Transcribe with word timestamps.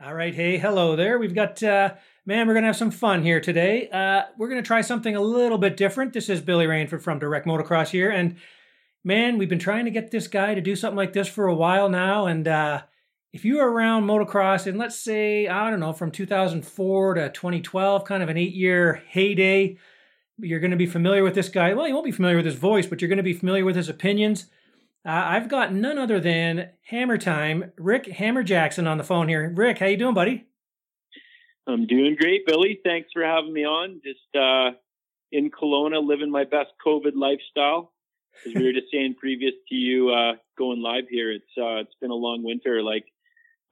All 0.00 0.14
right. 0.14 0.32
Hey, 0.32 0.58
hello 0.58 0.94
there. 0.94 1.18
We've 1.18 1.34
got, 1.34 1.60
uh, 1.60 1.94
man, 2.24 2.46
we're 2.46 2.54
going 2.54 2.62
to 2.62 2.68
have 2.68 2.76
some 2.76 2.92
fun 2.92 3.20
here 3.20 3.40
today. 3.40 3.88
Uh, 3.88 4.22
we're 4.36 4.48
going 4.48 4.62
to 4.62 4.66
try 4.66 4.80
something 4.80 5.16
a 5.16 5.20
little 5.20 5.58
bit 5.58 5.76
different. 5.76 6.12
This 6.12 6.28
is 6.28 6.40
Billy 6.40 6.66
Rainford 6.66 7.02
from 7.02 7.18
Direct 7.18 7.48
Motocross 7.48 7.88
here. 7.88 8.08
And 8.08 8.36
man, 9.02 9.38
we've 9.38 9.48
been 9.48 9.58
trying 9.58 9.86
to 9.86 9.90
get 9.90 10.12
this 10.12 10.28
guy 10.28 10.54
to 10.54 10.60
do 10.60 10.76
something 10.76 10.96
like 10.96 11.14
this 11.14 11.26
for 11.26 11.48
a 11.48 11.54
while 11.54 11.88
now. 11.88 12.26
And 12.26 12.46
uh, 12.46 12.82
if 13.32 13.44
you 13.44 13.56
were 13.56 13.68
around 13.68 14.04
motocross 14.04 14.68
in, 14.68 14.78
let's 14.78 14.94
say, 14.94 15.48
I 15.48 15.68
don't 15.68 15.80
know, 15.80 15.92
from 15.92 16.12
2004 16.12 17.14
to 17.14 17.30
2012, 17.30 18.04
kind 18.04 18.22
of 18.22 18.28
an 18.28 18.36
eight 18.36 18.54
year 18.54 19.02
heyday, 19.08 19.78
you're 20.38 20.60
going 20.60 20.70
to 20.70 20.76
be 20.76 20.86
familiar 20.86 21.24
with 21.24 21.34
this 21.34 21.48
guy. 21.48 21.74
Well, 21.74 21.88
you 21.88 21.94
won't 21.94 22.06
be 22.06 22.12
familiar 22.12 22.36
with 22.36 22.46
his 22.46 22.54
voice, 22.54 22.86
but 22.86 23.02
you're 23.02 23.08
going 23.08 23.16
to 23.16 23.24
be 23.24 23.32
familiar 23.32 23.64
with 23.64 23.74
his 23.74 23.88
opinions. 23.88 24.46
Uh, 25.06 25.10
I've 25.10 25.48
got 25.48 25.72
none 25.72 25.98
other 25.98 26.20
than 26.20 26.70
Hammer 26.88 27.18
Time, 27.18 27.72
Rick 27.78 28.06
Hammer 28.06 28.42
Jackson 28.42 28.86
on 28.86 28.98
the 28.98 29.04
phone 29.04 29.28
here. 29.28 29.52
Rick, 29.54 29.78
how 29.78 29.86
you 29.86 29.96
doing, 29.96 30.14
buddy? 30.14 30.46
I'm 31.66 31.86
doing 31.86 32.16
great, 32.18 32.46
Billy. 32.46 32.80
Thanks 32.84 33.10
for 33.12 33.22
having 33.22 33.52
me 33.52 33.64
on. 33.64 34.00
Just 34.04 34.34
uh, 34.34 34.76
in 35.30 35.50
Kelowna, 35.50 36.04
living 36.04 36.30
my 36.30 36.44
best 36.44 36.70
COVID 36.84 37.12
lifestyle. 37.14 37.92
As 38.46 38.54
we 38.54 38.64
were 38.64 38.72
just 38.72 38.92
saying 38.92 39.16
previous 39.18 39.54
to 39.68 39.74
you 39.74 40.10
uh, 40.10 40.34
going 40.56 40.80
live 40.80 41.04
here, 41.10 41.32
it's 41.32 41.44
uh, 41.56 41.80
it's 41.80 41.94
been 42.00 42.10
a 42.10 42.14
long 42.14 42.42
winter. 42.42 42.82
Like 42.82 43.04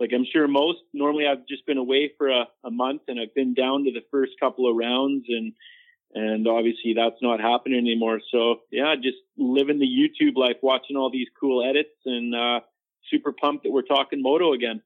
like 0.00 0.10
I'm 0.14 0.26
sure 0.30 0.46
most. 0.48 0.78
Normally, 0.92 1.26
I've 1.26 1.46
just 1.46 1.66
been 1.66 1.78
away 1.78 2.12
for 2.18 2.28
a, 2.28 2.46
a 2.64 2.70
month, 2.70 3.02
and 3.08 3.20
I've 3.20 3.34
been 3.34 3.54
down 3.54 3.84
to 3.84 3.92
the 3.92 4.04
first 4.10 4.32
couple 4.40 4.68
of 4.70 4.76
rounds, 4.76 5.24
and 5.28 5.52
and 6.16 6.48
obviously 6.48 6.94
that's 6.96 7.20
not 7.20 7.40
happening 7.40 7.78
anymore. 7.78 8.20
So 8.32 8.60
yeah, 8.70 8.94
just 8.96 9.18
living 9.36 9.78
the 9.78 9.86
YouTube 9.86 10.36
life, 10.36 10.56
watching 10.62 10.96
all 10.96 11.10
these 11.10 11.28
cool 11.38 11.62
edits, 11.68 11.94
and 12.06 12.34
uh, 12.34 12.60
super 13.10 13.32
pumped 13.32 13.64
that 13.64 13.70
we're 13.70 13.82
talking 13.82 14.22
moto 14.22 14.54
again. 14.54 14.82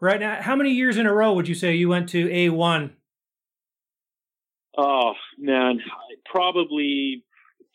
Right 0.00 0.18
now, 0.18 0.42
how 0.42 0.56
many 0.56 0.72
years 0.72 0.98
in 0.98 1.06
a 1.06 1.14
row 1.14 1.32
would 1.34 1.46
you 1.46 1.54
say 1.54 1.74
you 1.76 1.88
went 1.88 2.08
to 2.10 2.28
A1? 2.28 2.90
Oh 4.76 5.12
man, 5.38 5.80
probably 6.26 7.24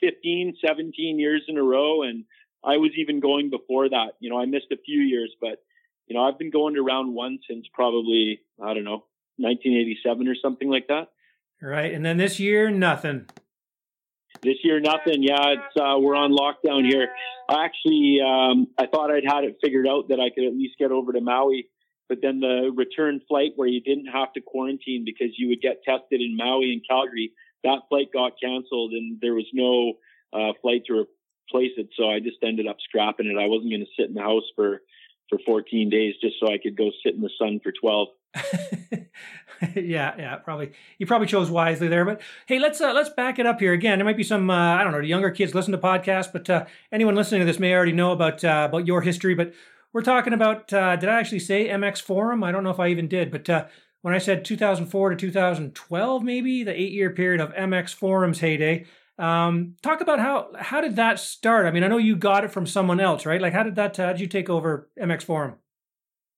15, 0.01 0.57
17 0.65 1.17
years 1.17 1.43
in 1.47 1.57
a 1.57 1.63
row, 1.63 2.03
and 2.03 2.25
I 2.61 2.75
was 2.75 2.91
even 2.97 3.21
going 3.21 3.49
before 3.49 3.87
that. 3.87 4.13
You 4.19 4.29
know, 4.29 4.39
I 4.39 4.45
missed 4.45 4.71
a 4.73 4.77
few 4.85 4.99
years, 4.99 5.33
but 5.39 5.63
you 6.07 6.15
know, 6.15 6.23
I've 6.23 6.37
been 6.37 6.51
going 6.51 6.75
to 6.75 6.81
round 6.81 7.15
one 7.15 7.39
since 7.49 7.65
probably 7.73 8.41
I 8.61 8.73
don't 8.73 8.83
know 8.83 9.05
1987 9.37 10.27
or 10.27 10.35
something 10.35 10.69
like 10.69 10.87
that. 10.87 11.07
Right. 11.61 11.93
And 11.93 12.05
then 12.05 12.17
this 12.17 12.39
year, 12.39 12.69
nothing. 12.69 13.25
This 14.41 14.57
year, 14.63 14.79
nothing. 14.79 15.23
Yeah, 15.23 15.53
it's 15.53 15.75
uh, 15.75 15.97
we're 15.99 16.15
on 16.15 16.31
lockdown 16.31 16.85
here. 16.85 17.09
I 17.49 17.65
actually, 17.65 18.19
um, 18.23 18.67
I 18.77 18.85
thought 18.85 19.09
I'd 19.09 19.23
had 19.25 19.43
it 19.43 19.57
figured 19.63 19.87
out 19.87 20.09
that 20.09 20.19
I 20.19 20.29
could 20.29 20.45
at 20.45 20.53
least 20.53 20.75
get 20.77 20.91
over 20.91 21.13
to 21.13 21.21
Maui, 21.21 21.67
but 22.07 22.19
then 22.21 22.39
the 22.39 22.71
return 22.75 23.21
flight 23.27 23.53
where 23.55 23.67
you 23.67 23.81
didn't 23.81 24.07
have 24.07 24.33
to 24.33 24.41
quarantine 24.41 25.03
because 25.05 25.33
you 25.37 25.47
would 25.49 25.61
get 25.61 25.81
tested 25.83 26.21
in 26.21 26.37
Maui 26.37 26.73
and 26.73 26.81
Calgary, 26.87 27.31
that 27.63 27.81
flight 27.89 28.07
got 28.13 28.33
canceled, 28.41 28.93
and 28.93 29.17
there 29.21 29.33
was 29.33 29.47
no 29.53 29.93
uh, 30.33 30.53
flight 30.61 30.83
to 30.87 30.93
replace 30.93 31.73
it. 31.77 31.89
So 31.97 32.09
I 32.09 32.19
just 32.19 32.37
ended 32.43 32.67
up 32.67 32.77
scrapping 32.87 33.27
it. 33.27 33.41
I 33.41 33.47
wasn't 33.47 33.71
going 33.71 33.85
to 33.85 33.95
sit 33.97 34.09
in 34.09 34.13
the 34.13 34.21
house 34.21 34.45
for 34.55 34.81
for 35.29 35.39
14 35.45 35.89
days 35.89 36.15
just 36.21 36.35
so 36.39 36.47
I 36.47 36.57
could 36.57 36.77
go 36.77 36.91
sit 37.03 37.15
in 37.15 37.21
the 37.21 37.29
sun 37.37 37.59
for 37.63 37.71
12. 37.71 38.07
yeah, 39.75 40.13
yeah, 40.17 40.35
probably. 40.37 40.71
You 40.97 41.05
probably 41.05 41.27
chose 41.27 41.49
wisely 41.49 41.87
there. 41.87 42.05
But 42.05 42.21
hey, 42.45 42.59
let's 42.59 42.79
uh, 42.81 42.93
let's 42.93 43.09
back 43.09 43.39
it 43.39 43.45
up 43.45 43.59
here 43.59 43.73
again. 43.73 43.97
There 43.97 44.05
might 44.05 44.17
be 44.17 44.23
some 44.23 44.49
uh, 44.49 44.75
I 44.75 44.83
don't 44.83 44.93
know 44.93 44.99
younger 44.99 45.31
kids 45.31 45.55
listen 45.55 45.71
to 45.71 45.77
podcasts, 45.77 46.31
but 46.31 46.49
uh, 46.49 46.65
anyone 46.91 47.15
listening 47.15 47.41
to 47.41 47.45
this 47.45 47.59
may 47.59 47.73
already 47.73 47.93
know 47.93 48.11
about 48.11 48.43
uh, 48.43 48.67
about 48.69 48.85
your 48.85 49.01
history. 49.01 49.33
But 49.33 49.53
we're 49.93 50.01
talking 50.01 50.33
about. 50.33 50.71
Uh, 50.71 50.95
did 50.95 51.09
I 51.09 51.19
actually 51.19 51.39
say 51.39 51.67
MX 51.69 52.01
Forum? 52.01 52.43
I 52.43 52.51
don't 52.51 52.63
know 52.63 52.69
if 52.69 52.79
I 52.79 52.89
even 52.89 53.07
did, 53.07 53.31
but 53.31 53.49
uh, 53.49 53.65
when 54.01 54.13
I 54.13 54.19
said 54.19 54.45
2004 54.45 55.11
to 55.11 55.15
2012, 55.15 56.23
maybe 56.23 56.63
the 56.63 56.79
eight 56.79 56.91
year 56.91 57.09
period 57.09 57.41
of 57.41 57.53
MX 57.53 57.93
Forum's 57.93 58.39
heyday. 58.39 58.85
Um, 59.19 59.75
talk 59.81 60.01
about 60.01 60.19
how 60.19 60.49
how 60.59 60.81
did 60.81 60.95
that 60.97 61.19
start? 61.19 61.65
I 61.65 61.71
mean, 61.71 61.83
I 61.83 61.87
know 61.87 61.97
you 61.97 62.15
got 62.15 62.43
it 62.43 62.51
from 62.51 62.67
someone 62.67 62.99
else, 62.99 63.25
right? 63.25 63.41
Like, 63.41 63.53
how 63.53 63.63
did 63.63 63.75
that? 63.75 63.97
how 63.97 64.11
did 64.11 64.21
you 64.21 64.27
take 64.27 64.49
over 64.49 64.89
MX 64.99 65.23
Forum? 65.23 65.55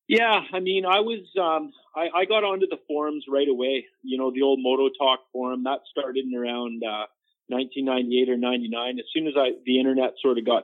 Yeah, 0.07 0.41
I 0.53 0.59
mean, 0.59 0.85
I 0.85 1.01
was 1.01 1.21
um, 1.39 1.71
I, 1.95 2.21
I, 2.21 2.25
got 2.25 2.43
onto 2.43 2.65
the 2.67 2.79
forums 2.87 3.25
right 3.29 3.47
away. 3.47 3.85
You 4.01 4.17
know, 4.17 4.31
the 4.33 4.41
old 4.41 4.59
Moto 4.61 4.89
Talk 4.97 5.19
forum 5.31 5.65
that 5.65 5.81
started 5.91 6.25
in 6.25 6.35
around 6.35 6.81
uh, 6.83 7.05
1998 7.47 8.29
or 8.29 8.37
99. 8.37 8.99
As 8.99 9.05
soon 9.13 9.27
as 9.27 9.33
I 9.37 9.51
the 9.65 9.79
internet 9.79 10.13
sort 10.21 10.37
of 10.37 10.45
got 10.45 10.63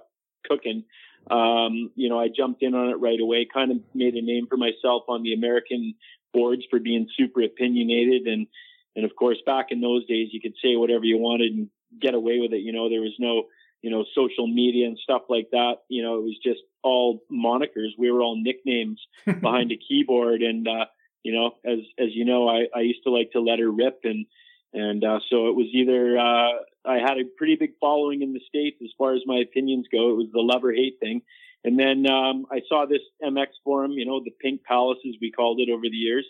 cooking, 0.50 0.86
um, 1.30 1.92
you 1.96 2.09
know, 2.09 2.20
I 2.20 2.28
jumped 2.36 2.64
in 2.64 2.74
on 2.74 2.90
it 2.90 3.00
right 3.00 3.20
away. 3.20 3.46
Kind 3.52 3.72
of 3.72 3.78
made 3.94 4.16
a 4.16 4.22
name 4.22 4.48
for 4.50 4.58
myself 4.58 5.04
on 5.09 5.22
the 5.22 5.34
American 5.34 5.96
boards 6.36 6.64
for 6.70 6.80
being 6.80 7.08
super 7.18 7.42
opinionated 7.42 8.28
and 8.28 8.48
and 8.96 9.06
of 9.06 9.16
course 9.16 9.38
back 9.46 9.68
in 9.70 9.80
those 9.80 10.06
days 10.06 10.30
you 10.31 10.42
could 10.42 10.54
say 10.62 10.75
whatever 10.75 11.06
you 11.06 11.18
wanted 11.18 11.54
and 11.54 11.70
get 12.01 12.13
away 12.13 12.39
with 12.39 12.53
it. 12.53 12.61
You 12.61 12.73
know, 12.73 12.89
there 12.89 13.01
was 13.01 13.16
no 13.19 13.45
you 13.85 13.91
know, 13.91 14.03
social 14.16 14.47
media 14.47 14.88
and 14.88 14.97
stuff 14.97 15.22
like 15.29 15.50
that. 15.51 15.75
You 15.89 16.01
know, 16.01 16.16
it 16.16 16.23
was 16.23 16.39
just 16.44 16.61
all 16.81 17.22
monikers. 17.31 17.89
We 18.00 18.09
were 18.09 18.19
all 18.19 18.35
nicknames 18.35 19.00
behind 19.25 19.72
a 19.72 19.78
keyboard. 19.78 20.41
And, 20.41 20.67
uh, 20.67 20.85
you 21.22 21.31
know, 21.31 21.51
as, 21.63 21.79
as 22.00 22.07
you 22.16 22.25
know, 22.25 22.50
I, 22.50 22.66
I 22.75 22.81
used 22.81 23.03
to 23.03 23.11
like 23.11 23.33
to 23.33 23.41
let 23.41 23.59
her 23.59 23.69
rip 23.69 24.00
and, 24.03 24.25
and, 24.73 25.03
uh, 25.03 25.19
so 25.29 25.50
it 25.50 25.56
was 25.56 25.67
either, 25.72 26.17
uh, 26.17 26.89
I 26.91 26.97
had 26.97 27.19
a 27.19 27.29
pretty 27.38 27.57
big 27.57 27.73
following 27.79 28.23
in 28.23 28.33
the 28.33 28.41
States 28.47 28.77
as 28.83 28.89
far 28.97 29.13
as 29.13 29.22
my 29.27 29.38
opinions 29.38 29.85
go. 29.91 30.09
It 30.09 30.17
was 30.17 30.29
the 30.33 30.41
love 30.41 30.63
or 30.63 30.73
hate 30.73 30.97
thing. 31.00 31.22
And 31.63 31.77
then, 31.77 32.12
um, 32.12 32.47
I 32.51 32.62
saw 32.67 32.88
this 32.88 33.01
MX 33.23 33.50
forum, 33.63 33.91
you 33.91 34.07
know, 34.07 34.19
the 34.19 34.33
pink 34.41 34.63
palace 34.63 34.97
as 35.07 35.13
we 35.22 35.29
called 35.29 35.59
it 35.59 35.72
over 35.72 35.83
the 35.83 35.95
years. 35.95 36.25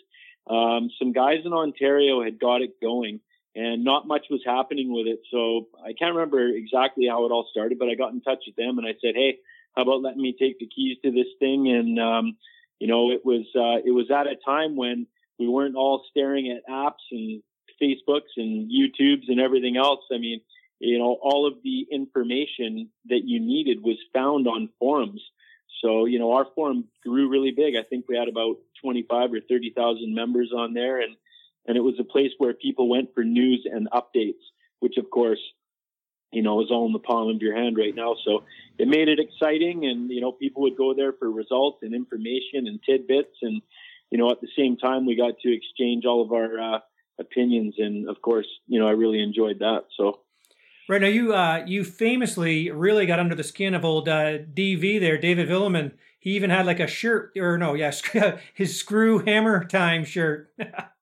Um, 0.46 0.90
some 0.98 1.12
guys 1.12 1.38
in 1.46 1.54
Ontario 1.54 2.22
had 2.22 2.38
got 2.38 2.60
it 2.60 2.80
going 2.82 3.20
and 3.56 3.84
not 3.84 4.06
much 4.06 4.26
was 4.30 4.42
happening 4.44 4.92
with 4.92 5.06
it. 5.06 5.20
So 5.30 5.68
I 5.82 5.94
can't 5.94 6.14
remember 6.14 6.46
exactly 6.46 7.06
how 7.08 7.24
it 7.24 7.32
all 7.32 7.48
started, 7.50 7.78
but 7.78 7.88
I 7.88 7.94
got 7.94 8.12
in 8.12 8.20
touch 8.20 8.44
with 8.46 8.54
them 8.54 8.78
and 8.78 8.86
I 8.86 8.92
said, 9.00 9.14
Hey, 9.14 9.38
how 9.74 9.82
about 9.82 10.02
letting 10.02 10.20
me 10.20 10.36
take 10.38 10.58
the 10.58 10.68
keys 10.68 10.98
to 11.02 11.10
this 11.10 11.26
thing? 11.40 11.68
And, 11.68 11.98
um, 11.98 12.36
you 12.78 12.86
know, 12.86 13.10
it 13.10 13.24
was, 13.24 13.46
uh, 13.56 13.80
it 13.84 13.92
was 13.92 14.10
at 14.10 14.26
a 14.26 14.36
time 14.36 14.76
when 14.76 15.06
we 15.38 15.48
weren't 15.48 15.74
all 15.74 16.04
staring 16.10 16.50
at 16.50 16.70
apps 16.70 17.04
and 17.10 17.42
Facebooks 17.82 18.36
and 18.36 18.70
YouTubes 18.70 19.28
and 19.28 19.40
everything 19.40 19.78
else. 19.78 20.00
I 20.12 20.18
mean, 20.18 20.42
you 20.78 20.98
know, 20.98 21.16
all 21.22 21.46
of 21.46 21.54
the 21.64 21.86
information 21.90 22.90
that 23.06 23.22
you 23.24 23.40
needed 23.40 23.82
was 23.82 23.96
found 24.12 24.46
on 24.46 24.68
forums. 24.78 25.22
So, 25.82 26.04
you 26.04 26.18
know, 26.18 26.32
our 26.32 26.46
forum 26.54 26.84
grew 27.02 27.30
really 27.30 27.52
big. 27.52 27.74
I 27.76 27.82
think 27.82 28.04
we 28.06 28.18
had 28.18 28.28
about 28.28 28.56
25 28.82 29.32
or 29.32 29.40
30,000 29.40 30.14
members 30.14 30.52
on 30.54 30.74
there 30.74 31.00
and, 31.00 31.16
and 31.66 31.76
it 31.76 31.80
was 31.80 31.94
a 31.98 32.04
place 32.04 32.30
where 32.38 32.54
people 32.54 32.88
went 32.88 33.14
for 33.14 33.24
news 33.24 33.66
and 33.70 33.88
updates, 33.90 34.42
which 34.80 34.96
of 34.98 35.10
course, 35.10 35.40
you 36.32 36.42
know, 36.42 36.60
is 36.60 36.68
all 36.70 36.86
in 36.86 36.92
the 36.92 36.98
palm 36.98 37.28
of 37.28 37.40
your 37.40 37.56
hand 37.56 37.76
right 37.78 37.94
now. 37.94 38.14
So 38.24 38.44
it 38.78 38.88
made 38.88 39.08
it 39.08 39.18
exciting, 39.18 39.86
and 39.86 40.10
you 40.10 40.20
know, 40.20 40.32
people 40.32 40.62
would 40.62 40.76
go 40.76 40.94
there 40.94 41.12
for 41.12 41.30
results 41.30 41.78
and 41.82 41.94
information 41.94 42.66
and 42.66 42.80
tidbits, 42.82 43.36
and 43.42 43.62
you 44.10 44.18
know, 44.18 44.30
at 44.30 44.40
the 44.40 44.48
same 44.56 44.76
time, 44.76 45.06
we 45.06 45.16
got 45.16 45.38
to 45.42 45.54
exchange 45.54 46.04
all 46.04 46.22
of 46.22 46.32
our 46.32 46.58
uh, 46.58 46.78
opinions, 47.18 47.74
and 47.78 48.08
of 48.08 48.20
course, 48.22 48.46
you 48.66 48.78
know, 48.78 48.86
I 48.86 48.92
really 48.92 49.22
enjoyed 49.22 49.58
that. 49.60 49.84
So. 49.96 50.20
Right 50.88 51.00
now, 51.00 51.08
you 51.08 51.34
uh, 51.34 51.64
you 51.66 51.82
famously 51.82 52.70
really 52.70 53.06
got 53.06 53.18
under 53.18 53.34
the 53.34 53.42
skin 53.42 53.74
of 53.74 53.84
old 53.84 54.08
uh, 54.08 54.38
DV 54.38 55.00
there, 55.00 55.18
David 55.18 55.48
Vuillemin. 55.48 55.92
He 56.20 56.30
even 56.36 56.50
had 56.50 56.64
like 56.64 56.78
a 56.78 56.86
shirt, 56.86 57.32
or 57.36 57.58
no, 57.58 57.74
yeah, 57.74 57.92
his 58.54 58.78
screw 58.78 59.18
hammer 59.18 59.64
time 59.64 60.04
shirt. 60.04 60.52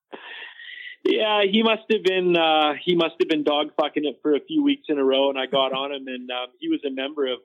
Yeah, 1.07 1.43
he 1.43 1.61
must 1.61 1.83
have 1.91 2.03
been 2.03 2.35
uh, 2.35 2.73
he 2.83 2.95
must 2.95 3.15
have 3.19 3.29
been 3.29 3.43
dog 3.43 3.67
fucking 3.79 4.05
it 4.05 4.19
for 4.23 4.35
a 4.35 4.39
few 4.39 4.63
weeks 4.63 4.85
in 4.89 4.97
a 4.97 5.03
row, 5.03 5.29
and 5.29 5.37
I 5.37 5.45
got 5.45 5.71
on 5.71 5.91
him, 5.91 6.07
and 6.07 6.29
um, 6.31 6.47
he 6.59 6.67
was 6.67 6.79
a 6.85 6.89
member 6.89 7.31
of 7.31 7.39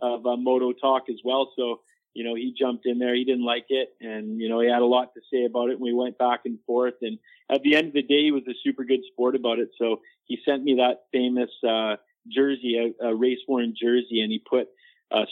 of 0.00 0.26
uh, 0.26 0.36
Moto 0.36 0.72
Talk 0.72 1.04
as 1.08 1.20
well. 1.24 1.52
So 1.56 1.80
you 2.12 2.24
know, 2.24 2.34
he 2.34 2.54
jumped 2.58 2.86
in 2.86 2.98
there. 2.98 3.14
He 3.14 3.24
didn't 3.24 3.44
like 3.44 3.66
it, 3.68 3.94
and 4.00 4.40
you 4.40 4.48
know, 4.48 4.58
he 4.58 4.68
had 4.68 4.82
a 4.82 4.86
lot 4.86 5.14
to 5.14 5.20
say 5.32 5.44
about 5.44 5.68
it. 5.68 5.74
And 5.74 5.80
we 5.80 5.92
went 5.92 6.18
back 6.18 6.40
and 6.44 6.58
forth, 6.66 6.94
and 7.02 7.18
at 7.48 7.62
the 7.62 7.76
end 7.76 7.88
of 7.88 7.92
the 7.92 8.02
day, 8.02 8.24
he 8.24 8.30
was 8.32 8.42
a 8.48 8.54
super 8.64 8.82
good 8.84 9.00
sport 9.12 9.36
about 9.36 9.60
it. 9.60 9.70
So 9.78 10.00
he 10.24 10.38
sent 10.44 10.64
me 10.64 10.74
that 10.76 11.04
famous 11.12 11.50
uh, 11.62 11.96
jersey, 12.28 12.94
a, 13.00 13.10
a 13.10 13.14
race 13.14 13.38
worn 13.46 13.74
jersey, 13.80 14.22
and 14.22 14.32
he 14.32 14.40
put 14.40 14.66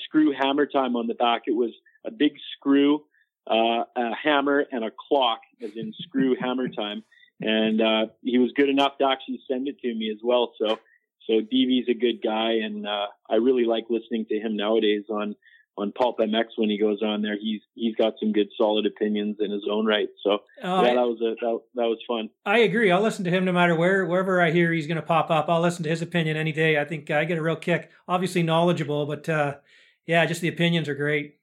"Screw 0.05 0.33
Hammer 0.39 0.67
Time" 0.67 0.95
on 0.95 1.09
the 1.09 1.15
back. 1.15 1.43
It 1.49 1.57
was 1.57 1.73
a 2.07 2.13
big 2.13 2.35
screw, 2.57 3.03
uh, 3.51 3.85
a 3.97 4.15
hammer, 4.23 4.65
and 4.71 4.85
a 4.85 4.93
clock, 5.09 5.41
as 5.61 5.71
in 5.75 5.93
"Screw 6.03 6.37
Hammer 6.41 6.69
Time." 6.69 7.03
And 7.43 7.81
uh, 7.81 8.13
he 8.23 8.39
was 8.39 8.53
good 8.57 8.69
enough 8.69 8.99
to 8.99 9.07
actually 9.07 9.41
send 9.51 9.69
it 9.69 9.79
to 9.81 9.95
me 9.95 10.11
as 10.11 10.19
well. 10.23 10.53
So, 10.59 10.79
so 11.27 11.33
DV's 11.35 11.89
a 11.89 11.95
good 11.95 12.23
guy, 12.23 12.53
and 12.63 12.87
uh, 12.87 13.07
I 13.31 13.37
really 13.37 13.65
like 13.65 13.85
listening 13.91 14.27
to 14.29 14.39
him 14.39 14.57
nowadays 14.57 15.05
on 15.11 15.37
on 15.79 15.91
Pulp 15.91 16.19
MX 16.19 16.45
when 16.57 16.69
he 16.69 16.79
goes 16.79 17.03
on 17.03 17.23
there. 17.23 17.37
He's 17.41 17.63
he's 17.75 17.95
got 17.97 18.15
some 18.21 18.33
good 18.33 18.49
solid 18.59 18.87
opinions 18.87 19.37
in 19.41 19.51
his 19.51 19.63
own 19.71 19.87
right. 19.87 20.09
So 20.23 20.35
uh, 20.63 20.83
yeah, 20.85 20.95
that 20.95 21.07
was 21.07 21.19
a, 21.23 21.35
that, 21.41 21.61
that 21.75 21.87
was 21.87 21.99
fun. 22.07 22.29
I 22.45 22.59
agree. 22.59 22.91
I'll 22.91 23.03
listen 23.03 23.25
to 23.25 23.31
him 23.31 23.45
no 23.45 23.53
matter 23.53 23.75
where 23.75 24.05
wherever 24.05 24.41
I 24.41 24.51
hear 24.51 24.73
he's 24.73 24.87
going 24.87 24.97
to 24.97 25.03
pop 25.03 25.31
up. 25.31 25.49
I'll 25.49 25.61
listen 25.61 25.83
to 25.85 25.91
his 25.91 26.03
opinion 26.03 26.37
any 26.37 26.53
day. 26.53 26.79
I 26.79 26.85
think 26.85 27.11
I 27.11 27.25
get 27.25 27.39
a 27.39 27.43
real 27.43 27.57
kick. 27.57 27.91
Obviously 28.07 28.43
knowledgeable, 28.43 29.07
but 29.07 29.29
uh, 29.29 29.57
yeah, 30.07 30.27
just 30.27 30.41
the 30.41 30.49
opinions 30.49 30.89
are 30.89 30.95
great 30.95 31.37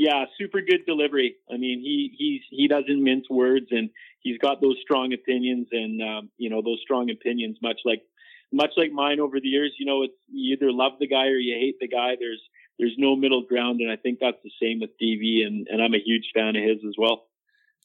yeah, 0.00 0.24
super 0.38 0.62
good 0.62 0.86
delivery. 0.86 1.36
I 1.52 1.58
mean, 1.58 1.80
he 1.80 2.10
he's 2.16 2.40
he 2.50 2.68
doesn't 2.68 3.04
mince 3.04 3.26
words, 3.28 3.66
and 3.70 3.90
he's 4.20 4.38
got 4.38 4.62
those 4.62 4.76
strong 4.80 5.12
opinions, 5.12 5.68
and 5.72 6.00
um, 6.02 6.30
you 6.38 6.48
know 6.48 6.62
those 6.62 6.78
strong 6.82 7.10
opinions, 7.10 7.58
much 7.62 7.80
like 7.84 8.02
much 8.50 8.70
like 8.78 8.92
mine 8.92 9.20
over 9.20 9.38
the 9.38 9.48
years. 9.48 9.72
You 9.78 9.84
know, 9.84 10.02
it's 10.02 10.14
you 10.32 10.54
either 10.54 10.72
love 10.72 10.92
the 10.98 11.06
guy 11.06 11.26
or 11.26 11.36
you 11.36 11.54
hate 11.54 11.76
the 11.80 11.88
guy. 11.88 12.16
There's 12.18 12.40
there's 12.78 12.94
no 12.96 13.14
middle 13.14 13.42
ground, 13.42 13.82
and 13.82 13.92
I 13.92 13.96
think 13.96 14.20
that's 14.20 14.38
the 14.42 14.50
same 14.60 14.80
with 14.80 14.90
DV, 15.00 15.46
and 15.46 15.68
and 15.68 15.82
I'm 15.82 15.94
a 15.94 16.02
huge 16.02 16.30
fan 16.34 16.56
of 16.56 16.62
his 16.62 16.78
as 16.88 16.94
well. 16.96 17.26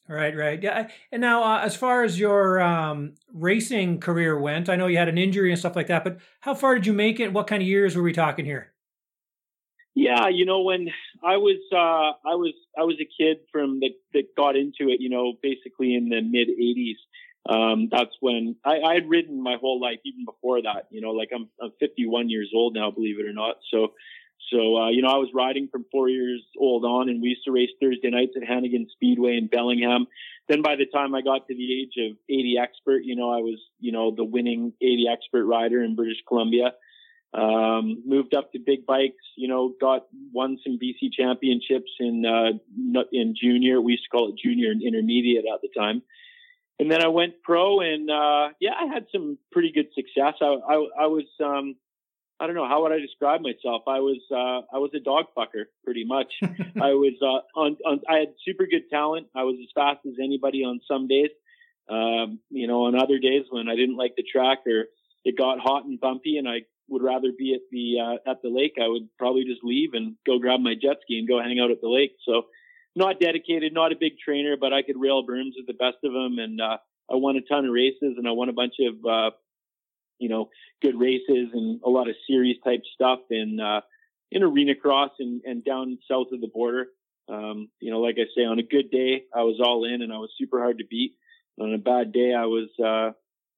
Right, 0.08 0.36
right. 0.36 0.62
Yeah. 0.62 0.88
And 1.10 1.20
now, 1.20 1.42
uh, 1.42 1.58
as 1.64 1.76
far 1.76 2.04
as 2.04 2.18
your 2.18 2.62
um, 2.62 3.14
racing 3.34 3.98
career 3.98 4.38
went, 4.38 4.68
I 4.68 4.76
know 4.76 4.86
you 4.86 4.98
had 4.98 5.08
an 5.08 5.18
injury 5.18 5.50
and 5.50 5.58
stuff 5.58 5.74
like 5.74 5.88
that, 5.88 6.04
but 6.04 6.18
how 6.40 6.54
far 6.54 6.76
did 6.76 6.86
you 6.86 6.92
make 6.92 7.18
it? 7.18 7.32
What 7.32 7.48
kind 7.48 7.60
of 7.60 7.66
years 7.66 7.96
were 7.96 8.04
we 8.04 8.12
talking 8.12 8.44
here? 8.44 8.72
Yeah, 9.96 10.28
you 10.28 10.44
know, 10.44 10.60
when 10.60 10.88
I 11.24 11.38
was 11.38 11.56
uh, 11.72 12.28
I 12.28 12.34
was 12.36 12.52
I 12.78 12.82
was 12.82 12.96
a 13.00 13.08
kid 13.08 13.38
from 13.50 13.80
that 13.80 13.94
that 14.12 14.36
got 14.36 14.54
into 14.54 14.92
it, 14.92 15.00
you 15.00 15.08
know, 15.08 15.32
basically 15.42 15.94
in 15.94 16.10
the 16.10 16.20
mid 16.20 16.48
'80s. 16.48 17.00
Um, 17.48 17.88
that's 17.90 18.14
when 18.20 18.56
I, 18.62 18.80
I 18.80 18.94
had 18.94 19.08
ridden 19.08 19.42
my 19.42 19.56
whole 19.58 19.80
life, 19.80 20.00
even 20.04 20.26
before 20.26 20.60
that. 20.60 20.88
You 20.90 21.00
know, 21.00 21.12
like 21.12 21.30
I'm 21.34 21.48
I'm 21.62 21.72
51 21.80 22.28
years 22.28 22.52
old 22.54 22.74
now, 22.74 22.90
believe 22.90 23.18
it 23.18 23.26
or 23.26 23.32
not. 23.32 23.56
So 23.72 23.94
so, 24.52 24.76
uh, 24.76 24.90
you 24.90 25.02
know, 25.02 25.08
I 25.08 25.16
was 25.16 25.30
riding 25.34 25.68
from 25.72 25.86
four 25.90 26.08
years 26.08 26.42
old 26.58 26.84
on, 26.84 27.08
and 27.08 27.20
we 27.20 27.30
used 27.30 27.44
to 27.46 27.52
race 27.52 27.70
Thursday 27.80 28.10
nights 28.10 28.34
at 28.36 28.48
Hannegan 28.48 28.88
Speedway 28.92 29.38
in 29.38 29.48
Bellingham. 29.48 30.06
Then 30.48 30.62
by 30.62 30.76
the 30.76 30.86
time 30.86 31.14
I 31.14 31.22
got 31.22 31.48
to 31.48 31.54
the 31.54 31.82
age 31.82 31.94
of 31.98 32.16
80 32.28 32.56
expert, 32.62 33.02
you 33.02 33.16
know, 33.16 33.30
I 33.30 33.38
was, 33.38 33.58
you 33.80 33.90
know, 33.90 34.14
the 34.14 34.24
winning 34.24 34.72
80 34.80 35.06
expert 35.10 35.46
rider 35.46 35.82
in 35.82 35.96
British 35.96 36.18
Columbia. 36.28 36.74
Um, 37.36 38.02
moved 38.06 38.34
up 38.34 38.52
to 38.52 38.58
big 38.58 38.86
bikes, 38.86 39.22
you 39.36 39.46
know, 39.46 39.74
got 39.78 40.06
won 40.32 40.58
some 40.64 40.78
BC 40.82 41.12
championships 41.12 41.90
in, 42.00 42.24
uh, 42.24 43.02
in 43.12 43.34
junior. 43.38 43.78
We 43.78 43.92
used 43.92 44.04
to 44.04 44.08
call 44.08 44.30
it 44.30 44.36
junior 44.42 44.70
and 44.70 44.82
intermediate 44.82 45.44
at 45.52 45.60
the 45.60 45.68
time. 45.76 46.02
And 46.78 46.90
then 46.90 47.04
I 47.04 47.08
went 47.08 47.42
pro 47.42 47.80
and, 47.80 48.10
uh, 48.10 48.48
yeah, 48.58 48.72
I 48.80 48.86
had 48.86 49.06
some 49.12 49.36
pretty 49.52 49.70
good 49.70 49.88
success. 49.94 50.34
I, 50.40 50.46
I, 50.46 50.74
I 51.00 51.06
was, 51.08 51.26
um, 51.44 51.76
I 52.38 52.46
don't 52.46 52.54
know 52.54 52.68
how 52.68 52.82
would 52.82 52.92
I 52.92 52.98
describe 52.98 53.40
myself. 53.40 53.82
I 53.86 54.00
was 54.00 54.20
uh, 54.30 54.60
I 54.74 54.78
was 54.78 54.90
a 54.94 55.00
dog 55.00 55.26
fucker 55.36 55.64
pretty 55.84 56.04
much. 56.04 56.32
I 56.42 56.92
was 56.92 57.14
uh, 57.22 57.58
on, 57.58 57.76
on 57.86 58.00
I 58.08 58.18
had 58.18 58.34
super 58.46 58.66
good 58.66 58.90
talent. 58.90 59.28
I 59.34 59.44
was 59.44 59.56
as 59.60 59.68
fast 59.74 60.00
as 60.06 60.14
anybody 60.22 60.62
on 60.62 60.80
some 60.86 61.08
days. 61.08 61.30
Um, 61.88 62.40
you 62.50 62.66
know, 62.66 62.84
on 62.84 62.94
other 62.94 63.18
days 63.18 63.44
when 63.48 63.68
I 63.68 63.76
didn't 63.76 63.96
like 63.96 64.16
the 64.16 64.24
track 64.24 64.66
or 64.66 64.86
it 65.24 65.38
got 65.38 65.60
hot 65.60 65.84
and 65.84 65.98
bumpy 65.98 66.36
and 66.36 66.48
I 66.48 66.62
would 66.88 67.02
rather 67.02 67.28
be 67.36 67.54
at 67.54 67.62
the 67.70 67.96
uh, 68.00 68.30
at 68.30 68.42
the 68.42 68.48
lake, 68.48 68.74
I 68.82 68.88
would 68.88 69.08
probably 69.18 69.44
just 69.44 69.64
leave 69.64 69.90
and 69.94 70.16
go 70.26 70.38
grab 70.38 70.60
my 70.60 70.74
jet 70.74 70.98
ski 71.02 71.18
and 71.18 71.28
go 71.28 71.42
hang 71.42 71.58
out 71.58 71.70
at 71.70 71.80
the 71.80 71.88
lake. 71.88 72.12
So 72.24 72.42
not 72.94 73.20
dedicated, 73.20 73.74
not 73.74 73.92
a 73.92 73.96
big 73.98 74.12
trainer, 74.22 74.56
but 74.58 74.72
I 74.72 74.82
could 74.82 74.98
rail 74.98 75.26
berms 75.26 75.52
with 75.56 75.66
the 75.66 75.74
best 75.74 75.98
of 76.04 76.12
them 76.12 76.38
and 76.38 76.60
uh, 76.60 76.78
I 77.10 77.16
won 77.16 77.36
a 77.36 77.42
ton 77.42 77.66
of 77.66 77.72
races 77.72 78.16
and 78.16 78.26
I 78.26 78.32
won 78.32 78.48
a 78.48 78.54
bunch 78.54 78.74
of 78.80 79.04
uh, 79.04 79.30
you 80.18 80.28
know, 80.28 80.48
good 80.82 80.98
races 80.98 81.48
and 81.52 81.80
a 81.84 81.88
lot 81.88 82.08
of 82.08 82.16
series 82.26 82.56
type 82.64 82.82
stuff 82.94 83.20
in, 83.30 83.60
uh, 83.60 83.80
in 84.30 84.42
arena 84.42 84.74
cross 84.74 85.10
and, 85.18 85.42
and 85.44 85.64
down 85.64 85.98
south 86.10 86.28
of 86.32 86.40
the 86.40 86.48
border. 86.48 86.86
Um, 87.28 87.68
you 87.80 87.90
know, 87.90 88.00
like 88.00 88.16
I 88.18 88.26
say, 88.36 88.44
on 88.44 88.58
a 88.58 88.62
good 88.62 88.90
day, 88.90 89.24
I 89.34 89.42
was 89.42 89.60
all 89.62 89.84
in 89.84 90.02
and 90.02 90.12
I 90.12 90.18
was 90.18 90.30
super 90.38 90.58
hard 90.58 90.78
to 90.78 90.84
beat. 90.88 91.12
On 91.60 91.72
a 91.72 91.78
bad 91.78 92.12
day, 92.12 92.34
I 92.34 92.46
was, 92.46 92.68
uh, 92.82 93.12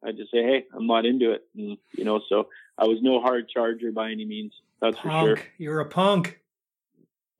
I 0.04 0.12
just 0.12 0.30
say, 0.30 0.42
Hey, 0.42 0.64
I'm 0.74 0.86
not 0.86 1.06
into 1.06 1.32
it. 1.32 1.44
And, 1.56 1.78
you 1.96 2.04
know, 2.04 2.20
so 2.28 2.48
I 2.76 2.84
was 2.84 2.98
no 3.02 3.20
hard 3.20 3.48
charger 3.48 3.92
by 3.92 4.10
any 4.10 4.24
means. 4.24 4.52
That's 4.80 4.96
punk. 4.96 5.04
for 5.04 5.36
sure. 5.36 5.46
You're 5.58 5.80
a 5.80 5.86
punk. 5.86 6.38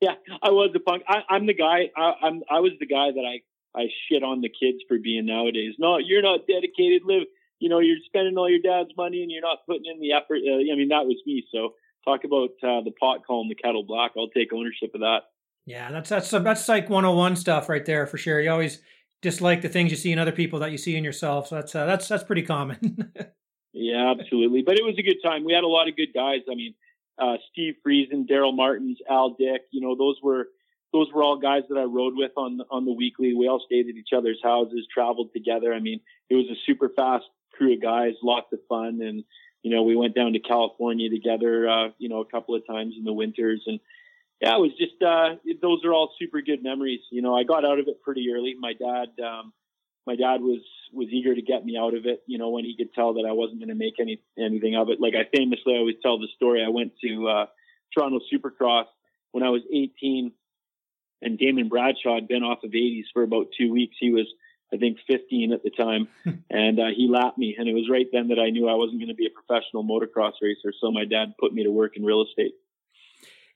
Yeah, 0.00 0.14
I 0.42 0.50
was 0.50 0.70
a 0.74 0.80
punk. 0.80 1.02
I, 1.08 1.36
am 1.36 1.46
the 1.46 1.54
guy. 1.54 1.90
I, 1.96 2.12
I'm. 2.22 2.42
I 2.48 2.60
was 2.60 2.72
the 2.78 2.86
guy 2.86 3.10
that 3.10 3.24
I 3.24 3.80
I 3.80 3.86
shit 4.08 4.22
on 4.22 4.40
the 4.40 4.48
kids 4.48 4.78
for 4.86 4.96
being 4.98 5.26
nowadays. 5.26 5.74
No, 5.78 5.98
you're 5.98 6.22
not 6.22 6.46
dedicated. 6.46 7.02
Live 7.04 7.24
you 7.58 7.68
know, 7.68 7.80
you're 7.80 7.98
spending 8.06 8.36
all 8.36 8.48
your 8.48 8.60
dad's 8.60 8.96
money 8.96 9.22
and 9.22 9.30
you're 9.30 9.42
not 9.42 9.66
putting 9.66 9.86
in 9.86 10.00
the 10.00 10.12
effort. 10.12 10.40
Uh, 10.46 10.56
I 10.56 10.76
mean, 10.76 10.88
that 10.88 11.06
was 11.06 11.16
me. 11.26 11.44
So 11.52 11.74
talk 12.04 12.24
about 12.24 12.50
uh, 12.62 12.82
the 12.82 12.92
pot 12.98 13.26
calling 13.26 13.48
the 13.48 13.54
kettle 13.54 13.82
black. 13.82 14.12
I'll 14.16 14.28
take 14.28 14.52
ownership 14.52 14.94
of 14.94 15.00
that. 15.00 15.22
Yeah, 15.66 15.90
that's 15.90 16.08
that's 16.08 16.30
that's 16.30 16.68
like 16.68 16.88
101 16.88 17.36
stuff 17.36 17.68
right 17.68 17.84
there 17.84 18.06
for 18.06 18.16
sure. 18.16 18.40
You 18.40 18.50
always 18.50 18.80
dislike 19.22 19.62
the 19.62 19.68
things 19.68 19.90
you 19.90 19.96
see 19.96 20.12
in 20.12 20.18
other 20.18 20.32
people 20.32 20.58
that 20.60 20.72
you 20.72 20.78
see 20.78 20.96
in 20.96 21.04
yourself. 21.04 21.48
So 21.48 21.56
that's 21.56 21.74
uh, 21.74 21.86
that's 21.86 22.08
that's 22.08 22.24
pretty 22.24 22.42
common. 22.42 23.12
yeah, 23.72 24.14
absolutely. 24.18 24.62
But 24.62 24.78
it 24.78 24.84
was 24.84 24.96
a 24.98 25.02
good 25.02 25.18
time. 25.22 25.44
We 25.44 25.52
had 25.52 25.64
a 25.64 25.68
lot 25.68 25.88
of 25.88 25.96
good 25.96 26.12
guys. 26.14 26.40
I 26.50 26.54
mean, 26.54 26.74
uh, 27.18 27.36
Steve 27.52 27.74
Friesen, 27.86 28.28
Daryl 28.28 28.54
Martins, 28.54 28.98
Al 29.08 29.30
Dick. 29.30 29.62
You 29.70 29.80
know, 29.80 29.96
those 29.96 30.16
were 30.22 30.48
those 30.92 31.08
were 31.12 31.22
all 31.22 31.38
guys 31.38 31.62
that 31.68 31.78
I 31.78 31.84
rode 31.84 32.14
with 32.16 32.32
on 32.36 32.60
on 32.70 32.84
the 32.84 32.92
weekly. 32.92 33.34
We 33.34 33.48
all 33.48 33.62
stayed 33.64 33.88
at 33.88 33.96
each 33.96 34.10
other's 34.16 34.40
houses, 34.42 34.86
traveled 34.92 35.32
together. 35.32 35.72
I 35.74 35.80
mean, 35.80 36.00
it 36.30 36.34
was 36.34 36.46
a 36.46 36.58
super 36.66 36.88
fast 36.88 37.24
crew 37.58 37.74
of 37.74 37.82
guys, 37.82 38.14
lots 38.22 38.52
of 38.52 38.60
fun. 38.68 39.00
And, 39.02 39.24
you 39.62 39.74
know, 39.74 39.82
we 39.82 39.96
went 39.96 40.14
down 40.14 40.32
to 40.32 40.38
California 40.38 41.10
together, 41.10 41.68
uh, 41.68 41.88
you 41.98 42.08
know, 42.08 42.20
a 42.20 42.24
couple 42.24 42.54
of 42.54 42.66
times 42.66 42.94
in 42.96 43.04
the 43.04 43.12
winters. 43.12 43.62
And 43.66 43.80
yeah, 44.40 44.54
it 44.54 44.60
was 44.60 44.70
just, 44.78 45.02
uh, 45.02 45.36
those 45.60 45.84
are 45.84 45.92
all 45.92 46.12
super 46.18 46.40
good 46.42 46.62
memories. 46.62 47.00
You 47.10 47.22
know, 47.22 47.36
I 47.36 47.42
got 47.44 47.64
out 47.64 47.78
of 47.78 47.88
it 47.88 48.02
pretty 48.02 48.26
early. 48.32 48.54
My 48.58 48.72
dad, 48.72 49.08
um, 49.22 49.52
my 50.06 50.16
dad 50.16 50.40
was, 50.40 50.60
was 50.92 51.08
eager 51.10 51.34
to 51.34 51.42
get 51.42 51.64
me 51.64 51.76
out 51.76 51.94
of 51.94 52.06
it, 52.06 52.22
you 52.26 52.38
know, 52.38 52.50
when 52.50 52.64
he 52.64 52.76
could 52.76 52.94
tell 52.94 53.14
that 53.14 53.26
I 53.28 53.32
wasn't 53.32 53.58
going 53.60 53.68
to 53.68 53.74
make 53.74 53.94
any, 54.00 54.22
anything 54.38 54.76
of 54.76 54.90
it. 54.90 55.00
Like 55.00 55.14
I 55.14 55.28
famously 55.36 55.74
always 55.74 55.96
tell 56.02 56.18
the 56.18 56.28
story. 56.36 56.64
I 56.64 56.68
went 56.68 56.92
to, 57.04 57.28
uh, 57.28 57.46
Toronto 57.92 58.20
Supercross 58.32 58.84
when 59.32 59.42
I 59.42 59.50
was 59.50 59.62
18 59.72 60.32
and 61.22 61.38
Damon 61.38 61.68
Bradshaw 61.68 62.14
had 62.14 62.28
been 62.28 62.42
off 62.42 62.62
of 62.64 62.70
80s 62.70 63.04
for 63.12 63.22
about 63.22 63.46
two 63.58 63.72
weeks. 63.72 63.96
He 63.98 64.12
was, 64.12 64.26
I 64.72 64.76
think 64.76 64.98
15 65.08 65.52
at 65.52 65.62
the 65.62 65.70
time, 65.70 66.08
and 66.50 66.78
uh, 66.78 66.90
he 66.96 67.08
lapped 67.10 67.38
me. 67.38 67.56
And 67.58 67.68
it 67.68 67.74
was 67.74 67.88
right 67.90 68.06
then 68.12 68.28
that 68.28 68.38
I 68.38 68.50
knew 68.50 68.68
I 68.68 68.74
wasn't 68.74 69.00
going 69.00 69.08
to 69.08 69.14
be 69.14 69.26
a 69.26 69.30
professional 69.30 69.84
motocross 69.84 70.34
racer. 70.40 70.72
So 70.80 70.90
my 70.92 71.04
dad 71.04 71.34
put 71.40 71.52
me 71.52 71.64
to 71.64 71.70
work 71.70 71.96
in 71.96 72.04
real 72.04 72.22
estate. 72.22 72.52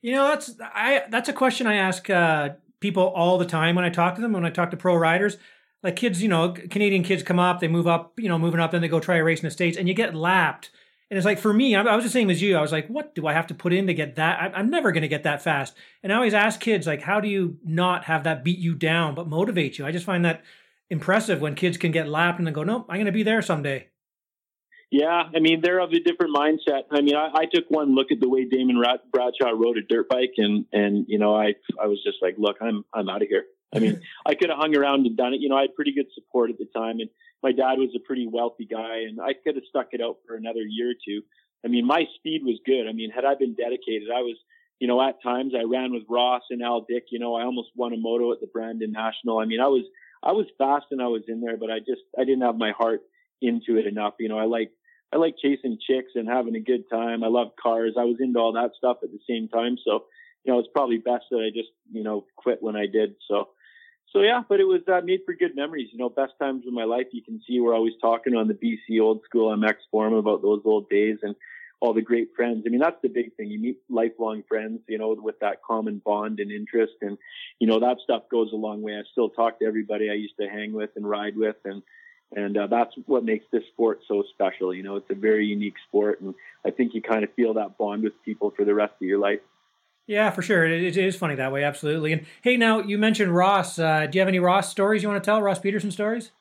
You 0.03 0.11
know, 0.11 0.27
that's 0.27 0.53
I 0.61 1.03
that's 1.09 1.29
a 1.29 1.33
question 1.33 1.65
I 1.65 1.75
ask 1.75 2.09
uh, 2.09 2.49
people 2.81 3.03
all 3.03 3.37
the 3.37 3.45
time 3.45 3.75
when 3.75 3.85
I 3.85 3.89
talk 3.89 4.15
to 4.15 4.21
them. 4.21 4.33
When 4.33 4.45
I 4.45 4.49
talk 4.49 4.69
to 4.71 4.77
pro 4.77 4.95
riders, 4.95 5.37
like 5.81 5.95
kids, 5.95 6.21
you 6.21 6.27
know, 6.27 6.51
Canadian 6.51 7.03
kids 7.03 7.23
come 7.23 7.39
up, 7.39 7.61
they 7.61 7.69
move 7.69 7.87
up, 7.87 8.19
you 8.19 8.27
know, 8.27 8.37
moving 8.37 8.59
up, 8.59 8.71
then 8.71 8.81
they 8.81 8.89
go 8.89 8.99
try 8.99 9.15
a 9.15 9.23
race 9.23 9.39
in 9.39 9.47
the 9.47 9.51
states, 9.51 9.77
and 9.77 9.87
you 9.87 9.93
get 9.93 10.13
lapped. 10.13 10.71
And 11.09 11.17
it's 11.17 11.25
like 11.25 11.39
for 11.39 11.53
me, 11.53 11.73
I, 11.73 11.95
was 11.95 12.03
the 12.03 12.09
same 12.09 12.29
as 12.29 12.41
you. 12.41 12.57
I 12.57 12.61
was 12.61 12.71
like, 12.71 12.87
what 12.87 13.15
do 13.15 13.27
I 13.27 13.33
have 13.33 13.47
to 13.47 13.53
put 13.53 13.71
in 13.71 13.87
to 13.87 13.93
get 13.93 14.15
that? 14.15 14.41
I, 14.41 14.57
I'm 14.57 14.69
never 14.69 14.91
going 14.91 15.03
to 15.03 15.07
get 15.07 15.23
that 15.23 15.41
fast. 15.41 15.73
And 16.01 16.11
I 16.11 16.15
always 16.15 16.33
ask 16.33 16.59
kids, 16.59 16.85
like, 16.85 17.03
how 17.03 17.21
do 17.21 17.29
you 17.29 17.59
not 17.63 18.05
have 18.05 18.23
that 18.23 18.43
beat 18.43 18.57
you 18.57 18.73
down, 18.73 19.13
but 19.15 19.29
motivate 19.29 19.77
you? 19.77 19.85
I 19.85 19.91
just 19.91 20.05
find 20.05 20.25
that 20.25 20.43
impressive 20.89 21.39
when 21.39 21.55
kids 21.55 21.77
can 21.77 21.91
get 21.91 22.09
lapped 22.09 22.39
and 22.39 22.47
then 22.47 22.53
go, 22.53 22.63
nope, 22.63 22.87
I'm 22.89 22.95
going 22.95 23.05
to 23.05 23.11
be 23.11 23.23
there 23.23 23.41
someday. 23.41 23.89
Yeah, 24.93 25.23
I 25.35 25.39
mean 25.39 25.61
they're 25.63 25.79
of 25.79 25.91
a 25.91 25.99
different 25.99 26.35
mindset. 26.35 26.83
I 26.91 27.01
mean, 27.01 27.15
I, 27.15 27.29
I 27.33 27.45
took 27.51 27.65
one 27.69 27.95
look 27.95 28.11
at 28.11 28.19
the 28.19 28.29
way 28.29 28.45
Damon 28.45 28.79
Bradshaw 29.11 29.49
rode 29.49 29.79
a 29.79 29.81
dirt 29.81 30.07
bike, 30.07 30.33
and 30.37 30.65
and 30.71 31.05
you 31.07 31.17
know, 31.17 31.35
I 31.35 31.55
I 31.81 31.87
was 31.87 31.99
just 32.05 32.17
like, 32.21 32.35
look, 32.37 32.57
I'm 32.61 32.85
I'm 32.93 33.09
out 33.09 33.23
of 33.23 33.27
here. 33.27 33.45
I 33.75 33.79
mean, 33.79 33.99
I 34.27 34.35
could 34.35 34.51
have 34.51 34.59
hung 34.59 34.77
around 34.77 35.07
and 35.07 35.17
done 35.17 35.33
it. 35.33 35.41
You 35.41 35.49
know, 35.49 35.57
I 35.57 35.61
had 35.61 35.73
pretty 35.73 35.95
good 35.95 36.05
support 36.13 36.51
at 36.51 36.59
the 36.59 36.67
time, 36.77 36.99
and 36.99 37.09
my 37.41 37.51
dad 37.51 37.79
was 37.79 37.89
a 37.95 38.05
pretty 38.05 38.27
wealthy 38.31 38.67
guy, 38.67 38.99
and 39.09 39.19
I 39.19 39.33
could 39.33 39.55
have 39.55 39.63
stuck 39.67 39.87
it 39.93 40.01
out 40.01 40.17
for 40.27 40.35
another 40.35 40.61
year 40.61 40.91
or 40.91 40.99
two. 41.03 41.23
I 41.65 41.69
mean, 41.69 41.87
my 41.87 42.03
speed 42.17 42.41
was 42.45 42.59
good. 42.63 42.87
I 42.87 42.93
mean, 42.93 43.09
had 43.09 43.25
I 43.25 43.33
been 43.33 43.55
dedicated, 43.55 44.09
I 44.15 44.21
was, 44.21 44.37
you 44.77 44.87
know, 44.87 45.01
at 45.01 45.23
times 45.23 45.53
I 45.57 45.63
ran 45.63 45.91
with 45.91 46.03
Ross 46.07 46.43
and 46.51 46.61
Al 46.61 46.85
Dick. 46.87 47.05
You 47.09 47.17
know, 47.17 47.33
I 47.33 47.45
almost 47.45 47.69
won 47.75 47.93
a 47.93 47.97
moto 47.97 48.31
at 48.31 48.41
the 48.41 48.47
Brandon 48.53 48.91
National. 48.91 49.39
I 49.39 49.45
mean, 49.45 49.59
I 49.59 49.69
was 49.69 49.85
I 50.21 50.33
was 50.33 50.45
fast 50.59 50.85
and 50.91 51.01
I 51.01 51.07
was 51.07 51.23
in 51.27 51.41
there, 51.41 51.57
but 51.57 51.71
I 51.71 51.79
just 51.79 52.05
I 52.15 52.25
didn't 52.25 52.43
have 52.43 52.57
my 52.57 52.73
heart 52.77 53.01
into 53.41 53.77
it 53.77 53.87
enough. 53.87 54.13
You 54.19 54.29
know, 54.29 54.37
I 54.37 54.45
like 54.45 54.69
I 55.13 55.17
like 55.17 55.35
chasing 55.41 55.77
chicks 55.79 56.13
and 56.15 56.27
having 56.27 56.55
a 56.55 56.59
good 56.59 56.89
time. 56.89 57.23
I 57.23 57.27
love 57.27 57.49
cars. 57.61 57.93
I 57.99 58.03
was 58.03 58.17
into 58.19 58.39
all 58.39 58.53
that 58.53 58.71
stuff 58.77 58.97
at 59.03 59.11
the 59.11 59.19
same 59.29 59.47
time. 59.47 59.77
So, 59.85 60.05
you 60.43 60.51
know, 60.51 60.59
it's 60.59 60.69
probably 60.73 60.97
best 60.97 61.25
that 61.29 61.37
I 61.37 61.55
just, 61.55 61.69
you 61.91 62.03
know, 62.03 62.25
quit 62.35 62.63
when 62.63 62.75
I 62.75 62.87
did. 62.87 63.15
So, 63.27 63.49
so 64.11 64.21
yeah, 64.21 64.41
but 64.47 64.59
it 64.59 64.65
was 64.65 64.81
uh, 64.91 65.01
made 65.03 65.21
for 65.25 65.35
good 65.35 65.55
memories. 65.55 65.89
You 65.91 65.99
know, 65.99 66.09
best 66.09 66.33
times 66.39 66.65
of 66.65 66.73
my 66.73 66.83
life. 66.83 67.07
You 67.11 67.21
can 67.21 67.41
see 67.47 67.59
we're 67.59 67.75
always 67.75 67.93
talking 68.01 68.35
on 68.35 68.47
the 68.47 68.53
BC 68.55 68.99
Old 69.01 69.21
School 69.25 69.55
MX 69.55 69.75
forum 69.91 70.13
about 70.13 70.41
those 70.41 70.61
old 70.65 70.89
days 70.89 71.17
and 71.21 71.35
all 71.79 71.93
the 71.93 72.01
great 72.01 72.29
friends. 72.35 72.63
I 72.65 72.69
mean, 72.69 72.79
that's 72.79 73.01
the 73.03 73.09
big 73.09 73.35
thing. 73.35 73.51
You 73.51 73.59
meet 73.59 73.77
lifelong 73.89 74.43
friends, 74.47 74.79
you 74.87 74.97
know, 74.97 75.15
with 75.19 75.39
that 75.41 75.61
common 75.67 76.01
bond 76.03 76.39
and 76.39 76.51
interest. 76.51 76.93
And, 77.01 77.17
you 77.59 77.67
know, 77.67 77.79
that 77.81 77.97
stuff 78.03 78.23
goes 78.31 78.51
a 78.51 78.55
long 78.55 78.81
way. 78.81 78.93
I 78.93 79.01
still 79.11 79.29
talk 79.29 79.59
to 79.59 79.65
everybody 79.65 80.09
I 80.09 80.13
used 80.13 80.37
to 80.39 80.47
hang 80.47 80.73
with 80.73 80.91
and 80.95 81.07
ride 81.07 81.35
with. 81.35 81.57
And, 81.65 81.83
and 82.35 82.57
uh, 82.57 82.67
that's 82.67 82.93
what 83.05 83.23
makes 83.23 83.45
this 83.51 83.63
sport 83.73 84.01
so 84.07 84.23
special. 84.33 84.73
You 84.73 84.83
know, 84.83 84.95
it's 84.95 85.09
a 85.09 85.15
very 85.15 85.45
unique 85.45 85.75
sport. 85.87 86.21
And 86.21 86.33
I 86.65 86.71
think 86.71 86.93
you 86.93 87.01
kind 87.01 87.23
of 87.23 87.33
feel 87.33 87.53
that 87.55 87.77
bond 87.77 88.03
with 88.03 88.13
people 88.23 88.51
for 88.55 88.65
the 88.65 88.73
rest 88.73 88.93
of 89.01 89.07
your 89.07 89.19
life. 89.19 89.39
Yeah, 90.07 90.31
for 90.31 90.41
sure. 90.41 90.65
It, 90.65 90.83
it 90.83 90.97
is 90.97 91.15
funny 91.15 91.35
that 91.35 91.51
way. 91.51 91.63
Absolutely. 91.63 92.13
And 92.13 92.25
hey, 92.41 92.57
now 92.57 92.79
you 92.79 92.97
mentioned 92.97 93.35
Ross. 93.35 93.79
Uh, 93.79 94.07
do 94.07 94.17
you 94.17 94.21
have 94.21 94.27
any 94.27 94.39
Ross 94.39 94.69
stories 94.69 95.03
you 95.03 95.09
want 95.09 95.23
to 95.23 95.25
tell? 95.25 95.41
Ross 95.41 95.59
Pederson 95.59 95.91
stories? 95.91 96.31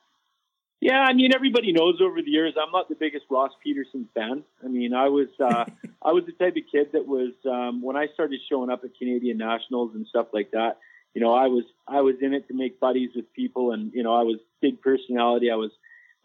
Yeah, 0.80 0.98
I 0.98 1.12
mean 1.12 1.32
everybody 1.32 1.72
knows 1.72 2.00
over 2.00 2.20
the 2.20 2.30
years 2.30 2.54
I'm 2.60 2.72
not 2.72 2.88
the 2.88 2.96
biggest 2.96 3.26
Ross 3.30 3.52
Pederson 3.64 4.06
fan. 4.14 4.42
I 4.64 4.66
mean 4.66 4.92
I 4.92 5.08
was 5.10 5.28
uh, 5.38 5.64
I 6.02 6.10
was 6.10 6.24
the 6.26 6.32
type 6.32 6.56
of 6.56 6.64
kid 6.72 6.88
that 6.92 7.06
was 7.06 7.34
um, 7.48 7.82
when 7.82 7.94
I 7.94 8.08
started 8.14 8.40
showing 8.50 8.68
up 8.68 8.82
at 8.82 8.98
Canadian 8.98 9.38
Nationals 9.38 9.92
and 9.94 10.08
stuff 10.08 10.26
like 10.32 10.50
that. 10.50 10.78
You 11.14 11.20
know, 11.20 11.34
I 11.34 11.46
was 11.46 11.64
I 11.86 12.00
was 12.00 12.16
in 12.22 12.32
it 12.32 12.48
to 12.48 12.54
make 12.54 12.80
buddies 12.80 13.10
with 13.14 13.32
people, 13.34 13.72
and 13.72 13.92
you 13.92 14.02
know, 14.02 14.14
I 14.14 14.22
was 14.22 14.38
big 14.60 14.80
personality. 14.80 15.50
I 15.50 15.56
was 15.56 15.70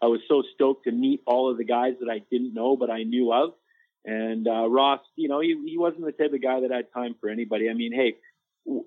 I 0.02 0.06
was 0.06 0.20
so 0.28 0.42
stoked 0.54 0.84
to 0.84 0.92
meet 0.92 1.22
all 1.26 1.50
of 1.50 1.58
the 1.58 1.64
guys 1.64 1.94
that 2.00 2.10
I 2.10 2.22
didn't 2.30 2.54
know 2.54 2.76
but 2.76 2.90
I 2.90 3.02
knew 3.02 3.32
of. 3.32 3.50
And 4.04 4.46
uh, 4.46 4.68
Ross, 4.68 5.00
you 5.16 5.28
know, 5.28 5.40
he 5.40 5.56
he 5.66 5.76
wasn't 5.76 6.06
the 6.06 6.12
type 6.12 6.32
of 6.32 6.42
guy 6.42 6.60
that 6.60 6.70
had 6.70 6.92
time 6.94 7.16
for 7.20 7.28
anybody. 7.28 7.68
I 7.68 7.74
mean, 7.74 7.92
hey, 7.92 8.14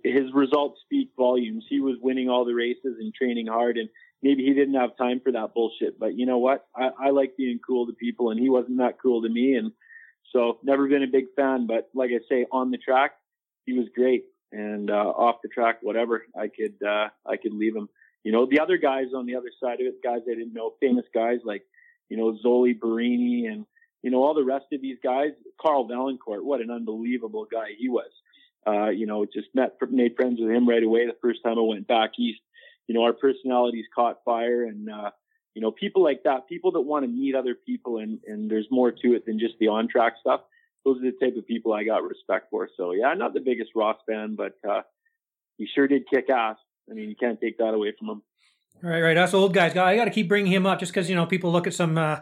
his 0.03 0.33
results 0.33 0.79
speak 0.83 1.11
volumes. 1.15 1.65
He 1.69 1.79
was 1.79 1.97
winning 2.01 2.29
all 2.29 2.45
the 2.45 2.55
races 2.55 2.97
and 2.99 3.13
training 3.13 3.47
hard, 3.47 3.77
and 3.77 3.89
maybe 4.23 4.43
he 4.43 4.53
didn't 4.53 4.75
have 4.75 4.97
time 4.97 5.19
for 5.23 5.31
that 5.33 5.53
bullshit. 5.53 5.99
But 5.99 6.17
you 6.17 6.25
know 6.25 6.39
what? 6.39 6.65
I, 6.75 6.89
I 6.99 7.09
like 7.11 7.37
being 7.37 7.59
cool 7.65 7.85
to 7.85 7.93
people, 7.93 8.31
and 8.31 8.39
he 8.39 8.49
wasn't 8.49 8.77
that 8.77 9.01
cool 9.01 9.21
to 9.21 9.29
me. 9.29 9.55
And 9.55 9.71
so, 10.33 10.59
never 10.63 10.87
been 10.87 11.03
a 11.03 11.07
big 11.07 11.25
fan. 11.35 11.67
But 11.67 11.89
like 11.93 12.09
I 12.09 12.19
say, 12.27 12.47
on 12.51 12.71
the 12.71 12.77
track, 12.77 13.11
he 13.65 13.73
was 13.73 13.87
great 13.93 14.23
and 14.51 14.89
uh, 14.89 14.93
off 14.93 15.37
the 15.41 15.49
track, 15.49 15.79
whatever, 15.81 16.25
I 16.37 16.47
could 16.47 16.75
uh, 16.85 17.09
I 17.25 17.37
could 17.37 17.53
leave 17.53 17.73
them. 17.73 17.89
You 18.23 18.31
know, 18.31 18.45
the 18.45 18.59
other 18.59 18.77
guys 18.77 19.07
on 19.15 19.25
the 19.25 19.35
other 19.35 19.51
side 19.61 19.81
of 19.81 19.87
it, 19.87 20.03
guys 20.03 20.21
I 20.29 20.35
didn't 20.35 20.53
know, 20.53 20.73
famous 20.79 21.05
guys 21.13 21.39
like 21.43 21.63
you 22.09 22.17
know 22.17 22.37
Zoli 22.45 22.77
Berenyi 22.77 23.47
and 23.51 23.65
you 24.01 24.11
know 24.11 24.23
all 24.23 24.33
the 24.33 24.43
rest 24.43 24.65
of 24.73 24.81
these 24.81 24.97
guys. 25.03 25.31
Carl 25.59 25.87
Vaillancourt, 25.87 26.43
what 26.43 26.61
an 26.61 26.71
unbelievable 26.71 27.47
guy 27.51 27.69
he 27.77 27.89
was. 27.89 28.11
Uh, 28.67 28.89
you 28.89 29.07
know, 29.07 29.25
just 29.25 29.47
met 29.55 29.73
made 29.89 30.15
friends 30.15 30.39
with 30.39 30.51
him 30.51 30.67
right 30.67 30.83
away 30.83 31.05
the 31.05 31.17
first 31.21 31.39
time 31.43 31.57
I 31.57 31.61
went 31.61 31.87
back 31.87 32.11
east. 32.19 32.41
You 32.87 32.95
know, 32.95 33.03
our 33.03 33.13
personalities 33.13 33.85
caught 33.95 34.23
fire, 34.23 34.65
and 34.65 34.89
uh, 34.89 35.11
you 35.55 35.61
know, 35.61 35.71
people 35.71 36.03
like 36.03 36.23
that, 36.23 36.47
people 36.47 36.73
that 36.73 36.81
want 36.81 37.05
to 37.05 37.09
meet 37.09 37.35
other 37.35 37.55
people, 37.55 37.97
and 37.97 38.19
and 38.27 38.51
there's 38.51 38.67
more 38.69 38.91
to 38.91 39.13
it 39.15 39.25
than 39.25 39.39
just 39.39 39.55
the 39.59 39.69
on 39.69 39.87
track 39.87 40.13
stuff 40.19 40.41
those 40.85 40.97
are 40.97 41.11
the 41.11 41.17
type 41.23 41.37
of 41.37 41.45
people 41.47 41.73
I 41.73 41.83
got 41.83 42.03
respect 42.03 42.47
for. 42.49 42.69
So 42.77 42.93
yeah, 42.93 43.07
I'm 43.07 43.19
not 43.19 43.33
the 43.33 43.39
biggest 43.39 43.71
Ross 43.75 43.97
fan, 44.07 44.35
but 44.35 44.53
uh, 44.67 44.81
he 45.57 45.67
sure 45.73 45.87
did 45.87 46.09
kick 46.09 46.29
ass. 46.29 46.57
I 46.89 46.93
mean, 46.93 47.09
you 47.09 47.15
can't 47.15 47.39
take 47.39 47.57
that 47.59 47.73
away 47.73 47.93
from 47.97 48.09
him. 48.09 48.21
Right, 48.81 49.01
right. 49.01 49.17
Us 49.17 49.33
old 49.33 49.53
guys, 49.53 49.75
I 49.77 49.95
got 49.95 50.05
to 50.05 50.11
keep 50.11 50.27
bringing 50.27 50.51
him 50.51 50.65
up 50.65 50.79
just 50.79 50.91
because 50.91 51.09
you 51.09 51.15
know 51.15 51.25
people 51.25 51.51
look 51.51 51.67
at 51.67 51.73
some 51.73 51.97
uh, 51.97 52.21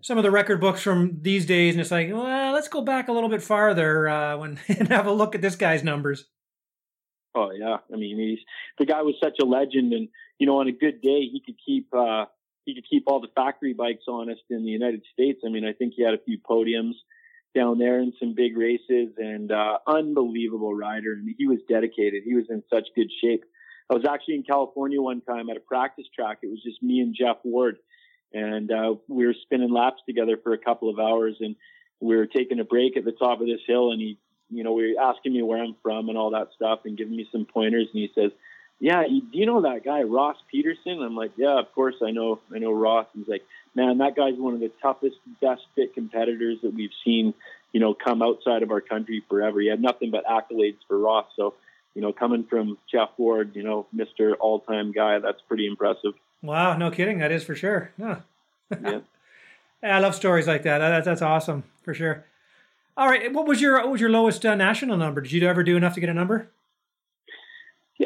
some 0.00 0.16
of 0.16 0.24
the 0.24 0.30
record 0.30 0.60
books 0.60 0.80
from 0.80 1.18
these 1.20 1.44
days, 1.44 1.74
and 1.74 1.80
it's 1.80 1.90
like, 1.90 2.10
well, 2.10 2.52
let's 2.52 2.68
go 2.68 2.80
back 2.80 3.08
a 3.08 3.12
little 3.12 3.28
bit 3.28 3.42
farther 3.42 4.08
uh, 4.08 4.36
when 4.38 4.58
and 4.68 4.88
have 4.88 5.06
a 5.06 5.12
look 5.12 5.34
at 5.34 5.42
this 5.42 5.56
guy's 5.56 5.82
numbers. 5.82 6.26
Oh 7.34 7.50
yeah, 7.52 7.76
I 7.92 7.96
mean, 7.96 8.18
he's 8.18 8.38
the 8.78 8.86
guy 8.86 9.02
was 9.02 9.16
such 9.22 9.36
a 9.40 9.44
legend, 9.44 9.92
and 9.92 10.08
you 10.38 10.46
know, 10.46 10.60
on 10.60 10.68
a 10.68 10.72
good 10.72 11.02
day, 11.02 11.28
he 11.30 11.42
could 11.44 11.56
keep 11.64 11.88
uh, 11.94 12.24
he 12.64 12.74
could 12.74 12.88
keep 12.88 13.04
all 13.06 13.20
the 13.20 13.28
factory 13.34 13.74
bikes 13.74 14.04
honest 14.08 14.42
in 14.48 14.64
the 14.64 14.70
United 14.70 15.02
States. 15.12 15.42
I 15.44 15.50
mean, 15.50 15.64
I 15.64 15.72
think 15.72 15.94
he 15.94 16.04
had 16.04 16.14
a 16.14 16.22
few 16.24 16.38
podiums 16.38 16.94
down 17.54 17.78
there 17.78 17.98
in 18.00 18.12
some 18.18 18.34
big 18.34 18.56
races 18.56 19.08
and 19.16 19.50
uh, 19.50 19.78
unbelievable 19.86 20.74
rider. 20.74 21.12
And 21.12 21.34
he 21.36 21.46
was 21.46 21.58
dedicated. 21.68 22.22
He 22.24 22.34
was 22.34 22.46
in 22.50 22.62
such 22.72 22.88
good 22.94 23.10
shape. 23.22 23.44
I 23.90 23.94
was 23.94 24.04
actually 24.08 24.34
in 24.34 24.42
California 24.42 25.00
one 25.00 25.22
time 25.22 25.48
at 25.48 25.56
a 25.56 25.60
practice 25.60 26.06
track. 26.14 26.38
It 26.42 26.50
was 26.50 26.62
just 26.62 26.82
me 26.82 27.00
and 27.00 27.14
Jeff 27.18 27.38
Ward, 27.42 27.78
and 28.34 28.70
uh, 28.70 28.94
we 29.08 29.26
were 29.26 29.34
spinning 29.44 29.72
laps 29.72 30.02
together 30.06 30.36
for 30.42 30.52
a 30.52 30.58
couple 30.58 30.90
of 30.90 30.98
hours. 30.98 31.36
And 31.40 31.56
we 32.00 32.14
were 32.14 32.26
taking 32.26 32.60
a 32.60 32.64
break 32.64 32.96
at 32.96 33.04
the 33.04 33.12
top 33.12 33.40
of 33.40 33.46
this 33.46 33.60
hill, 33.66 33.92
and 33.92 34.00
he, 34.00 34.18
you 34.50 34.62
know, 34.62 34.72
we 34.72 34.94
were 34.94 35.02
asking 35.02 35.32
me 35.32 35.42
where 35.42 35.62
I'm 35.62 35.74
from 35.82 36.10
and 36.10 36.18
all 36.18 36.32
that 36.32 36.48
stuff, 36.54 36.80
and 36.84 36.98
giving 36.98 37.16
me 37.16 37.26
some 37.32 37.46
pointers. 37.46 37.88
And 37.94 38.02
he 38.02 38.10
says, 38.14 38.30
"Yeah, 38.78 39.04
do 39.04 39.38
you 39.38 39.46
know 39.46 39.62
that 39.62 39.84
guy 39.84 40.02
Ross 40.02 40.36
Pederson?" 40.52 41.02
I'm 41.02 41.16
like, 41.16 41.32
"Yeah, 41.38 41.58
of 41.58 41.72
course 41.74 41.96
I 42.04 42.10
know. 42.10 42.40
I 42.54 42.58
know 42.58 42.72
Ross." 42.72 43.06
He's 43.14 43.26
like, 43.26 43.44
man, 43.78 43.98
that 43.98 44.16
guy's 44.16 44.34
one 44.36 44.54
of 44.54 44.60
the 44.60 44.72
toughest, 44.82 45.16
best 45.40 45.62
fit 45.76 45.94
competitors 45.94 46.58
that 46.62 46.74
we've 46.74 46.90
seen, 47.04 47.32
you 47.72 47.80
know, 47.80 47.94
come 47.94 48.22
outside 48.22 48.62
of 48.62 48.70
our 48.72 48.80
country 48.80 49.22
forever. 49.28 49.60
He 49.60 49.68
had 49.68 49.80
nothing 49.80 50.10
but 50.10 50.24
accolades 50.26 50.78
for 50.88 50.98
Ross. 50.98 51.26
So, 51.36 51.54
you 51.94 52.02
know, 52.02 52.12
coming 52.12 52.44
from 52.44 52.76
Jeff 52.90 53.10
Ward, 53.16 53.52
you 53.54 53.62
know, 53.62 53.86
Mr. 53.94 54.34
All 54.40 54.60
Time 54.60 54.90
guy, 54.90 55.20
that's 55.20 55.40
pretty 55.46 55.66
impressive. 55.66 56.14
Wow, 56.42 56.76
no 56.76 56.90
kidding. 56.90 57.18
That 57.18 57.32
is 57.32 57.44
for 57.44 57.54
sure. 57.54 57.92
Yeah. 58.70 59.00
yeah. 59.82 59.94
I 59.94 59.98
love 60.00 60.14
stories 60.14 60.46
like 60.46 60.64
that. 60.64 60.78
That's, 60.78 61.06
that's 61.06 61.22
awesome 61.22 61.64
for 61.82 61.94
sure. 61.94 62.26
All 62.98 63.08
right. 63.08 63.32
What 63.32 63.46
was 63.46 63.62
your 63.62 63.78
what 63.78 63.92
was 63.92 64.00
your 64.00 64.10
lowest 64.10 64.44
uh, 64.44 64.54
national 64.54 64.98
number? 64.98 65.22
Did 65.22 65.32
you 65.32 65.48
ever 65.48 65.62
do 65.62 65.74
enough 65.74 65.94
to 65.94 66.00
get 66.00 66.10
a 66.10 66.14
number? 66.14 66.50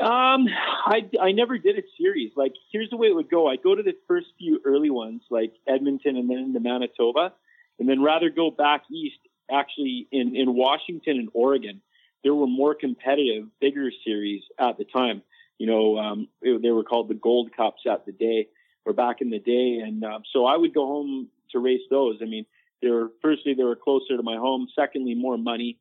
Um, 0.01 0.47
I, 0.87 1.03
I 1.21 1.33
never 1.33 1.59
did 1.59 1.79
a 1.79 1.83
series. 2.01 2.33
Like, 2.35 2.55
here's 2.73 2.89
the 2.89 2.97
way 2.97 3.09
it 3.09 3.15
would 3.15 3.31
go. 3.31 3.49
I'd 3.49 3.63
go 3.63 3.75
to 3.75 3.83
the 3.83 3.93
first 4.09 4.29
few 4.39 4.61
early 4.65 4.91
ones, 4.91 5.23
like 5.31 5.53
Edmonton 5.69 6.17
and 6.17 6.31
then 6.31 6.39
into 6.39 6.61
Manitoba, 6.61 7.35
and 7.79 7.89
then 7.89 8.03
rather 8.03 8.31
go 8.31 8.51
back 8.51 8.85
east, 8.91 9.19
actually 9.51 10.09
in, 10.11 10.35
in 10.35 10.55
Washington 10.55 11.19
and 11.19 11.29
Oregon. 11.35 11.83
There 12.25 12.35
were 12.35 12.47
more 12.47 12.75
competitive, 12.75 13.49
bigger 13.61 13.91
series 14.05 14.43
at 14.59 14.79
the 14.79 14.85
time. 14.85 15.23
You 15.59 15.67
know, 15.67 15.99
um, 15.99 16.29
it, 16.41 16.63
they 16.63 16.71
were 16.71 16.85
called 16.85 17.09
the 17.09 17.15
Gold 17.15 17.51
Cups 17.55 17.83
at 17.91 18.07
the 18.07 18.13
day 18.13 18.49
or 18.87 18.95
back 18.95 19.21
in 19.21 19.31
the 19.31 19.39
day. 19.39 19.81
And 19.85 20.03
um, 20.05 20.23
so 20.33 20.47
I 20.47 20.57
would 20.57 20.73
go 20.73 20.87
home 20.87 21.29
to 21.51 21.59
race 21.59 21.83
those. 21.91 22.17
I 22.23 22.25
mean, 22.25 22.47
they 22.81 22.89
were, 22.89 23.11
firstly, 23.21 23.55
they 23.55 23.65
were 23.65 23.77
closer 23.77 24.17
to 24.17 24.23
my 24.23 24.37
home. 24.37 24.69
Secondly, 24.75 25.15
more 25.15 25.37
money. 25.37 25.79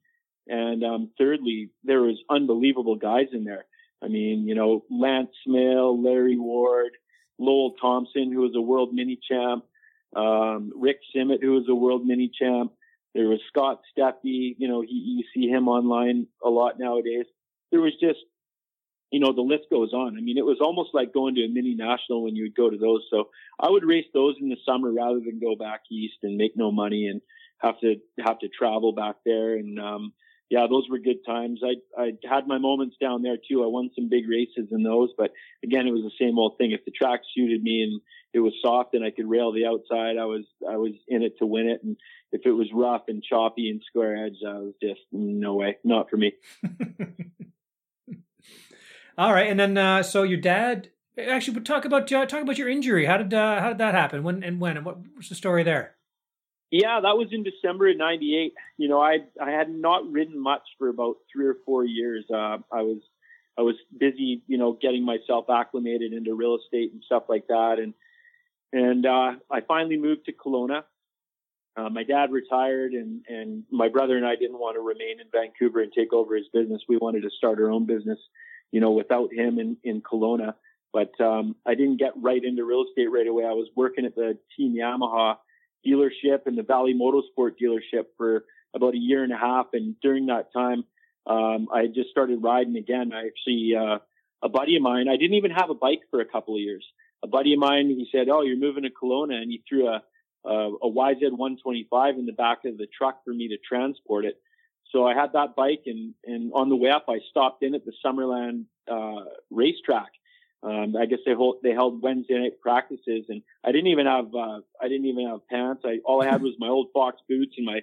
And 0.47 0.83
um, 0.83 1.11
thirdly, 1.17 1.69
there 1.83 2.01
was 2.01 2.17
unbelievable 2.29 2.95
guys 2.95 3.27
in 3.31 3.45
there. 3.45 3.65
I 4.03 4.07
mean, 4.07 4.47
you 4.47 4.55
know, 4.55 4.83
Lance 4.89 5.29
Smale, 5.45 6.01
Larry 6.01 6.37
Ward, 6.37 6.91
Lowell 7.39 7.75
Thompson, 7.81 8.31
who 8.31 8.41
was 8.41 8.53
a 8.55 8.61
world 8.61 8.93
mini 8.93 9.19
champ, 9.29 9.63
um, 10.15 10.71
Rick 10.75 10.99
Simmet, 11.15 11.41
who 11.41 11.53
was 11.53 11.65
a 11.69 11.75
world 11.75 12.05
mini 12.05 12.29
champ. 12.37 12.71
There 13.13 13.27
was 13.27 13.39
Scott 13.49 13.81
Steffi, 13.91 14.55
you 14.57 14.67
know, 14.67 14.81
he, 14.81 15.17
you 15.19 15.23
see 15.33 15.49
him 15.49 15.67
online 15.67 16.27
a 16.43 16.49
lot 16.49 16.79
nowadays. 16.79 17.25
There 17.71 17.81
was 17.81 17.93
just, 17.99 18.19
you 19.11 19.19
know, 19.19 19.33
the 19.33 19.41
list 19.41 19.63
goes 19.69 19.91
on. 19.93 20.17
I 20.17 20.21
mean, 20.21 20.37
it 20.37 20.45
was 20.45 20.59
almost 20.61 20.91
like 20.93 21.13
going 21.13 21.35
to 21.35 21.43
a 21.43 21.49
mini 21.49 21.75
national 21.75 22.23
when 22.23 22.35
you 22.35 22.43
would 22.43 22.55
go 22.55 22.69
to 22.69 22.77
those. 22.77 23.05
So 23.09 23.29
I 23.59 23.69
would 23.69 23.83
race 23.83 24.05
those 24.13 24.35
in 24.39 24.49
the 24.49 24.57
summer 24.65 24.91
rather 24.91 25.19
than 25.19 25.39
go 25.39 25.55
back 25.55 25.81
east 25.91 26.15
and 26.23 26.37
make 26.37 26.53
no 26.55 26.71
money 26.71 27.07
and 27.07 27.21
have 27.59 27.79
to 27.81 27.95
have 28.19 28.39
to 28.39 28.47
travel 28.47 28.93
back 28.93 29.17
there. 29.25 29.55
And 29.55 29.79
um, 29.79 30.13
yeah, 30.51 30.67
those 30.69 30.83
were 30.89 30.99
good 30.99 31.25
times. 31.25 31.61
I 31.63 31.75
I 31.99 32.11
had 32.29 32.45
my 32.45 32.57
moments 32.57 32.97
down 32.99 33.21
there 33.21 33.37
too. 33.37 33.63
I 33.63 33.67
won 33.67 33.89
some 33.95 34.09
big 34.09 34.27
races 34.27 34.67
in 34.69 34.83
those, 34.83 35.11
but 35.17 35.31
again, 35.63 35.87
it 35.87 35.91
was 35.91 36.03
the 36.03 36.11
same 36.19 36.37
old 36.37 36.57
thing. 36.57 36.71
If 36.71 36.83
the 36.83 36.91
track 36.91 37.21
suited 37.33 37.63
me 37.63 37.83
and 37.83 38.01
it 38.33 38.41
was 38.41 38.51
soft 38.61 38.93
and 38.93 39.01
I 39.01 39.11
could 39.11 39.29
rail 39.29 39.53
the 39.53 39.65
outside, 39.65 40.17
I 40.17 40.25
was 40.25 40.43
I 40.69 40.75
was 40.75 40.91
in 41.07 41.23
it 41.23 41.37
to 41.39 41.45
win 41.45 41.69
it. 41.69 41.81
And 41.83 41.95
if 42.33 42.41
it 42.45 42.51
was 42.51 42.67
rough 42.73 43.03
and 43.07 43.23
choppy 43.23 43.69
and 43.69 43.81
square 43.87 44.25
edge, 44.25 44.39
I 44.45 44.55
was 44.55 44.73
just 44.83 44.99
no 45.13 45.53
way, 45.53 45.77
not 45.85 46.09
for 46.09 46.17
me. 46.17 46.33
All 49.17 49.33
right, 49.33 49.49
and 49.49 49.57
then 49.57 49.77
uh, 49.77 50.03
so 50.03 50.23
your 50.23 50.39
dad 50.39 50.89
actually 51.17 51.61
talk 51.61 51.85
about 51.85 52.11
uh, 52.11 52.25
talk 52.25 52.41
about 52.41 52.57
your 52.57 52.67
injury. 52.67 53.05
How 53.05 53.15
did 53.15 53.33
uh, 53.33 53.61
how 53.61 53.69
did 53.69 53.77
that 53.77 53.93
happen? 53.95 54.21
When 54.21 54.43
and 54.43 54.59
when 54.59 54.75
and 54.75 54.85
what 54.85 54.97
was 55.15 55.29
the 55.29 55.35
story 55.35 55.63
there? 55.63 55.95
Yeah, 56.71 57.01
that 57.01 57.17
was 57.17 57.27
in 57.31 57.43
December 57.43 57.89
of 57.89 57.97
'98. 57.97 58.53
You 58.77 58.87
know, 58.87 59.01
I 59.01 59.17
I 59.41 59.51
had 59.51 59.69
not 59.69 60.09
ridden 60.09 60.41
much 60.41 60.61
for 60.79 60.87
about 60.87 61.17
three 61.31 61.45
or 61.45 61.57
four 61.65 61.83
years. 61.83 62.25
Uh, 62.33 62.59
I 62.71 62.81
was 62.81 62.99
I 63.57 63.61
was 63.61 63.75
busy, 63.95 64.41
you 64.47 64.57
know, 64.57 64.77
getting 64.81 65.03
myself 65.03 65.49
acclimated 65.49 66.13
into 66.13 66.33
real 66.33 66.57
estate 66.57 66.93
and 66.93 67.03
stuff 67.05 67.23
like 67.27 67.47
that, 67.47 67.75
and 67.79 67.93
and 68.71 69.05
uh, 69.05 69.33
I 69.51 69.61
finally 69.67 69.97
moved 69.97 70.25
to 70.25 70.31
Kelowna. 70.31 70.83
Uh, 71.75 71.89
my 71.89 72.03
dad 72.03 72.31
retired, 72.31 72.93
and 72.93 73.25
and 73.27 73.63
my 73.69 73.89
brother 73.89 74.15
and 74.15 74.25
I 74.25 74.37
didn't 74.37 74.57
want 74.57 74.75
to 74.75 74.81
remain 74.81 75.19
in 75.19 75.27
Vancouver 75.29 75.81
and 75.81 75.91
take 75.91 76.13
over 76.13 76.37
his 76.37 76.47
business. 76.53 76.81
We 76.87 76.97
wanted 76.97 77.23
to 77.23 77.29
start 77.37 77.59
our 77.59 77.69
own 77.69 77.85
business, 77.85 78.19
you 78.71 78.79
know, 78.79 78.91
without 78.91 79.33
him 79.33 79.59
in 79.59 79.75
in 79.83 80.01
Kelowna. 80.01 80.53
But 80.93 81.11
um, 81.19 81.55
I 81.65 81.75
didn't 81.75 81.97
get 81.97 82.13
right 82.15 82.41
into 82.41 82.63
real 82.63 82.85
estate 82.87 83.11
right 83.11 83.27
away. 83.27 83.43
I 83.43 83.53
was 83.53 83.67
working 83.75 84.05
at 84.05 84.15
the 84.15 84.37
Team 84.57 84.73
Yamaha 84.73 85.35
dealership 85.85 86.45
and 86.45 86.57
the 86.57 86.63
Valley 86.63 86.93
Motorsport 86.93 87.53
dealership 87.61 88.05
for 88.17 88.45
about 88.73 88.93
a 88.93 88.99
year 88.99 89.23
and 89.23 89.33
a 89.33 89.37
half. 89.37 89.67
And 89.73 89.95
during 90.01 90.27
that 90.27 90.53
time, 90.53 90.85
um, 91.27 91.67
I 91.73 91.87
just 91.87 92.09
started 92.09 92.41
riding 92.41 92.77
again. 92.77 93.11
I 93.13 93.27
actually, 93.27 93.75
uh, 93.75 93.99
a 94.41 94.49
buddy 94.49 94.75
of 94.75 94.81
mine, 94.81 95.07
I 95.07 95.17
didn't 95.17 95.35
even 95.35 95.51
have 95.51 95.69
a 95.69 95.75
bike 95.75 96.01
for 96.09 96.19
a 96.19 96.25
couple 96.25 96.55
of 96.55 96.61
years. 96.61 96.85
A 97.23 97.27
buddy 97.27 97.53
of 97.53 97.59
mine, 97.59 97.89
he 97.89 98.07
said, 98.11 98.29
"Oh, 98.29 98.41
you're 98.41 98.57
moving 98.57 98.83
to 98.83 98.89
Kelowna," 98.89 99.35
and 99.35 99.51
he 99.51 99.63
threw 99.69 99.87
a 99.87 100.01
a, 100.43 100.49
a 100.49 100.89
YZ 100.89 101.21
125 101.21 102.15
in 102.17 102.25
the 102.25 102.31
back 102.31 102.65
of 102.65 102.77
the 102.77 102.87
truck 102.87 103.23
for 103.23 103.31
me 103.31 103.49
to 103.49 103.57
transport 103.57 104.25
it. 104.25 104.41
So 104.91 105.05
I 105.05 105.13
had 105.13 105.33
that 105.33 105.55
bike, 105.55 105.83
and 105.85 106.13
and 106.25 106.51
on 106.53 106.69
the 106.69 106.75
way 106.75 106.89
up, 106.89 107.05
I 107.07 107.19
stopped 107.29 107.63
in 107.63 107.75
at 107.75 107.85
the 107.85 107.93
Summerland 108.03 108.65
uh, 108.89 109.23
racetrack, 109.49 110.11
um, 110.63 110.95
I 110.95 111.05
guess 111.05 111.19
they 111.25 111.33
hold, 111.33 111.57
they 111.63 111.71
held 111.71 112.01
Wednesday 112.01 112.37
night 112.39 112.61
practices, 112.61 113.25
and 113.29 113.41
I 113.63 113.71
didn't 113.71 113.87
even 113.87 114.05
have 114.05 114.33
uh, 114.33 114.59
I 114.79 114.87
didn't 114.87 115.07
even 115.07 115.27
have 115.27 115.47
pants. 115.47 115.83
I 115.85 115.99
all 116.05 116.21
I 116.21 116.27
had 116.27 116.41
was 116.41 116.53
my 116.59 116.67
old 116.67 116.89
Fox 116.93 117.19
boots 117.27 117.55
and 117.57 117.65
my 117.65 117.81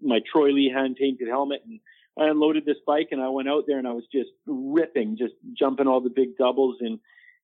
my 0.00 0.20
Troy 0.30 0.50
Lee 0.50 0.72
hand 0.74 0.96
painted 0.96 1.28
helmet, 1.28 1.62
and 1.66 1.80
I 2.18 2.30
unloaded 2.30 2.64
this 2.64 2.76
bike 2.86 3.08
and 3.10 3.20
I 3.20 3.28
went 3.28 3.48
out 3.48 3.64
there 3.66 3.78
and 3.78 3.88
I 3.88 3.92
was 3.92 4.04
just 4.12 4.30
ripping, 4.46 5.16
just 5.16 5.34
jumping 5.58 5.88
all 5.88 6.00
the 6.00 6.10
big 6.10 6.36
doubles, 6.36 6.76
and 6.80 7.00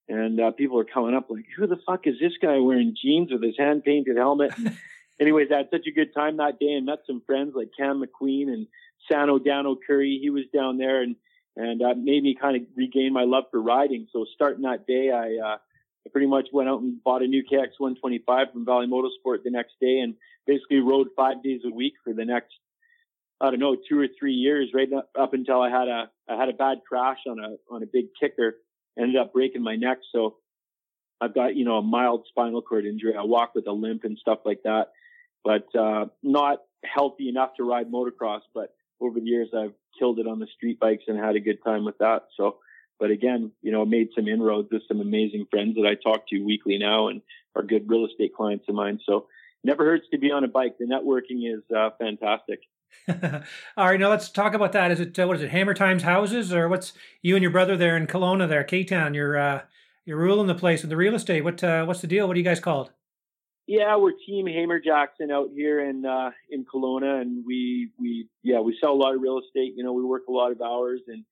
and 0.09 0.40
uh, 0.40 0.50
people 0.52 0.78
are 0.78 0.85
coming 0.85 1.14
up 1.14 1.31
like, 1.31 1.47
who 1.57 1.66
the 1.66 1.81
fuck 1.85 2.07
is 2.07 2.14
this 2.21 2.35
guy 2.40 2.59
wearing 2.59 2.95
jeans 3.00 3.33
with 3.33 3.43
his 3.43 3.57
hand 3.59 3.83
painted 3.85 4.16
helmet? 4.16 4.52
And 4.57 4.76
anyways, 5.21 5.49
I 5.52 5.59
had 5.59 5.69
such 5.73 5.87
a 5.88 5.93
good 5.93 6.14
time 6.14 6.37
that 6.37 6.61
day 6.61 6.75
and 6.75 6.87
met 6.87 7.00
some 7.07 7.23
friends 7.26 7.55
like 7.57 7.71
Cam 7.76 8.02
McQueen 8.02 8.49
and 8.49 8.69
Sano 9.11 9.40
Dano 9.40 9.76
Curry. 9.85 10.21
He 10.23 10.31
was 10.31 10.45
down 10.55 10.78
there 10.78 11.02
and 11.02 11.16
and 11.57 11.83
uh, 11.83 11.95
made 11.97 12.23
me 12.23 12.37
kind 12.41 12.57
of 12.57 12.63
regain 12.77 13.13
my 13.13 13.25
love 13.25 13.45
for 13.51 13.61
riding. 13.61 14.07
So 14.13 14.27
starting 14.35 14.63
that 14.63 14.87
day, 14.87 15.11
I, 15.11 15.45
uh, 15.45 15.57
I 15.57 16.11
pretty 16.13 16.27
much 16.27 16.49
went 16.53 16.69
out 16.69 16.83
and 16.83 17.03
bought 17.03 17.23
a 17.23 17.27
new 17.27 17.43
KX 17.43 17.79
125 17.79 18.53
from 18.53 18.65
Valley 18.65 18.87
Motorsport 18.87 19.43
the 19.43 19.51
next 19.51 19.75
day, 19.81 20.01
and 20.01 20.15
basically 20.47 20.81
rode 20.81 21.09
five 21.17 21.43
days 21.43 21.63
a 21.65 21.75
week 21.75 21.95
for 22.05 22.13
the 22.13 22.25
next 22.25 22.53
I 23.41 23.51
don't 23.51 23.61
know 23.61 23.77
two 23.77 24.01
or 24.01 24.07
three 24.19 24.33
years, 24.33 24.71
right 24.75 24.89
up 25.19 25.35
until 25.35 25.61
I 25.61 25.71
had 25.71 25.89
a 25.89 26.11
I 26.29 26.37
had 26.37 26.49
a 26.49 26.55
bad 26.55 26.79
crash 26.89 27.19
on 27.29 27.39
a 27.39 27.57
on 27.71 27.83
a 27.83 27.87
big 27.87 28.07
kicker, 28.19 28.57
ended 28.99 29.17
up 29.17 29.33
breaking 29.33 29.63
my 29.63 29.77
neck. 29.77 29.99
So 30.13 30.37
I've 31.21 31.35
got 31.35 31.55
you 31.55 31.65
know 31.65 31.77
a 31.77 31.83
mild 31.83 32.25
spinal 32.29 32.63
cord 32.63 32.87
injury. 32.87 33.15
I 33.15 33.25
walk 33.25 33.55
with 33.55 33.67
a 33.67 33.73
limp 33.73 34.05
and 34.05 34.17
stuff 34.19 34.39
like 34.47 34.63
that, 34.65 34.89
but 35.45 35.67
uh, 35.79 36.07
not 36.23 36.63
healthy 36.83 37.29
enough 37.29 37.55
to 37.57 37.65
ride 37.65 37.91
motocross. 37.91 38.41
But 38.55 38.75
over 39.00 39.21
the 39.21 39.26
years, 39.26 39.49
I've 39.57 39.75
killed 39.99 40.19
it 40.19 40.26
on 40.26 40.38
the 40.38 40.47
street 40.57 40.81
bikes 40.81 41.05
and 41.07 41.19
had 41.19 41.37
a 41.37 41.41
good 41.41 41.62
time 41.65 41.85
with 41.85 41.99
that. 41.99 42.23
So, 42.37 42.59
but 42.99 43.11
again, 43.11 43.53
you 43.62 43.73
know, 43.73 43.85
made 43.85 44.09
some 44.15 44.29
inroads 44.29 44.69
with 44.71 44.83
some 44.88 45.00
amazing 45.00 45.47
friends 45.50 45.76
that 45.76 45.87
I 45.87 45.95
talk 45.95 46.29
to 46.29 46.41
weekly 46.41 46.79
now 46.79 47.09
and 47.09 47.21
are 47.55 47.62
good 47.62 47.88
real 47.88 48.07
estate 48.07 48.35
clients 48.35 48.67
of 48.69 48.75
mine. 48.75 49.00
So 49.05 49.26
never 49.65 49.85
hurts 49.85 50.07
to 50.12 50.19
be 50.19 50.31
on 50.31 50.45
a 50.45 50.49
bike. 50.49 50.76
The 50.79 50.87
networking 50.87 51.53
is 51.53 51.62
uh, 51.75 51.91
fantastic. 51.99 52.61
All 53.76 53.87
right, 53.87 54.00
now 54.00 54.09
let's 54.09 54.31
talk 54.31 54.55
about 54.55 54.73
that. 54.73 54.91
Is 54.91 55.00
it 55.00 55.19
uh, 55.19 55.26
what 55.26 55.37
is 55.37 55.43
it? 55.43 55.50
Hammer 55.50 55.75
Times 55.75 56.03
houses, 56.03 56.53
or 56.53 56.69
what's 56.69 56.93
you 57.21 57.35
and 57.35 57.43
your 57.43 57.50
brother 57.50 57.76
there 57.76 57.97
in 57.97 58.07
Kelowna, 58.07 58.49
there, 58.49 58.65
K 58.65 58.85
Town? 58.85 59.12
You're 59.12 59.37
uh, 59.37 59.62
you're 60.05 60.17
ruling 60.17 60.47
the 60.47 60.55
place 60.55 60.83
with 60.83 60.91
the 60.91 60.97
real 60.97 61.15
estate. 61.15 61.43
What 61.43 61.62
uh, 61.62 61.85
what's 61.85 62.00
the 62.00 62.07
deal? 62.07 62.26
What 62.26 62.37
are 62.37 62.38
you 62.38 62.45
guys 62.45 62.61
called? 62.61 62.93
Yeah, 63.66 63.96
we're 63.96 64.12
Team 64.12 64.46
Hamer 64.46 64.78
Jackson 64.78 65.32
out 65.32 65.49
here 65.52 65.80
in 65.80 66.06
uh, 66.06 66.30
in 66.50 66.64
Kelowna, 66.64 67.20
and 67.20 67.44
we 67.44 67.90
we 67.99 68.28
yeah 68.44 68.61
we 68.61 68.78
sell 68.80 68.92
a 68.92 68.94
lot 68.94 69.14
of 69.14 69.20
real 69.20 69.40
estate. 69.40 69.73
You 69.76 69.82
know, 69.82 69.92
we 69.92 70.04
work 70.04 70.23
a 70.28 70.32
lot 70.32 70.52
of 70.52 70.62
hours, 70.62 71.00
and 71.08 71.25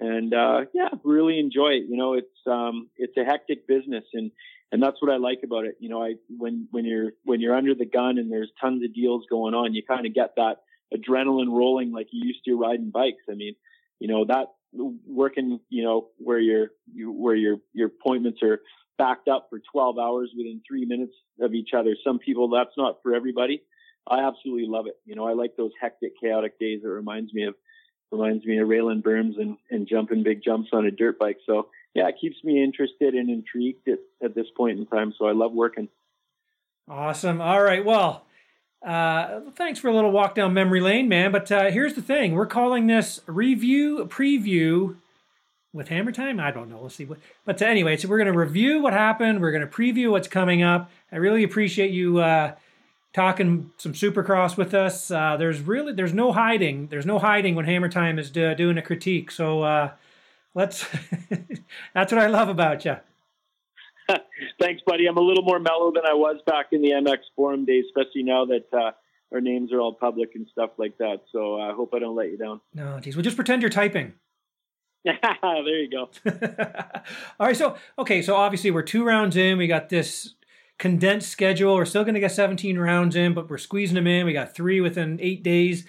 and 0.00 0.34
uh, 0.34 0.62
yeah, 0.74 0.88
really 1.04 1.38
enjoy 1.38 1.68
it. 1.68 1.84
You 1.88 1.96
know, 1.96 2.14
it's 2.14 2.26
um 2.46 2.88
it's 2.96 3.16
a 3.16 3.24
hectic 3.24 3.68
business, 3.68 4.02
and 4.12 4.32
and 4.72 4.82
that's 4.82 5.00
what 5.00 5.12
I 5.12 5.18
like 5.18 5.40
about 5.44 5.66
it. 5.66 5.76
You 5.78 5.88
know, 5.88 6.02
I 6.02 6.14
when 6.36 6.66
when 6.72 6.84
you're 6.84 7.12
when 7.24 7.40
you're 7.40 7.54
under 7.54 7.76
the 7.76 7.86
gun 7.86 8.18
and 8.18 8.30
there's 8.30 8.50
tons 8.60 8.82
of 8.82 8.92
deals 8.92 9.26
going 9.30 9.54
on, 9.54 9.72
you 9.72 9.84
kind 9.84 10.04
of 10.04 10.12
get 10.12 10.34
that 10.36 10.56
adrenaline 10.92 11.56
rolling 11.56 11.92
like 11.92 12.08
you 12.10 12.26
used 12.26 12.44
to 12.46 12.56
riding 12.56 12.90
bikes. 12.90 13.22
I 13.30 13.34
mean, 13.34 13.54
you 14.00 14.08
know 14.08 14.24
that 14.24 14.48
working, 14.72 15.60
you 15.68 15.84
know, 15.84 16.08
where 16.18 16.40
your 16.40 16.70
you, 16.92 17.12
where 17.12 17.36
your 17.36 17.58
your 17.72 17.86
appointments 17.86 18.42
are 18.42 18.60
backed 18.98 19.28
up 19.28 19.46
for 19.48 19.60
12 19.72 19.98
hours 19.98 20.30
within 20.36 20.60
three 20.66 20.84
minutes 20.84 21.14
of 21.40 21.54
each 21.54 21.70
other. 21.76 21.96
Some 22.04 22.18
people, 22.18 22.50
that's 22.50 22.76
not 22.76 22.98
for 23.02 23.14
everybody. 23.14 23.62
I 24.06 24.26
absolutely 24.26 24.66
love 24.66 24.86
it. 24.86 24.96
You 25.04 25.14
know, 25.14 25.26
I 25.26 25.32
like 25.32 25.56
those 25.56 25.72
hectic, 25.80 26.12
chaotic 26.20 26.58
days. 26.58 26.80
It 26.84 26.88
reminds 26.88 27.32
me 27.32 27.44
of, 27.44 27.54
reminds 28.10 28.44
me 28.44 28.58
of 28.58 28.68
railing 28.68 29.02
berms 29.02 29.38
and, 29.38 29.56
and 29.70 29.86
jumping 29.88 30.22
big 30.22 30.42
jumps 30.42 30.70
on 30.72 30.86
a 30.86 30.90
dirt 30.90 31.18
bike. 31.18 31.38
So 31.46 31.68
yeah, 31.94 32.08
it 32.08 32.16
keeps 32.20 32.36
me 32.42 32.62
interested 32.62 33.14
and 33.14 33.30
intrigued 33.30 33.88
at, 33.88 33.98
at 34.22 34.34
this 34.34 34.46
point 34.56 34.78
in 34.78 34.86
time. 34.86 35.14
So 35.18 35.26
I 35.26 35.32
love 35.32 35.52
working. 35.52 35.88
Awesome. 36.88 37.40
All 37.40 37.62
right. 37.62 37.84
Well, 37.84 38.24
uh, 38.86 39.40
thanks 39.56 39.78
for 39.78 39.88
a 39.88 39.94
little 39.94 40.12
walk 40.12 40.34
down 40.34 40.54
memory 40.54 40.80
lane, 40.80 41.08
man. 41.08 41.32
But 41.32 41.50
uh, 41.52 41.70
here's 41.70 41.94
the 41.94 42.02
thing: 42.02 42.32
we're 42.32 42.46
calling 42.46 42.86
this 42.86 43.20
review 43.26 44.06
preview 44.06 44.96
with 45.72 45.88
Hammer 45.88 46.12
Time? 46.12 46.40
I 46.40 46.50
don't 46.50 46.68
know. 46.68 46.78
We'll 46.78 46.90
see. 46.90 47.04
What, 47.04 47.18
but 47.44 47.60
uh, 47.60 47.66
anyway, 47.66 47.96
so 47.96 48.08
we're 48.08 48.18
going 48.18 48.32
to 48.32 48.38
review 48.38 48.80
what 48.80 48.92
happened. 48.92 49.40
We're 49.40 49.52
going 49.52 49.66
to 49.66 49.72
preview 49.72 50.10
what's 50.10 50.28
coming 50.28 50.62
up. 50.62 50.90
I 51.12 51.16
really 51.16 51.44
appreciate 51.44 51.90
you 51.90 52.18
uh, 52.18 52.54
talking 53.12 53.70
some 53.76 53.92
Supercross 53.92 54.56
with 54.56 54.74
us. 54.74 55.10
Uh, 55.10 55.36
there's 55.36 55.60
really 55.60 55.92
there's 55.92 56.14
no 56.14 56.32
hiding. 56.32 56.88
There's 56.88 57.06
no 57.06 57.18
hiding 57.18 57.54
when 57.54 57.64
Hammer 57.64 57.88
Time 57.88 58.18
is 58.18 58.30
do, 58.30 58.54
doing 58.54 58.78
a 58.78 58.82
critique. 58.82 59.30
So 59.30 59.62
uh, 59.62 59.90
let's. 60.54 60.86
that's 61.94 62.12
what 62.12 62.20
I 62.20 62.26
love 62.26 62.48
about 62.48 62.84
you. 62.84 62.96
Thanks, 64.60 64.82
buddy. 64.86 65.06
I'm 65.06 65.18
a 65.18 65.22
little 65.22 65.44
more 65.44 65.58
mellow 65.58 65.92
than 65.92 66.04
I 66.06 66.14
was 66.14 66.36
back 66.46 66.66
in 66.72 66.82
the 66.82 66.90
MX 66.90 67.18
forum 67.36 67.64
days, 67.64 67.84
especially 67.88 68.22
now 68.22 68.46
that 68.46 68.66
uh, 68.72 68.92
our 69.32 69.40
names 69.40 69.72
are 69.72 69.80
all 69.80 69.92
public 69.92 70.30
and 70.34 70.46
stuff 70.50 70.70
like 70.78 70.96
that. 70.98 71.22
So 71.30 71.60
I 71.60 71.72
hope 71.72 71.92
I 71.94 71.98
don't 71.98 72.16
let 72.16 72.30
you 72.30 72.38
down. 72.38 72.60
No, 72.74 72.98
geez. 73.00 73.16
Well, 73.16 73.22
just 73.22 73.36
pretend 73.36 73.62
you're 73.62 73.70
typing. 73.70 74.14
there 75.04 75.80
you 75.80 75.90
go. 75.90 76.10
All 77.40 77.46
right, 77.46 77.56
so 77.56 77.76
okay, 77.98 78.22
so 78.22 78.36
obviously 78.36 78.70
we're 78.70 78.82
two 78.82 79.04
rounds 79.04 79.36
in. 79.36 79.58
We 79.58 79.66
got 79.66 79.88
this 79.88 80.34
condensed 80.78 81.30
schedule. 81.30 81.74
We're 81.74 81.84
still 81.84 82.04
going 82.04 82.14
to 82.14 82.20
get 82.20 82.32
17 82.32 82.78
rounds 82.78 83.16
in, 83.16 83.34
but 83.34 83.48
we're 83.50 83.58
squeezing 83.58 83.94
them 83.94 84.06
in. 84.06 84.26
We 84.26 84.32
got 84.32 84.54
three 84.54 84.80
within 84.80 85.18
eight 85.20 85.42
days. 85.42 85.86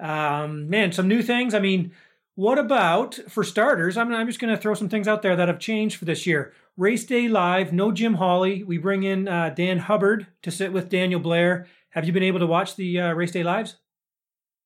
Um, 0.00 0.68
man, 0.68 0.92
some 0.92 1.08
new 1.08 1.22
things. 1.22 1.54
I 1.54 1.60
mean, 1.60 1.92
what 2.34 2.58
about 2.58 3.14
for 3.28 3.44
starters? 3.44 3.96
I'm, 3.96 4.12
I'm 4.12 4.26
just 4.26 4.40
going 4.40 4.54
to 4.54 4.60
throw 4.60 4.74
some 4.74 4.88
things 4.88 5.06
out 5.08 5.22
there 5.22 5.36
that 5.36 5.48
have 5.48 5.58
changed 5.58 5.96
for 5.96 6.04
this 6.04 6.26
year. 6.26 6.52
Race 6.76 7.04
day 7.04 7.28
live, 7.28 7.72
no 7.72 7.92
Jim 7.92 8.14
Holley. 8.14 8.64
We 8.64 8.78
bring 8.78 9.02
in 9.02 9.28
uh, 9.28 9.50
Dan 9.50 9.78
Hubbard 9.78 10.26
to 10.42 10.50
sit 10.50 10.72
with 10.72 10.88
Daniel 10.88 11.20
Blair. 11.20 11.66
Have 11.90 12.06
you 12.06 12.12
been 12.12 12.22
able 12.22 12.38
to 12.40 12.46
watch 12.46 12.76
the 12.76 12.98
uh, 12.98 13.12
race 13.12 13.32
day 13.32 13.42
lives? 13.42 13.76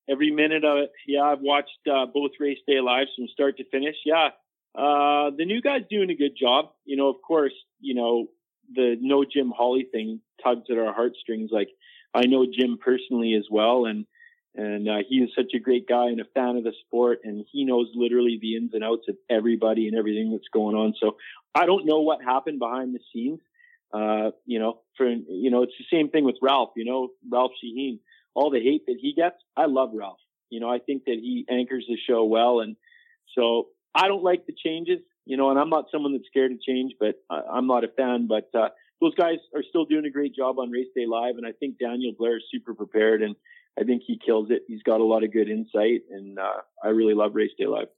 Every 0.09 0.31
minute 0.31 0.65
of 0.65 0.79
it. 0.79 0.93
Yeah, 1.07 1.23
I've 1.23 1.41
watched 1.41 1.81
uh, 1.91 2.07
both 2.07 2.33
race 2.39 2.59
day 2.67 2.81
lives 2.81 3.11
from 3.17 3.27
start 3.29 3.57
to 3.59 3.65
finish. 3.71 3.97
Yeah, 4.05 4.29
uh, 4.75 5.31
the 5.37 5.45
new 5.45 5.61
guy's 5.61 5.83
doing 5.91 6.11
a 6.11 6.15
good 6.15 6.37
job. 6.39 6.67
You 6.85 6.97
know, 6.97 7.09
of 7.09 7.17
course, 7.27 7.55
you 7.81 7.95
know 7.95 8.29
the 8.73 8.97
no 9.01 9.25
Jim 9.25 9.53
Holley 9.57 9.87
thing 9.91 10.21
tugs 10.43 10.67
at 10.71 10.79
our 10.79 10.93
heartstrings. 10.93 11.51
Like 11.53 11.69
I 12.15 12.27
know 12.27 12.47
Jim 12.47 12.79
personally 12.83 13.35
as 13.35 13.47
well, 13.51 13.87
and 13.87 14.07
and 14.55 14.89
uh, 14.89 14.99
he 15.09 15.17
is 15.17 15.31
such 15.37 15.53
a 15.55 15.59
great 15.59 15.89
guy 15.89 16.07
and 16.07 16.21
a 16.21 16.25
fan 16.35 16.57
of 16.57 16.65
the 16.65 16.73
sport, 16.87 17.21
and 17.25 17.45
he 17.51 17.65
knows 17.65 17.89
literally 17.95 18.39
the 18.41 18.57
ins 18.57 18.75
and 18.75 18.85
outs 18.85 19.09
of 19.09 19.17
everybody 19.29 19.89
and 19.89 19.97
everything 19.97 20.33
that's 20.33 20.49
going 20.53 20.77
on. 20.77 20.95
So 21.01 21.17
I 21.55 21.67
don't 21.67 21.87
know 21.87 22.01
what 22.01 22.23
happened 22.23 22.59
behind 22.59 22.95
the 22.95 23.01
scenes. 23.13 23.41
Uh, 23.93 24.31
you 24.45 24.59
know, 24.59 24.81
for 24.97 25.07
you 25.09 25.51
know, 25.51 25.63
it's 25.63 25.75
the 25.79 25.97
same 25.97 26.11
thing 26.11 26.25
with 26.25 26.37
Ralph. 26.43 26.71
You 26.77 26.85
know, 26.85 27.09
Ralph 27.31 27.53
Sheheen 27.63 27.99
all 28.37 28.51
the 28.51 28.61
hate 28.61 28.85
that 28.87 28.99
he 29.01 29.15
gets, 29.15 29.37
I 29.57 29.67
love 29.67 29.91
Ralph. 29.95 30.19
You 30.51 30.61
know, 30.61 30.69
I 30.69 30.79
think 30.79 31.05
that 31.07 31.17
he 31.21 31.45
anchors 31.51 31.87
the 31.89 31.97
show 32.09 32.25
well. 32.25 32.61
And 32.61 32.77
so 33.35 33.69
I 33.95 34.07
don't 34.07 34.23
like 34.23 34.47
the 34.47 34.53
changes, 34.53 35.01
you 35.25 35.37
know, 35.37 35.51
and 35.51 35.59
I'm 35.59 35.71
not 35.71 35.87
someone 35.91 36.13
that's 36.13 36.27
scared 36.27 36.53
of 36.53 36.61
change, 36.61 36.93
but 37.01 37.17
I'm 37.31 37.67
not 37.67 37.83
a 37.83 37.89
fan. 37.89 38.29
But 38.29 38.51
uh, 38.55 38.69
those 39.01 39.15
guys 39.15 39.39
are 39.55 39.63
still 39.69 39.87
doing 39.87 40.05
a 40.05 40.11
great 40.11 40.35
job 40.35 40.59
on 40.59 40.71
Race 40.71 40.89
Day 40.95 41.07
Live. 41.07 41.37
And 41.39 41.47
I 41.47 41.53
think 41.53 41.79
Daniel 41.79 42.13
Blair 42.17 42.37
is 42.37 42.45
super 42.53 42.75
prepared 42.75 43.23
and 43.23 43.35
I 43.79 43.85
think 43.85 44.03
he 44.07 44.21
kills 44.25 44.49
it. 44.51 44.63
He's 44.69 44.83
got 44.83 45.01
a 45.01 45.05
lot 45.05 45.25
of 45.25 45.33
good 45.33 45.49
insight 45.49 46.03
and 46.11 46.39
uh, 46.39 46.61
I 46.85 46.89
really 46.89 47.15
love 47.15 47.35
Race 47.35 47.53
Day 47.59 47.67
Live. 47.67 47.89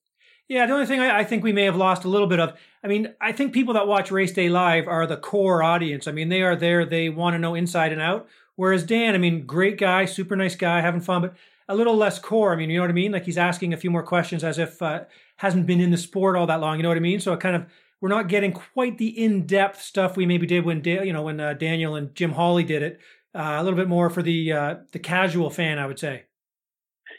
Yeah, 0.49 0.65
the 0.65 0.73
only 0.73 0.87
thing 0.87 1.01
I, 1.01 1.19
I, 1.19 1.25
think 1.25 1.45
we 1.45 1.53
may 1.53 1.65
have 1.65 1.77
lost 1.77 2.05
a 2.05 2.09
little 2.09 2.27
bit 2.27 2.41
of, 2.41 2.59
I 2.83 2.87
mean, 2.87 3.15
I 3.21 3.33
think 3.33 3.53
people 3.53 3.75
that 3.75 3.87
watch 3.87 4.11
Race 4.11 4.33
Day 4.33 4.49
Live 4.49 4.89
are 4.89 5.07
the 5.07 5.19
core 5.19 5.63
audience. 5.63 6.09
I 6.09 6.13
mean, 6.13 6.31
they 6.31 6.41
are 6.41 6.57
there, 6.57 6.87
they 6.87 7.11
want 7.11 7.35
to 7.35 7.39
know 7.39 7.55
inside 7.55 7.93
and 7.93 8.01
out. 8.01 8.27
Whereas 8.59 8.83
Dan, 8.83 9.15
I 9.15 9.19
mean, 9.19 9.47
great 9.47 9.79
guy, 9.79 10.05
super 10.05 10.35
nice 10.35 10.57
guy, 10.57 10.81
having 10.81 11.01
fun, 11.01 11.23
but 11.23 11.37
a 11.69 11.77
little 11.77 11.95
less 11.95 12.19
core. 12.19 12.53
I 12.53 12.57
mean, 12.57 12.71
you 12.71 12.79
know 12.79 12.83
what 12.83 12.91
I 12.91 12.93
mean? 12.93 13.13
Like 13.13 13.25
he's 13.25 13.39
asking 13.39 13.73
a 13.73 13.77
few 13.77 13.89
more 13.89 14.03
questions 14.03 14.43
as 14.43 14.59
if 14.59 14.83
uh, 14.83 15.05
hasn't 15.37 15.65
been 15.65 15.81
in 15.81 15.93
the 15.93 15.97
sport 15.97 16.35
all 16.35 16.49
that 16.49 16.61
long. 16.61 16.77
You 16.77 16.83
know 16.83 16.89
what 16.89 16.99
I 16.99 17.01
mean? 17.01 17.21
So 17.21 17.33
it 17.33 17.39
kind 17.39 17.55
of 17.55 17.67
we're 18.01 18.09
not 18.09 18.27
getting 18.27 18.53
quite 18.53 18.99
the 18.99 19.17
in-depth 19.17 19.81
stuff 19.81 20.17
we 20.17 20.27
maybe 20.27 20.45
did 20.45 20.65
when 20.65 20.83
you 20.83 21.13
know 21.13 21.23
when 21.23 21.39
uh, 21.39 21.53
Daniel 21.53 21.95
and 21.95 22.13
Jim 22.17 22.33
Holley 22.33 22.65
did 22.65 22.83
it. 22.83 22.99
Uh, 23.33 23.59
a 23.61 23.63
little 23.63 23.77
bit 23.77 23.87
more 23.87 24.11
for 24.11 24.23
the 24.23 24.53
uh, 24.53 24.75
the 24.91 24.99
casual 24.99 25.51
fan, 25.51 25.79
I 25.79 25.87
would 25.87 26.01
say. 26.01 26.25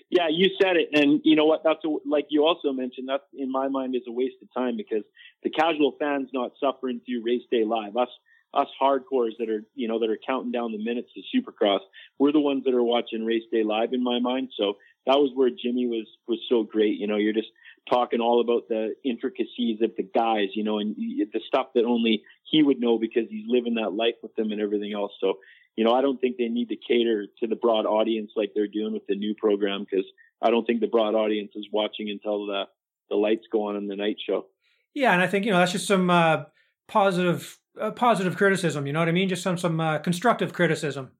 Yeah, 0.10 0.28
you 0.30 0.50
said 0.62 0.76
it, 0.76 0.90
and 0.92 1.22
you 1.24 1.38
know 1.38 1.46
what? 1.46 1.62
That's 1.64 1.86
a, 1.86 1.96
like 2.06 2.26
you 2.30 2.44
also 2.44 2.74
mentioned. 2.74 3.08
That 3.08 3.22
in 3.34 3.50
my 3.50 3.70
mind 3.70 3.96
is 3.96 4.02
a 4.10 4.12
waste 4.12 4.36
of 4.42 4.50
time 4.54 4.76
because 4.76 5.04
the 5.44 5.52
casual 5.52 5.96
fan's 6.02 6.32
not 6.34 6.52
suffering 6.60 7.00
through 7.06 7.24
race 7.24 7.44
day 7.50 7.64
live. 7.64 7.96
Us 7.96 8.10
us 8.54 8.68
hardcores 8.82 9.38
that 9.38 9.50
are 9.50 9.64
you 9.76 9.88
know 9.88 10.00
that 10.00 10.10
are 10.10 10.20
counting 10.26 10.52
down 10.52 10.72
the 10.72 10.84
minutes 10.84 11.10
to 11.14 11.22
Supercross, 11.38 11.80
we're 12.18 12.32
the 12.32 12.40
ones 12.40 12.64
that 12.66 12.74
are 12.74 12.84
watching 12.84 13.26
race 13.26 13.44
day 13.52 13.64
live 13.64 13.94
in 13.94 14.04
my 14.04 14.20
mind. 14.20 14.50
So 14.58 14.78
that 15.06 15.18
was 15.18 15.32
where 15.36 15.50
Jimmy 15.50 15.88
was 15.88 16.08
was 16.28 16.40
so 16.50 16.64
great. 16.64 17.00
You 17.00 17.08
know, 17.08 17.18
you're 17.18 17.34
just 17.34 17.50
talking 17.90 18.20
all 18.20 18.42
about 18.42 18.68
the 18.68 18.96
intricacies 19.04 19.82
of 19.82 19.92
the 19.96 20.04
guys, 20.04 20.50
you 20.54 20.64
know, 20.64 20.80
and 20.80 20.96
the 20.96 21.42
stuff 21.48 21.68
that 21.76 21.86
only 21.86 22.24
he 22.44 22.64
would 22.64 22.80
know 22.80 22.98
because 22.98 23.30
he's 23.30 23.46
living 23.48 23.76
that 23.76 23.94
life 23.94 24.16
with 24.22 24.36
them 24.36 24.52
and 24.52 24.62
everything 24.62 24.94
else. 24.94 25.12
So, 25.20 25.36
you 25.76 25.84
know, 25.84 25.94
I 25.94 26.02
don't 26.02 26.20
think 26.20 26.38
they 26.38 26.48
need 26.48 26.70
to 26.70 26.76
cater 26.76 27.26
to 27.40 27.48
the 27.48 27.56
broad 27.56 27.86
audience 27.86 28.32
like 28.36 28.52
they're 28.56 28.68
doing 28.68 28.94
with 28.94 29.06
the 29.08 29.16
new 29.16 29.36
program 29.36 29.86
because 29.90 30.06
I 30.42 30.50
don't 30.50 30.66
think 30.66 30.80
the 30.80 30.88
broad 30.88 31.16
audience 31.16 31.52
is 31.56 31.68
watching 31.72 32.10
until 32.10 32.46
the 32.46 32.64
the 33.10 33.16
lights 33.16 33.48
go 33.52 33.68
on 33.68 33.76
in 33.76 33.88
the 33.88 33.96
night 33.96 34.18
show. 34.26 34.46
Yeah, 34.94 35.14
and 35.14 35.22
I 35.22 35.28
think 35.28 35.46
you 35.46 35.52
know 35.52 35.60
that's 35.60 35.72
just 35.72 35.88
some 35.88 36.10
uh, 36.10 36.44
positive 36.88 37.59
uh, 37.80 37.92
positive 37.92 38.36
criticism. 38.38 38.88
You 38.88 38.94
know 38.94 39.00
what 39.00 39.10
I 39.10 39.14
mean? 39.14 39.30
Just 39.30 39.44
some 39.44 39.58
some 39.58 39.80
uh, 39.80 40.00
constructive 40.00 40.54
criticism. 40.54 41.12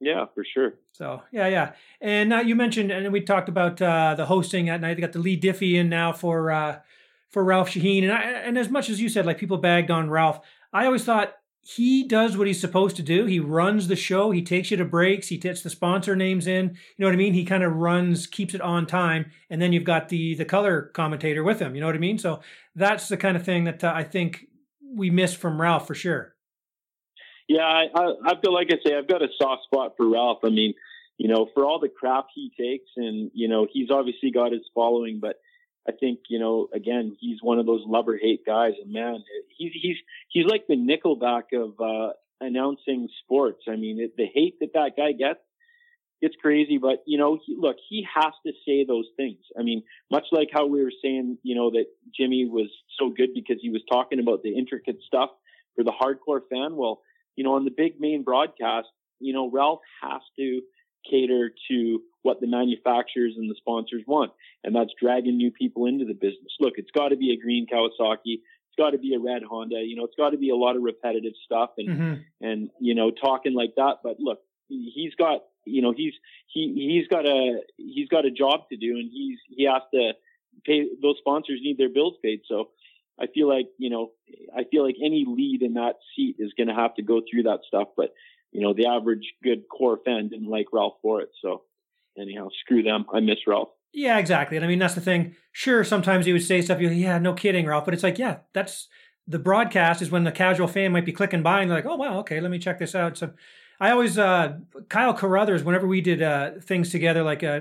Yeah, 0.00 0.26
for 0.34 0.44
sure. 0.44 0.74
So 0.92 1.22
yeah, 1.32 1.48
yeah. 1.48 1.72
And 2.00 2.32
uh, 2.32 2.38
you 2.38 2.54
mentioned, 2.54 2.90
and 2.90 3.12
we 3.12 3.22
talked 3.22 3.48
about 3.48 3.80
uh, 3.80 4.14
the 4.14 4.26
hosting 4.26 4.68
at 4.68 4.80
night. 4.80 4.94
They 4.94 5.00
got 5.00 5.12
the 5.12 5.18
Leigh 5.18 5.40
Diffey 5.40 5.74
in 5.74 5.88
now 5.88 6.12
for 6.12 6.50
uh, 6.50 6.80
for 7.30 7.42
Ralph 7.42 7.70
Sheheen, 7.70 8.02
and 8.02 8.12
I, 8.12 8.22
and 8.22 8.58
as 8.58 8.68
much 8.68 8.90
as 8.90 9.00
you 9.00 9.08
said, 9.08 9.26
like 9.26 9.38
people 9.38 9.58
bagged 9.58 9.90
on 9.90 10.10
Ralph, 10.10 10.40
I 10.72 10.86
always 10.86 11.04
thought 11.04 11.34
he 11.62 12.06
does 12.06 12.36
what 12.36 12.46
he's 12.46 12.60
supposed 12.60 12.94
to 12.94 13.02
do. 13.02 13.26
He 13.26 13.40
runs 13.40 13.88
the 13.88 13.96
show. 13.96 14.30
He 14.30 14.42
takes 14.42 14.70
you 14.70 14.76
to 14.76 14.84
breaks. 14.84 15.28
He 15.28 15.36
gets 15.36 15.62
the 15.62 15.70
sponsor 15.70 16.14
names 16.14 16.46
in. 16.46 16.68
You 16.68 16.74
know 16.98 17.06
what 17.08 17.14
I 17.14 17.16
mean? 17.16 17.34
He 17.34 17.44
kind 17.44 17.64
of 17.64 17.72
runs, 17.72 18.28
keeps 18.28 18.54
it 18.54 18.60
on 18.60 18.86
time, 18.86 19.32
and 19.50 19.60
then 19.60 19.72
you've 19.72 19.84
got 19.84 20.08
the 20.08 20.34
the 20.34 20.44
color 20.44 20.90
commentator 20.94 21.42
with 21.42 21.58
him. 21.58 21.74
You 21.74 21.80
know 21.80 21.86
what 21.86 21.96
I 21.96 22.00
mean? 22.00 22.18
So 22.18 22.40
that's 22.74 23.08
the 23.08 23.16
kind 23.16 23.36
of 23.36 23.44
thing 23.44 23.64
that 23.64 23.82
uh, 23.82 23.92
I 23.94 24.04
think 24.04 24.46
we 24.96 25.10
missed 25.10 25.36
from 25.36 25.60
Ralph 25.60 25.86
for 25.86 25.94
sure. 25.94 26.34
Yeah, 27.48 27.60
I, 27.60 27.84
I, 28.24 28.40
feel 28.40 28.52
like 28.52 28.68
I 28.72 28.76
say 28.84 28.96
I've 28.96 29.06
got 29.06 29.22
a 29.22 29.28
soft 29.40 29.64
spot 29.64 29.92
for 29.96 30.10
Ralph. 30.10 30.38
I 30.42 30.48
mean, 30.48 30.74
you 31.16 31.28
know, 31.28 31.48
for 31.54 31.64
all 31.64 31.78
the 31.78 31.88
crap 31.88 32.26
he 32.34 32.50
takes, 32.58 32.90
and 32.96 33.30
you 33.34 33.48
know, 33.48 33.66
he's 33.70 33.90
obviously 33.90 34.32
got 34.32 34.52
his 34.52 34.62
following, 34.74 35.20
but 35.20 35.36
I 35.88 35.92
think 35.92 36.20
you 36.28 36.40
know, 36.40 36.68
again, 36.74 37.16
he's 37.20 37.38
one 37.40 37.58
of 37.58 37.66
those 37.66 37.82
love 37.86 38.08
or 38.08 38.18
hate 38.20 38.44
guys, 38.44 38.72
and 38.82 38.92
man, 38.92 39.22
he's 39.56 39.72
he's 39.80 39.96
he's 40.28 40.46
like 40.46 40.66
the 40.66 40.74
Nickelback 40.74 41.54
of 41.54 41.80
uh, 41.80 42.12
announcing 42.40 43.08
sports. 43.22 43.62
I 43.68 43.76
mean, 43.76 44.00
it, 44.00 44.16
the 44.16 44.26
hate 44.26 44.58
that 44.60 44.72
that 44.74 44.92
guy 44.96 45.12
gets, 45.12 45.40
it's 46.20 46.36
crazy. 46.40 46.78
But 46.78 47.02
you 47.06 47.18
know, 47.18 47.38
he, 47.44 47.56
look, 47.58 47.76
he 47.88 48.06
has 48.14 48.32
to 48.46 48.52
say 48.66 48.84
those 48.84 49.06
things. 49.16 49.38
I 49.58 49.62
mean, 49.62 49.82
much 50.10 50.26
like 50.32 50.48
how 50.52 50.66
we 50.66 50.82
were 50.82 50.92
saying, 51.02 51.38
you 51.42 51.54
know, 51.54 51.70
that 51.70 51.86
Jimmy 52.14 52.46
was 52.46 52.70
so 52.98 53.10
good 53.10 53.30
because 53.34 53.58
he 53.60 53.70
was 53.70 53.82
talking 53.90 54.20
about 54.20 54.42
the 54.42 54.56
intricate 54.56 54.98
stuff 55.06 55.30
for 55.74 55.84
the 55.84 55.92
hardcore 55.92 56.40
fan. 56.50 56.76
Well, 56.76 57.00
you 57.36 57.44
know, 57.44 57.54
on 57.54 57.64
the 57.64 57.70
big 57.70 58.00
main 58.00 58.22
broadcast, 58.22 58.88
you 59.20 59.32
know, 59.32 59.50
Ralph 59.50 59.80
has 60.02 60.22
to 60.38 60.62
cater 61.08 61.52
to 61.70 62.00
what 62.22 62.40
the 62.40 62.46
manufacturers 62.46 63.34
and 63.36 63.48
the 63.48 63.54
sponsors 63.58 64.02
want. 64.06 64.32
And 64.64 64.74
that's 64.74 64.90
dragging 65.00 65.36
new 65.36 65.50
people 65.50 65.86
into 65.86 66.04
the 66.04 66.14
business. 66.14 66.56
Look, 66.58 66.74
it's 66.76 66.90
got 66.90 67.10
to 67.10 67.16
be 67.16 67.32
a 67.32 67.40
green 67.40 67.66
Kawasaki. 67.72 68.40
It's 68.40 68.76
got 68.76 68.90
to 68.90 68.98
be 68.98 69.14
a 69.14 69.20
red 69.20 69.42
Honda. 69.48 69.76
You 69.76 69.96
know, 69.96 70.04
it's 70.04 70.16
got 70.16 70.30
to 70.30 70.38
be 70.38 70.50
a 70.50 70.56
lot 70.56 70.76
of 70.76 70.82
repetitive 70.82 71.34
stuff 71.44 71.70
and, 71.78 71.88
mm-hmm. 71.88 72.14
and, 72.40 72.70
you 72.80 72.94
know, 72.94 73.10
talking 73.12 73.54
like 73.54 73.74
that. 73.76 73.98
But 74.02 74.18
look, 74.18 74.40
he's 74.68 75.14
got, 75.14 75.42
you 75.66 75.82
know, 75.82 75.92
he's, 75.94 76.14
he, 76.46 76.96
he's 76.98 77.08
got 77.08 77.26
a, 77.26 77.60
he's 77.76 78.08
got 78.08 78.24
a 78.24 78.30
job 78.30 78.60
to 78.70 78.76
do 78.76 78.92
and 78.96 79.10
he's, 79.12 79.38
he 79.48 79.64
has 79.64 79.82
to 79.92 80.12
pay, 80.64 80.86
those 81.02 81.16
sponsors 81.18 81.60
need 81.62 81.76
their 81.76 81.90
bills 81.90 82.14
paid. 82.22 82.40
So, 82.48 82.70
I 83.18 83.26
feel 83.32 83.48
like, 83.48 83.68
you 83.78 83.88
know, 83.88 84.10
I 84.54 84.64
feel 84.70 84.84
like 84.84 84.96
any 85.02 85.24
lead 85.26 85.62
in 85.62 85.74
that 85.74 85.94
seat 86.14 86.36
is 86.38 86.52
going 86.56 86.68
to 86.68 86.74
have 86.74 86.94
to 86.96 87.02
go 87.02 87.22
through 87.22 87.44
that 87.44 87.60
stuff. 87.66 87.88
But, 87.96 88.12
you 88.52 88.60
know, 88.60 88.74
the 88.74 88.86
average 88.86 89.32
good 89.42 89.62
core 89.70 89.98
fan 90.04 90.28
didn't 90.28 90.50
like 90.50 90.66
Ralph 90.72 90.96
for 91.00 91.22
it. 91.22 91.30
So, 91.42 91.62
anyhow, 92.18 92.48
screw 92.60 92.82
them. 92.82 93.06
I 93.12 93.20
miss 93.20 93.38
Ralph. 93.46 93.70
Yeah, 93.94 94.18
exactly. 94.18 94.58
And 94.58 94.66
I 94.66 94.68
mean, 94.68 94.78
that's 94.78 94.94
the 94.94 95.00
thing. 95.00 95.34
Sure, 95.52 95.82
sometimes 95.82 96.26
he 96.26 96.34
would 96.34 96.44
say 96.44 96.60
stuff, 96.60 96.80
you 96.80 96.90
yeah, 96.90 97.18
no 97.18 97.32
kidding, 97.32 97.64
Ralph. 97.64 97.86
But 97.86 97.94
it's 97.94 98.02
like, 98.02 98.18
yeah, 98.18 98.40
that's 98.52 98.88
the 99.26 99.38
broadcast 99.38 100.02
is 100.02 100.10
when 100.10 100.24
the 100.24 100.32
casual 100.32 100.68
fan 100.68 100.92
might 100.92 101.06
be 101.06 101.12
clicking 101.12 101.42
by 101.42 101.62
and 101.62 101.70
they're 101.70 101.78
like, 101.78 101.86
oh, 101.86 101.96
wow, 101.96 102.18
okay, 102.18 102.40
let 102.40 102.50
me 102.50 102.58
check 102.58 102.78
this 102.78 102.94
out. 102.94 103.16
So 103.16 103.32
I 103.78 103.90
always, 103.90 104.18
uh, 104.18 104.58
Kyle 104.88 105.12
Carruthers, 105.14 105.62
whenever 105.62 105.86
we 105.86 106.00
did 106.00 106.22
uh, 106.22 106.52
things 106.62 106.90
together, 106.90 107.22
like 107.22 107.42
uh, 107.42 107.60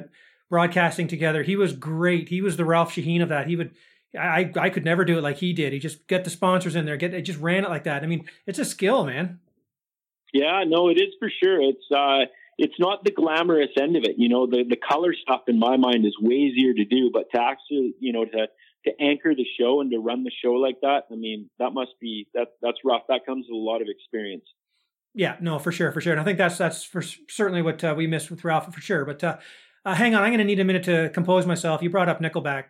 broadcasting 0.49 1.08
together, 1.08 1.43
he 1.43 1.56
was 1.56 1.73
great. 1.73 2.30
He 2.30 2.41
was 2.41 2.58
the 2.58 2.65
Ralph 2.65 2.93
Sheheen 2.93 3.21
of 3.21 3.30
that. 3.30 3.47
He 3.47 3.56
would, 3.56 3.71
I, 4.17 4.51
I 4.56 4.69
could 4.69 4.86
never 4.86 5.04
do 5.04 5.17
it 5.17 5.21
like 5.21 5.38
he 5.38 5.51
did. 5.51 5.73
He 5.73 5.80
just 5.80 6.08
get 6.08 6.23
the 6.23 6.30
sponsors 6.30 6.75
in 6.75 6.86
there, 6.86 6.95
get, 6.95 7.13
it 7.13 7.23
just 7.23 7.39
ran 7.39 7.65
it 7.65 7.69
like 7.69 7.84
that. 7.84 8.04
I 8.04 8.06
mean, 8.06 8.25
it's 8.45 8.60
a 8.60 8.65
skill, 8.65 9.06
man. 9.06 9.39
Yeah, 10.34 10.63
no, 10.65 10.89
it 10.89 10.95
is 10.95 11.13
for 11.19 11.30
sure. 11.43 11.62
It's, 11.62 11.86
uh, 11.93 12.32
it's 12.58 12.80
not 12.80 13.04
the 13.04 13.12
glamorous 13.12 13.71
end 13.80 13.97
of 13.97 14.04
it. 14.06 14.15
You 14.17 14.30
know, 14.30 14.47
the, 14.47 14.63
the 14.67 14.78
color 14.78 15.13
stuff 15.13 15.41
in 15.47 15.60
my 15.60 15.75
mind 15.75 16.06
is 16.06 16.15
way 16.19 16.36
easier 16.36 16.73
to 16.73 16.86
do, 16.86 17.10
but 17.12 17.25
to 17.34 17.41
actually, 17.41 17.93
you 17.99 18.13
know, 18.13 18.23
to, 18.23 18.47
to 18.86 18.91
anchor 19.01 19.36
the 19.36 19.45
show 19.60 19.82
and 19.82 19.91
to 19.91 19.97
run 19.97 20.23
the 20.23 20.32
show 20.43 20.54
like 20.54 20.80
that, 20.82 21.04
I 21.12 21.15
mean, 21.15 21.49
that 21.60 21.71
must 21.71 21.91
be, 21.99 22.28
that, 22.34 22.49
that's 22.62 22.78
rough. 22.86 23.01
That 23.10 23.25
comes 23.25 23.47
with 23.49 23.56
a 23.56 23.58
lot 23.58 23.82
of 23.82 23.88
experience. 23.89 24.45
Yeah, 25.15 25.38
no, 25.39 25.60
for 25.60 25.71
sure, 25.71 25.93
for 25.93 26.01
sure. 26.01 26.12
And 26.12 26.19
I 26.19 26.25
think 26.25 26.38
that's, 26.38 26.58
that's 26.58 26.84
for 26.84 27.01
certainly 27.01 27.62
what 27.62 27.82
uh, 27.84 27.93
we 27.95 28.06
missed 28.06 28.30
with 28.30 28.43
Ralph 28.43 28.71
for 28.73 28.82
sure. 28.82 29.06
But 29.06 29.23
uh, 29.23 29.38
uh, 29.86 29.95
hang 29.95 30.13
on, 30.13 30.23
I'm 30.23 30.30
going 30.30 30.39
to 30.39 30.43
need 30.43 30.60
a 30.60 30.65
minute 30.65 30.84
to 30.84 31.10
compose 31.13 31.45
myself. 31.45 31.82
You 31.82 31.89
brought 31.89 32.10
up 32.10 32.19
Nickelback. 32.19 32.65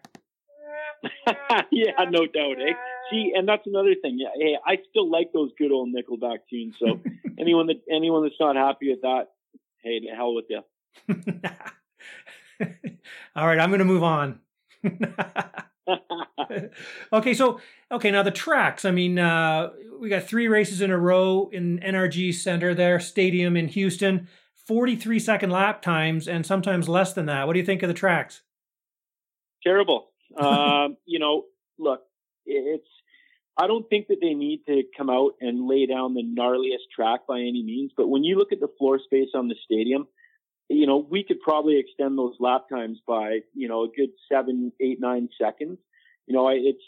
yeah, 1.71 1.91
no 2.09 2.27
doubt. 2.27 2.61
Eh? 2.61 2.73
See, 3.09 3.33
and 3.35 3.47
that's 3.47 3.65
another 3.65 3.95
thing. 3.99 4.19
Yeah, 4.19 4.29
hey, 4.39 4.57
I 4.65 4.77
still 4.89 5.09
like 5.09 5.31
those 5.33 5.51
good 5.57 5.71
old 5.71 5.89
Nickelback 5.89 6.39
tunes. 6.49 6.75
So 6.79 7.01
anyone 7.39 7.67
that 7.67 7.81
anyone 7.91 8.23
that's 8.23 8.35
not 8.39 8.55
happy 8.55 8.91
with 8.91 9.01
that, 9.01 9.29
hey, 9.83 9.99
to 10.01 10.07
hell 10.15 10.35
with 10.35 10.45
you. 10.49 10.61
All 13.35 13.47
right, 13.47 13.59
I'm 13.59 13.69
going 13.69 13.79
to 13.79 13.85
move 13.85 14.03
on. 14.03 14.39
okay, 17.13 17.33
so 17.33 17.59
okay, 17.91 18.11
now 18.11 18.23
the 18.23 18.31
tracks. 18.31 18.85
I 18.85 18.91
mean, 18.91 19.19
uh, 19.19 19.71
we 19.99 20.09
got 20.09 20.23
three 20.23 20.47
races 20.47 20.81
in 20.81 20.91
a 20.91 20.97
row 20.97 21.49
in 21.51 21.79
NRG 21.79 22.33
Center, 22.33 22.73
there 22.73 22.99
stadium 22.99 23.55
in 23.55 23.67
Houston. 23.69 24.27
43 24.67 25.19
second 25.19 25.51
lap 25.51 25.81
times, 25.83 26.27
and 26.27 26.43
sometimes 26.45 26.89
less 26.89 27.13
than 27.13 27.27
that. 27.27 27.45
What 27.45 27.53
do 27.53 27.59
you 27.59 27.65
think 27.65 27.83
of 27.83 27.87
the 27.87 27.93
tracks? 27.93 28.41
Terrible. 29.63 30.07
um, 30.37 30.97
you 31.05 31.19
know, 31.19 31.43
look, 31.77 32.01
it's 32.45 32.87
I 33.57 33.67
don't 33.67 33.87
think 33.89 34.07
that 34.07 34.17
they 34.21 34.33
need 34.33 34.63
to 34.67 34.83
come 34.97 35.09
out 35.09 35.33
and 35.39 35.67
lay 35.67 35.85
down 35.85 36.13
the 36.13 36.23
gnarliest 36.23 36.89
track 36.93 37.21
by 37.27 37.39
any 37.39 37.63
means, 37.63 37.91
but 37.95 38.09
when 38.09 38.23
you 38.23 38.37
look 38.37 38.51
at 38.51 38.59
the 38.59 38.67
floor 38.77 38.99
space 38.99 39.29
on 39.33 39.47
the 39.47 39.55
stadium, 39.63 40.07
you 40.69 40.87
know, 40.87 41.05
we 41.09 41.23
could 41.23 41.41
probably 41.41 41.79
extend 41.79 42.17
those 42.17 42.35
lap 42.39 42.69
times 42.69 42.99
by, 43.07 43.39
you 43.53 43.67
know, 43.67 43.83
a 43.83 43.87
good 43.87 44.09
seven, 44.31 44.71
eight, 44.79 44.99
nine 44.99 45.29
seconds. 45.39 45.77
You 46.27 46.33
know, 46.33 46.49
it's 46.49 46.81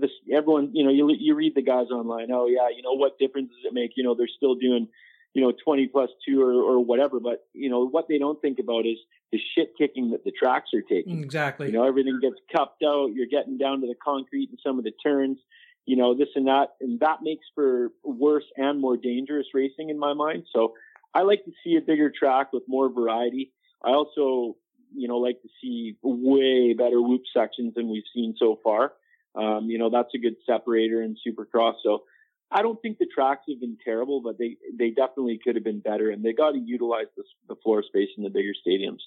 this, 0.00 0.10
everyone, 0.32 0.70
you 0.72 0.84
know, 0.84 0.90
you, 0.90 1.14
you 1.16 1.36
read 1.36 1.54
the 1.54 1.62
guys 1.62 1.86
online. 1.92 2.28
Oh 2.32 2.48
yeah. 2.48 2.68
You 2.74 2.82
know, 2.82 2.94
what 2.94 3.18
difference 3.18 3.50
does 3.50 3.70
it 3.70 3.74
make? 3.74 3.92
You 3.96 4.02
know, 4.02 4.16
they're 4.16 4.26
still 4.36 4.56
doing, 4.56 4.88
you 5.32 5.42
know, 5.42 5.52
20 5.64 5.86
plus 5.88 6.10
two 6.26 6.42
or, 6.42 6.52
or 6.52 6.84
whatever. 6.84 7.20
But, 7.20 7.46
you 7.52 7.70
know, 7.70 7.86
what 7.86 8.06
they 8.08 8.18
don't 8.18 8.40
think 8.42 8.58
about 8.58 8.84
is 8.84 8.98
the 9.30 9.38
shit 9.54 9.74
kicking 9.78 10.10
that 10.10 10.24
the 10.24 10.32
tracks 10.32 10.70
are 10.74 10.82
taking. 10.82 11.22
Exactly. 11.22 11.68
You 11.68 11.72
know, 11.74 11.84
everything 11.84 12.18
gets 12.20 12.36
cupped 12.54 12.82
out. 12.82 13.12
You're 13.14 13.26
getting 13.26 13.58
down 13.58 13.80
to 13.82 13.86
the 13.86 13.94
concrete 13.94 14.50
in 14.50 14.58
some 14.64 14.78
of 14.78 14.84
the 14.84 14.92
turns 15.04 15.38
you 15.86 15.96
know, 15.96 16.14
this 16.16 16.28
and 16.34 16.46
that, 16.46 16.68
and 16.80 16.98
that 17.00 17.18
makes 17.22 17.44
for 17.54 17.92
worse 18.02 18.44
and 18.56 18.80
more 18.80 18.96
dangerous 18.96 19.46
racing 19.52 19.90
in 19.90 19.98
my 19.98 20.14
mind. 20.14 20.44
So 20.54 20.74
I 21.14 21.22
like 21.22 21.44
to 21.44 21.52
see 21.62 21.76
a 21.76 21.80
bigger 21.80 22.10
track 22.10 22.52
with 22.52 22.64
more 22.66 22.92
variety. 22.92 23.52
I 23.84 23.90
also, 23.90 24.56
you 24.94 25.08
know, 25.08 25.18
like 25.18 25.40
to 25.42 25.48
see 25.62 25.96
way 26.02 26.74
better 26.74 27.00
whoop 27.00 27.22
sections 27.36 27.74
than 27.74 27.88
we've 27.88 28.02
seen 28.14 28.34
so 28.38 28.58
far. 28.62 28.92
Um, 29.34 29.68
you 29.68 29.78
know, 29.78 29.90
that's 29.90 30.14
a 30.14 30.18
good 30.18 30.36
separator 30.46 31.02
in 31.02 31.16
Supercross. 31.26 31.74
So 31.82 32.04
I 32.50 32.62
don't 32.62 32.80
think 32.80 32.98
the 32.98 33.06
tracks 33.12 33.42
have 33.48 33.60
been 33.60 33.76
terrible, 33.84 34.20
but 34.20 34.38
they 34.38 34.56
they 34.76 34.90
definitely 34.90 35.40
could 35.42 35.56
have 35.56 35.64
been 35.64 35.80
better, 35.80 36.10
and 36.10 36.24
they 36.24 36.32
got 36.32 36.52
to 36.52 36.58
utilize 36.58 37.06
the, 37.16 37.24
the 37.48 37.56
floor 37.62 37.82
space 37.82 38.10
in 38.16 38.22
the 38.22 38.30
bigger 38.30 38.52
stadiums. 38.66 39.00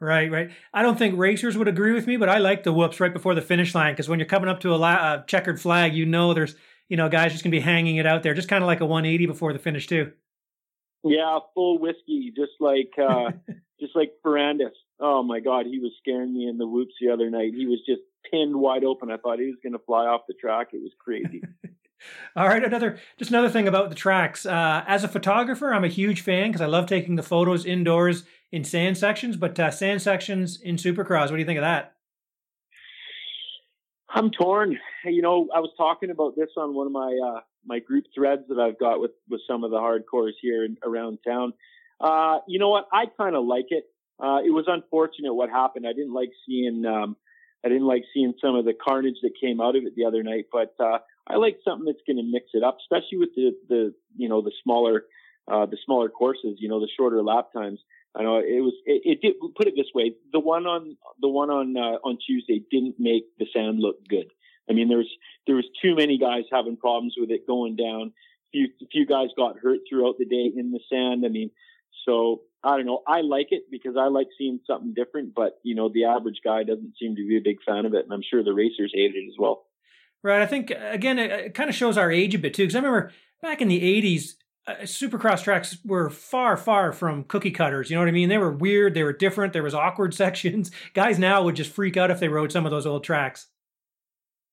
Right, 0.00 0.30
right. 0.30 0.50
I 0.72 0.82
don't 0.82 0.98
think 0.98 1.18
racers 1.18 1.58
would 1.58 1.68
agree 1.68 1.92
with 1.92 2.06
me, 2.06 2.16
but 2.16 2.30
I 2.30 2.38
like 2.38 2.62
the 2.62 2.72
whoops 2.72 3.00
right 3.00 3.12
before 3.12 3.34
the 3.34 3.42
finish 3.42 3.74
line 3.74 3.92
because 3.92 4.08
when 4.08 4.18
you're 4.18 4.26
coming 4.26 4.48
up 4.48 4.60
to 4.60 4.74
a, 4.74 4.76
la- 4.76 5.14
a, 5.14 5.24
checkered 5.26 5.60
flag, 5.60 5.94
you 5.94 6.06
know 6.06 6.32
there's 6.32 6.56
you 6.88 6.96
know 6.96 7.08
guys 7.08 7.32
just 7.32 7.44
gonna 7.44 7.52
be 7.52 7.60
hanging 7.60 7.96
it 7.96 8.06
out 8.06 8.22
there, 8.22 8.34
just 8.34 8.48
kind 8.48 8.64
of 8.64 8.66
like 8.66 8.80
a 8.80 8.86
180 8.86 9.26
before 9.26 9.52
the 9.52 9.58
finish 9.58 9.86
too. 9.86 10.12
Yeah, 11.02 11.38
full 11.54 11.78
whiskey, 11.78 12.32
just 12.36 12.52
like 12.60 12.92
uh, 12.98 13.30
just 13.80 13.96
like 13.96 14.12
Ferrandis. 14.24 14.70
Oh 14.98 15.22
my 15.22 15.40
God, 15.40 15.66
he 15.66 15.78
was 15.78 15.92
scaring 15.98 16.34
me 16.34 16.48
in 16.48 16.58
the 16.58 16.66
whoops 16.66 16.94
the 17.00 17.10
other 17.10 17.30
night. 17.30 17.52
He 17.54 17.66
was 17.66 17.80
just 17.86 18.02
pinned 18.30 18.54
wide 18.54 18.84
open. 18.84 19.10
I 19.10 19.16
thought 19.16 19.38
he 19.38 19.46
was 19.46 19.56
going 19.62 19.72
to 19.72 19.78
fly 19.78 20.04
off 20.06 20.22
the 20.28 20.34
track. 20.34 20.68
It 20.72 20.82
was 20.82 20.92
crazy. 20.98 21.42
All 22.36 22.48
right, 22.48 22.62
another 22.62 22.98
just 23.18 23.30
another 23.30 23.50
thing 23.50 23.68
about 23.68 23.88
the 23.88 23.94
tracks. 23.94 24.46
Uh, 24.46 24.84
as 24.86 25.04
a 25.04 25.08
photographer, 25.08 25.72
I'm 25.72 25.84
a 25.84 25.88
huge 25.88 26.20
fan 26.22 26.48
because 26.48 26.60
I 26.60 26.66
love 26.66 26.86
taking 26.86 27.16
the 27.16 27.22
photos 27.22 27.64
indoors 27.64 28.24
in 28.52 28.64
sand 28.64 28.98
sections, 28.98 29.36
but 29.36 29.58
uh, 29.58 29.70
sand 29.70 30.02
sections 30.02 30.60
in 30.60 30.76
Supercross. 30.76 31.24
What 31.24 31.32
do 31.32 31.38
you 31.38 31.44
think 31.44 31.58
of 31.58 31.64
that? 31.64 31.94
I'm 34.12 34.30
torn. 34.30 34.78
You 35.04 35.22
know, 35.22 35.48
I 35.54 35.60
was 35.60 35.70
talking 35.76 36.10
about 36.10 36.36
this 36.36 36.48
on 36.56 36.74
one 36.74 36.86
of 36.86 36.92
my 36.92 37.18
uh, 37.24 37.40
my 37.64 37.78
group 37.78 38.04
threads 38.14 38.42
that 38.48 38.58
I've 38.58 38.78
got 38.78 39.00
with 39.00 39.12
with 39.28 39.40
some 39.48 39.64
of 39.64 39.70
the 39.70 39.78
hardcores 39.78 40.32
here 40.40 40.64
in, 40.64 40.76
around 40.84 41.18
town. 41.26 41.52
Uh, 42.00 42.38
you 42.48 42.58
know 42.58 42.70
what? 42.70 42.86
I 42.92 43.04
kind 43.16 43.36
of 43.36 43.44
like 43.44 43.66
it. 43.70 43.84
Uh, 44.18 44.38
it 44.44 44.50
was 44.50 44.64
unfortunate 44.68 45.34
what 45.34 45.50
happened. 45.50 45.86
I 45.86 45.92
didn't 45.92 46.14
like 46.14 46.30
seeing 46.46 46.84
um, 46.86 47.16
I 47.64 47.68
didn't 47.68 47.86
like 47.86 48.04
seeing 48.14 48.34
some 48.40 48.54
of 48.54 48.64
the 48.64 48.72
carnage 48.72 49.16
that 49.22 49.32
came 49.40 49.60
out 49.60 49.76
of 49.76 49.84
it 49.84 49.94
the 49.94 50.04
other 50.06 50.22
night. 50.22 50.46
But 50.50 50.74
uh, 50.80 50.98
I 51.26 51.36
like 51.36 51.58
something 51.64 51.84
that's 51.84 52.02
going 52.06 52.16
to 52.16 52.22
mix 52.22 52.46
it 52.54 52.62
up, 52.62 52.78
especially 52.80 53.18
with 53.18 53.34
the 53.34 53.52
the 53.68 53.94
you 54.16 54.28
know 54.28 54.40
the 54.40 54.52
smaller 54.62 55.04
uh, 55.50 55.66
the 55.66 55.78
smaller 55.84 56.08
courses. 56.08 56.56
You 56.58 56.68
know, 56.68 56.80
the 56.80 56.88
shorter 56.96 57.22
lap 57.22 57.52
times. 57.52 57.80
I 58.14 58.22
know 58.22 58.38
it 58.38 58.60
was. 58.60 58.74
It, 58.86 59.02
it 59.04 59.20
did. 59.22 59.34
Put 59.56 59.68
it 59.68 59.74
this 59.76 59.92
way: 59.94 60.14
the 60.32 60.40
one 60.40 60.66
on 60.66 60.96
the 61.20 61.28
one 61.28 61.50
on 61.50 61.76
uh, 61.76 61.98
on 62.02 62.18
Tuesday 62.26 62.62
didn't 62.70 62.96
make 62.98 63.24
the 63.38 63.46
sand 63.54 63.78
look 63.78 64.06
good. 64.08 64.26
I 64.70 64.72
mean, 64.72 64.88
there's 64.88 65.10
there 65.46 65.56
was 65.56 65.66
too 65.82 65.96
many 65.96 66.16
guys 66.16 66.44
having 66.50 66.76
problems 66.76 67.14
with 67.18 67.30
it 67.30 67.46
going 67.46 67.76
down. 67.76 68.12
Few 68.52 68.68
few 68.92 69.04
guys 69.04 69.28
got 69.36 69.58
hurt 69.58 69.80
throughout 69.88 70.14
the 70.18 70.24
day 70.24 70.50
in 70.56 70.70
the 70.70 70.80
sand. 70.90 71.24
I 71.26 71.28
mean, 71.28 71.50
so 72.06 72.42
I 72.62 72.76
don't 72.76 72.86
know. 72.86 73.02
I 73.06 73.22
like 73.22 73.48
it 73.50 73.64
because 73.70 73.96
I 73.98 74.06
like 74.06 74.28
seeing 74.38 74.60
something 74.66 74.94
different. 74.94 75.34
But 75.34 75.58
you 75.64 75.74
know, 75.74 75.90
the 75.92 76.04
average 76.04 76.40
guy 76.44 76.62
doesn't 76.62 76.94
seem 76.98 77.16
to 77.16 77.26
be 77.26 77.36
a 77.36 77.42
big 77.42 77.58
fan 77.66 77.84
of 77.84 77.94
it, 77.94 78.04
and 78.04 78.12
I'm 78.12 78.22
sure 78.28 78.44
the 78.44 78.54
racers 78.54 78.92
hate 78.94 79.14
it 79.14 79.26
as 79.28 79.34
well. 79.38 79.64
Right. 80.22 80.42
I 80.42 80.46
think 80.46 80.70
again, 80.70 81.18
it, 81.18 81.30
it 81.30 81.54
kind 81.54 81.68
of 81.68 81.74
shows 81.74 81.98
our 81.98 82.10
age 82.10 82.34
a 82.34 82.38
bit 82.38 82.54
too, 82.54 82.64
because 82.64 82.76
I 82.76 82.78
remember 82.78 83.12
back 83.42 83.60
in 83.60 83.68
the 83.68 83.80
'80s, 83.80 84.34
uh, 84.66 84.74
supercross 84.82 85.42
tracks 85.42 85.78
were 85.84 86.10
far, 86.10 86.56
far 86.56 86.92
from 86.92 87.24
cookie 87.24 87.50
cutters. 87.50 87.90
You 87.90 87.96
know 87.96 88.02
what 88.02 88.08
I 88.08 88.12
mean? 88.12 88.28
They 88.28 88.38
were 88.38 88.52
weird. 88.52 88.94
They 88.94 89.02
were 89.02 89.12
different. 89.12 89.52
There 89.52 89.62
was 89.62 89.74
awkward 89.74 90.14
sections. 90.24 90.70
Guys 90.94 91.18
now 91.18 91.42
would 91.42 91.56
just 91.56 91.72
freak 91.72 91.96
out 91.96 92.10
if 92.10 92.20
they 92.20 92.28
rode 92.28 92.52
some 92.52 92.66
of 92.66 92.70
those 92.70 92.86
old 92.86 93.02
tracks. 93.02 93.48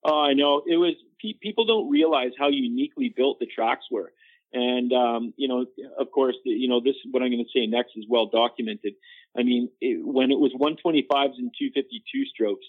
Oh, 0.07 0.23
I 0.23 0.33
know. 0.33 0.63
It 0.65 0.77
was 0.77 0.93
people 1.41 1.65
don't 1.65 1.89
realize 1.89 2.31
how 2.39 2.47
uniquely 2.47 3.13
built 3.15 3.39
the 3.39 3.45
tracks 3.45 3.85
were. 3.91 4.13
And, 4.53 4.93
um, 4.93 5.33
you 5.35 5.49
know, 5.49 5.65
of 5.99 6.09
course, 6.11 6.37
you 6.45 6.69
know, 6.69 6.79
this, 6.79 6.95
what 7.11 7.21
I'm 7.21 7.29
going 7.29 7.43
to 7.43 7.59
say 7.59 7.67
next 7.67 7.91
is 7.97 8.05
well 8.07 8.27
documented. 8.27 8.93
I 9.37 9.43
mean, 9.43 9.69
it, 9.81 9.99
when 10.01 10.31
it 10.31 10.39
was 10.39 10.53
125s 10.53 11.35
and 11.37 11.51
252 11.59 12.25
strokes, 12.33 12.65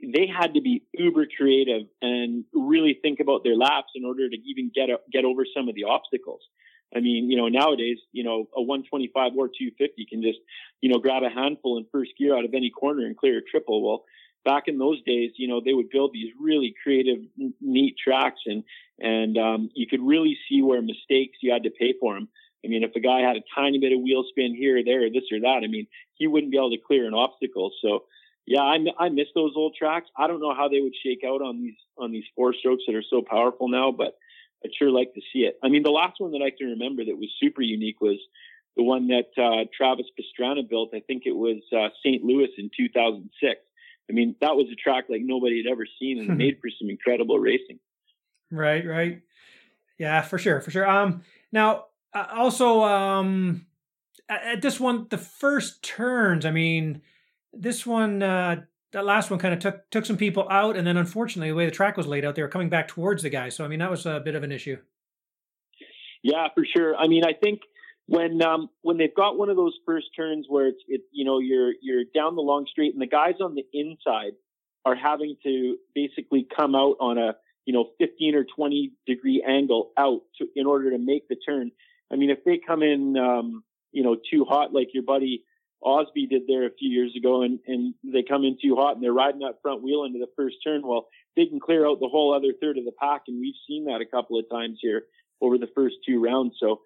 they 0.00 0.28
had 0.28 0.54
to 0.54 0.60
be 0.60 0.84
uber 0.94 1.26
creative 1.36 1.82
and 2.00 2.44
really 2.54 2.98
think 3.02 3.18
about 3.18 3.42
their 3.42 3.56
laps 3.56 3.90
in 3.96 4.04
order 4.04 4.30
to 4.30 4.36
even 4.46 4.70
get, 4.72 4.88
a, 4.88 4.98
get 5.12 5.24
over 5.24 5.42
some 5.54 5.68
of 5.68 5.74
the 5.74 5.84
obstacles. 5.84 6.40
I 6.94 7.00
mean, 7.00 7.30
you 7.30 7.36
know, 7.36 7.48
nowadays, 7.48 7.98
you 8.12 8.24
know, 8.24 8.48
a 8.56 8.62
125 8.62 9.32
or 9.36 9.48
250 9.48 10.06
can 10.08 10.22
just, 10.22 10.38
you 10.80 10.90
know, 10.90 10.98
grab 11.00 11.22
a 11.24 11.28
handful 11.28 11.76
in 11.78 11.86
first 11.92 12.12
gear 12.18 12.36
out 12.36 12.44
of 12.44 12.54
any 12.54 12.70
corner 12.70 13.04
and 13.04 13.16
clear 13.16 13.38
a 13.38 13.42
triple. 13.42 13.82
Well, 13.86 14.04
back 14.44 14.64
in 14.66 14.78
those 14.78 15.02
days, 15.02 15.32
you 15.36 15.48
know, 15.48 15.60
they 15.64 15.72
would 15.72 15.90
build 15.90 16.12
these 16.12 16.32
really 16.40 16.74
creative, 16.82 17.18
neat 17.60 17.96
tracks, 18.02 18.40
and 18.46 18.64
and 18.98 19.38
um, 19.38 19.70
you 19.74 19.86
could 19.86 20.02
really 20.02 20.36
see 20.48 20.62
where 20.62 20.82
mistakes 20.82 21.38
you 21.40 21.52
had 21.52 21.62
to 21.64 21.70
pay 21.70 21.94
for 21.98 22.14
them. 22.14 22.28
I 22.64 22.68
mean, 22.68 22.84
if 22.84 22.94
a 22.94 23.00
guy 23.00 23.20
had 23.20 23.36
a 23.36 23.42
tiny 23.54 23.78
bit 23.78 23.92
of 23.92 24.00
wheel 24.00 24.24
spin 24.28 24.54
here 24.54 24.78
or 24.78 24.84
there, 24.84 25.08
this 25.08 25.24
or 25.32 25.40
that, 25.40 25.62
I 25.64 25.68
mean, 25.68 25.86
he 26.14 26.26
wouldn't 26.26 26.52
be 26.52 26.58
able 26.58 26.70
to 26.70 26.76
clear 26.86 27.06
an 27.06 27.14
obstacle. 27.14 27.72
So, 27.80 28.04
yeah, 28.46 28.60
I, 28.60 28.76
I 28.98 29.08
miss 29.08 29.28
those 29.34 29.52
old 29.56 29.74
tracks. 29.78 30.08
I 30.18 30.26
don't 30.26 30.40
know 30.40 30.54
how 30.54 30.68
they 30.68 30.80
would 30.80 30.92
shake 31.02 31.20
out 31.24 31.40
on 31.40 31.62
these 31.62 31.76
on 31.96 32.12
these 32.12 32.24
four 32.36 32.52
strokes 32.52 32.82
that 32.86 32.94
are 32.94 33.04
so 33.08 33.22
powerful 33.22 33.68
now, 33.68 33.92
but 33.92 34.16
I'd 34.64 34.74
sure 34.78 34.90
like 34.90 35.14
to 35.14 35.22
see 35.32 35.40
it. 35.40 35.58
I 35.62 35.68
mean, 35.68 35.82
the 35.82 35.90
last 35.90 36.16
one 36.18 36.32
that 36.32 36.42
I 36.42 36.50
can 36.50 36.68
remember 36.68 37.04
that 37.04 37.16
was 37.16 37.30
super 37.40 37.62
unique 37.62 38.00
was 38.00 38.18
the 38.76 38.82
one 38.82 39.08
that 39.08 39.30
uh, 39.40 39.64
Travis 39.76 40.06
Pastrana 40.18 40.68
built. 40.68 40.90
I 40.94 41.00
think 41.00 41.22
it 41.26 41.36
was 41.36 41.62
uh, 41.72 41.88
St. 42.04 42.22
Louis 42.22 42.48
in 42.58 42.70
2006. 42.76 43.60
I 44.10 44.12
mean, 44.12 44.34
that 44.40 44.56
was 44.56 44.66
a 44.72 44.74
track 44.74 45.04
like 45.08 45.22
nobody 45.22 45.62
had 45.64 45.70
ever 45.70 45.86
seen 45.98 46.18
and 46.18 46.36
made 46.38 46.58
for 46.60 46.68
some 46.78 46.90
incredible 46.90 47.38
racing. 47.38 47.78
Right, 48.50 48.84
right. 48.84 49.22
Yeah, 49.98 50.22
for 50.22 50.38
sure, 50.38 50.60
for 50.60 50.70
sure. 50.70 50.88
Um, 50.88 51.22
now, 51.52 51.86
uh, 52.12 52.26
also, 52.34 52.82
um, 52.82 53.66
at 54.28 54.62
this 54.62 54.80
one, 54.80 55.06
the 55.10 55.18
first 55.18 55.82
turns, 55.82 56.44
I 56.44 56.50
mean, 56.50 57.02
this 57.52 57.86
one, 57.86 58.22
uh, 58.22 58.62
that 58.92 59.04
last 59.04 59.30
one 59.30 59.38
kind 59.38 59.54
of 59.54 59.60
took 59.60 59.88
took 59.90 60.04
some 60.04 60.16
people 60.16 60.48
out, 60.50 60.76
and 60.76 60.84
then 60.84 60.96
unfortunately, 60.96 61.50
the 61.50 61.54
way 61.54 61.64
the 61.64 61.70
track 61.70 61.96
was 61.96 62.08
laid 62.08 62.24
out, 62.24 62.34
they 62.34 62.42
were 62.42 62.48
coming 62.48 62.68
back 62.68 62.88
towards 62.88 63.22
the 63.22 63.30
guy. 63.30 63.48
So, 63.48 63.64
I 63.64 63.68
mean, 63.68 63.78
that 63.78 63.90
was 63.90 64.04
a 64.04 64.20
bit 64.20 64.34
of 64.34 64.42
an 64.42 64.50
issue. 64.50 64.78
Yeah, 66.22 66.48
for 66.54 66.64
sure. 66.64 66.96
I 66.96 67.06
mean, 67.06 67.24
I 67.24 67.32
think 67.32 67.60
when 68.10 68.42
um, 68.42 68.68
when 68.82 68.98
they've 68.98 69.14
got 69.14 69.38
one 69.38 69.50
of 69.50 69.56
those 69.56 69.78
first 69.86 70.06
turns 70.16 70.46
where 70.48 70.66
it's 70.66 70.82
it 70.88 71.02
you 71.12 71.24
know 71.24 71.38
you're 71.38 71.72
you're 71.80 72.02
down 72.12 72.34
the 72.34 72.42
long 72.42 72.66
straight 72.68 72.92
and 72.92 73.00
the 73.00 73.06
guys 73.06 73.34
on 73.40 73.54
the 73.54 73.64
inside 73.72 74.32
are 74.84 74.96
having 74.96 75.36
to 75.44 75.76
basically 75.94 76.44
come 76.56 76.74
out 76.74 76.96
on 76.98 77.18
a 77.18 77.36
you 77.66 77.72
know 77.72 77.90
15 78.00 78.34
or 78.34 78.44
20 78.56 78.90
degree 79.06 79.44
angle 79.46 79.92
out 79.96 80.22
to, 80.38 80.48
in 80.56 80.66
order 80.66 80.90
to 80.90 80.98
make 80.98 81.28
the 81.28 81.36
turn. 81.36 81.70
I 82.12 82.16
mean, 82.16 82.30
if 82.30 82.42
they 82.44 82.58
come 82.58 82.82
in 82.82 83.16
um, 83.16 83.62
you 83.92 84.02
know 84.02 84.16
too 84.16 84.44
hot 84.44 84.74
like 84.74 84.88
your 84.92 85.04
buddy 85.04 85.44
Osby 85.80 86.26
did 86.26 86.42
there 86.48 86.66
a 86.66 86.74
few 86.76 86.90
years 86.90 87.14
ago, 87.16 87.42
and 87.42 87.60
and 87.68 87.94
they 88.02 88.24
come 88.28 88.42
in 88.42 88.58
too 88.60 88.74
hot 88.74 88.96
and 88.96 89.04
they're 89.04 89.12
riding 89.12 89.42
that 89.42 89.62
front 89.62 89.84
wheel 89.84 90.02
into 90.02 90.18
the 90.18 90.32
first 90.36 90.56
turn, 90.64 90.82
well, 90.84 91.06
they 91.36 91.46
can 91.46 91.60
clear 91.60 91.86
out 91.86 92.00
the 92.00 92.08
whole 92.08 92.34
other 92.34 92.52
third 92.60 92.76
of 92.76 92.84
the 92.84 92.92
pack, 93.00 93.22
and 93.28 93.40
we've 93.40 93.54
seen 93.68 93.84
that 93.84 94.00
a 94.00 94.04
couple 94.04 94.36
of 94.36 94.50
times 94.50 94.78
here 94.82 95.04
over 95.40 95.58
the 95.58 95.70
first 95.76 95.94
two 96.04 96.20
rounds. 96.20 96.56
So 96.58 96.80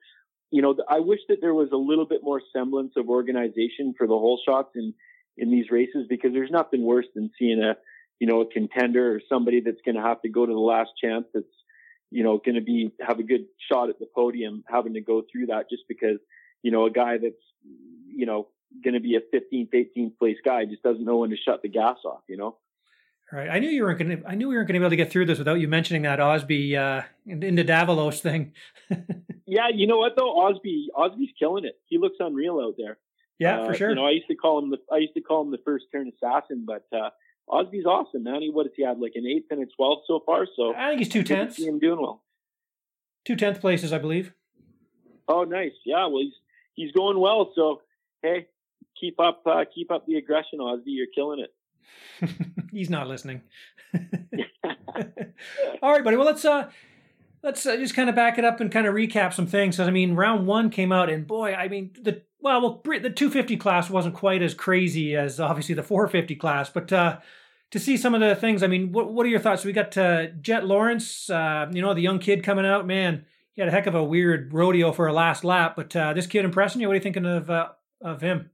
you 0.51 0.63
know, 0.63 0.77
I 0.89 1.01
wish 1.01 1.21
that 1.29 1.39
there 1.41 1.55
was 1.55 1.71
a 1.73 1.77
little 1.77 2.07
bit 2.07 2.21
more 2.23 2.41
semblance 2.55 2.93
of 2.97 3.09
organization 3.09 3.95
for 3.97 4.07
the 4.07 4.15
whole 4.15 4.41
shots 4.45 4.71
in, 4.75 4.95
in 5.37 5.51
these 5.51 5.71
races 5.71 6.07
because 6.09 6.33
there's 6.33 6.51
nothing 6.51 6.85
worse 6.85 7.07
than 7.15 7.31
seeing 7.39 7.63
a, 7.63 7.77
you 8.21 8.27
know, 8.27 8.43
a 8.43 8.47
contender 8.47 9.15
or 9.15 9.21
somebody 9.29 9.61
that's 9.61 9.81
going 9.85 9.97
to 9.97 10.03
have 10.03 10.23
to 10.23 10.29
go 10.29 10.47
to 10.47 10.53
the 10.53 10.59
last 10.59 10.91
chance 11.03 11.27
that's, 11.35 11.47
you 12.11 12.23
know, 12.23 12.39
going 12.39 12.55
to 12.55 12.61
be, 12.61 12.93
have 13.01 13.19
a 13.19 13.25
good 13.25 13.47
shot 13.71 13.89
at 13.89 13.99
the 13.99 14.07
podium 14.15 14.63
having 14.69 14.95
to 14.95 15.01
go 15.01 15.23
through 15.31 15.47
that 15.47 15.69
just 15.69 15.83
because, 15.89 16.19
you 16.63 16.71
know, 16.71 16.87
a 16.87 16.91
guy 16.91 17.19
that's, 17.21 17.35
you 18.07 18.27
know, 18.27 18.49
going 18.83 18.95
to 18.95 19.01
be 19.01 19.17
a 19.17 19.37
15th, 19.37 19.71
18th 19.75 20.19
place 20.19 20.37
guy 20.45 20.65
just 20.65 20.83
doesn't 20.83 21.05
know 21.05 21.19
when 21.19 21.31
to 21.31 21.37
shut 21.37 21.63
the 21.63 21.69
gas 21.69 21.97
off, 22.05 22.23
you 22.29 22.37
know? 22.37 22.57
Right. 23.35 23.51
I 23.51 23.59
knew 23.59 23.69
you 23.69 23.83
weren't 23.83 23.99
going 23.99 24.17
to. 24.17 24.29
I 24.29 24.37
knew 24.37 24.49
we 24.49 24.55
weren't 24.55 24.69
going 24.69 24.75
to 24.75 24.79
be 24.81 24.85
able 24.85 24.91
to 24.91 24.97
get 24.97 25.11
through 25.11 25.27
this 25.27 25.39
without 25.39 25.55
you 25.55 25.67
mentioning 25.67 26.03
that 26.03 26.21
Osby 26.21 26.77
uh, 26.77 27.03
in 27.27 27.57
the 27.57 27.65
Davalos 27.65 28.21
thing. 28.21 28.53
yeah, 29.45 29.71
you 29.75 29.89
know 29.89 29.99
what 29.99 30.13
though, 30.17 30.31
Osby 30.31 30.91
Osby's 30.97 31.33
killing 31.37 31.65
it. 31.65 31.77
He 31.87 31.99
looks 31.99 32.19
unreal 32.21 32.61
out 32.61 32.75
there. 32.79 32.97
Yeah, 33.41 33.63
uh, 33.63 33.67
for 33.67 33.75
sure. 33.75 33.89
You 33.89 33.97
know, 33.97 34.07
I 34.07 34.11
used 34.11 34.29
to 34.29 34.37
call 34.37 34.63
him 34.63 34.71
the 34.71 34.77
I 34.93 34.99
used 34.99 35.15
to 35.15 35.21
call 35.21 35.43
him 35.43 35.51
the 35.51 35.59
first 35.65 35.87
turn 35.91 36.09
assassin, 36.09 36.65
but 36.65 36.87
uh, 36.97 37.11
Osby's 37.51 37.87
awesome, 37.87 38.23
man. 38.23 38.41
He 38.41 38.51
what 38.51 38.67
does 38.67 38.73
he 38.77 38.85
have 38.85 39.01
like 39.01 39.15
an 39.17 39.27
eighth 39.27 39.47
and 39.51 39.61
a 39.61 39.67
twelfth 39.67 40.03
so 40.07 40.23
far? 40.25 40.47
So 40.55 40.73
I 40.73 40.91
think 40.91 41.01
he's 41.01 41.09
two 41.09 41.25
tenths. 41.25 41.57
See 41.57 41.67
him 41.67 41.81
doing 41.81 42.01
well. 42.01 42.23
Two 43.25 43.35
tenth 43.35 43.61
places, 43.61 43.93
I 43.93 43.99
believe. 43.99 44.33
Oh, 45.27 45.45
nice. 45.45 45.73
Yeah, 45.85 46.07
well, 46.07 46.21
he's 46.21 46.35
he's 46.75 46.93
going 46.93 47.19
well. 47.19 47.51
So 47.57 47.83
hey, 48.23 48.47
keep 49.01 49.19
up 49.19 49.43
uh, 49.45 49.65
keep 49.75 49.91
up 49.91 50.07
the 50.07 50.17
aggression, 50.17 50.61
Osby. 50.61 50.93
You're 50.93 51.07
killing 51.13 51.41
it. 51.41 51.53
He's 52.73 52.91
not 52.91 53.07
listening. 53.07 53.43
All 55.83 55.93
right, 55.93 56.05
buddy. 56.05 56.17
Well, 56.17 56.27
let's 56.27 56.45
uh, 56.45 56.71
let's 57.43 57.65
uh, 57.67 57.77
just 57.77 57.95
kind 57.95 58.09
of 58.09 58.15
back 58.15 58.39
it 58.39 58.45
up 58.45 58.61
and 58.61 58.71
kind 58.71 58.87
of 58.87 58.95
recap 58.95 59.33
some 59.33 59.47
things. 59.47 59.79
I 59.81 59.91
mean, 59.91 60.15
round 60.15 60.47
one 60.47 60.71
came 60.71 60.93
out, 60.93 61.11
and 61.11 61.27
boy, 61.27 61.55
I 61.55 61.69
mean 61.69 61.91
the 62.01 62.23
well, 62.41 62.61
well, 62.61 62.83
the 62.85 63.11
250 63.11 63.57
class 63.57 63.89
wasn't 63.89 64.15
quite 64.15 64.43
as 64.43 64.55
crazy 64.55 65.17
as 65.17 65.41
obviously 65.41 65.75
the 65.75 65.83
450 65.83 66.37
class, 66.37 66.69
but 66.69 66.93
uh, 66.93 67.19
to 67.71 67.79
see 67.79 67.97
some 67.97 68.15
of 68.15 68.21
the 68.21 68.37
things, 68.37 68.63
I 68.63 68.67
mean, 68.67 68.93
what 68.93 69.13
what 69.13 69.27
are 69.27 69.31
your 69.31 69.41
thoughts? 69.41 69.65
We 69.65 69.73
got 69.73 69.97
uh, 69.97 70.27
Jet 70.41 70.67
Lawrence, 70.67 71.31
uh, 71.31 71.67
you 71.73 71.83
know, 71.83 71.95
the 71.95 72.03
young 72.03 72.19
kid 72.19 72.43
coming 72.43 72.67
out, 72.67 72.87
man. 72.87 73.25
He 73.53 73.61
had 73.61 73.69
a 73.69 73.73
heck 73.73 73.87
of 73.87 73.95
a 73.95 74.03
weird 74.03 74.53
rodeo 74.53 74.91
for 74.91 75.07
a 75.07 75.13
last 75.13 75.45
lap, 75.45 75.77
but 75.77 75.95
uh, 75.95 76.13
this 76.13 76.27
kid 76.27 76.45
impressing 76.45 76.81
you. 76.81 76.89
What 76.89 76.95
are 76.95 76.97
you 76.97 77.03
thinking 77.03 77.27
of 77.27 77.51
uh, 77.51 77.69
of 78.01 78.21
him? 78.21 78.51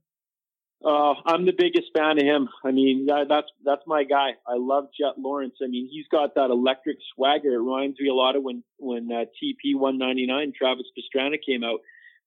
Uh, 0.83 1.13
I'm 1.25 1.45
the 1.45 1.53
biggest 1.55 1.89
fan 1.95 2.17
of 2.17 2.23
him. 2.23 2.49
I 2.65 2.71
mean, 2.71 3.05
that, 3.05 3.27
that's 3.29 3.47
that's 3.63 3.83
my 3.85 4.03
guy. 4.03 4.31
I 4.47 4.55
love 4.55 4.85
Jet 4.99 5.19
Lawrence. 5.19 5.55
I 5.63 5.67
mean, 5.67 5.87
he's 5.91 6.07
got 6.11 6.33
that 6.35 6.49
electric 6.49 6.97
swagger. 7.13 7.53
It 7.53 7.57
reminds 7.57 7.99
me 7.99 8.09
a 8.09 8.15
lot 8.15 8.35
of 8.35 8.43
when 8.43 8.63
when 8.77 9.09
uh, 9.11 9.25
TP 9.37 9.75
199 9.75 10.53
Travis 10.57 10.87
Pastrana 10.97 11.37
came 11.45 11.63
out. 11.63 11.81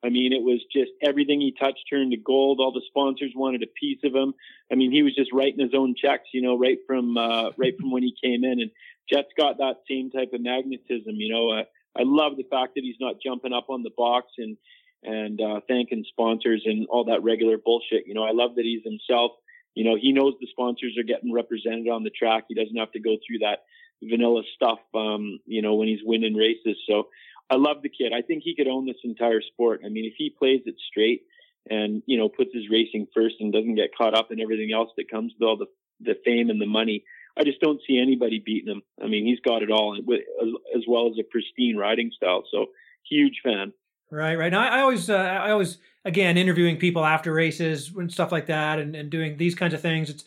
I 0.04 0.10
mean, 0.10 0.32
it 0.32 0.42
was 0.42 0.60
just 0.70 0.90
everything 1.02 1.40
he 1.40 1.54
touched 1.58 1.84
turned 1.90 2.12
to 2.12 2.18
gold. 2.18 2.60
All 2.60 2.72
the 2.72 2.82
sponsors 2.88 3.32
wanted 3.34 3.62
a 3.62 3.66
piece 3.66 4.00
of 4.04 4.14
him. 4.14 4.34
I 4.70 4.74
mean, 4.76 4.92
he 4.92 5.02
was 5.02 5.14
just 5.16 5.32
writing 5.32 5.60
his 5.60 5.74
own 5.74 5.94
checks, 5.96 6.28
you 6.32 6.42
know, 6.42 6.58
right 6.58 6.78
from 6.86 7.16
uh, 7.16 7.50
right 7.56 7.74
from 7.80 7.90
when 7.90 8.02
he 8.04 8.14
came 8.22 8.44
in. 8.44 8.60
And 8.60 8.70
Jet's 9.10 9.32
got 9.36 9.58
that 9.58 9.82
same 9.90 10.10
type 10.10 10.30
of 10.32 10.42
magnetism. 10.42 11.16
You 11.16 11.32
know, 11.32 11.50
uh, 11.50 11.64
I 11.98 12.02
love 12.04 12.36
the 12.36 12.46
fact 12.50 12.74
that 12.74 12.84
he's 12.84 13.00
not 13.00 13.16
jumping 13.24 13.52
up 13.52 13.66
on 13.68 13.82
the 13.82 13.90
box 13.96 14.32
and 14.38 14.56
and 15.04 15.40
uh, 15.40 15.60
thanking 15.68 16.04
sponsors 16.08 16.62
and 16.64 16.86
all 16.88 17.04
that 17.04 17.22
regular 17.22 17.56
bullshit. 17.62 18.06
You 18.06 18.14
know, 18.14 18.24
I 18.24 18.32
love 18.32 18.56
that 18.56 18.64
he's 18.64 18.82
himself. 18.84 19.32
You 19.74 19.84
know, 19.84 19.96
he 20.00 20.12
knows 20.12 20.34
the 20.40 20.46
sponsors 20.50 20.96
are 20.98 21.02
getting 21.02 21.32
represented 21.32 21.88
on 21.88 22.04
the 22.04 22.10
track. 22.10 22.44
He 22.48 22.54
doesn't 22.54 22.76
have 22.76 22.92
to 22.92 23.00
go 23.00 23.16
through 23.26 23.40
that 23.40 23.64
vanilla 24.02 24.42
stuff, 24.54 24.78
um, 24.94 25.38
you 25.46 25.62
know, 25.62 25.74
when 25.74 25.88
he's 25.88 26.00
winning 26.04 26.34
races. 26.34 26.76
So 26.88 27.08
I 27.50 27.56
love 27.56 27.82
the 27.82 27.88
kid. 27.88 28.12
I 28.12 28.22
think 28.22 28.42
he 28.44 28.54
could 28.56 28.68
own 28.68 28.86
this 28.86 29.02
entire 29.04 29.40
sport. 29.42 29.80
I 29.84 29.88
mean, 29.88 30.04
if 30.04 30.14
he 30.16 30.30
plays 30.30 30.62
it 30.66 30.76
straight 30.90 31.22
and, 31.68 32.02
you 32.06 32.18
know, 32.18 32.28
puts 32.28 32.50
his 32.54 32.70
racing 32.70 33.06
first 33.14 33.36
and 33.40 33.52
doesn't 33.52 33.74
get 33.74 33.96
caught 33.96 34.16
up 34.16 34.28
in 34.30 34.40
everything 34.40 34.72
else 34.72 34.90
that 34.96 35.10
comes 35.10 35.32
with 35.38 35.46
all 35.46 35.56
the, 35.56 35.66
the 36.00 36.18
fame 36.24 36.50
and 36.50 36.60
the 36.60 36.66
money, 36.66 37.04
I 37.36 37.42
just 37.42 37.60
don't 37.60 37.80
see 37.86 37.98
anybody 37.98 38.42
beating 38.44 38.72
him. 38.72 38.82
I 39.02 39.08
mean, 39.08 39.26
he's 39.26 39.40
got 39.40 39.62
it 39.62 39.70
all 39.70 39.96
as 39.96 40.82
well 40.86 41.08
as 41.08 41.18
a 41.18 41.24
pristine 41.28 41.76
riding 41.76 42.12
style. 42.14 42.44
So 42.50 42.66
huge 43.08 43.40
fan. 43.42 43.72
Right, 44.10 44.36
right. 44.36 44.52
Now, 44.52 44.60
I, 44.68 44.80
always, 44.80 45.10
uh, 45.10 45.14
I 45.14 45.50
always, 45.50 45.78
again, 46.04 46.36
interviewing 46.36 46.76
people 46.76 47.04
after 47.04 47.32
races 47.32 47.90
and 47.96 48.12
stuff 48.12 48.30
like 48.30 48.46
that, 48.46 48.78
and, 48.78 48.94
and 48.94 49.10
doing 49.10 49.36
these 49.36 49.54
kinds 49.54 49.74
of 49.74 49.80
things. 49.80 50.10
It's 50.10 50.24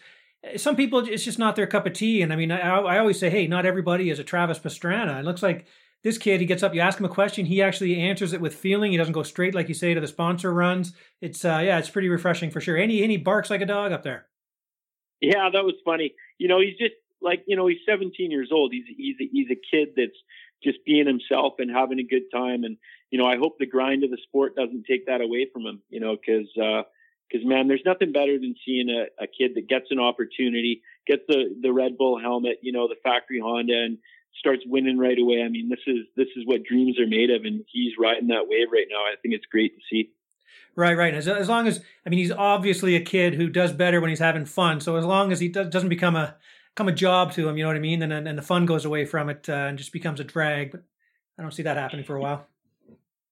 some 0.61 0.75
people, 0.75 0.99
it's 0.99 1.23
just 1.23 1.39
not 1.39 1.55
their 1.55 1.67
cup 1.67 1.85
of 1.85 1.93
tea. 1.93 2.21
And 2.21 2.31
I 2.31 2.35
mean, 2.35 2.51
I, 2.51 2.59
I 2.59 2.99
always 2.99 3.19
say, 3.19 3.29
hey, 3.29 3.47
not 3.47 3.65
everybody 3.65 4.09
is 4.09 4.19
a 4.19 4.23
Travis 4.23 4.59
Pastrana. 4.59 5.19
It 5.19 5.25
looks 5.25 5.43
like 5.43 5.65
this 6.03 6.17
kid, 6.17 6.39
he 6.39 6.45
gets 6.45 6.63
up, 6.63 6.73
you 6.73 6.81
ask 6.81 6.99
him 6.99 7.05
a 7.05 7.09
question, 7.09 7.45
he 7.45 7.61
actually 7.61 7.99
answers 7.99 8.33
it 8.33 8.41
with 8.41 8.55
feeling. 8.55 8.91
He 8.91 8.97
doesn't 8.97 9.13
go 9.13 9.23
straight, 9.23 9.55
like 9.55 9.67
you 9.67 9.73
say, 9.73 9.93
to 9.93 9.99
the 9.99 10.07
sponsor 10.07 10.53
runs. 10.53 10.93
It's, 11.21 11.43
uh, 11.43 11.61
yeah, 11.63 11.79
it's 11.79 11.89
pretty 11.89 12.09
refreshing 12.09 12.51
for 12.51 12.61
sure. 12.61 12.77
Any, 12.77 13.03
any 13.03 13.17
barks 13.17 13.49
like 13.49 13.61
a 13.61 13.65
dog 13.65 13.91
up 13.91 14.03
there. 14.03 14.27
Yeah, 15.21 15.49
that 15.51 15.63
was 15.63 15.75
funny. 15.83 16.13
You 16.37 16.47
know, 16.47 16.59
he's 16.61 16.77
just 16.77 16.93
like, 17.21 17.43
you 17.47 17.55
know, 17.55 17.67
he's 17.67 17.79
17 17.87 18.31
years 18.31 18.49
old. 18.51 18.71
He's, 18.71 18.85
he's, 18.95 19.15
a, 19.19 19.29
he's 19.31 19.47
a 19.49 19.75
kid 19.75 19.89
that's 19.95 20.17
just 20.63 20.77
being 20.85 21.07
himself 21.07 21.55
and 21.59 21.71
having 21.71 21.99
a 21.99 22.03
good 22.03 22.23
time. 22.31 22.63
And, 22.63 22.77
you 23.09 23.17
know, 23.19 23.25
I 23.25 23.37
hope 23.37 23.57
the 23.57 23.65
grind 23.65 24.03
of 24.03 24.11
the 24.11 24.17
sport 24.23 24.55
doesn't 24.55 24.85
take 24.85 25.07
that 25.07 25.21
away 25.21 25.47
from 25.51 25.65
him, 25.65 25.81
you 25.89 25.99
know, 25.99 26.17
cause, 26.17 26.51
uh, 26.57 26.83
cause 27.31 27.41
man, 27.43 27.67
there's 27.67 27.85
nothing 27.85 28.11
better 28.11 28.37
than 28.37 28.55
seeing 28.65 28.89
a, 28.89 29.23
a 29.23 29.27
kid 29.27 29.51
that 29.55 29.69
gets 29.69 29.87
an 29.91 29.99
opportunity, 29.99 30.81
gets 31.05 31.23
the, 31.27 31.55
the 31.61 31.71
Red 31.71 31.97
Bull 31.97 32.19
helmet, 32.19 32.59
you 32.61 32.71
know, 32.71 32.87
the 32.87 32.95
factory 33.03 33.39
Honda 33.39 33.73
and 33.73 33.97
starts 34.39 34.63
winning 34.65 34.97
right 34.97 35.17
away. 35.17 35.41
I 35.43 35.49
mean, 35.49 35.69
this 35.69 35.79
is 35.87 36.05
this 36.15 36.27
is 36.35 36.45
what 36.45 36.63
dreams 36.63 36.99
are 36.99 37.07
made 37.07 37.29
of, 37.29 37.43
and 37.43 37.63
he's 37.71 37.93
riding 37.99 38.27
that 38.27 38.47
wave 38.47 38.67
right 38.71 38.85
now. 38.89 38.97
I 38.97 39.15
think 39.21 39.33
it's 39.33 39.45
great 39.45 39.75
to 39.75 39.81
see. 39.89 40.11
Right, 40.75 40.95
right. 40.95 41.13
As, 41.13 41.27
as 41.27 41.49
long 41.49 41.67
as 41.67 41.81
I 42.05 42.09
mean, 42.09 42.19
he's 42.19 42.31
obviously 42.31 42.95
a 42.95 43.01
kid 43.01 43.33
who 43.33 43.49
does 43.49 43.71
better 43.71 43.99
when 43.99 44.09
he's 44.09 44.19
having 44.19 44.45
fun. 44.45 44.79
So 44.79 44.95
as 44.95 45.05
long 45.05 45.31
as 45.31 45.39
he 45.39 45.49
does, 45.49 45.69
doesn't 45.69 45.89
become 45.89 46.15
a 46.15 46.35
become 46.75 46.87
a 46.87 46.93
job 46.93 47.33
to 47.33 47.49
him, 47.49 47.57
you 47.57 47.63
know 47.63 47.69
what 47.69 47.77
I 47.77 47.81
mean, 47.81 48.01
and 48.01 48.13
and 48.13 48.37
the 48.37 48.43
fun 48.43 48.65
goes 48.65 48.85
away 48.85 49.05
from 49.05 49.29
it 49.29 49.49
uh, 49.49 49.53
and 49.53 49.77
just 49.77 49.91
becomes 49.91 50.19
a 50.19 50.23
drag. 50.23 50.71
But 50.71 50.83
I 51.37 51.41
don't 51.41 51.53
see 51.53 51.63
that 51.63 51.77
happening 51.77 52.05
for 52.05 52.15
a 52.15 52.21
while. 52.21 52.47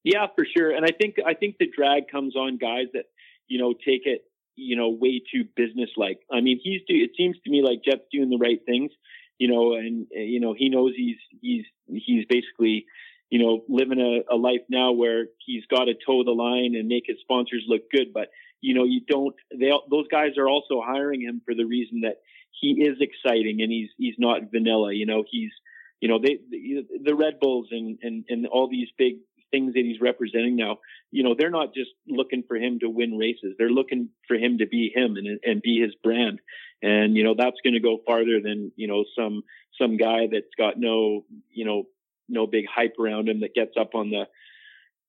Yeah, 0.05 0.27
for 0.33 0.45
sure. 0.45 0.71
And 0.71 0.85
I 0.85 0.91
think 0.97 1.15
I 1.25 1.33
think 1.33 1.57
the 1.59 1.67
drag 1.67 2.09
comes 2.09 2.37
on 2.37 2.57
guys 2.57 2.85
that 2.93 3.05
you 3.49 3.59
know 3.59 3.73
take 3.73 4.05
it 4.05 4.21
you 4.55 4.77
know 4.77 4.89
way 4.89 5.19
too 5.19 5.43
business 5.57 5.89
like. 5.97 6.19
I 6.31 6.39
mean, 6.39 6.61
he's 6.63 6.81
do. 6.87 6.95
It 6.95 7.11
seems 7.17 7.35
to 7.43 7.49
me 7.49 7.61
like 7.61 7.83
Jett's 7.83 8.07
doing 8.13 8.29
the 8.29 8.37
right 8.37 8.59
things 8.65 8.91
you 9.37 9.49
know, 9.49 9.73
and 9.73 10.07
you 10.11 10.39
know 10.39 10.53
he 10.57 10.69
knows 10.69 10.93
he's 10.95 11.17
he's 11.41 11.65
he's 11.87 12.25
basically 12.25 12.85
you 13.29 13.39
know 13.39 13.63
living 13.67 13.99
a, 13.99 14.33
a 14.33 14.37
life 14.37 14.61
now 14.69 14.91
where 14.93 15.27
he's 15.45 15.65
got 15.65 15.85
to 15.85 15.93
toe 15.93 16.23
the 16.23 16.31
line 16.31 16.75
and 16.75 16.87
make 16.87 17.03
his 17.07 17.17
sponsors 17.21 17.63
look 17.67 17.89
good. 17.91 18.13
But 18.13 18.29
you 18.61 18.73
know 18.73 18.85
you 18.85 19.01
don't. 19.07 19.35
They 19.51 19.71
those 19.89 20.07
guys 20.09 20.37
are 20.37 20.47
also 20.47 20.81
hiring 20.81 21.21
him 21.21 21.41
for 21.45 21.53
the 21.53 21.65
reason 21.65 22.01
that 22.01 22.17
he 22.51 22.81
is 22.81 22.97
exciting 23.01 23.61
and 23.61 23.71
he's 23.71 23.89
he's 23.97 24.15
not 24.17 24.51
vanilla. 24.51 24.93
You 24.93 25.05
know 25.05 25.23
he's 25.29 25.51
you 25.99 26.07
know 26.07 26.19
they 26.19 26.39
the, 26.49 26.85
the 27.03 27.15
Red 27.15 27.39
Bulls 27.41 27.67
and 27.71 27.97
and 28.01 28.23
and 28.29 28.47
all 28.47 28.69
these 28.69 28.87
big 28.97 29.15
things 29.55 29.73
that 29.73 29.85
he's 29.85 30.01
representing 30.01 30.55
now, 30.57 30.79
you 31.11 31.23
know, 31.23 31.35
they're 31.37 31.49
not 31.49 31.73
just 31.73 31.91
looking 32.07 32.43
for 32.47 32.57
him 32.57 32.79
to 32.79 32.89
win 32.89 33.17
races. 33.17 33.55
They're 33.57 33.69
looking 33.69 34.09
for 34.27 34.35
him 34.35 34.57
to 34.57 34.67
be 34.67 34.91
him 34.93 35.15
and 35.15 35.39
and 35.43 35.61
be 35.61 35.79
his 35.81 35.95
brand. 36.03 36.39
And 36.81 37.15
you 37.15 37.23
know, 37.23 37.35
that's 37.37 37.61
going 37.63 37.73
to 37.75 37.79
go 37.79 37.99
farther 38.05 38.41
than 38.43 38.71
you 38.75 38.87
know 38.87 39.05
some 39.17 39.43
some 39.79 39.97
guy 39.97 40.27
that's 40.31 40.53
got 40.57 40.77
no 40.77 41.25
you 41.51 41.65
know 41.65 41.83
no 42.27 42.47
big 42.47 42.65
hype 42.67 42.95
around 42.99 43.29
him 43.29 43.41
that 43.41 43.55
gets 43.55 43.77
up 43.79 43.95
on 43.95 44.09
the 44.09 44.25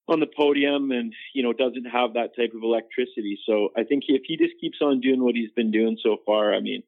on 0.09 0.21
the 0.21 0.27
podium 0.27 0.93
and 0.93 1.13
you 1.35 1.43
know 1.43 1.53
doesn't 1.53 1.87
have 1.87 2.15
that 2.15 2.37
type 2.37 2.53
of 2.55 2.63
electricity. 2.63 3.39
So 3.47 3.71
I 3.77 3.83
think 3.83 4.05
if 4.07 4.23
he 4.27 4.37
just 4.37 4.61
keeps 4.61 4.79
on 4.81 5.01
doing 5.01 5.23
what 5.23 5.35
he's 5.35 5.51
been 5.51 5.73
doing 5.73 5.99
so 6.03 6.19
far, 6.25 6.55
I 6.55 6.61
mean, 6.61 6.83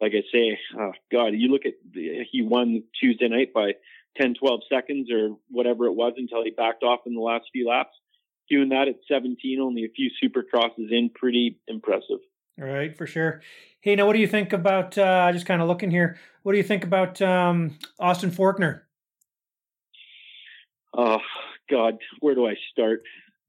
like 0.00 0.12
I 0.12 0.22
say, 0.32 0.58
oh 0.78 0.92
God, 1.12 1.28
you 1.34 1.48
look 1.48 1.66
at 1.66 1.74
the, 1.92 2.24
he 2.30 2.42
won 2.42 2.82
Tuesday 3.00 3.28
night 3.28 3.52
by 3.54 3.74
10, 4.20 4.34
12 4.34 4.60
seconds 4.68 5.10
or 5.10 5.36
whatever 5.50 5.86
it 5.86 5.92
was 5.92 6.14
until 6.16 6.44
he 6.44 6.50
backed 6.50 6.82
off 6.82 7.00
in 7.06 7.14
the 7.14 7.20
last 7.20 7.44
few 7.52 7.68
laps. 7.68 7.94
Doing 8.48 8.68
that 8.68 8.88
at 8.88 8.96
17, 9.08 9.60
only 9.60 9.84
a 9.84 9.88
few 9.88 10.10
supercrosses 10.22 10.90
in, 10.90 11.10
pretty 11.14 11.58
impressive. 11.66 12.18
All 12.60 12.66
right, 12.66 12.96
for 12.96 13.06
sure. 13.06 13.42
Hey, 13.80 13.96
now 13.96 14.06
what 14.06 14.14
do 14.14 14.20
you 14.20 14.28
think 14.28 14.52
about, 14.52 14.96
uh, 14.96 15.30
just 15.32 15.46
kind 15.46 15.60
of 15.60 15.68
looking 15.68 15.90
here, 15.90 16.18
what 16.42 16.52
do 16.52 16.58
you 16.58 16.64
think 16.64 16.84
about 16.84 17.20
um, 17.20 17.76
Austin 17.98 18.30
Forkner? 18.30 18.82
Oh, 20.96 21.18
God, 21.68 21.98
where 22.20 22.34
do 22.34 22.46
I 22.46 22.54
start? 22.72 23.02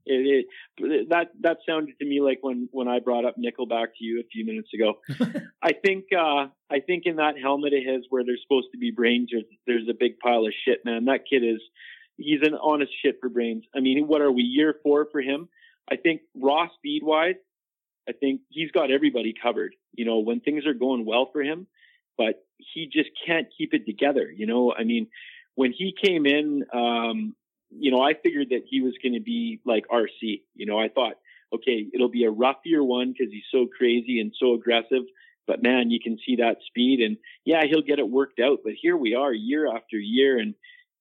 It, 0.08 0.46
it, 0.80 1.10
that 1.10 1.32
that 1.42 1.58
sounded 1.68 2.00
to 2.00 2.06
me 2.06 2.22
like 2.22 2.40
when 2.42 2.70
when 2.72 2.88
I 2.88 3.00
brought 3.00 3.26
up 3.26 3.36
Nickelback 3.38 3.88
to 3.98 4.04
you 4.04 4.20
a 4.20 4.28
few 4.32 4.46
minutes 4.46 4.70
ago. 4.74 4.96
I 5.62 5.74
think 5.74 6.06
uh, 6.18 6.48
I 6.70 6.80
think 6.86 7.04
in 7.06 7.18
that 7.18 7.36
helmet 7.42 7.74
of 7.74 7.84
his 7.86 8.06
where 8.10 8.24
there's 8.24 8.42
supposed 8.44 8.68
to 8.72 8.78
be 8.78 8.92
brains, 8.92 9.30
there's, 9.32 9.46
there's 9.66 9.90
a 9.90 9.98
big 9.98 10.20
pile 10.20 10.46
of 10.46 10.54
shit, 10.66 10.86
man. 10.86 11.06
That 11.06 11.22
kid 11.30 11.44
is 11.44 11.62
he's 12.18 12.42
an 12.42 12.56
honest 12.62 12.92
shit 13.04 13.18
for 13.22 13.30
brains. 13.30 13.64
I 13.76 13.80
mean, 13.80 14.08
what 14.08 14.22
are 14.22 14.32
we 14.32 14.44
year 14.44 14.76
four 14.84 15.08
for 15.12 15.22
him? 15.22 15.50
I 15.90 15.96
think 15.96 16.22
raw 16.36 16.68
speed 16.78 17.02
wise, 17.04 17.36
I 18.08 18.14
think 18.14 18.42
he's 18.50 18.72
got 18.72 18.92
everybody 18.92 19.34
covered. 19.42 19.76
You 19.94 20.06
know, 20.06 20.20
when 20.20 20.40
things 20.40 20.66
are 20.66 20.74
going 20.74 21.06
well 21.06 21.30
for 21.32 21.42
him, 21.42 21.68
but 22.18 22.44
he 22.58 22.90
just 22.92 23.10
can't 23.26 23.48
keep 23.58 23.74
it 23.74 23.86
together. 23.86 24.32
You 24.36 24.48
know, 24.48 24.74
I 24.74 24.84
mean, 24.84 25.08
when 25.56 25.72
he 25.72 25.94
came 26.02 26.26
in, 26.26 26.66
um, 26.74 27.36
you 27.70 27.92
know, 27.92 28.02
I 28.02 28.14
figured 28.14 28.50
that 28.50 28.64
he 28.68 28.82
was 28.82 28.94
going 29.02 29.14
to 29.14 29.20
be 29.22 29.60
like 29.66 29.86
RC. 29.88 30.42
You 30.56 30.66
know, 30.66 30.80
I 30.80 30.90
thought, 30.90 31.16
okay, 31.54 31.86
it'll 31.94 32.10
be 32.10 32.26
a 32.26 32.32
rough 32.32 32.58
year 32.66 32.84
one 32.84 33.14
because 33.14 33.32
he's 33.32 33.44
so 33.52 33.68
crazy 33.78 34.20
and 34.20 34.34
so 34.40 34.54
aggressive. 34.54 35.04
But 35.46 35.64
man, 35.64 35.90
you 35.90 36.00
can 36.04 36.18
see 36.26 36.38
that 36.38 36.58
speed, 36.68 37.00
and 37.00 37.18
yeah, 37.46 37.64
he'll 37.70 37.82
get 37.82 38.00
it 38.00 38.10
worked 38.10 38.40
out. 38.40 38.60
But 38.64 38.74
here 38.82 38.98
we 38.98 39.16
are, 39.16 39.34
year 39.34 39.74
after 39.74 39.98
year, 39.98 40.38
and 40.38 40.56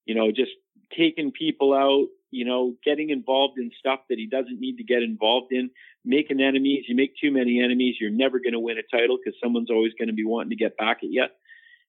you 0.05 0.15
know, 0.15 0.31
just 0.31 0.53
taking 0.97 1.33
people 1.33 1.75
out. 1.75 2.07
You 2.31 2.45
know, 2.45 2.75
getting 2.85 3.11
involved 3.11 3.59
in 3.59 3.71
stuff 3.79 4.01
that 4.09 4.19
he 4.19 4.27
doesn't 4.27 4.61
need 4.61 4.77
to 4.77 4.85
get 4.85 5.03
involved 5.03 5.53
in, 5.53 5.71
making 6.05 6.41
enemies. 6.41 6.85
You 6.87 6.95
make 6.95 7.15
too 7.21 7.31
many 7.31 7.63
enemies, 7.63 7.97
you're 8.01 8.11
never 8.11 8.39
going 8.41 8.53
to 8.53 8.61
win 8.61 8.79
a 8.79 8.97
title 8.97 9.17
because 9.17 9.39
someone's 9.43 9.71
always 9.71 9.93
going 9.99 10.09
to 10.09 10.15
be 10.15 10.25
wanting 10.25 10.51
to 10.51 10.57
get 10.57 10.77
back 10.77 10.99
at 10.99 11.11
you. 11.11 11.25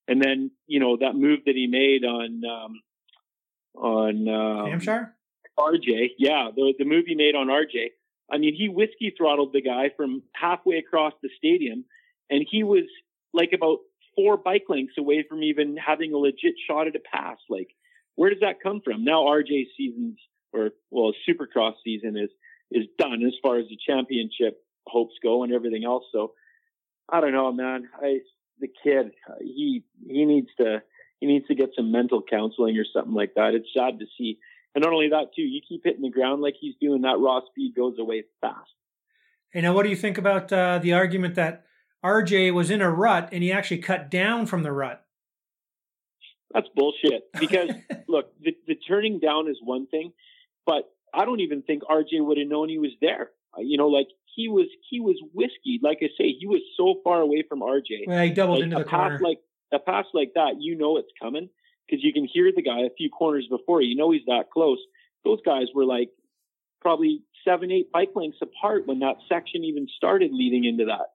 And 0.07 0.21
then, 0.21 0.51
you 0.67 0.79
know, 0.79 0.97
that 0.97 1.15
move 1.15 1.39
that 1.45 1.55
he 1.55 1.67
made 1.67 2.05
on 2.05 2.41
um, 2.45 2.81
on 3.77 4.27
um, 4.27 4.69
Hampshire? 4.69 5.13
RJ. 5.57 6.11
Yeah, 6.17 6.49
the 6.55 6.73
the 6.77 6.85
movie 6.85 7.15
made 7.15 7.35
on 7.35 7.47
RJ. 7.47 7.91
I 8.31 8.37
mean, 8.37 8.55
he 8.55 8.69
whiskey 8.69 9.13
throttled 9.17 9.53
the 9.53 9.61
guy 9.61 9.89
from 9.95 10.23
halfway 10.33 10.77
across 10.77 11.13
the 11.21 11.29
stadium, 11.37 11.85
and 12.29 12.45
he 12.49 12.63
was 12.63 12.83
like 13.33 13.51
about 13.53 13.79
four 14.15 14.37
bike 14.37 14.65
lengths 14.67 14.95
away 14.97 15.25
from 15.27 15.43
even 15.43 15.77
having 15.77 16.13
a 16.13 16.17
legit 16.17 16.55
shot 16.67 16.87
at 16.87 16.95
a 16.95 16.99
pass. 16.99 17.37
Like, 17.49 17.69
where 18.15 18.29
does 18.29 18.41
that 18.41 18.61
come 18.61 18.81
from? 18.83 19.03
Now 19.03 19.23
RJ's 19.25 19.69
seasons, 19.77 20.17
or 20.53 20.71
well, 20.91 21.13
Supercross 21.27 21.73
season 21.83 22.17
is 22.17 22.29
is 22.71 22.85
done 22.97 23.23
as 23.25 23.33
far 23.41 23.57
as 23.57 23.65
the 23.69 23.77
championship 23.87 24.61
hopes 24.85 25.15
go 25.23 25.43
and 25.43 25.53
everything 25.53 25.85
else. 25.85 26.03
So, 26.11 26.33
I 27.09 27.21
don't 27.21 27.31
know, 27.31 27.51
man. 27.51 27.87
I 28.01 28.19
the 28.59 28.67
kid, 28.83 29.11
he 29.41 29.83
he 30.07 30.25
needs 30.25 30.49
to 30.57 30.81
he 31.19 31.27
needs 31.27 31.47
to 31.47 31.55
get 31.55 31.69
some 31.75 31.91
mental 31.91 32.21
counseling 32.21 32.77
or 32.77 32.85
something 32.91 33.13
like 33.13 33.33
that. 33.35 33.53
It's 33.53 33.67
sad 33.75 33.99
to 33.99 34.05
see. 34.17 34.39
And 34.75 34.83
not 34.83 34.93
only 34.93 35.09
that, 35.09 35.33
too, 35.35 35.41
you 35.41 35.61
keep 35.67 35.81
hitting 35.83 36.03
the 36.03 36.11
ground 36.11 36.41
like 36.41 36.55
he's 36.59 36.75
doing, 36.79 37.01
that 37.01 37.17
raw 37.19 37.41
speed 37.49 37.73
goes 37.75 37.95
away 37.99 38.23
fast. 38.41 38.69
Hey, 39.51 39.61
now 39.61 39.73
what 39.73 39.83
do 39.83 39.89
you 39.89 39.95
think 39.95 40.17
about 40.17 40.51
uh, 40.53 40.79
the 40.79 40.93
argument 40.93 41.35
that 41.35 41.65
RJ 42.03 42.53
was 42.53 42.69
in 42.69 42.81
a 42.81 42.91
rut 42.91 43.29
and 43.31 43.41
he 43.41 43.51
actually 43.51 43.79
cut 43.79 44.11
down 44.11 44.45
from 44.45 44.63
the 44.63 44.71
rut? 44.71 45.03
That's 46.53 46.67
bullshit. 46.75 47.23
Because 47.39 47.71
look, 48.07 48.31
the, 48.41 48.55
the 48.67 48.75
turning 48.75 49.19
down 49.19 49.49
is 49.49 49.57
one 49.63 49.87
thing, 49.87 50.11
but 50.65 50.91
I 51.13 51.25
don't 51.25 51.39
even 51.39 51.61
think 51.61 51.83
RJ 51.83 52.25
would 52.25 52.37
have 52.37 52.47
known 52.47 52.69
he 52.69 52.77
was 52.77 52.91
there. 53.01 53.31
Uh, 53.57 53.61
you 53.61 53.77
know, 53.77 53.87
like 53.87 54.07
he 54.35 54.47
was 54.47 54.67
he 54.89 54.99
was 54.99 55.15
whiskey. 55.33 55.79
Like 55.81 55.99
I 56.01 56.07
say, 56.17 56.35
he 56.39 56.45
was 56.45 56.61
so 56.75 56.95
far 57.03 57.21
away 57.21 57.43
from 57.47 57.61
RJ. 57.61 58.07
Well, 58.07 58.23
he 58.23 58.29
doubled 58.29 58.59
like, 58.59 58.65
into 58.65 58.77
the 58.77 58.83
corner. 58.83 59.19
like 59.19 59.39
a 59.73 59.79
pass 59.79 60.05
like 60.13 60.31
that, 60.35 60.55
you 60.59 60.77
know 60.77 60.97
it's 60.97 61.11
coming 61.21 61.49
because 61.87 62.03
you 62.03 62.13
can 62.13 62.27
hear 62.31 62.51
the 62.55 62.61
guy 62.61 62.81
a 62.81 62.95
few 62.97 63.09
corners 63.09 63.47
before. 63.49 63.81
You 63.81 63.95
know 63.95 64.11
he's 64.11 64.25
that 64.27 64.45
close. 64.53 64.79
Those 65.23 65.39
guys 65.45 65.67
were 65.73 65.85
like 65.85 66.09
probably 66.81 67.21
seven, 67.45 67.71
eight 67.71 67.91
bike 67.91 68.11
lengths 68.15 68.39
apart 68.41 68.87
when 68.87 68.99
that 68.99 69.15
section 69.29 69.63
even 69.63 69.87
started 69.95 70.31
leading 70.31 70.65
into 70.65 70.85
that. 70.85 71.07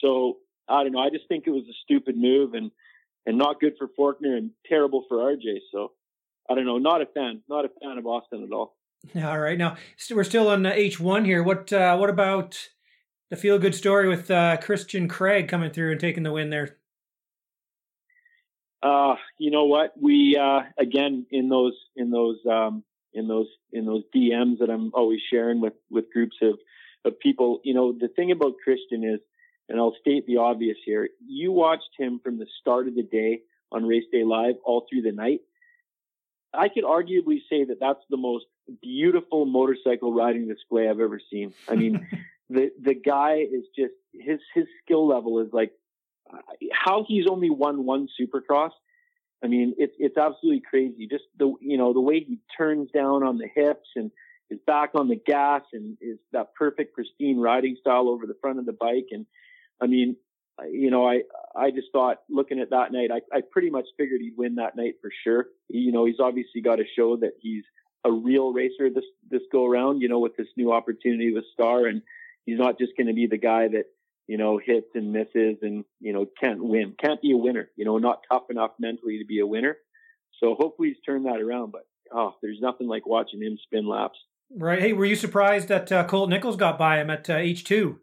So 0.00 0.38
I 0.68 0.82
don't 0.82 0.92
know. 0.92 1.00
I 1.00 1.10
just 1.10 1.28
think 1.28 1.44
it 1.46 1.50
was 1.50 1.64
a 1.64 1.76
stupid 1.84 2.16
move 2.16 2.54
and 2.54 2.70
and 3.24 3.38
not 3.38 3.60
good 3.60 3.74
for 3.78 3.88
Forkner 3.88 4.36
and 4.36 4.50
terrible 4.66 5.04
for 5.08 5.18
RJ. 5.18 5.58
So 5.70 5.92
I 6.48 6.54
don't 6.54 6.66
know. 6.66 6.78
Not 6.78 7.02
a 7.02 7.06
fan. 7.06 7.42
Not 7.48 7.64
a 7.64 7.70
fan 7.80 7.98
of 7.98 8.06
Austin 8.06 8.42
at 8.44 8.52
all. 8.52 8.76
All 9.16 9.38
right. 9.38 9.58
Now 9.58 9.76
we're 10.10 10.24
still 10.24 10.48
on 10.48 10.64
H 10.66 11.00
one 11.00 11.24
here. 11.24 11.42
What 11.42 11.72
uh, 11.72 11.96
what 11.96 12.10
about 12.10 12.68
the 13.30 13.36
feel 13.36 13.58
good 13.58 13.74
story 13.74 14.08
with 14.08 14.30
uh, 14.30 14.56
Christian 14.58 15.08
Craig 15.08 15.48
coming 15.48 15.70
through 15.70 15.92
and 15.92 16.00
taking 16.00 16.22
the 16.22 16.32
win 16.32 16.50
there? 16.50 16.76
Uh, 18.82 19.14
you 19.38 19.50
know 19.50 19.64
what? 19.64 19.92
We 20.00 20.36
uh, 20.36 20.62
again 20.78 21.26
in 21.30 21.48
those 21.48 21.74
in 21.94 22.10
those 22.10 22.38
um, 22.50 22.82
in 23.12 23.28
those 23.28 23.46
in 23.72 23.86
those 23.86 24.02
DMs 24.14 24.58
that 24.58 24.70
I'm 24.70 24.90
always 24.94 25.20
sharing 25.30 25.60
with 25.60 25.74
with 25.90 26.12
groups 26.12 26.36
of 26.42 26.58
of 27.04 27.18
people. 27.20 27.60
You 27.64 27.74
know, 27.74 27.92
the 27.92 28.08
thing 28.08 28.32
about 28.32 28.54
Christian 28.62 29.04
is, 29.04 29.20
and 29.68 29.78
I'll 29.78 29.94
state 30.00 30.26
the 30.26 30.38
obvious 30.38 30.78
here: 30.84 31.08
you 31.24 31.52
watched 31.52 31.90
him 31.96 32.20
from 32.22 32.38
the 32.38 32.46
start 32.60 32.88
of 32.88 32.94
the 32.94 33.02
day 33.02 33.42
on 33.70 33.86
Race 33.86 34.04
Day 34.10 34.24
Live 34.24 34.56
all 34.64 34.86
through 34.90 35.02
the 35.02 35.12
night. 35.12 35.40
I 36.54 36.68
could 36.68 36.84
arguably 36.84 37.38
say 37.48 37.64
that 37.64 37.80
that's 37.80 38.04
the 38.10 38.16
most 38.16 38.44
beautiful 38.82 39.46
motorcycle 39.46 40.12
riding 40.12 40.48
display 40.48 40.88
I've 40.88 41.00
ever 41.00 41.20
seen. 41.30 41.54
I 41.68 41.76
mean, 41.76 42.06
the 42.50 42.72
the 42.80 42.94
guy 42.94 43.36
is 43.36 43.64
just 43.76 43.94
his 44.12 44.40
his 44.54 44.66
skill 44.84 45.06
level 45.06 45.38
is 45.40 45.52
like 45.52 45.72
how 46.72 47.04
he's 47.06 47.26
only 47.28 47.50
won 47.50 47.84
one 47.84 48.08
Supercross. 48.20 48.70
I 49.44 49.48
mean, 49.48 49.74
it's 49.76 49.94
it's 49.98 50.16
absolutely 50.16 50.62
crazy. 50.68 51.08
Just 51.10 51.24
the 51.38 51.52
you 51.60 51.76
know 51.76 51.92
the 51.92 52.00
way 52.00 52.20
he 52.20 52.38
turns 52.56 52.90
down 52.90 53.22
on 53.22 53.38
the 53.38 53.48
hips 53.52 53.88
and 53.96 54.10
is 54.50 54.60
back 54.66 54.90
on 54.94 55.08
the 55.08 55.16
gas 55.16 55.62
and 55.72 55.96
is 56.00 56.18
that 56.32 56.54
perfect 56.54 56.94
pristine 56.94 57.38
riding 57.38 57.76
style 57.80 58.08
over 58.08 58.26
the 58.26 58.36
front 58.40 58.58
of 58.58 58.66
the 58.66 58.72
bike. 58.72 59.08
And 59.10 59.26
I 59.80 59.86
mean, 59.86 60.16
you 60.70 60.90
know, 60.90 61.06
I 61.06 61.22
I 61.56 61.70
just 61.70 61.88
thought 61.92 62.18
looking 62.28 62.60
at 62.60 62.70
that 62.70 62.92
night, 62.92 63.10
I 63.10 63.36
I 63.36 63.40
pretty 63.40 63.70
much 63.70 63.86
figured 63.96 64.20
he'd 64.20 64.36
win 64.36 64.56
that 64.56 64.76
night 64.76 64.94
for 65.00 65.10
sure. 65.24 65.46
You 65.68 65.92
know, 65.92 66.04
he's 66.04 66.20
obviously 66.20 66.60
got 66.60 66.76
to 66.76 66.84
show 66.96 67.16
that 67.16 67.32
he's 67.40 67.64
a 68.04 68.12
real 68.12 68.52
racer 68.52 68.90
this 68.90 69.04
this 69.28 69.42
go 69.50 69.66
around. 69.66 70.00
You 70.00 70.08
know, 70.08 70.20
with 70.20 70.36
this 70.36 70.48
new 70.56 70.72
opportunity 70.72 71.32
with 71.32 71.44
Star, 71.52 71.86
and 71.86 72.02
he's 72.44 72.58
not 72.58 72.78
just 72.78 72.92
going 72.96 73.08
to 73.08 73.14
be 73.14 73.26
the 73.26 73.38
guy 73.38 73.68
that 73.68 73.86
you 74.26 74.38
know, 74.38 74.58
hits 74.64 74.88
and 74.94 75.12
misses 75.12 75.58
and, 75.62 75.84
you 76.00 76.12
know, 76.12 76.26
can't 76.40 76.62
win, 76.62 76.94
can't 77.02 77.20
be 77.20 77.32
a 77.32 77.36
winner, 77.36 77.68
you 77.76 77.84
know, 77.84 77.98
not 77.98 78.20
tough 78.30 78.44
enough 78.50 78.70
mentally 78.78 79.18
to 79.18 79.24
be 79.24 79.40
a 79.40 79.46
winner. 79.46 79.76
So 80.42 80.54
hopefully 80.58 80.88
he's 80.88 81.02
turned 81.04 81.26
that 81.26 81.40
around. 81.40 81.72
But 81.72 81.82
oh, 82.12 82.34
there's 82.42 82.58
nothing 82.60 82.88
like 82.88 83.06
watching 83.06 83.42
him 83.42 83.58
spin 83.62 83.86
laps. 83.86 84.18
Right. 84.54 84.80
Hey, 84.80 84.92
were 84.92 85.04
you 85.04 85.16
surprised 85.16 85.68
that 85.68 85.90
uh, 85.90 86.04
Colt 86.04 86.28
Nichols 86.28 86.56
got 86.56 86.78
by 86.78 87.00
him 87.00 87.10
at 87.10 87.28
uh, 87.30 87.36
H 87.36 87.64
two? 87.64 88.00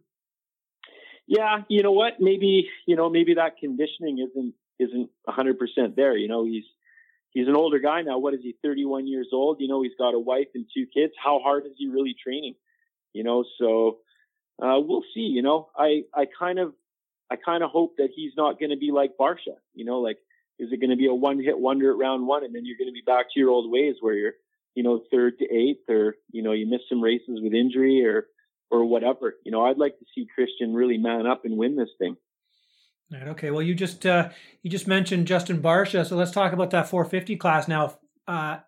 Yeah, 1.28 1.60
you 1.68 1.84
know 1.84 1.92
what? 1.92 2.14
Maybe 2.20 2.70
you 2.88 2.96
know 2.96 3.10
maybe 3.10 3.36
that 3.36 3.58
conditioning 3.60 4.18
isn't 4.18 4.56
isn't 4.80 5.10
100 5.26 5.60
percent 5.60 5.96
there. 5.96 6.18
You 6.18 6.28
know, 6.28 6.44
he's 6.46 6.64
he's 7.32 7.48
an 7.48 7.56
older 7.56 7.80
guy 7.80 8.02
now. 8.02 8.18
What 8.18 8.34
is 8.34 8.40
he? 8.42 8.56
31 8.64 9.06
years 9.06 9.28
old. 9.32 9.58
You 9.60 9.68
know, 9.68 9.84
he's 9.84 9.94
got 9.98 10.16
a 10.16 10.20
wife 10.20 10.48
and 10.56 10.66
two 10.76 10.88
kids. 10.92 11.14
How 11.24 11.40
hard 11.40 11.66
is 11.66 11.74
he 11.78 11.88
really 11.88 12.16
training? 12.22 12.56
You 13.14 13.24
know, 13.24 13.44
so 13.60 14.00
uh, 14.62 14.80
we'll 14.80 15.04
see. 15.14 15.22
You 15.22 15.42
know, 15.42 15.70
I 15.78 16.04
I 16.14 16.26
kind 16.38 16.60
of 16.60 16.74
I 17.32 17.36
kind 17.36 17.64
of 17.64 17.70
hope 17.70 17.96
that 17.98 18.10
he's 18.16 18.34
not 18.36 18.60
going 18.60 18.72
to 18.72 18.78
be 18.78 18.92
like 18.92 19.12
Barcia. 19.20 19.58
You 19.74 19.86
know, 19.86 20.00
like 20.00 20.18
is 20.58 20.70
it 20.72 20.80
going 20.80 20.90
to 20.90 20.98
be 20.98 21.08
a 21.08 21.14
one 21.14 21.42
hit 21.42 21.58
wonder 21.58 21.92
at 21.92 21.98
round 21.98 22.28
one 22.28 22.44
and 22.44 22.54
then 22.54 22.66
you're 22.66 22.78
going 22.78 22.90
to 22.90 22.94
be 22.94 23.04
back 23.06 23.28
to 23.34 23.40
your 23.40 23.50
old 23.50 23.72
ways 23.72 23.96
where 24.02 24.14
you're 24.14 24.34
you 24.76 24.84
know 24.84 25.02
third 25.12 25.40
to 25.40 25.46
eighth 25.46 25.90
or 25.90 26.16
you 26.32 26.44
know 26.44 26.52
you 26.52 26.68
miss 26.68 26.82
some 26.90 27.02
races 27.02 27.40
with 27.42 27.54
injury 27.54 28.06
or 28.06 28.28
or 28.72 28.86
whatever. 28.86 29.36
You 29.44 29.52
know, 29.52 29.66
I'd 29.66 29.78
like 29.78 29.98
to 30.00 30.06
see 30.14 30.28
Christian 30.34 30.74
really 30.74 30.98
man 30.98 31.26
up 31.26 31.46
and 31.46 31.58
win 31.58 31.76
this 31.76 31.90
thing. 31.98 32.18
Right. 33.12 33.28
Okay. 33.30 33.50
Well, 33.50 33.64
you 33.64 33.74
just 33.74 34.06
uh, 34.06 34.30
you 34.62 34.70
just 34.70 34.88
mentioned 34.88 35.28
Justin 35.28 35.62
Barcia, 35.62 36.06
so 36.08 36.16
let's 36.16 36.32
talk 36.32 36.54
about 36.54 36.70
that 36.72 36.90
450 36.90 37.38
class 37.38 37.68
now. 37.68 37.98
Uh, 38.28 38.60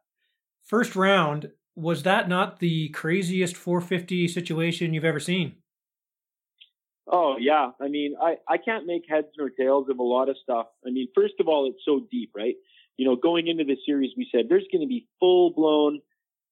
first 0.64 0.96
round 0.96 1.52
was 1.76 2.04
that 2.04 2.28
not 2.28 2.60
the 2.60 2.90
craziest 2.90 3.56
450 3.56 4.28
situation 4.28 4.94
you've 4.94 5.06
ever 5.06 5.20
seen? 5.20 5.56
Oh 7.12 7.36
yeah, 7.40 7.72
I 7.80 7.90
mean, 7.90 8.16
I 8.22 8.38
I 8.48 8.58
can't 8.58 8.88
make 8.88 9.04
heads 9.08 9.28
nor 9.38 9.50
tails 9.50 9.90
of 9.90 10.00
a 10.00 10.04
lot 10.04 10.30
of 10.30 10.38
stuff. 10.42 10.68
I 10.86 10.92
mean, 10.92 11.10
first 11.14 11.36
of 11.40 11.48
all, 11.48 11.68
it's 11.68 11.84
so 11.86 12.08
deep, 12.10 12.32
right? 12.36 12.56
You 12.98 13.06
know, 13.06 13.16
going 13.16 13.48
into 13.48 13.66
the 13.66 13.78
series, 13.86 14.12
we 14.16 14.30
said 14.32 14.46
there's 14.48 14.68
going 14.72 14.82
to 14.82 14.88
be 14.88 15.08
full 15.20 15.52
blown 15.52 16.00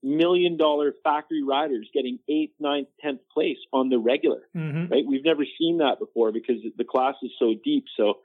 million 0.02 0.58
dollar 0.58 0.94
factory 1.04 1.44
riders 1.44 1.90
getting 1.94 2.20
eighth, 2.30 2.54
ninth, 2.60 2.88
tenth 3.02 3.22
place 3.34 3.58
on 3.74 3.90
the 3.90 3.98
regular, 3.98 4.42
mm-hmm. 4.56 4.92
right? 4.92 5.04
We've 5.06 5.24
never 5.24 5.44
seen 5.58 5.80
that 5.80 6.00
before 6.00 6.32
because 6.32 6.58
the 6.78 6.84
class 6.84 7.16
is 7.22 7.32
so 7.40 7.54
deep. 7.64 7.86
So 7.98 8.20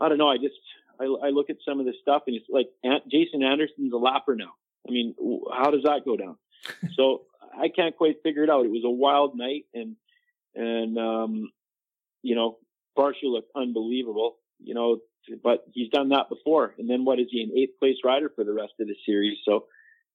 I 0.00 0.08
don't 0.08 0.18
know. 0.18 0.28
I 0.28 0.36
just, 0.36 0.54
I, 0.98 1.04
I 1.04 1.30
look 1.30 1.50
at 1.50 1.56
some 1.66 1.80
of 1.80 1.86
this 1.86 1.96
stuff 2.00 2.22
and 2.26 2.36
it's 2.36 2.46
like 2.48 2.68
Jason 3.10 3.42
Anderson's 3.42 3.92
a 3.92 3.96
lapper 3.96 4.36
now. 4.36 4.52
I 4.88 4.92
mean, 4.92 5.14
how 5.52 5.70
does 5.70 5.82
that 5.84 6.04
go 6.04 6.16
down? 6.16 6.36
so 6.94 7.22
I 7.56 7.68
can't 7.68 7.96
quite 7.96 8.16
figure 8.22 8.44
it 8.44 8.50
out. 8.50 8.64
It 8.64 8.70
was 8.70 8.84
a 8.84 8.90
wild 8.90 9.36
night 9.36 9.66
and, 9.74 9.96
and, 10.54 10.98
um, 10.98 11.50
you 12.22 12.34
know, 12.34 12.58
Barcia 12.96 13.24
looked 13.24 13.50
unbelievable, 13.56 14.36
you 14.58 14.74
know, 14.74 14.98
but 15.42 15.64
he's 15.72 15.90
done 15.90 16.10
that 16.10 16.28
before. 16.28 16.74
And 16.78 16.88
then 16.88 17.04
what 17.04 17.20
is 17.20 17.26
he, 17.30 17.42
an 17.42 17.52
eighth 17.56 17.78
place 17.78 17.96
rider 18.04 18.30
for 18.34 18.44
the 18.44 18.52
rest 18.52 18.72
of 18.80 18.86
the 18.86 18.96
series? 19.06 19.38
So, 19.44 19.66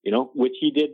you 0.04 0.12
know, 0.12 0.32
which 0.34 0.54
he 0.60 0.72
did 0.72 0.92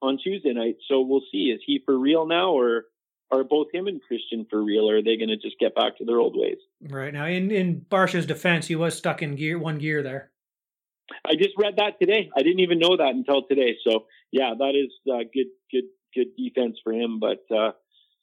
on 0.00 0.18
Tuesday 0.22 0.52
night. 0.52 0.76
So 0.88 1.00
we'll 1.00 1.22
see. 1.32 1.50
Is 1.54 1.60
he 1.66 1.80
for 1.84 1.98
real 1.98 2.26
now, 2.26 2.52
or 2.52 2.84
are 3.30 3.44
both 3.44 3.68
him 3.72 3.86
and 3.86 4.00
Christian 4.00 4.46
for 4.48 4.62
real, 4.62 4.88
or 4.90 4.98
are 4.98 5.02
they 5.02 5.16
going 5.16 5.28
to 5.28 5.36
just 5.36 5.58
get 5.58 5.74
back 5.74 5.98
to 5.98 6.04
their 6.04 6.18
old 6.18 6.36
ways? 6.36 6.58
Right 6.80 7.12
now, 7.12 7.26
in 7.26 7.50
in 7.50 7.80
Barcia's 7.90 8.26
defense, 8.26 8.66
he 8.66 8.76
was 8.76 8.96
stuck 8.96 9.22
in 9.22 9.34
gear 9.34 9.58
one 9.58 9.78
gear 9.78 10.02
there. 10.02 10.30
I 11.24 11.34
just 11.34 11.54
read 11.56 11.76
that 11.76 11.98
today. 12.00 12.30
I 12.36 12.42
didn't 12.42 12.60
even 12.60 12.78
know 12.78 12.96
that 12.96 13.14
until 13.14 13.42
today. 13.42 13.76
So 13.86 14.06
yeah, 14.30 14.54
that 14.58 14.74
is 14.74 14.92
uh, 15.10 15.24
good, 15.32 15.46
good, 15.72 15.84
good 16.14 16.36
defense 16.36 16.78
for 16.84 16.92
him. 16.92 17.18
But 17.18 17.44
uh, 17.54 17.72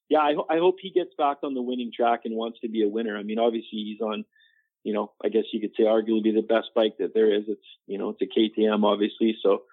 yeah, 0.10 0.20
I, 0.20 0.34
I 0.50 0.58
hope 0.60 0.78
he 0.82 0.92
gets 0.92 1.12
back 1.18 1.38
on 1.44 1.54
the 1.54 1.62
winning 1.62 1.92
track 1.96 2.22
and 2.26 2.36
wants 2.36 2.60
to 2.62 2.70
be 2.70 2.84
a 2.84 2.90
winner. 2.90 3.18
I 3.18 3.24
mean, 3.24 3.40
obviously 3.40 3.80
he's 3.80 4.02
on, 4.02 4.26
you 4.84 4.94
know, 4.94 5.12
I 5.24 5.30
guess 5.30 5.46
you 5.52 5.60
could 5.60 5.76
say 5.76 5.84
arguably 5.84 6.34
the 6.34 6.46
best 6.48 6.70
bike 6.76 6.98
that 7.00 7.14
there 7.14 7.34
is. 7.34 7.44
It's 7.48 7.66
you 7.88 7.98
know, 7.98 8.16
it's 8.18 8.22
a 8.22 8.62
KTM, 8.62 8.84
obviously. 8.84 9.36
So 9.42 9.64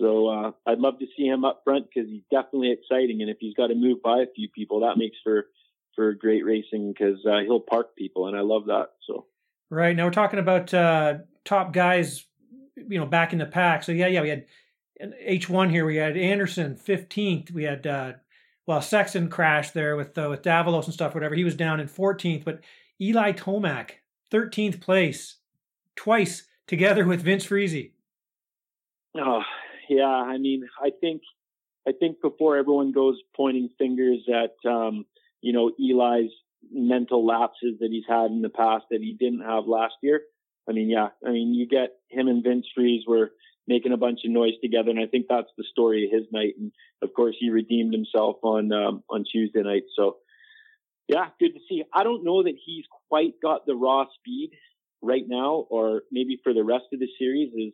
so 0.00 0.28
uh, 0.28 0.50
I'd 0.66 0.78
love 0.78 0.98
to 1.00 1.06
see 1.16 1.24
him 1.24 1.44
up 1.44 1.60
front 1.64 1.86
because 1.92 2.08
he's 2.08 2.22
definitely 2.30 2.72
exciting. 2.72 3.20
And 3.20 3.30
if 3.30 3.36
he's 3.38 3.54
got 3.54 3.66
to 3.66 3.74
move 3.74 4.02
by 4.02 4.20
a 4.20 4.32
few 4.34 4.48
people, 4.48 4.80
that 4.80 4.96
makes 4.96 5.16
for 5.22 5.46
for 5.94 6.14
great 6.14 6.44
racing 6.44 6.92
because 6.92 7.18
uh, 7.26 7.40
he'll 7.44 7.60
park 7.60 7.96
people, 7.96 8.26
and 8.26 8.36
I 8.36 8.40
love 8.40 8.66
that. 8.66 8.92
So 9.06 9.26
right 9.68 9.94
now 9.94 10.04
we're 10.04 10.10
talking 10.10 10.38
about 10.38 10.72
uh, 10.72 11.18
top 11.44 11.74
guys, 11.74 12.24
you 12.76 12.98
know, 12.98 13.06
back 13.06 13.34
in 13.34 13.38
the 13.38 13.46
pack. 13.46 13.82
So 13.82 13.92
yeah, 13.92 14.06
yeah, 14.06 14.22
we 14.22 14.30
had 14.30 14.46
H 15.20 15.50
one 15.50 15.68
here. 15.68 15.84
We 15.84 15.96
had 15.96 16.16
Anderson 16.16 16.76
fifteenth. 16.76 17.50
We 17.50 17.64
had 17.64 17.86
uh, 17.86 18.12
well 18.70 18.80
Sexton 18.80 19.28
crashed 19.28 19.74
there 19.74 19.96
with 19.96 20.16
uh, 20.16 20.28
with 20.30 20.42
Davalos 20.42 20.84
and 20.84 20.94
stuff. 20.94 21.12
Whatever 21.12 21.34
he 21.34 21.42
was 21.42 21.56
down 21.56 21.80
in 21.80 21.88
fourteenth, 21.88 22.44
but 22.44 22.60
Eli 23.00 23.32
Tomac 23.32 23.90
thirteenth 24.30 24.80
place 24.80 25.38
twice 25.96 26.46
together 26.68 27.04
with 27.04 27.22
Vince 27.22 27.44
Friese. 27.44 27.90
Oh, 29.18 29.42
yeah. 29.88 30.04
I 30.04 30.38
mean, 30.38 30.68
I 30.80 30.90
think, 31.00 31.22
I 31.84 31.90
think 31.98 32.20
before 32.22 32.56
everyone 32.56 32.92
goes 32.92 33.18
pointing 33.36 33.70
fingers 33.76 34.20
at, 34.32 34.70
um, 34.70 35.04
you 35.40 35.52
know, 35.52 35.72
Eli's 35.80 36.30
mental 36.70 37.26
lapses 37.26 37.80
that 37.80 37.88
he's 37.90 38.04
had 38.08 38.30
in 38.30 38.40
the 38.40 38.50
past 38.50 38.84
that 38.92 39.00
he 39.00 39.16
didn't 39.18 39.40
have 39.40 39.66
last 39.66 39.94
year. 40.00 40.20
I 40.68 40.72
mean, 40.72 40.88
yeah, 40.88 41.08
I 41.26 41.32
mean, 41.32 41.54
you 41.54 41.66
get 41.66 41.96
him 42.08 42.28
and 42.28 42.44
Vince 42.44 42.66
Friese 42.72 43.02
were 43.04 43.32
making 43.70 43.92
a 43.92 43.96
bunch 43.96 44.20
of 44.24 44.32
noise 44.32 44.54
together, 44.60 44.90
and 44.90 45.00
I 45.00 45.06
think 45.06 45.26
that's 45.28 45.50
the 45.56 45.64
story 45.70 46.04
of 46.04 46.10
his 46.12 46.26
night. 46.32 46.54
And 46.58 46.72
of 47.00 47.14
course, 47.14 47.36
he 47.38 47.50
redeemed 47.50 47.94
himself 47.94 48.36
on 48.42 48.72
um, 48.72 49.04
on 49.08 49.24
Tuesday 49.24 49.62
night. 49.62 49.84
So, 49.96 50.16
yeah, 51.08 51.28
good 51.38 51.54
to 51.54 51.60
see. 51.68 51.84
I 51.94 52.02
don't 52.02 52.24
know 52.24 52.42
that 52.42 52.56
he's 52.66 52.84
quite 53.08 53.34
got 53.40 53.64
the 53.64 53.76
raw 53.76 54.04
speed 54.18 54.50
right 55.00 55.24
now, 55.26 55.66
or 55.70 56.02
maybe 56.10 56.40
for 56.42 56.52
the 56.52 56.64
rest 56.64 56.86
of 56.92 56.98
the 56.98 57.08
series 57.18 57.52
is 57.54 57.72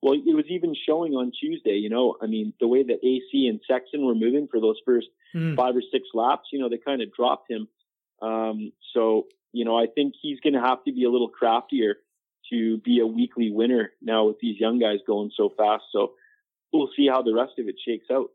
well, 0.00 0.14
it 0.14 0.34
was 0.34 0.44
even 0.48 0.74
showing 0.88 1.14
on 1.14 1.32
Tuesday, 1.32 1.72
you 1.72 1.90
know, 1.90 2.14
I 2.22 2.26
mean, 2.26 2.52
the 2.60 2.68
way 2.68 2.84
that 2.84 3.04
AC 3.04 3.48
and 3.48 3.60
Sexton 3.68 4.06
were 4.06 4.14
moving 4.14 4.46
for 4.48 4.60
those 4.60 4.76
first 4.86 5.08
mm. 5.34 5.56
five 5.56 5.74
or 5.74 5.82
six 5.90 6.04
laps, 6.14 6.50
you 6.52 6.60
know, 6.60 6.68
they 6.68 6.78
kind 6.78 7.02
of 7.02 7.12
dropped 7.12 7.50
him. 7.50 7.66
Um, 8.22 8.72
so, 8.94 9.26
you 9.52 9.64
know, 9.64 9.76
I 9.76 9.86
think 9.92 10.14
he's 10.22 10.38
going 10.38 10.54
to 10.54 10.60
have 10.60 10.84
to 10.84 10.92
be 10.92 11.02
a 11.02 11.10
little 11.10 11.28
craftier 11.28 11.96
to 12.50 12.78
be 12.78 13.00
a 13.00 13.06
weekly 13.06 13.50
winner 13.50 13.92
now 14.00 14.26
with 14.26 14.38
these 14.40 14.60
young 14.60 14.78
guys 14.78 14.98
going 15.06 15.30
so 15.36 15.50
fast. 15.56 15.84
So 15.92 16.12
we'll 16.72 16.90
see 16.96 17.08
how 17.08 17.22
the 17.22 17.34
rest 17.34 17.52
of 17.58 17.68
it 17.68 17.76
shakes 17.84 18.06
out. 18.12 18.30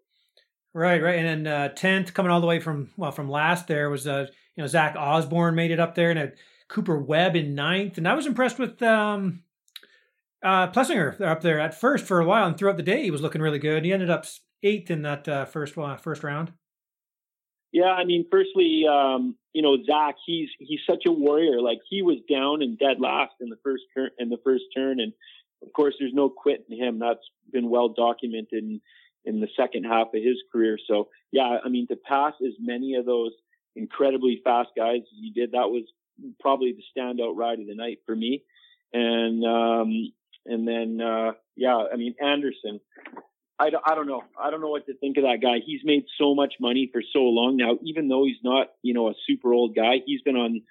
Right, 0.73 1.01
right. 1.01 1.19
And 1.19 1.45
then 1.45 1.53
uh, 1.53 1.69
10th 1.75 2.13
coming 2.13 2.31
all 2.31 2.41
the 2.41 2.47
way 2.47 2.59
from, 2.59 2.89
well, 2.97 3.11
from 3.11 3.29
last 3.29 3.67
there 3.67 3.89
was, 3.89 4.07
uh, 4.07 4.27
you 4.55 4.63
know, 4.63 4.67
Zach 4.67 4.95
Osborne 4.97 5.55
made 5.55 5.71
it 5.71 5.79
up 5.79 5.95
there 5.95 6.09
and 6.09 6.19
a 6.19 6.31
Cooper 6.67 6.97
Webb 6.97 7.35
in 7.35 7.53
ninth. 7.53 7.97
And 7.97 8.07
I 8.07 8.13
was 8.15 8.25
impressed 8.25 8.57
with, 8.57 8.81
um, 8.81 9.43
uh, 10.43 10.67
Plessinger 10.71 11.19
up 11.21 11.41
there 11.41 11.59
at 11.59 11.79
first 11.79 12.05
for 12.05 12.19
a 12.19 12.25
while, 12.25 12.47
and 12.47 12.57
throughout 12.57 12.77
the 12.77 12.83
day 12.83 13.03
he 13.03 13.11
was 13.11 13.21
looking 13.21 13.41
really 13.41 13.59
good. 13.59 13.85
He 13.85 13.93
ended 13.93 14.09
up 14.09 14.25
eighth 14.61 14.91
in 14.91 15.01
that 15.03 15.27
uh, 15.27 15.45
first 15.45 15.77
uh, 15.77 15.95
first 15.95 16.23
round. 16.23 16.51
Yeah, 17.71 17.85
I 17.85 18.03
mean, 18.03 18.25
firstly, 18.29 18.83
um, 18.89 19.35
you 19.53 19.61
know, 19.61 19.77
Zach, 19.85 20.15
he's 20.25 20.49
he's 20.59 20.79
such 20.89 21.03
a 21.05 21.11
warrior. 21.11 21.61
Like 21.61 21.79
he 21.89 22.01
was 22.01 22.17
down 22.29 22.61
and 22.61 22.77
dead 22.77 22.99
last 22.99 23.33
in 23.39 23.49
the 23.49 23.57
first 23.63 23.83
turn 23.95 24.09
in 24.17 24.29
the 24.29 24.39
first 24.43 24.63
turn, 24.75 24.99
and 24.99 25.13
of 25.65 25.71
course, 25.73 25.95
there's 25.99 26.13
no 26.13 26.29
quit 26.29 26.65
in 26.69 26.77
him. 26.77 26.99
That's 26.99 27.23
been 27.51 27.69
well 27.69 27.89
documented 27.89 28.63
in, 28.63 28.81
in 29.25 29.39
the 29.39 29.47
second 29.57 29.85
half 29.85 30.07
of 30.07 30.23
his 30.23 30.37
career. 30.51 30.77
So, 30.87 31.09
yeah, 31.31 31.57
I 31.63 31.69
mean, 31.69 31.87
to 31.87 31.95
pass 31.95 32.33
as 32.45 32.53
many 32.59 32.95
of 32.95 33.05
those 33.05 33.31
incredibly 33.75 34.41
fast 34.43 34.69
guys 34.75 35.01
as 35.01 35.17
you 35.17 35.33
did, 35.33 35.51
that 35.51 35.69
was 35.69 35.83
probably 36.39 36.73
the 36.73 36.83
standout 36.99 37.35
ride 37.35 37.59
of 37.59 37.67
the 37.67 37.75
night 37.75 37.99
for 38.05 38.15
me. 38.15 38.43
And 38.91 39.43
um, 39.45 40.11
and 40.45 40.67
then, 40.67 40.99
uh, 41.01 41.31
yeah, 41.55 41.83
I 41.91 41.95
mean, 41.95 42.15
Anderson, 42.21 42.79
I, 43.59 43.69
I 43.85 43.95
don't 43.95 44.07
know. 44.07 44.23
I 44.41 44.49
don't 44.49 44.61
know 44.61 44.69
what 44.69 44.85
to 44.87 44.95
think 44.95 45.17
of 45.17 45.23
that 45.23 45.39
guy. 45.41 45.57
He's 45.65 45.81
made 45.83 46.05
so 46.19 46.33
much 46.33 46.55
money 46.59 46.89
for 46.91 47.01
so 47.13 47.19
long 47.19 47.57
now, 47.57 47.77
even 47.83 48.07
though 48.07 48.25
he's 48.25 48.43
not, 48.43 48.67
you 48.81 48.93
know, 48.93 49.09
a 49.09 49.13
super 49.27 49.53
old 49.53 49.75
guy. 49.75 49.97
He's 50.05 50.21
been 50.21 50.35
on, 50.35 50.61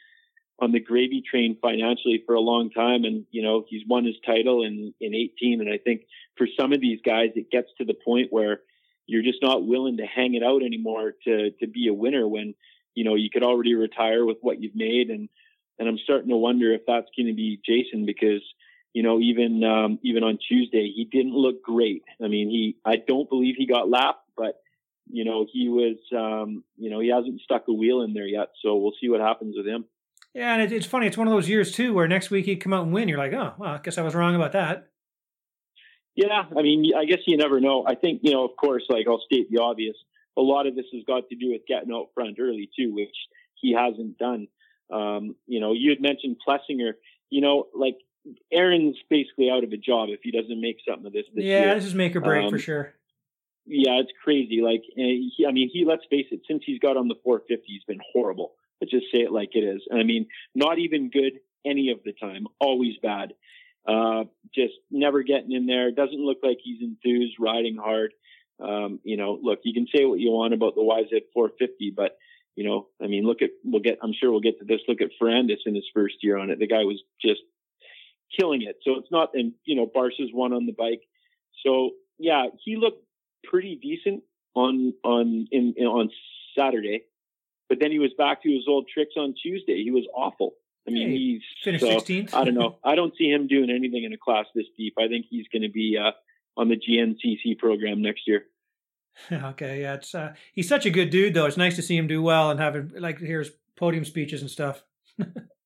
on 0.61 0.72
the 0.72 0.80
gravy 0.80 1.22
train 1.28 1.57
financially 1.62 2.22
for 2.26 2.35
a 2.35 2.41
long 2.41 2.70
time. 2.70 3.05
And, 3.05 3.24
you 3.30 3.43
know, 3.43 3.64
he's 3.68 3.83
won 3.87 4.05
his 4.05 4.16
title 4.26 4.64
in, 4.64 4.93
in 5.01 5.14
18. 5.14 5.61
And 5.61 5.72
I 5.72 5.78
think 5.78 6.03
for 6.37 6.47
some 6.59 6.72
of 6.72 6.80
these 6.80 6.99
guys, 7.05 7.30
it 7.37 7.51
gets 7.51 7.68
to 7.78 7.85
the 7.85 7.95
point 7.95 8.28
where 8.33 8.61
you're 9.07 9.22
just 9.22 9.43
not 9.43 9.66
willing 9.66 9.99
to 9.99 10.07
hang 10.07 10.35
it 10.35 10.43
out 10.43 10.62
anymore 10.62 11.14
to, 11.24 11.51
to 11.61 11.66
be 11.66 11.89
a 11.89 11.95
winner 11.95 12.26
when, 12.26 12.55
you 12.95 13.05
know, 13.05 13.14
you 13.14 13.30
could 13.30 13.45
already 13.45 13.74
retire 13.74 14.24
with 14.24 14.39
what 14.41 14.61
you've 14.61 14.76
made. 14.76 15.09
And, 15.09 15.28
and 15.78 15.89
I'm 15.89 15.99
starting 15.99 16.30
to 16.30 16.37
wonder 16.37 16.72
if 16.72 16.83
that's 16.87 17.09
going 17.16 17.28
to 17.28 17.35
be 17.35 17.61
Jason 17.64 18.07
because, 18.07 18.43
you 18.93 19.03
know, 19.03 19.18
even 19.20 19.64
um, 19.64 19.99
even 20.03 20.22
on 20.22 20.38
Tuesday, 20.47 20.93
he 20.95 21.09
didn't 21.11 21.34
look 21.34 21.62
great. 21.62 22.03
I 22.22 22.28
mean, 22.28 22.51
he 22.51 22.76
I 22.84 22.97
don't 22.97 23.28
believe 23.28 23.55
he 23.57 23.66
got 23.66 23.88
lapped, 23.88 24.28
but 24.36 24.61
you 25.11 25.24
know, 25.24 25.47
he 25.51 25.68
was 25.68 25.97
um, 26.16 26.64
you 26.76 26.90
know 26.90 27.01
he 27.01 27.09
hasn't 27.09 27.40
stuck 27.40 27.64
a 27.68 27.72
wheel 27.72 28.03
in 28.03 28.12
there 28.12 28.26
yet. 28.26 28.49
So 28.62 28.76
we'll 28.76 28.93
see 29.01 29.09
what 29.09 29.20
happens 29.20 29.55
with 29.57 29.66
him. 29.66 29.86
Yeah, 30.34 30.55
and 30.55 30.72
it's 30.72 30.86
funny. 30.86 31.07
It's 31.07 31.16
one 31.16 31.26
of 31.26 31.32
those 31.32 31.49
years 31.49 31.72
too 31.72 31.93
where 31.93 32.09
next 32.09 32.30
week 32.30 32.47
he'd 32.47 32.57
come 32.57 32.72
out 32.72 32.84
and 32.84 32.93
win. 32.93 33.09
You're 33.09 33.18
like, 33.18 33.32
oh, 33.32 33.55
well, 33.59 33.74
I 33.74 33.78
guess 33.78 33.99
I 33.99 34.03
was 34.03 34.14
wrong 34.14 34.34
about 34.34 34.53
that. 34.53 34.88
Yeah, 36.14 36.45
I 36.57 36.62
mean, 36.62 36.93
I 36.97 37.07
guess 37.07 37.20
you 37.26 37.36
never 37.38 37.61
know. 37.61 37.84
I 37.86 37.95
think 37.95 38.20
you 38.22 38.32
know, 38.32 38.45
of 38.45 38.57
course, 38.57 38.84
like 38.88 39.07
I'll 39.09 39.22
state 39.24 39.51
the 39.51 39.62
obvious. 39.62 39.97
A 40.36 40.43
lot 40.43 40.66
of 40.66 40.74
this 40.74 40.86
has 40.93 41.03
got 41.07 41.28
to 41.28 41.36
do 41.36 41.53
with 41.53 41.62
getting 41.66 41.93
out 41.93 42.09
front 42.14 42.38
early 42.40 42.70
too, 42.78 42.93
which 42.95 43.14
he 43.55 43.72
hasn't 43.72 44.18
done. 44.18 44.49
Um, 44.93 45.36
you 45.47 45.61
know, 45.61 45.72
you 45.72 45.90
had 45.90 46.01
mentioned 46.01 46.36
Plessinger. 46.47 46.93
You 47.30 47.40
know, 47.40 47.68
like 47.74 47.97
Aaron's 48.53 48.97
basically 49.11 49.51
out 49.51 49.64
of 49.64 49.73
a 49.73 49.77
job 49.77 50.09
if 50.11 50.20
he 50.23 50.31
doesn't 50.31 50.61
make 50.61 50.77
something 50.89 51.07
of 51.07 51.12
this. 51.12 51.25
this 51.35 51.45
yeah, 51.45 51.64
year. 51.64 51.75
this 51.75 51.85
is 51.85 51.95
make 51.95 52.14
or 52.14 52.20
break 52.20 52.45
um, 52.45 52.51
for 52.51 52.59
sure. 52.59 52.95
Yeah, 53.66 54.01
it's 54.01 54.12
crazy. 54.25 54.61
Like, 54.62 54.83
he, 54.95 55.47
I 55.49 55.53
mean, 55.53 55.70
he 55.73 55.85
let's 55.87 56.05
face 56.11 56.27
it. 56.31 56.41
Since 56.49 56.62
he's 56.66 56.81
got 56.81 56.97
on 56.97 57.09
the 57.09 57.14
450, 57.23 57.64
he's 57.66 57.85
been 57.85 58.01
horrible. 58.12 58.53
Let's 58.81 58.91
just 58.91 59.07
say 59.12 59.18
it 59.18 59.33
like 59.33 59.51
it 59.55 59.61
is. 59.61 59.83
I 59.93 60.03
mean, 60.03 60.27
not 60.55 60.79
even 60.79 61.11
good 61.11 61.35
any 61.64 61.91
of 61.91 62.01
the 62.05 62.12
time. 62.12 62.47
Always 62.61 62.95
bad. 63.03 63.35
Uh, 63.87 64.25
just 64.55 64.75
never 64.91 65.23
getting 65.23 65.53
in 65.53 65.66
there. 65.66 65.91
Doesn't 65.91 66.18
look 66.18 66.39
like 66.43 66.59
he's 66.62 66.83
enthused, 66.83 67.35
riding 67.39 67.77
hard. 67.77 68.12
Um, 68.61 69.01
you 69.03 69.16
know, 69.16 69.39
look, 69.41 69.61
you 69.64 69.75
can 69.75 69.87
say 69.95 70.05
what 70.05 70.20
you 70.20 70.31
want 70.31 70.55
about 70.55 70.75
the 70.75 70.83
YZ 70.83 71.23
450, 71.35 71.93
but 71.97 72.16
you 72.55 72.64
know, 72.64 72.89
I 73.03 73.07
mean, 73.07 73.25
look 73.25 73.43
at 73.43 73.51
we'll 73.64 73.81
get. 73.81 73.99
I'm 74.03 74.12
sure 74.12 74.31
we'll 74.31 74.41
get 74.41 74.59
to 74.59 74.64
this. 74.64 74.81
Look 74.87 75.01
at 75.01 75.09
Ferrandis 75.20 75.64
in 75.66 75.75
his 75.75 75.87
first 75.95 76.16
year 76.23 76.37
on 76.37 76.51
it. 76.51 76.59
The 76.59 76.66
guy 76.66 76.85
was 76.85 77.03
just 77.20 77.41
killing 78.39 78.62
it. 78.62 78.76
So 78.83 78.93
it's 78.99 79.11
not, 79.11 79.30
and 79.35 79.53
you 79.64 79.76
know, 79.76 79.87
Barcia's 79.87 80.30
one 80.33 80.53
on 80.53 80.66
the 80.66 80.72
bike. 80.72 81.03
So 81.64 81.91
yeah, 82.18 82.47
he 82.64 82.76
looked 82.76 83.05
pretty 83.45 83.78
decent 83.80 84.22
on 84.55 84.95
on 85.05 85.49
in, 85.51 85.74
in 85.76 85.87
on 85.87 86.11
Saturday, 86.57 87.05
but 87.68 87.78
then 87.80 87.91
he 87.91 87.99
was 87.99 88.11
back 88.16 88.43
to 88.43 88.51
his 88.51 88.64
old 88.68 88.89
tricks 88.93 89.14
on 89.16 89.35
Tuesday. 89.41 89.83
He 89.83 89.91
was 89.91 90.07
awful. 90.14 90.55
I 90.87 90.91
mean, 90.91 91.11
hey, 91.11 91.16
he's 91.16 91.43
finished 91.62 91.85
so, 91.85 91.97
16th. 91.97 92.35
I 92.35 92.45
don't 92.45 92.55
know. 92.55 92.78
I 92.85 92.97
don't 92.97 93.14
see 93.16 93.30
him 93.30 93.47
doing 93.47 93.70
anything 93.70 94.05
in 94.05 94.12
a 94.12 94.18
class 94.18 94.47
this 94.55 94.66
deep. 94.76 94.95
I 94.99 95.07
think 95.07 95.26
he's 95.30 95.47
going 95.53 95.62
to 95.62 95.68
be 95.70 95.97
uh, 95.97 96.11
on 96.57 96.68
the 96.68 96.76
GNCC 96.76 97.59
program 97.59 98.03
next 98.03 98.22
year. 98.26 98.45
okay, 99.33 99.83
yeah, 99.83 99.95
it's 99.95 100.14
uh, 100.14 100.35
he's 100.53 100.68
such 100.68 100.87
a 100.87 100.91
good 100.91 101.11
dude 101.11 101.35
though. 101.35 101.47
It's 101.47 101.57
nice 101.57 101.76
to 101.76 101.83
see 101.83 101.97
him 101.97 102.07
do 102.07 102.22
well 102.22 102.51
and 102.51 102.59
have 102.59 102.93
like 102.99 103.18
hear 103.18 103.41
his 103.41 103.51
podium 103.76 104.05
speeches 104.05 104.41
and 104.41 104.51
stuff. 104.51 104.83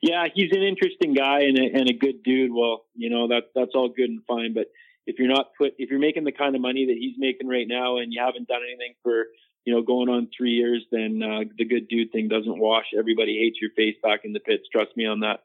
yeah, 0.00 0.26
he's 0.32 0.52
an 0.52 0.62
interesting 0.62 1.14
guy 1.14 1.40
and 1.40 1.58
a, 1.58 1.62
and 1.62 1.90
a 1.90 1.92
good 1.92 2.22
dude. 2.22 2.52
Well, 2.52 2.84
you 2.94 3.10
know 3.10 3.28
that 3.28 3.50
that's 3.54 3.72
all 3.74 3.88
good 3.88 4.10
and 4.10 4.24
fine, 4.26 4.54
but 4.54 4.66
if 5.06 5.18
you're 5.18 5.28
not 5.28 5.50
put 5.56 5.72
if 5.78 5.90
you're 5.90 5.98
making 5.98 6.24
the 6.24 6.32
kind 6.32 6.54
of 6.54 6.60
money 6.60 6.86
that 6.86 6.96
he's 6.98 7.16
making 7.18 7.48
right 7.48 7.66
now 7.66 7.98
and 7.98 8.12
you 8.12 8.20
haven't 8.24 8.48
done 8.48 8.60
anything 8.62 8.94
for 9.02 9.26
you 9.64 9.74
know 9.74 9.82
going 9.82 10.08
on 10.08 10.28
three 10.36 10.52
years, 10.52 10.84
then 10.92 11.22
uh, 11.22 11.44
the 11.56 11.64
good 11.64 11.88
dude 11.88 12.12
thing 12.12 12.28
doesn't 12.28 12.58
wash. 12.58 12.86
Everybody 12.96 13.38
hates 13.38 13.58
your 13.60 13.70
face 13.76 13.96
back 14.02 14.20
in 14.24 14.32
the 14.32 14.40
pits. 14.40 14.64
Trust 14.70 14.96
me 14.96 15.06
on 15.06 15.20
that. 15.20 15.40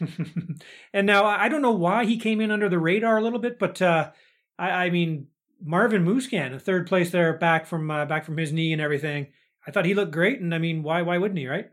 and 0.92 1.06
now 1.06 1.24
I 1.24 1.48
don't 1.48 1.62
know 1.62 1.70
why 1.70 2.04
he 2.04 2.18
came 2.18 2.40
in 2.40 2.50
under 2.50 2.68
the 2.68 2.78
radar 2.78 3.18
a 3.18 3.22
little 3.22 3.38
bit, 3.38 3.58
but 3.58 3.80
uh, 3.80 4.10
I, 4.58 4.70
I 4.70 4.90
mean 4.90 5.28
Marvin 5.62 6.04
Musquin, 6.04 6.54
a 6.54 6.58
third 6.58 6.86
place 6.86 7.10
there, 7.10 7.32
back 7.32 7.66
from 7.66 7.90
uh, 7.90 8.06
back 8.06 8.24
from 8.24 8.36
his 8.36 8.52
knee 8.52 8.72
and 8.72 8.82
everything. 8.82 9.28
I 9.66 9.70
thought 9.70 9.86
he 9.86 9.94
looked 9.94 10.12
great, 10.12 10.40
and 10.40 10.54
I 10.54 10.58
mean, 10.58 10.82
why 10.82 11.02
why 11.02 11.18
wouldn't 11.18 11.38
he, 11.38 11.46
right? 11.46 11.70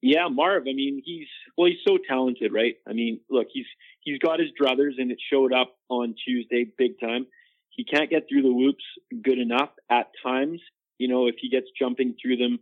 Yeah, 0.00 0.28
Marv. 0.28 0.62
I 0.68 0.74
mean, 0.74 1.02
he's 1.04 1.26
well, 1.56 1.68
he's 1.68 1.82
so 1.86 1.98
talented, 2.08 2.52
right? 2.52 2.76
I 2.88 2.92
mean, 2.92 3.20
look, 3.28 3.48
he's 3.52 3.66
he's 4.00 4.18
got 4.18 4.38
his 4.38 4.50
druthers, 4.60 4.92
and 4.98 5.10
it 5.10 5.18
showed 5.30 5.52
up 5.52 5.74
on 5.88 6.14
Tuesday 6.24 6.66
big 6.76 7.00
time. 7.00 7.26
He 7.70 7.84
can't 7.84 8.10
get 8.10 8.26
through 8.28 8.42
the 8.42 8.52
whoops 8.52 8.84
good 9.22 9.38
enough 9.38 9.70
at 9.90 10.08
times. 10.22 10.60
You 10.98 11.08
know, 11.08 11.26
if 11.26 11.36
he 11.40 11.48
gets 11.48 11.66
jumping 11.78 12.14
through 12.20 12.36
them, 12.36 12.58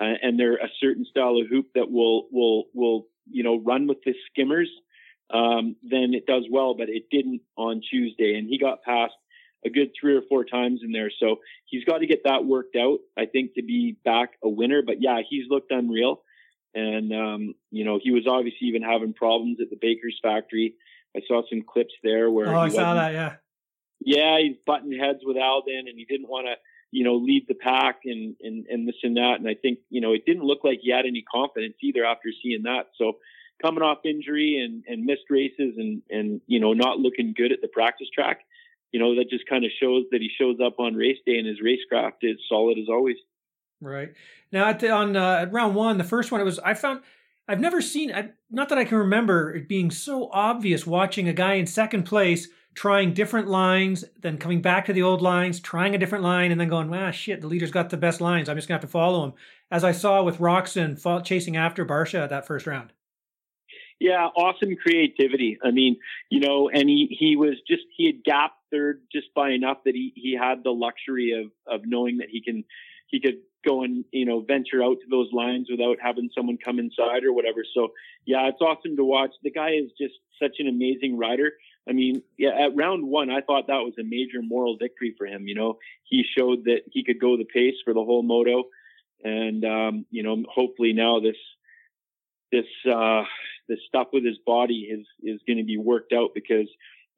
uh, 0.00 0.14
and 0.22 0.38
they're 0.38 0.56
a 0.56 0.70
certain 0.80 1.04
style 1.04 1.38
of 1.40 1.48
hoop 1.48 1.66
that 1.74 1.90
will 1.90 2.26
will 2.32 2.64
will 2.74 3.06
you 3.30 3.44
know 3.44 3.60
run 3.60 3.86
with 3.86 3.98
the 4.04 4.14
skimmers, 4.30 4.70
um, 5.32 5.76
then 5.82 6.14
it 6.14 6.26
does 6.26 6.44
well. 6.50 6.74
But 6.74 6.88
it 6.88 7.04
didn't 7.12 7.42
on 7.56 7.80
Tuesday, 7.88 8.36
and 8.36 8.48
he 8.48 8.58
got 8.58 8.82
past 8.82 9.14
a 9.64 9.70
good 9.70 9.90
three 10.00 10.16
or 10.16 10.22
four 10.28 10.44
times 10.44 10.80
in 10.84 10.90
there. 10.90 11.12
So 11.20 11.36
he's 11.66 11.84
got 11.84 11.98
to 11.98 12.06
get 12.06 12.24
that 12.24 12.44
worked 12.44 12.74
out, 12.74 12.98
I 13.16 13.26
think, 13.26 13.54
to 13.54 13.62
be 13.62 13.96
back 14.04 14.30
a 14.42 14.48
winner. 14.48 14.82
But 14.84 15.00
yeah, 15.00 15.20
he's 15.28 15.44
looked 15.48 15.70
unreal. 15.70 16.22
And, 16.74 17.12
um, 17.12 17.54
you 17.70 17.84
know, 17.84 17.98
he 18.02 18.10
was 18.10 18.26
obviously 18.26 18.68
even 18.68 18.82
having 18.82 19.12
problems 19.12 19.58
at 19.60 19.70
the 19.70 19.78
baker's 19.80 20.18
factory. 20.22 20.74
I 21.16 21.20
saw 21.26 21.42
some 21.48 21.62
clips 21.62 21.94
there 22.02 22.30
where. 22.30 22.48
Oh, 22.48 22.60
I 22.60 22.68
saw 22.68 22.94
that, 22.94 23.12
yeah. 23.12 23.34
Yeah, 24.00 24.38
he's 24.40 24.56
butting 24.66 24.98
heads 24.98 25.20
with 25.22 25.36
Aldon 25.36 25.86
and 25.88 25.98
he 25.98 26.04
didn't 26.04 26.28
want 26.28 26.46
to, 26.46 26.54
you 26.90 27.04
know, 27.04 27.16
lead 27.16 27.44
the 27.46 27.54
pack 27.54 28.00
and, 28.04 28.34
and, 28.40 28.66
and 28.66 28.88
this 28.88 28.96
and 29.02 29.16
that. 29.16 29.36
And 29.38 29.48
I 29.48 29.54
think, 29.54 29.78
you 29.90 30.00
know, 30.00 30.12
it 30.12 30.24
didn't 30.26 30.44
look 30.44 30.64
like 30.64 30.80
he 30.82 30.90
had 30.90 31.06
any 31.06 31.22
confidence 31.22 31.74
either 31.82 32.04
after 32.04 32.30
seeing 32.42 32.64
that. 32.64 32.86
So 32.96 33.18
coming 33.62 33.82
off 33.82 33.98
injury 34.04 34.58
and, 34.58 34.82
and 34.88 35.04
missed 35.04 35.30
races 35.30 35.74
and, 35.76 36.02
and, 36.10 36.40
you 36.46 36.58
know, 36.58 36.72
not 36.72 36.98
looking 36.98 37.34
good 37.36 37.52
at 37.52 37.60
the 37.60 37.68
practice 37.68 38.08
track 38.12 38.40
you 38.92 39.00
know, 39.00 39.16
that 39.16 39.30
just 39.30 39.48
kind 39.48 39.64
of 39.64 39.70
shows 39.80 40.04
that 40.12 40.20
he 40.20 40.30
shows 40.38 40.58
up 40.64 40.78
on 40.78 40.94
race 40.94 41.18
day 41.26 41.38
and 41.38 41.48
his 41.48 41.60
racecraft 41.60 42.20
is 42.22 42.36
solid 42.48 42.78
as 42.78 42.88
always. 42.88 43.16
Right 43.82 44.14
now, 44.52 44.68
at 44.68 44.80
the, 44.80 44.90
on 44.90 45.16
uh, 45.16 45.38
at 45.42 45.52
round 45.52 45.74
one, 45.74 45.98
the 45.98 46.04
first 46.04 46.30
one, 46.30 46.40
it 46.40 46.44
was 46.44 46.58
I 46.60 46.74
found 46.74 47.00
I've 47.48 47.60
never 47.60 47.82
seen 47.82 48.12
I, 48.12 48.30
not 48.50 48.68
that 48.68 48.78
I 48.78 48.84
can 48.84 48.98
remember 48.98 49.52
it 49.52 49.68
being 49.68 49.90
so 49.90 50.30
obvious 50.32 50.86
watching 50.86 51.28
a 51.28 51.32
guy 51.32 51.54
in 51.54 51.66
second 51.66 52.04
place 52.04 52.48
trying 52.74 53.12
different 53.12 53.48
lines, 53.48 54.04
then 54.20 54.38
coming 54.38 54.62
back 54.62 54.86
to 54.86 54.92
the 54.92 55.02
old 55.02 55.20
lines, 55.20 55.60
trying 55.60 55.94
a 55.94 55.98
different 55.98 56.24
line, 56.24 56.50
and 56.50 56.60
then 56.60 56.68
going, 56.68 56.92
ah, 56.94 57.10
shit, 57.10 57.40
the 57.40 57.46
leader's 57.46 57.70
got 57.70 57.90
the 57.90 57.96
best 57.96 58.20
lines. 58.20 58.48
I'm 58.48 58.56
just 58.56 58.68
gonna 58.68 58.76
have 58.76 58.82
to 58.82 58.88
follow 58.88 59.24
him, 59.24 59.32
as 59.70 59.84
I 59.84 59.92
saw 59.92 60.22
with 60.22 60.38
Roczen 60.38 61.24
chasing 61.24 61.56
after 61.56 61.84
Barcia 61.84 62.20
at 62.20 62.30
that 62.30 62.46
first 62.46 62.66
round. 62.66 62.92
Yeah, 64.00 64.26
awesome 64.36 64.74
creativity. 64.76 65.58
I 65.62 65.70
mean, 65.70 65.96
you 66.30 66.40
know, 66.40 66.68
and 66.68 66.88
he 66.88 67.14
he 67.18 67.36
was 67.36 67.54
just 67.68 67.82
he 67.96 68.06
had 68.06 68.24
gapped 68.24 68.58
third 68.72 69.02
just 69.12 69.32
by 69.34 69.50
enough 69.50 69.78
that 69.84 69.94
he 69.94 70.12
he 70.16 70.36
had 70.36 70.64
the 70.64 70.70
luxury 70.70 71.32
of 71.32 71.52
of 71.72 71.82
knowing 71.84 72.18
that 72.18 72.28
he 72.30 72.42
can 72.42 72.64
he 73.06 73.20
could 73.20 73.36
go 73.64 73.82
and 73.82 74.04
you 74.12 74.26
know 74.26 74.40
venture 74.40 74.82
out 74.82 74.98
to 75.00 75.06
those 75.10 75.28
lines 75.32 75.68
without 75.70 75.98
having 76.02 76.30
someone 76.34 76.58
come 76.62 76.78
inside 76.78 77.24
or 77.24 77.32
whatever. 77.32 77.64
So 77.74 77.88
yeah, 78.26 78.48
it's 78.48 78.60
awesome 78.60 78.96
to 78.96 79.04
watch. 79.04 79.30
The 79.42 79.50
guy 79.50 79.70
is 79.70 79.90
just 80.00 80.14
such 80.40 80.56
an 80.58 80.68
amazing 80.68 81.18
rider. 81.18 81.52
I 81.88 81.92
mean, 81.92 82.22
yeah, 82.38 82.50
at 82.50 82.76
round 82.76 83.04
one, 83.04 83.30
I 83.30 83.40
thought 83.40 83.66
that 83.66 83.82
was 83.82 83.94
a 83.98 84.04
major 84.04 84.40
moral 84.40 84.76
victory 84.78 85.14
for 85.18 85.26
him. 85.26 85.48
You 85.48 85.54
know, 85.54 85.78
he 86.04 86.24
showed 86.36 86.64
that 86.64 86.82
he 86.90 87.04
could 87.04 87.20
go 87.20 87.36
the 87.36 87.44
pace 87.44 87.74
for 87.84 87.92
the 87.92 88.04
whole 88.04 88.22
moto, 88.22 88.64
and 89.24 89.64
um, 89.64 90.06
you 90.10 90.22
know, 90.22 90.44
hopefully 90.48 90.92
now 90.92 91.20
this 91.20 91.36
this 92.52 92.66
uh, 92.92 93.22
this 93.68 93.78
stuff 93.88 94.08
with 94.12 94.24
his 94.24 94.38
body 94.46 94.88
is 94.90 95.06
is 95.22 95.40
going 95.46 95.58
to 95.58 95.64
be 95.64 95.76
worked 95.76 96.12
out 96.12 96.30
because 96.34 96.68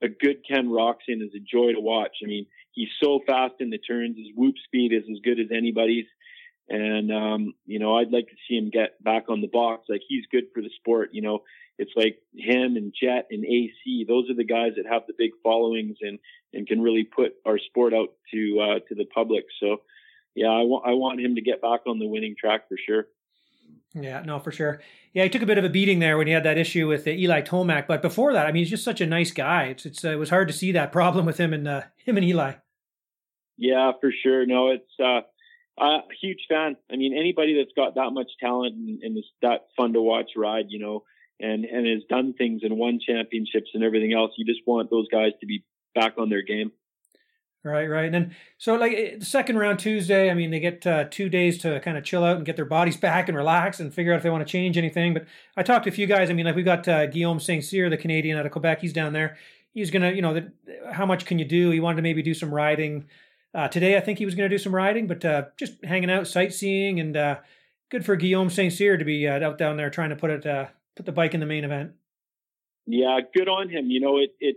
a 0.03 0.09
good 0.09 0.39
Ken 0.49 0.69
Roczen 0.69 1.23
is 1.23 1.35
a 1.35 1.41
joy 1.41 1.73
to 1.73 1.81
watch. 1.81 2.17
I 2.23 2.27
mean, 2.27 2.47
he's 2.73 2.89
so 3.03 3.21
fast 3.27 3.55
in 3.61 3.71
the 3.71 3.79
turns. 3.79 4.17
His 4.17 4.29
whoop 4.35 4.55
speed 4.65 4.93
is 4.93 5.05
as 5.11 5.21
good 5.23 5.41
as 5.41 5.47
anybody's. 5.55 6.07
And, 6.69 7.13
um, 7.13 7.55
you 7.67 7.79
know, 7.79 7.97
I'd 7.97 8.11
like 8.11 8.29
to 8.29 8.37
see 8.49 8.57
him 8.57 8.71
get 8.71 9.03
back 9.03 9.25
on 9.29 9.41
the 9.41 9.49
box. 9.49 9.87
Like 9.89 10.01
he's 10.09 10.25
good 10.31 10.45
for 10.55 10.63
the 10.63 10.71
sport. 10.81 11.11
You 11.13 11.23
know, 11.23 11.41
it's 11.79 11.93
like 11.95 12.19
him 12.35 12.77
and 12.77 12.95
Jett 12.99 13.27
and 13.31 13.45
AC. 13.45 14.07
Those 14.09 14.31
are 14.31 14.35
the 14.35 14.45
guys 14.45 14.73
that 14.77 14.91
have 14.91 15.03
the 15.07 15.15
big 15.17 15.33
followings 15.43 15.97
and, 16.01 16.19
and 16.53 16.67
can 16.67 16.81
really 16.81 17.05
put 17.05 17.35
our 17.47 17.59
sport 17.59 17.93
out 17.93 18.15
to, 18.33 18.61
uh, 18.61 18.79
to 18.89 18.95
the 18.95 19.05
public. 19.05 19.45
So 19.61 19.83
yeah, 20.35 20.49
I 20.49 20.63
want, 20.63 20.85
I 20.87 20.93
want 20.93 21.21
him 21.21 21.35
to 21.35 21.43
get 21.43 21.61
back 21.61 21.81
on 21.87 21.99
the 21.99 22.07
winning 22.07 22.35
track 22.39 22.69
for 22.69 22.77
sure. 22.87 23.07
Yeah, 23.95 24.23
no, 24.23 24.41
for 24.41 24.51
sure. 24.51 24.81
Yeah, 25.13 25.23
he 25.23 25.29
took 25.29 25.43
a 25.43 25.47
bit 25.47 25.59
of 25.59 25.65
a 25.65 25.69
beating 25.69 26.01
there 26.01 26.19
when 26.19 26.27
he 26.27 26.33
had 26.33 26.43
that 26.45 26.59
issue 26.59 26.89
with 26.89 27.07
uh, 27.07 27.11
Eli 27.11 27.43
Tomac, 27.43 27.87
but 27.87 28.03
before 28.03 28.33
that, 28.33 28.47
I 28.47 28.51
mean, 28.51 28.63
he's 28.63 28.71
just 28.71 28.83
such 28.83 29.01
a 29.01 29.07
nice 29.07 29.31
guy. 29.31 29.65
It's, 29.65 29.87
it's 29.87 30.05
uh, 30.05 30.09
it 30.09 30.17
was 30.17 30.31
hard 30.31 30.49
to 30.49 30.55
see 30.55 30.73
that 30.73 30.91
problem 30.93 31.27
with 31.27 31.39
him 31.39 31.53
and 31.53 31.69
uh, 31.69 31.83
him 31.99 32.17
and 32.17 32.27
Eli. 32.27 32.55
Yeah, 33.57 33.93
for 34.01 34.11
sure. 34.23 34.47
No, 34.47 34.71
it's 34.71 34.91
uh, 34.99 35.21
a 35.79 35.99
huge 36.21 36.47
fan. 36.49 36.77
I 36.91 36.97
mean, 36.97 37.17
anybody 37.17 37.57
that's 37.59 37.73
got 37.77 37.97
that 37.97 38.11
much 38.13 38.31
talent 38.41 38.75
and, 38.75 39.03
and 39.03 39.19
is 39.19 39.25
that 39.43 39.67
fun 39.77 39.93
to 39.95 40.03
watch 40.03 40.31
ride, 40.37 40.67
you 40.69 40.79
know, 40.79 41.05
and 41.41 41.65
and 41.65 41.87
has 41.87 42.03
done 42.09 42.35
things 42.35 42.63
and 42.63 42.77
won 42.77 43.01
championships 43.05 43.71
and 43.75 43.83
everything 43.83 44.13
else, 44.13 44.33
you 44.37 44.45
just 44.45 44.67
want 44.67 44.91
those 44.91 45.09
guys 45.11 45.33
to 45.41 45.47
be 45.47 45.65
back 45.95 46.15
on 46.19 46.31
their 46.31 46.43
game. 46.43 46.73
Right, 47.65 47.89
right. 47.89 48.05
And 48.05 48.15
then, 48.15 48.37
so 48.59 48.75
like 48.75 48.93
eh, 48.93 49.17
the 49.19 49.25
second 49.25 49.57
round 49.57 49.79
Tuesday, 49.79 50.31
I 50.31 50.35
mean, 50.35 50.51
they 50.51 50.61
get 50.61 50.87
uh, 50.87 51.05
two 51.11 51.31
days 51.31 51.57
to 51.59 51.81
kind 51.81 51.97
of 51.97 52.05
chill 52.05 52.23
out 52.23 52.37
and 52.37 52.45
get 52.45 52.57
their 52.57 52.67
bodies 52.67 52.97
back 52.99 53.29
and 53.29 53.37
relax 53.37 53.81
and 53.81 53.93
figure 53.93 54.13
out 54.13 54.19
if 54.19 54.23
they 54.23 54.31
want 54.31 54.47
to 54.47 54.51
change 54.51 54.77
anything. 54.77 55.15
But 55.15 55.27
I 55.57 55.63
talked 55.63 55.85
to 55.85 55.91
a 55.91 55.93
few 55.93 56.07
guys. 56.07 56.29
I 56.29 56.35
mean, 56.35 56.45
like 56.45 56.57
we 56.57 56.63
got 56.63 56.87
uh, 56.87 57.07
Guillaume 57.07 57.41
St. 57.41 57.65
Cyr, 57.65 57.89
the 57.89 57.97
Canadian 57.97 58.39
out 58.39 58.45
of 58.45 58.53
Quebec. 58.53 58.81
He's 58.81 58.93
down 58.93 59.15
there. 59.15 59.39
He's 59.73 59.91
going 59.91 60.03
to, 60.03 60.15
you 60.15 60.21
know, 60.21 60.35
the, 60.35 60.53
how 60.93 61.07
much 61.07 61.25
can 61.25 61.39
you 61.39 61.47
do? 61.47 61.71
He 61.71 61.81
wanted 61.81 61.97
to 61.97 62.03
maybe 62.03 62.23
do 62.23 62.35
some 62.35 62.53
riding. 62.53 63.07
Uh, 63.55 63.69
today, 63.69 63.97
I 63.97 64.01
think 64.01 64.19
he 64.19 64.25
was 64.25 64.35
going 64.35 64.51
to 64.51 64.55
do 64.55 64.61
some 64.61 64.75
riding, 64.75 65.07
but 65.07 65.25
uh, 65.25 65.45
just 65.57 65.85
hanging 65.85 66.11
out, 66.11 66.27
sightseeing, 66.27 66.99
and 66.99 67.17
uh, 67.17 67.37
good 67.89 68.05
for 68.05 68.17
Guillaume 68.17 68.51
St. 68.51 68.73
Cyr 68.73 68.97
to 68.97 69.05
be 69.05 69.29
uh, 69.29 69.41
out 69.41 69.59
down 69.59 69.77
there 69.77 69.91
trying 69.91 70.11
to 70.11 70.17
put 70.17 70.31
it, 70.31 70.43
put 70.97 71.07
the 71.07 71.13
bike 71.13 71.35
in 71.35 71.41
the 71.41 71.47
main 71.47 71.63
event. 71.63 71.93
Yeah, 72.87 73.21
good 73.33 73.49
on 73.49 73.71
him. 73.71 73.91
You 73.91 74.01
know, 74.01 74.19
it, 74.19 74.35
it, 74.41 74.57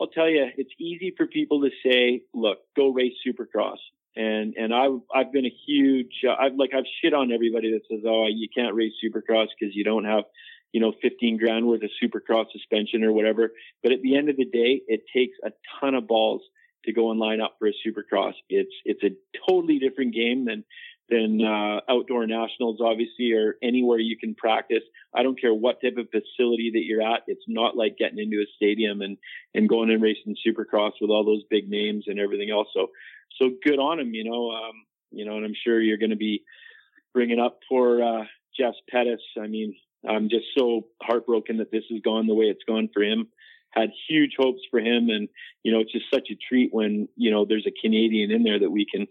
I'll 0.00 0.06
tell 0.06 0.28
you, 0.28 0.46
it's 0.56 0.70
easy 0.78 1.14
for 1.16 1.26
people 1.26 1.62
to 1.62 1.70
say, 1.84 2.22
"Look, 2.32 2.58
go 2.76 2.90
race 2.90 3.14
Supercross," 3.26 3.78
and 4.14 4.54
and 4.56 4.72
I've 4.72 5.00
I've 5.14 5.32
been 5.32 5.44
a 5.44 5.54
huge 5.66 6.22
uh, 6.28 6.34
I've 6.40 6.54
like 6.54 6.70
I've 6.76 6.84
shit 7.02 7.12
on 7.12 7.32
everybody 7.32 7.72
that 7.72 7.82
says, 7.90 8.04
"Oh, 8.06 8.28
you 8.28 8.48
can't 8.54 8.74
race 8.74 8.92
Supercross 9.04 9.48
because 9.58 9.74
you 9.74 9.84
don't 9.84 10.04
have." 10.04 10.24
You 10.72 10.80
know, 10.80 10.92
15 11.02 11.36
grand 11.36 11.68
worth 11.68 11.84
of 11.84 11.90
supercross 12.02 12.46
suspension 12.50 13.04
or 13.04 13.12
whatever. 13.12 13.52
But 13.80 13.92
at 13.92 14.02
the 14.02 14.16
end 14.16 14.28
of 14.28 14.36
the 14.36 14.44
day, 14.44 14.82
it 14.88 15.04
takes 15.14 15.38
a 15.44 15.52
ton 15.78 15.94
of 15.94 16.08
balls 16.08 16.42
to 16.84 16.92
go 16.92 17.10
and 17.10 17.20
line 17.20 17.40
up 17.40 17.56
for 17.58 17.68
a 17.68 17.72
supercross. 17.86 18.34
It's 18.48 18.74
it's 18.84 19.02
a 19.02 19.16
totally 19.48 19.78
different 19.78 20.14
game 20.14 20.44
than 20.44 20.64
than 21.08 21.40
uh, 21.44 21.80
outdoor 21.88 22.26
nationals, 22.26 22.80
obviously, 22.80 23.32
or 23.32 23.56
anywhere 23.62 23.98
you 23.98 24.16
can 24.16 24.34
practice. 24.34 24.82
I 25.14 25.22
don't 25.22 25.38
care 25.38 25.52
what 25.52 25.82
type 25.82 25.98
of 25.98 26.08
facility 26.10 26.70
that 26.74 26.84
you're 26.84 27.02
at. 27.02 27.24
It's 27.26 27.44
not 27.46 27.76
like 27.76 27.98
getting 27.98 28.18
into 28.18 28.38
a 28.38 28.46
stadium 28.56 29.02
and 29.02 29.18
and 29.54 29.68
going 29.68 29.90
and 29.90 30.02
racing 30.02 30.36
Supercross 30.46 30.92
with 31.00 31.10
all 31.10 31.24
those 31.24 31.42
big 31.50 31.68
names 31.68 32.04
and 32.06 32.18
everything 32.18 32.50
else. 32.50 32.68
So 32.74 32.88
so 33.40 33.50
good 33.62 33.78
on 33.78 34.00
him, 34.00 34.14
you 34.14 34.24
know. 34.24 34.50
Um, 34.50 34.84
you 35.10 35.24
know, 35.24 35.36
and 35.36 35.44
I'm 35.44 35.54
sure 35.64 35.80
you're 35.80 35.98
going 35.98 36.10
to 36.10 36.16
be 36.16 36.42
bringing 37.12 37.38
up 37.38 37.60
for 37.68 38.02
uh, 38.02 38.24
Jess 38.58 38.74
Pettis. 38.90 39.20
I 39.40 39.46
mean, 39.46 39.76
I'm 40.08 40.28
just 40.28 40.46
so 40.56 40.86
heartbroken 41.02 41.58
that 41.58 41.70
this 41.70 41.84
has 41.90 42.00
gone 42.02 42.26
the 42.26 42.34
way 42.34 42.46
it's 42.46 42.64
gone 42.66 42.88
for 42.92 43.02
him. 43.02 43.28
Had 43.74 43.90
huge 44.08 44.32
hopes 44.38 44.60
for 44.70 44.78
him, 44.78 45.08
and 45.08 45.28
you 45.62 45.72
know, 45.72 45.80
it's 45.80 45.92
just 45.92 46.06
such 46.12 46.28
a 46.30 46.36
treat 46.48 46.72
when 46.72 47.08
you 47.16 47.30
know 47.30 47.44
there's 47.44 47.66
a 47.66 47.80
Canadian 47.82 48.30
in 48.30 48.44
there 48.44 48.58
that 48.60 48.70
we 48.70 48.86
can 48.90 49.06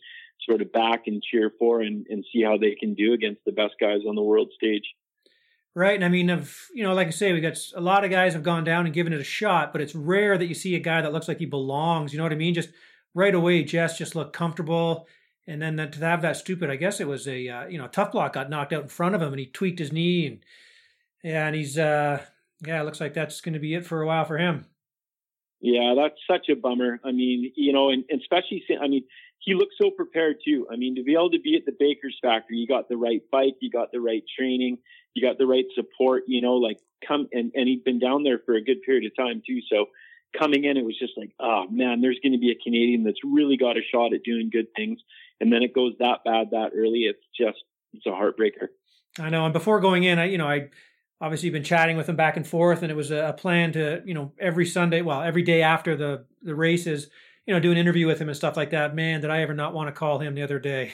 sort 0.50 0.62
of 0.62 0.72
back 0.72 1.04
and 1.08 1.22
cheer 1.22 1.52
for 1.60 1.82
and, 1.82 2.06
and 2.10 2.26
see 2.32 2.44
how 2.44 2.58
they 2.58 2.76
can 2.76 2.94
do 2.94 3.14
against 3.14 3.42
the 3.46 3.52
best 3.52 3.74
guys 3.80 4.00
on 4.08 4.16
the 4.16 4.22
world 4.22 4.50
stage. 4.56 4.84
Right, 5.76 5.96
and 5.96 6.06
I 6.06 6.10
mean, 6.10 6.30
of 6.30 6.56
you 6.74 6.84
know, 6.84 6.94
like 6.94 7.08
I 7.08 7.12
say, 7.12 7.34
we 7.34 7.42
got 7.42 7.58
a 7.76 7.82
lot 7.82 8.06
of 8.06 8.12
guys 8.12 8.34
have 8.34 8.44
gone 8.44 8.64
down 8.64 8.86
and 8.86 8.94
given 8.94 9.12
it 9.12 9.20
a 9.20 9.24
shot, 9.24 9.72
but 9.72 9.82
it's 9.82 9.96
rare 9.96 10.38
that 10.38 10.46
you 10.46 10.54
see 10.54 10.76
a 10.76 10.80
guy 10.80 11.02
that 11.02 11.12
looks 11.12 11.28
like 11.28 11.40
he 11.40 11.48
belongs. 11.48 12.14
You 12.14 12.20
know 12.20 12.24
what 12.24 12.32
I 12.32 12.36
mean? 12.36 12.54
Just 12.54 12.70
right 13.16 13.34
away, 13.34 13.64
Jess 13.64 13.98
just 13.98 14.16
looked 14.16 14.34
comfortable, 14.34 15.08
and 15.48 15.60
then 15.60 15.78
that, 15.78 15.94
to 15.94 16.00
have 16.00 16.22
that 16.22 16.38
stupid, 16.38 16.70
I 16.70 16.76
guess 16.76 17.00
it 17.00 17.08
was 17.08 17.28
a 17.28 17.50
uh, 17.50 17.66
you 17.66 17.80
know 17.80 17.88
tough 17.88 18.12
block 18.12 18.34
got 18.34 18.52
knocked 18.52 18.72
out 18.72 18.84
in 18.84 18.90
front 18.90 19.16
of 19.16 19.22
him, 19.22 19.34
and 19.34 19.40
he 19.40 19.48
tweaked 19.48 19.80
his 19.80 19.92
knee, 19.92 20.28
and 20.28 20.40
yeah, 21.24 21.48
and 21.48 21.56
he's 21.56 21.76
uh 21.80 22.24
yeah, 22.66 22.82
it 22.82 22.86
looks 22.86 23.02
like 23.02 23.14
that's 23.14 23.42
going 23.42 23.54
to 23.54 23.60
be 23.60 23.74
it 23.74 23.86
for 23.86 24.02
a 24.02 24.08
while 24.08 24.26
for 24.26 24.38
him. 24.38 24.66
Yeah, 25.62 25.94
that's 25.96 26.16
such 26.30 26.50
a 26.50 26.56
bummer. 26.56 27.00
I 27.06 27.12
mean, 27.12 27.54
you 27.56 27.72
know, 27.72 27.90
and, 27.90 28.04
and 28.10 28.20
especially, 28.20 28.64
I 28.82 28.88
mean, 28.88 29.06
he 29.40 29.54
looked 29.54 29.76
so 29.82 29.92
prepared 29.92 30.38
too. 30.46 30.68
I 30.72 30.76
mean, 30.76 30.96
to 30.96 31.04
be 31.04 31.14
able 31.14 31.32
to 31.32 31.40
be 31.40 31.56
at 31.56 31.66
the 31.66 31.76
Baker's 31.78 32.18
factory, 32.22 32.58
you 32.58 32.68
got 32.68 32.90
the 32.90 32.98
right 32.98 33.22
bike, 33.32 33.56
you 33.62 33.70
got 33.70 33.92
the 33.92 34.02
right 34.02 34.24
training, 34.38 34.80
you 35.14 35.26
got 35.26 35.38
the 35.38 35.46
right 35.46 35.66
support, 35.76 36.24
you 36.28 36.42
know, 36.42 36.56
like 36.56 36.80
come 37.08 37.28
and, 37.32 37.52
and 37.56 37.68
he'd 37.68 37.84
been 37.84 38.00
down 38.00 38.24
there 38.24 38.40
for 38.46 38.56
a 38.56 38.64
good 38.64 38.82
period 38.82 39.06
of 39.06 39.16
time 39.16 39.42
too. 39.46 39.60
So 39.70 39.88
coming 40.38 40.64
in, 40.64 40.78
it 40.78 40.86
was 40.86 40.98
just 40.98 41.14
like, 41.18 41.32
oh 41.40 41.66
man, 41.70 42.02
there's 42.02 42.20
going 42.22 42.34
to 42.34 42.40
be 42.40 42.52
a 42.52 42.64
Canadian 42.64 43.04
that's 43.04 43.24
really 43.24 43.58
got 43.58 43.78
a 43.78 43.82
shot 43.90 44.14
at 44.14 44.24
doing 44.24 44.50
good 44.52 44.68
things. 44.76 45.00
And 45.40 45.52
then 45.52 45.64
it 45.64 45.74
goes 45.74 45.94
that 46.00 46.24
bad 46.26 46.52
that 46.52 46.72
early. 46.76 47.02
It's 47.02 47.24
just, 47.38 47.64
it's 47.94 48.06
a 48.06 48.10
heartbreaker. 48.10 48.68
I 49.20 49.30
know. 49.30 49.46
And 49.46 49.54
before 49.54 49.80
going 49.80 50.04
in, 50.04 50.20
I, 50.20 50.26
you 50.26 50.38
know, 50.38 50.48
I 50.48 50.70
obviously 51.22 51.50
been 51.50 51.64
chatting 51.64 51.98
with 51.98 52.10
him 52.10 52.16
back 52.16 52.38
and 52.38 52.46
forth 52.46 52.82
and 52.82 52.92
it 52.92 52.96
was 52.96 53.12
a, 53.12 53.34
plan 53.38 53.72
to, 53.74 54.02
you 54.06 54.14
know, 54.14 54.34
every 54.40 54.66
Sunday, 54.66 55.02
well, 55.02 55.22
every 55.22 55.44
day 55.44 55.62
after 55.62 55.96
the, 55.96 56.26
the 56.42 56.56
races, 56.56 57.10
you 57.46 57.54
know, 57.54 57.60
do 57.60 57.72
an 57.72 57.78
interview 57.78 58.08
with 58.08 58.20
him 58.20 58.30
and 58.30 58.38
stuff 58.38 58.58
like 58.58 58.72
that. 58.72 58.96
Man, 58.96 59.22
did 59.22 59.30
I 59.30 59.42
ever 59.42 59.54
not 59.54 59.74
want 59.74 59.88
to 59.88 59.98
call 59.98 60.20
him 60.20 60.36
the 60.36 60.44
other 60.44 60.60
day. 60.60 60.94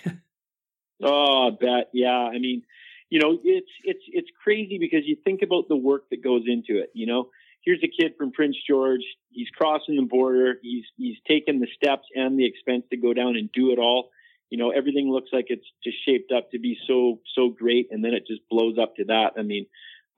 oh, 1.04 1.52
bet. 1.60 1.90
Yeah. 1.94 2.10
I 2.10 2.38
mean, 2.40 2.64
you 3.10 3.20
know, 3.20 3.40
it's 3.44 3.72
it's 3.84 4.04
it's 4.08 4.30
crazy 4.44 4.78
because 4.78 5.02
you 5.06 5.18
think 5.24 5.42
about 5.42 5.68
the 5.68 5.76
work 5.76 6.10
that 6.12 6.24
goes 6.24 6.44
into 6.46 6.80
it. 6.80 6.92
You 6.94 7.08
know, 7.08 7.30
here's 7.62 7.84
a 7.84 7.88
kid 7.88 8.14
from 8.18 8.32
Prince 8.32 8.56
George. 8.68 9.02
He's 9.32 9.50
crossing 9.50 9.96
the 9.96 10.04
border. 10.04 10.56
He's 10.62 10.86
he's 10.96 11.18
taken 11.28 11.60
the 11.60 11.68
steps 11.76 12.06
and 12.16 12.38
the 12.38 12.46
expense 12.46 12.84
to 12.92 12.98
go 12.98 13.14
down 13.14 13.36
and 13.36 13.52
do 13.52 13.72
it 13.72 13.80
all. 13.80 14.10
You 14.50 14.58
know, 14.58 14.70
everything 14.72 15.12
looks 15.12 15.30
like 15.32 15.46
it's 15.50 15.66
just 15.84 15.98
shaped 16.06 16.32
up 16.32 16.52
to 16.52 16.60
be 16.60 16.78
so 16.88 17.20
so 17.36 17.50
great, 17.50 17.88
and 17.92 18.04
then 18.04 18.14
it 18.14 18.28
just 18.28 18.42
blows 18.50 18.78
up 18.80 18.96
to 18.98 19.06
that. 19.06 19.32
I 19.38 19.42
mean, 19.42 19.66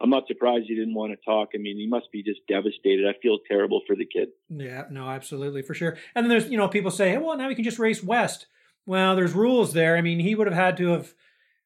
I'm 0.02 0.10
not 0.10 0.28
surprised 0.28 0.66
he 0.68 0.76
didn't 0.76 0.94
want 0.94 1.12
to 1.12 1.18
talk. 1.24 1.50
I 1.54 1.58
mean, 1.58 1.78
he 1.78 1.88
must 1.88 2.12
be 2.12 2.24
just 2.24 2.42
devastated. 2.48 3.08
I 3.08 3.14
feel 3.22 3.38
terrible 3.48 3.82
for 3.86 3.96
the 3.96 4.06
kid. 4.06 4.30
Yeah, 4.50 4.86
no, 4.90 5.10
absolutely, 5.10 5.62
for 5.62 5.74
sure. 5.74 5.98
And 6.16 6.26
then 6.26 6.30
there's, 6.30 6.50
you 6.50 6.58
know, 6.58 6.68
people 6.68 6.92
say, 6.92 7.10
hey, 7.10 7.18
well, 7.18 7.38
now 7.38 7.48
we 7.48 7.56
can 7.56 7.64
just 7.64 7.80
race 7.80 8.04
west. 8.04 8.48
Well, 8.86 9.16
there's 9.16 9.34
rules 9.34 9.74
there. 9.74 9.96
I 9.96 10.02
mean, 10.02 10.20
he 10.20 10.36
would 10.36 10.48
have 10.48 10.56
had 10.56 10.78
to 10.78 10.88
have 10.90 11.14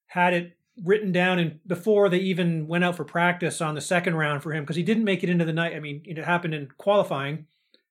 had 0.07 0.33
it 0.33 0.57
written 0.83 1.11
down 1.11 1.39
and 1.39 1.59
before 1.65 2.09
they 2.09 2.17
even 2.17 2.67
went 2.67 2.83
out 2.83 2.95
for 2.95 3.05
practice 3.05 3.61
on 3.61 3.75
the 3.75 3.81
second 3.81 4.15
round 4.15 4.43
for 4.43 4.51
him 4.51 4.63
because 4.63 4.75
he 4.75 4.83
didn't 4.83 5.05
make 5.05 5.23
it 5.23 5.29
into 5.29 5.45
the 5.45 5.53
night. 5.53 5.73
I 5.73 5.79
mean, 5.79 6.01
it 6.05 6.17
happened 6.17 6.53
in 6.53 6.67
qualifying, 6.77 7.47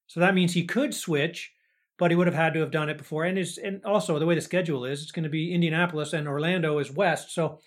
so 0.06 0.20
that 0.20 0.34
means 0.34 0.52
he 0.52 0.64
could 0.64 0.94
switch, 0.94 1.52
but 1.98 2.10
he 2.10 2.16
would 2.16 2.26
have 2.26 2.36
had 2.36 2.52
to 2.54 2.60
have 2.60 2.70
done 2.70 2.90
it 2.90 2.98
before. 2.98 3.24
And 3.24 3.38
is 3.38 3.56
and 3.56 3.82
also 3.84 4.18
the 4.18 4.26
way 4.26 4.34
the 4.34 4.42
schedule 4.42 4.84
is, 4.84 5.02
it's 5.02 5.12
going 5.12 5.24
to 5.24 5.30
be 5.30 5.54
Indianapolis 5.54 6.12
and 6.12 6.28
Orlando 6.28 6.78
is 6.78 6.90
west, 6.90 7.30
so 7.30 7.60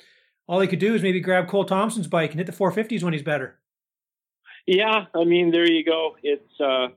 all 0.47 0.59
he 0.59 0.67
could 0.67 0.79
do 0.79 0.95
is 0.95 1.03
maybe 1.03 1.19
grab 1.19 1.47
Cole 1.47 1.65
Thompson's 1.65 2.07
bike 2.07 2.31
and 2.31 2.39
hit 2.39 2.47
the 2.47 2.53
450s 2.53 3.03
when 3.03 3.13
he's 3.13 3.23
better. 3.23 3.59
Yeah, 4.65 5.05
I 5.15 5.23
mean, 5.23 5.51
there 5.51 5.69
you 5.69 5.85
go. 5.85 6.15
It's 6.23 6.59
uh, 6.59 6.87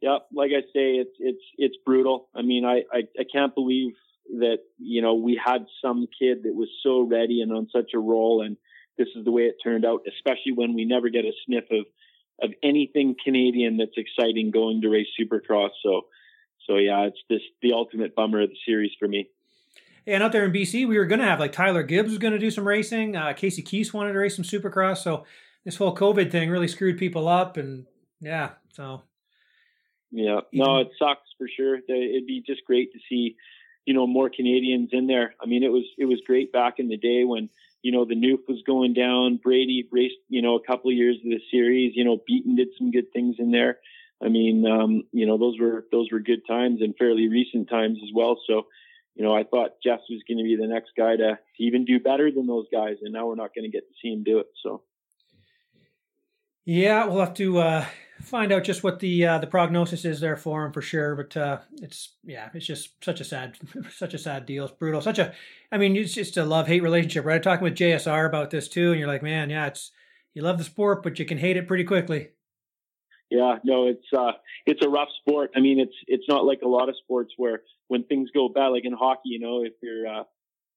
yeah, 0.00 0.18
like 0.32 0.50
I 0.56 0.60
say, 0.72 0.94
it's 0.94 1.16
it's 1.18 1.42
it's 1.56 1.76
brutal. 1.84 2.28
I 2.34 2.42
mean, 2.42 2.64
I, 2.64 2.82
I 2.92 3.02
I 3.18 3.24
can't 3.30 3.54
believe 3.54 3.94
that 4.38 4.58
you 4.78 5.02
know 5.02 5.14
we 5.14 5.40
had 5.42 5.66
some 5.82 6.06
kid 6.20 6.44
that 6.44 6.54
was 6.54 6.68
so 6.82 7.00
ready 7.00 7.40
and 7.42 7.52
on 7.52 7.68
such 7.72 7.90
a 7.94 7.98
roll, 7.98 8.42
and 8.42 8.56
this 8.96 9.08
is 9.16 9.24
the 9.24 9.32
way 9.32 9.42
it 9.42 9.56
turned 9.62 9.84
out. 9.84 10.02
Especially 10.06 10.52
when 10.52 10.74
we 10.74 10.84
never 10.84 11.08
get 11.08 11.24
a 11.24 11.32
sniff 11.46 11.64
of 11.72 11.86
of 12.42 12.50
anything 12.62 13.16
Canadian 13.22 13.78
that's 13.78 13.96
exciting 13.96 14.50
going 14.50 14.82
to 14.82 14.88
race 14.88 15.08
Supercross. 15.18 15.70
So, 15.82 16.02
so 16.68 16.76
yeah, 16.76 17.06
it's 17.06 17.20
just 17.30 17.44
the 17.62 17.72
ultimate 17.72 18.14
bummer 18.14 18.42
of 18.42 18.50
the 18.50 18.56
series 18.66 18.92
for 18.98 19.08
me. 19.08 19.30
And 20.06 20.22
out 20.22 20.32
there 20.32 20.44
in 20.44 20.52
BC, 20.52 20.86
we 20.86 20.98
were 20.98 21.06
going 21.06 21.18
to 21.18 21.26
have 21.26 21.40
like 21.40 21.52
Tyler 21.52 21.82
Gibbs 21.82 22.10
was 22.10 22.18
going 22.18 22.32
to 22.32 22.38
do 22.38 22.50
some 22.50 22.66
racing. 22.66 23.16
Uh, 23.16 23.32
Casey 23.32 23.62
Keese 23.62 23.92
wanted 23.92 24.12
to 24.12 24.18
race 24.18 24.36
some 24.36 24.44
Supercross. 24.44 24.98
So 24.98 25.24
this 25.64 25.76
whole 25.76 25.94
COVID 25.94 26.30
thing 26.30 26.48
really 26.48 26.68
screwed 26.68 26.96
people 26.96 27.26
up. 27.26 27.56
And 27.56 27.86
yeah, 28.20 28.50
so. 28.72 29.02
Yeah, 30.12 30.40
no, 30.52 30.78
it 30.78 30.88
sucks 30.98 31.28
for 31.36 31.48
sure. 31.54 31.76
It'd 31.76 32.26
be 32.26 32.42
just 32.46 32.64
great 32.64 32.92
to 32.92 32.98
see, 33.08 33.36
you 33.84 33.94
know, 33.94 34.06
more 34.06 34.30
Canadians 34.30 34.90
in 34.92 35.08
there. 35.08 35.34
I 35.42 35.46
mean, 35.46 35.64
it 35.64 35.72
was 35.72 35.84
it 35.98 36.04
was 36.04 36.20
great 36.24 36.52
back 36.52 36.74
in 36.78 36.88
the 36.88 36.96
day 36.96 37.24
when 37.24 37.50
you 37.82 37.90
know 37.90 38.04
the 38.04 38.14
Noof 38.14 38.38
was 38.48 38.62
going 38.64 38.94
down. 38.94 39.40
Brady 39.42 39.86
raced, 39.90 40.14
you 40.28 40.42
know, 40.42 40.54
a 40.54 40.64
couple 40.64 40.90
of 40.90 40.96
years 40.96 41.16
of 41.16 41.24
the 41.24 41.40
series. 41.50 41.92
You 41.96 42.04
know, 42.04 42.18
Beaton 42.26 42.54
did 42.54 42.68
some 42.78 42.92
good 42.92 43.12
things 43.12 43.36
in 43.38 43.50
there. 43.50 43.78
I 44.24 44.28
mean, 44.28 44.64
um, 44.64 45.02
you 45.12 45.26
know, 45.26 45.36
those 45.36 45.58
were 45.58 45.84
those 45.90 46.08
were 46.10 46.20
good 46.20 46.46
times 46.46 46.80
and 46.80 46.94
fairly 46.96 47.28
recent 47.28 47.68
times 47.68 47.98
as 48.02 48.10
well. 48.14 48.40
So 48.46 48.66
you 49.16 49.24
know, 49.24 49.34
I 49.34 49.44
thought 49.44 49.80
Jess 49.82 50.00
was 50.10 50.22
going 50.28 50.38
to 50.38 50.44
be 50.44 50.56
the 50.56 50.66
next 50.66 50.90
guy 50.96 51.16
to, 51.16 51.38
even 51.58 51.86
do 51.86 51.98
better 51.98 52.30
than 52.30 52.46
those 52.46 52.66
guys, 52.70 52.96
and 53.02 53.14
now 53.14 53.26
we're 53.26 53.34
not 53.34 53.54
going 53.54 53.64
to 53.64 53.70
get 53.70 53.88
to 53.88 53.94
see 54.00 54.12
him 54.12 54.22
do 54.22 54.40
it. 54.40 54.46
So, 54.62 54.82
yeah, 56.66 57.06
we'll 57.06 57.20
have 57.20 57.32
to 57.34 57.58
uh, 57.58 57.86
find 58.20 58.52
out 58.52 58.64
just 58.64 58.84
what 58.84 59.00
the 59.00 59.24
uh, 59.24 59.38
the 59.38 59.46
prognosis 59.46 60.04
is 60.04 60.20
there 60.20 60.36
for 60.36 60.66
him 60.66 60.72
for 60.72 60.82
sure. 60.82 61.16
But 61.16 61.34
uh, 61.34 61.60
it's 61.80 62.14
yeah, 62.24 62.50
it's 62.52 62.66
just 62.66 63.02
such 63.02 63.20
a 63.20 63.24
sad, 63.24 63.56
such 63.90 64.12
a 64.12 64.18
sad 64.18 64.44
deal. 64.44 64.64
It's 64.64 64.74
brutal. 64.74 65.00
Such 65.00 65.18
a, 65.18 65.32
I 65.72 65.78
mean, 65.78 65.96
it's 65.96 66.12
just 66.12 66.36
a 66.36 66.44
love 66.44 66.66
hate 66.66 66.82
relationship. 66.82 67.24
Right? 67.24 67.36
I'm 67.36 67.42
talking 67.42 67.64
with 67.64 67.76
JSR 67.76 68.26
about 68.26 68.50
this 68.50 68.68
too, 68.68 68.90
and 68.90 68.98
you're 68.98 69.08
like, 69.08 69.22
man, 69.22 69.48
yeah, 69.48 69.66
it's 69.66 69.92
you 70.34 70.42
love 70.42 70.58
the 70.58 70.64
sport, 70.64 71.02
but 71.02 71.18
you 71.18 71.24
can 71.24 71.38
hate 71.38 71.56
it 71.56 71.66
pretty 71.66 71.84
quickly. 71.84 72.28
Yeah, 73.30 73.56
no, 73.64 73.88
it's 73.88 74.06
uh, 74.16 74.32
it's 74.66 74.84
a 74.84 74.88
rough 74.88 75.08
sport. 75.20 75.50
I 75.56 75.60
mean, 75.60 75.80
it's 75.80 75.96
it's 76.06 76.24
not 76.28 76.44
like 76.44 76.60
a 76.62 76.68
lot 76.68 76.88
of 76.88 76.94
sports 77.02 77.32
where 77.36 77.62
when 77.88 78.04
things 78.04 78.30
go 78.32 78.48
bad, 78.48 78.68
like 78.68 78.84
in 78.84 78.92
hockey, 78.92 79.30
you 79.30 79.40
know, 79.40 79.64
if 79.64 79.72
you're 79.82 80.06
uh, 80.06 80.22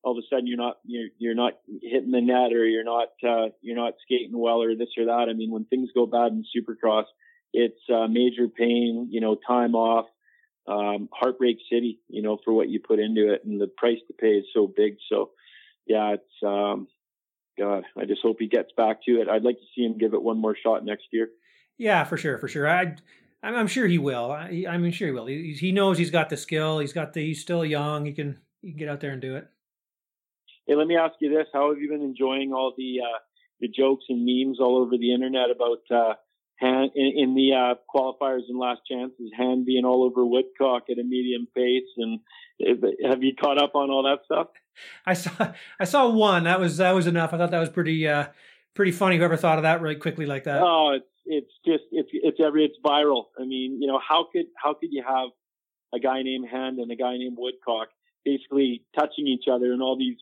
all 0.03 0.17
of 0.17 0.17
a 0.17 0.27
sudden 0.29 0.47
you're 0.47 0.57
not 0.57 0.77
you're 0.83 1.09
you're 1.19 1.35
not 1.35 1.53
hitting 1.81 2.11
the 2.11 2.21
net 2.21 2.51
or 2.53 2.65
you're 2.65 2.83
not 2.83 3.09
uh, 3.27 3.49
you're 3.61 3.75
not 3.75 3.93
skating 4.03 4.37
well 4.37 4.61
or 4.63 4.75
this 4.75 4.89
or 4.97 5.05
that. 5.05 5.27
I 5.29 5.33
mean, 5.33 5.51
when 5.51 5.65
things 5.65 5.89
go 5.93 6.07
bad 6.07 6.31
in 6.31 6.43
Supercross, 6.55 7.05
it's 7.53 7.81
uh, 7.93 8.07
major 8.07 8.47
pain, 8.47 9.09
you 9.11 9.21
know, 9.21 9.35
time 9.47 9.75
off, 9.75 10.05
um, 10.67 11.09
heartbreak 11.13 11.57
city, 11.71 11.99
you 12.07 12.21
know, 12.21 12.39
for 12.43 12.53
what 12.53 12.69
you 12.69 12.79
put 12.79 12.99
into 12.99 13.31
it, 13.31 13.43
and 13.45 13.59
the 13.59 13.67
price 13.67 13.99
to 14.07 14.13
pay 14.13 14.37
is 14.37 14.45
so 14.53 14.71
big. 14.75 14.97
So, 15.11 15.31
yeah, 15.85 16.13
it's 16.15 16.43
um, 16.43 16.87
God, 17.59 17.83
I 17.97 18.05
just 18.05 18.21
hope 18.21 18.37
he 18.39 18.47
gets 18.47 18.71
back 18.75 19.03
to 19.03 19.21
it. 19.21 19.29
I'd 19.29 19.43
like 19.43 19.57
to 19.57 19.65
see 19.75 19.83
him 19.83 19.97
give 19.97 20.13
it 20.13 20.21
one 20.23 20.37
more 20.39 20.55
shot 20.55 20.85
next 20.85 21.05
year. 21.11 21.29
Yeah, 21.79 22.03
for 22.03 22.17
sure, 22.17 22.37
for 22.37 22.47
sure. 22.47 22.69
I 22.69 22.95
I'm, 23.41 23.55
I'm 23.55 23.67
sure 23.67 23.87
he 23.87 23.97
will. 23.97 24.31
I, 24.31 24.65
I'm 24.69 24.91
sure 24.91 25.07
he 25.07 25.13
will. 25.13 25.25
He, 25.25 25.53
he 25.53 25.71
knows 25.71 25.97
he's 25.97 26.11
got 26.11 26.29
the 26.29 26.37
skill. 26.37 26.79
He's 26.79 26.93
got 26.93 27.13
the. 27.13 27.25
He's 27.25 27.41
still 27.41 27.65
young. 27.65 28.05
He 28.05 28.11
can 28.11 28.37
he 28.61 28.71
can 28.71 28.77
get 28.77 28.89
out 28.89 28.99
there 28.99 29.11
and 29.11 29.21
do 29.21 29.37
it. 29.37 29.47
Hey, 30.67 30.75
let 30.75 30.87
me 30.87 30.97
ask 30.97 31.15
you 31.21 31.29
this: 31.29 31.47
How 31.53 31.69
have 31.69 31.81
you 31.81 31.89
been 31.89 32.01
enjoying 32.01 32.53
all 32.53 32.73
the 32.77 32.97
uh, 33.01 33.17
the 33.61 33.69
jokes 33.69 34.05
and 34.09 34.25
memes 34.25 34.59
all 34.59 34.77
over 34.77 34.97
the 34.97 35.13
internet 35.13 35.49
about 35.55 35.79
uh, 35.89 36.13
Han 36.59 36.89
in, 36.95 37.13
in 37.15 37.35
the 37.35 37.53
uh, 37.53 37.75
qualifiers 37.93 38.43
and 38.49 38.59
last 38.59 38.81
chances, 38.89 39.31
hand 39.35 39.65
being 39.65 39.85
all 39.85 40.03
over 40.03 40.25
Woodcock 40.25 40.83
at 40.91 40.99
a 40.99 41.03
medium 41.03 41.47
pace? 41.55 41.87
And 41.97 42.19
have 43.09 43.23
you 43.23 43.33
caught 43.39 43.61
up 43.61 43.75
on 43.75 43.89
all 43.89 44.03
that 44.03 44.25
stuff? 44.25 44.47
I 45.05 45.13
saw 45.13 45.53
I 45.79 45.85
saw 45.85 46.09
one. 46.09 46.43
That 46.43 46.59
was 46.59 46.77
that 46.77 46.91
was 46.91 47.07
enough. 47.07 47.33
I 47.33 47.37
thought 47.37 47.51
that 47.51 47.59
was 47.59 47.69
pretty 47.69 48.05
uh, 48.05 48.27
pretty 48.75 48.91
funny. 48.91 49.17
Whoever 49.17 49.37
thought 49.37 49.59
of 49.59 49.63
that 49.63 49.81
really 49.81 49.95
quickly 49.95 50.25
like 50.25 50.43
that? 50.43 50.61
Oh, 50.61 50.91
it's 50.95 51.05
it's 51.29 51.51
just 51.63 51.83
it's 51.91 52.09
it's 52.11 52.39
every 52.43 52.65
it's 52.65 52.75
viral. 52.83 53.25
I 53.39 53.45
mean, 53.45 53.79
you 53.81 53.87
know, 53.87 53.99
how 54.05 54.25
could 54.31 54.47
how 54.61 54.73
could 54.73 54.89
you 54.91 55.03
have 55.07 55.29
a 55.93 55.99
guy 55.99 56.23
named 56.23 56.47
Hand 56.49 56.79
and 56.79 56.91
a 56.91 56.95
guy 56.95 57.17
named 57.17 57.37
Woodcock 57.37 57.89
basically 58.25 58.83
touching 58.97 59.27
each 59.27 59.45
other 59.51 59.71
in 59.71 59.81
all 59.81 59.97
these 59.97 60.17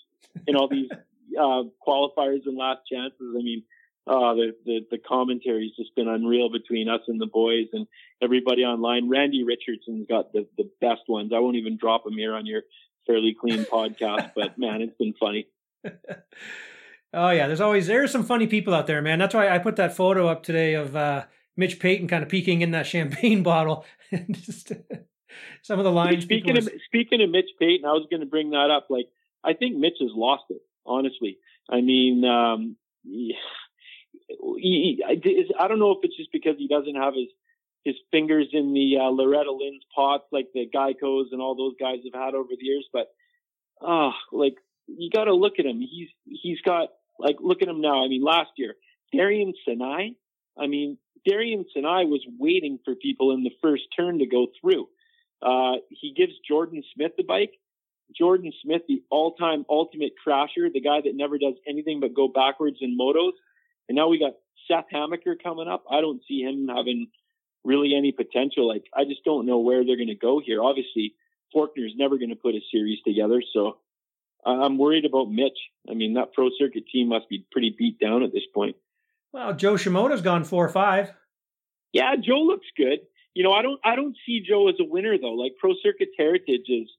in 0.46 0.56
all 0.56 0.68
these 0.68 0.90
uh, 1.40 1.64
qualifiers 1.86 2.46
and 2.46 2.58
last 2.58 2.82
chances? 2.92 3.36
I 3.40 3.42
mean, 3.42 3.64
uh, 4.06 4.34
the, 4.34 4.56
the 4.66 4.80
the 4.92 4.98
commentary's 4.98 5.76
just 5.78 5.96
been 5.96 6.10
unreal 6.10 6.52
between 6.52 6.90
us 6.90 7.02
and 7.08 7.22
the 7.22 7.26
boys 7.26 7.68
and 7.72 7.88
everybody 8.22 8.64
online. 8.64 9.10
Randy 9.10 9.46
Richardson's 9.46 10.08
got 10.10 10.34
the 10.34 10.46
the 10.58 10.70
best 10.82 11.08
ones. 11.08 11.32
I 11.34 11.40
won't 11.40 11.56
even 11.56 11.78
drop 11.78 12.04
them 12.04 12.18
here 12.18 12.36
on 12.36 12.46
your 12.46 12.64
fairly 13.08 13.34
clean 13.40 13.64
podcast, 13.64 14.32
but 14.36 14.60
man, 14.60 14.82
it's 14.82 14.98
been 14.98 15.14
funny. 15.18 15.48
oh 17.14 17.30
yeah, 17.30 17.48
there's 17.48 17.62
always 17.62 17.88
there's 17.88 18.12
some 18.12 18.24
funny 18.24 18.48
people 18.48 18.74
out 18.74 18.88
there, 18.88 19.02
man. 19.02 19.20
That's 19.20 19.34
why 19.34 19.50
I 19.50 19.60
put 19.60 19.76
that 19.78 19.96
photo 19.96 20.28
up 20.28 20.44
today 20.44 20.74
of 20.74 20.96
uh, 20.96 21.26
Mitch 21.56 21.80
Payton 21.80 22.08
kind 22.08 22.24
of 22.24 22.30
peeking 22.30 22.62
in 22.62 22.72
that 22.72 22.88
champagne 22.88 23.44
bottle 23.44 23.86
and 24.12 24.36
just 24.46 24.72
some 25.64 25.80
of 25.80 25.86
the 25.86 25.92
lines. 25.92 26.24
Speaking 26.24 26.58
of 26.58 26.70
speaking 26.86 27.22
of 27.22 27.30
Mitch 27.30 27.50
Payton, 27.60 27.86
I 27.86 27.94
was 27.94 28.08
going 28.10 28.22
to 28.22 28.28
bring 28.28 28.52
that 28.52 28.70
up. 28.72 28.88
Like, 28.90 29.08
I 29.44 29.54
think 29.54 29.78
Mitch 29.78 29.98
has 30.00 30.12
lost 30.14 30.46
it. 30.50 30.62
Honestly, 30.86 31.38
I 31.70 31.82
mean, 31.82 32.24
um, 32.24 32.78
he, 33.04 33.36
he, 34.58 35.04
I 35.06 35.68
don't 35.68 35.80
know 35.80 35.92
if 35.92 35.98
it's 36.04 36.16
just 36.16 36.32
because 36.32 36.56
he 36.58 36.68
doesn't 36.68 36.96
have 36.96 37.14
his 37.14 37.28
his 37.84 37.96
fingers 38.12 38.48
in 38.52 38.74
the 38.74 38.98
uh, 39.00 39.10
Loretta 39.10 39.52
Lynn's 39.52 39.84
pots 39.96 40.26
like 40.32 40.48
the 40.54 40.70
Geicos 40.74 41.28
and 41.32 41.42
all 41.42 41.56
those 41.56 41.76
guys 41.80 42.00
have 42.04 42.22
had 42.22 42.36
over 42.36 42.50
the 42.50 42.66
years, 42.66 42.88
but 42.92 43.08
ah, 43.82 44.10
uh, 44.10 44.14
like 44.32 44.56
you 44.88 45.10
got 45.10 45.26
to 45.26 45.34
look 45.34 45.54
at 45.60 45.66
him. 45.66 45.80
He's 45.80 46.10
he's 46.26 46.62
got 46.62 46.90
like 47.20 47.38
look 47.40 47.62
at 47.62 47.68
him 47.68 47.82
now. 47.82 48.04
I 48.04 48.08
mean, 48.08 48.24
last 48.24 48.52
year 48.58 48.76
Darian 49.14 49.54
Sanayei. 49.68 50.16
I 50.60 50.68
mean, 50.68 50.98
Darian 51.26 51.66
Sanayei 51.76 52.08
was 52.08 52.26
waiting 52.40 52.80
for 52.84 52.96
people 52.96 53.32
in 53.34 53.44
the 53.44 53.52
first 53.62 53.84
turn 53.98 54.20
to 54.20 54.26
go 54.26 54.48
through. 54.60 54.88
Uh, 55.42 55.78
he 55.90 56.14
gives 56.16 56.34
Jordan 56.48 56.84
Smith 56.96 57.12
the 57.18 57.24
bike. 57.24 57.54
Jordan 58.18 58.54
Smith, 58.64 58.84
the 58.88 59.04
all-time 59.12 59.66
ultimate 59.70 60.14
crasher, 60.26 60.72
the 60.72 60.80
guy 60.80 61.02
that 61.04 61.14
never 61.14 61.38
does 61.38 61.56
anything 61.68 62.00
but 62.00 62.14
go 62.14 62.30
backwards 62.30 62.78
in 62.80 62.98
motos. 62.98 63.34
And 63.90 63.98
now 63.98 64.08
we 64.08 64.18
got 64.18 64.34
Seth 64.68 64.86
Hammaker 64.94 65.36
coming 65.42 65.68
up. 65.68 65.84
I 65.92 66.02
don't 66.02 66.22
see 66.28 66.42
him 66.42 66.70
having 66.74 67.08
really 67.64 67.94
any 67.96 68.14
potential. 68.14 68.68
Like 68.68 68.86
I 68.96 69.04
just 69.04 69.24
don't 69.26 69.46
know 69.46 69.60
where 69.60 69.86
they're 69.86 69.98
going 69.98 70.08
to 70.08 70.16
go 70.16 70.42
here. 70.44 70.64
Obviously, 70.64 71.16
Forkner's 71.56 71.94
never 71.96 72.18
going 72.18 72.30
to 72.30 72.36
put 72.36 72.56
a 72.56 72.62
series 72.72 73.00
together, 73.06 73.42
so 73.54 73.78
I'm 74.46 74.78
worried 74.78 75.06
about 75.06 75.26
Mitch. 75.30 75.58
I 75.90 75.94
mean, 75.94 76.14
that 76.14 76.34
pro 76.34 76.50
circuit 76.60 76.86
team 76.92 77.10
must 77.10 77.30
be 77.30 77.46
pretty 77.52 77.76
beat 77.78 78.00
down 78.00 78.24
at 78.24 78.32
this 78.34 78.44
point. 78.54 78.76
Well, 79.34 79.54
Jo 79.54 79.74
Shimoda's 79.74 80.22
gone 80.22 80.44
four 80.44 80.66
or 80.66 80.70
five. 80.70 81.12
Yeah, 81.94 82.16
Jo 82.16 82.36
looks 82.36 82.68
good. 82.76 83.00
You 83.34 83.44
know, 83.44 83.52
I 83.52 83.62
don't 83.62 83.80
I 83.84 83.96
don't 83.96 84.16
see 84.26 84.44
Jo 84.48 84.68
as 84.68 84.76
a 84.80 84.86
winner 84.86 85.18
though. 85.18 85.34
Like 85.34 85.54
pro 85.60 85.74
circuit 85.84 86.10
heritage 86.18 86.66
is 86.68 86.90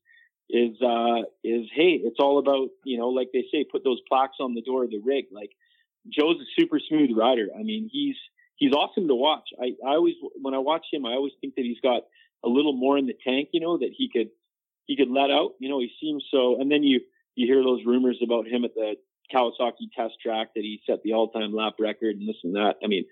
is 0.51 0.81
uh 0.81 1.23
is 1.43 1.67
hey, 1.75 2.01
it's 2.03 2.19
all 2.21 2.39
about, 2.39 2.69
you 2.85 2.99
know, 2.99 3.09
like 3.09 3.31
they 3.33 3.45
say, 3.53 3.65
put 3.65 3.85
those 3.85 4.01
plaques 4.09 4.37
on 4.41 4.55
the 4.55 4.63
door 4.63 4.85
of 4.85 4.91
the 4.91 5.01
rig. 5.05 5.27
Like 5.33 5.51
Jo's 6.09 6.37
a 6.37 6.61
super 6.61 6.81
smooth 6.89 7.11
rider. 7.17 7.49
I 7.59 7.63
mean, 7.63 7.89
he's 7.93 8.17
he's 8.57 8.73
awesome 8.73 9.09
to 9.09 9.15
watch. 9.15 9.49
I, 9.61 9.75
I 9.87 9.95
always 9.95 10.15
when 10.41 10.55
I 10.55 10.59
watch 10.59 10.87
him, 10.93 11.07
I 11.07 11.13
always 11.13 11.33
think 11.41 11.55
that 11.57 11.65
he's 11.65 11.81
got 11.81 12.03
a 12.45 12.49
little 12.49 12.75
more 12.75 12.97
in 12.99 13.07
the 13.07 13.17
tank, 13.27 13.49
you 13.53 13.61
know, 13.61 13.79
that 13.79 13.91
he 13.97 14.09
could 14.09 14.31
he 14.87 14.97
could 14.97 15.11
let 15.11 15.31
out. 15.31 15.55
You 15.59 15.69
know, 15.69 15.81
he 15.81 15.91
seems 16.01 16.25
so 16.31 16.61
and 16.61 16.71
then 16.71 16.83
you 16.83 17.01
you 17.39 17.47
hear 17.47 17.63
those 17.63 17.87
rumors 17.87 18.19
about 18.23 18.49
him 18.49 18.65
at 18.65 18.75
the 18.75 18.97
Kawasaki 19.33 19.93
test 19.97 20.15
track 20.23 20.49
that 20.55 20.63
he 20.63 20.81
set 20.87 21.03
the 21.03 21.13
all 21.13 21.31
time 21.31 21.55
lap 21.55 21.75
record 21.79 22.17
and 22.17 22.29
this 22.29 22.37
and 22.43 22.57
that. 22.57 22.75
I 22.83 22.89
mean, 22.89 23.05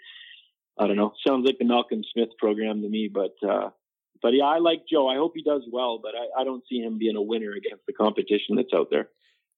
I 0.78 0.86
don't 0.86 0.96
know. 0.96 1.12
Sounds 1.26 1.46
like 1.46 1.58
the 1.58 1.64
Malcolm 1.64 2.02
Smith 2.12 2.30
program 2.38 2.82
to 2.82 2.88
me, 2.88 3.08
but 3.12 3.36
uh 3.48 3.70
but 4.22 4.32
yeah, 4.32 4.44
I 4.44 4.58
like 4.58 4.82
Jo. 4.90 5.08
I 5.08 5.16
hope 5.16 5.32
he 5.34 5.42
does 5.42 5.62
well, 5.70 6.00
but 6.02 6.12
I, 6.14 6.40
I 6.40 6.44
don't 6.44 6.64
see 6.68 6.78
him 6.78 6.98
being 6.98 7.16
a 7.16 7.22
winner 7.22 7.52
against 7.52 7.84
the 7.86 7.92
competition 7.92 8.56
that's 8.56 8.72
out 8.74 8.88
there. 8.90 9.10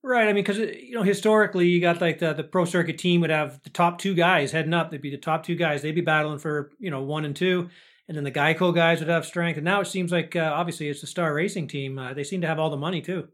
Right. 0.03 0.29
I 0.29 0.33
mean, 0.33 0.45
because 0.45 0.59
you 0.59 0.95
know, 0.95 1.03
historically, 1.03 1.69
you 1.69 1.81
got 1.81 2.01
like 2.01 2.19
the 2.19 2.33
the 2.33 2.45
pro 2.45 2.65
circuit 2.65 2.99
team 2.99 3.21
would 3.21 3.31
have 3.31 3.63
the 3.63 3.71
top 3.71 3.99
two 3.99 4.15
guys 4.15 4.53
heading 4.53 4.75
up. 4.75 4.91
They'd 4.91 5.03
be 5.03 5.11
the 5.11 5.17
top 5.17 5.45
two 5.45 5.57
guys. 5.57 5.83
They'd 5.83 5.95
be 5.95 6.01
battling 6.01 6.39
for 6.39 6.71
you 6.79 6.91
know 6.91 7.03
one 7.03 7.25
and 7.25 7.35
two, 7.35 7.71
and 8.09 8.17
then 8.17 8.25
the 8.25 8.31
Geico 8.31 8.75
guys 8.75 9.01
would 9.01 9.09
have 9.09 9.27
strength. 9.27 9.57
And 9.57 9.65
now 9.65 9.81
it 9.81 9.87
seems 9.87 10.13
like 10.13 10.37
uh, 10.37 10.53
obviously 10.55 10.89
it's 10.89 11.01
the 11.01 11.07
Star 11.07 11.33
Racing 11.33 11.69
team. 11.69 11.99
Uh, 11.99 12.15
they 12.15 12.25
seem 12.25 12.41
to 12.43 12.47
have 12.47 12.59
all 12.59 12.71
the 12.71 12.77
money 12.77 13.01
too. 13.01 13.29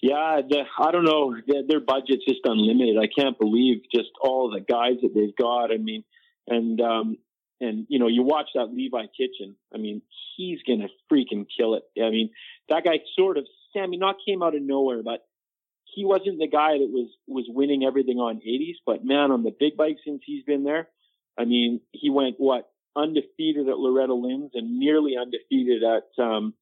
Yeah, 0.00 0.42
the, 0.48 0.62
I 0.78 0.92
don't 0.92 1.04
know. 1.04 1.34
Their, 1.46 1.62
their 1.66 1.80
budget's 1.80 2.24
just 2.26 2.40
unlimited. 2.44 2.96
I 2.98 3.08
can't 3.08 3.38
believe 3.38 3.82
just 3.92 4.10
all 4.20 4.50
the 4.50 4.60
guys 4.60 5.00
that 5.02 5.12
they've 5.14 5.34
got. 5.34 5.72
I 5.72 5.76
mean, 5.76 6.04
and 6.46 6.80
um, 6.80 7.16
and 7.60 7.86
you 7.88 7.98
know, 7.98 8.06
you 8.06 8.22
watch 8.22 8.46
that 8.54 8.72
Levi 8.72 9.06
Kitchen. 9.16 9.56
I 9.74 9.78
mean, 9.78 10.02
he's 10.36 10.60
gonna 10.66 10.88
freaking 11.12 11.46
kill 11.56 11.74
it. 11.74 11.82
I 12.00 12.10
mean, 12.10 12.30
that 12.68 12.84
guy 12.84 13.00
sort 13.16 13.38
of 13.38 13.46
Sammy 13.72 13.96
not 13.96 14.16
came 14.24 14.42
out 14.42 14.54
of 14.54 14.62
nowhere, 14.62 15.02
but 15.02 15.26
he 15.84 16.04
wasn't 16.04 16.38
the 16.38 16.48
guy 16.48 16.78
that 16.78 16.90
was 16.90 17.08
was 17.26 17.46
winning 17.48 17.84
everything 17.84 18.18
on 18.18 18.36
80s. 18.36 18.76
But 18.86 19.04
man, 19.04 19.32
on 19.32 19.42
the 19.42 19.54
big 19.58 19.76
bike 19.76 19.96
since 20.04 20.22
he's 20.24 20.44
been 20.44 20.64
there, 20.64 20.88
I 21.38 21.44
mean, 21.44 21.80
he 21.92 22.10
went 22.10 22.36
what 22.38 22.68
undefeated 22.96 23.68
at 23.68 23.78
Loretta 23.78 24.14
Lynn's 24.14 24.52
and 24.54 24.78
nearly 24.78 25.16
undefeated 25.20 25.82
at 25.82 26.22
um, 26.22 26.54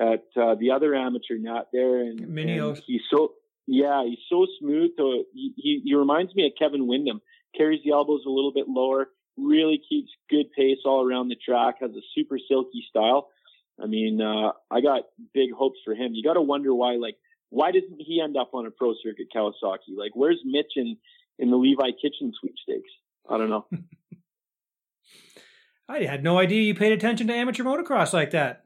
at 0.00 0.24
uh, 0.40 0.54
the 0.58 0.72
other 0.74 0.94
amateur 0.94 1.38
nat 1.38 1.64
there. 1.72 2.00
And, 2.00 2.20
and 2.20 2.82
he's 2.86 3.02
so 3.10 3.32
yeah, 3.66 4.04
he's 4.06 4.18
so 4.30 4.46
smooth. 4.60 4.90
To, 4.98 5.24
he, 5.32 5.52
he 5.56 5.82
he 5.84 5.94
reminds 5.94 6.34
me 6.34 6.46
of 6.46 6.52
Kevin 6.58 6.86
Windham. 6.86 7.20
Carries 7.56 7.80
the 7.84 7.92
elbows 7.92 8.22
a 8.26 8.30
little 8.30 8.52
bit 8.52 8.66
lower. 8.68 9.08
Really 9.36 9.80
keeps 9.88 10.10
good 10.30 10.46
pace 10.56 10.78
all 10.84 11.06
around 11.06 11.28
the 11.28 11.36
track. 11.36 11.76
Has 11.80 11.90
a 11.90 12.04
super 12.14 12.38
silky 12.48 12.84
style. 12.88 13.28
I 13.82 13.86
mean, 13.86 14.20
uh, 14.20 14.52
I 14.70 14.80
got 14.80 15.02
big 15.34 15.52
hopes 15.52 15.78
for 15.84 15.94
him. 15.94 16.12
You 16.14 16.22
got 16.22 16.34
to 16.34 16.40
wonder 16.40 16.74
why, 16.74 16.96
like, 16.96 17.16
why 17.50 17.72
doesn't 17.72 18.00
he 18.00 18.20
end 18.22 18.36
up 18.36 18.50
on 18.54 18.66
a 18.66 18.70
pro 18.70 18.94
circuit 19.02 19.26
Kawasaki? 19.34 19.96
Like, 19.96 20.12
where's 20.14 20.40
Mitch 20.44 20.72
in, 20.76 20.96
in 21.38 21.50
the 21.50 21.56
Levi 21.56 21.90
Kitchen 22.00 22.32
sweepstakes? 22.40 22.90
I 23.28 23.36
don't 23.36 23.50
know. 23.50 23.66
I 25.88 26.00
had 26.00 26.24
no 26.24 26.38
idea 26.38 26.62
you 26.62 26.74
paid 26.74 26.92
attention 26.92 27.26
to 27.28 27.34
amateur 27.34 27.62
motocross 27.64 28.12
like 28.12 28.30
that. 28.32 28.65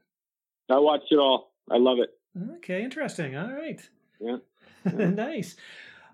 I 0.71 0.79
watched 0.79 1.11
it 1.11 1.17
all. 1.17 1.51
I 1.69 1.77
love 1.77 1.99
it. 1.99 2.09
Okay, 2.57 2.83
interesting. 2.83 3.35
All 3.35 3.51
right. 3.51 3.81
Yeah. 4.19 4.37
yeah. 4.85 5.09
nice. 5.09 5.55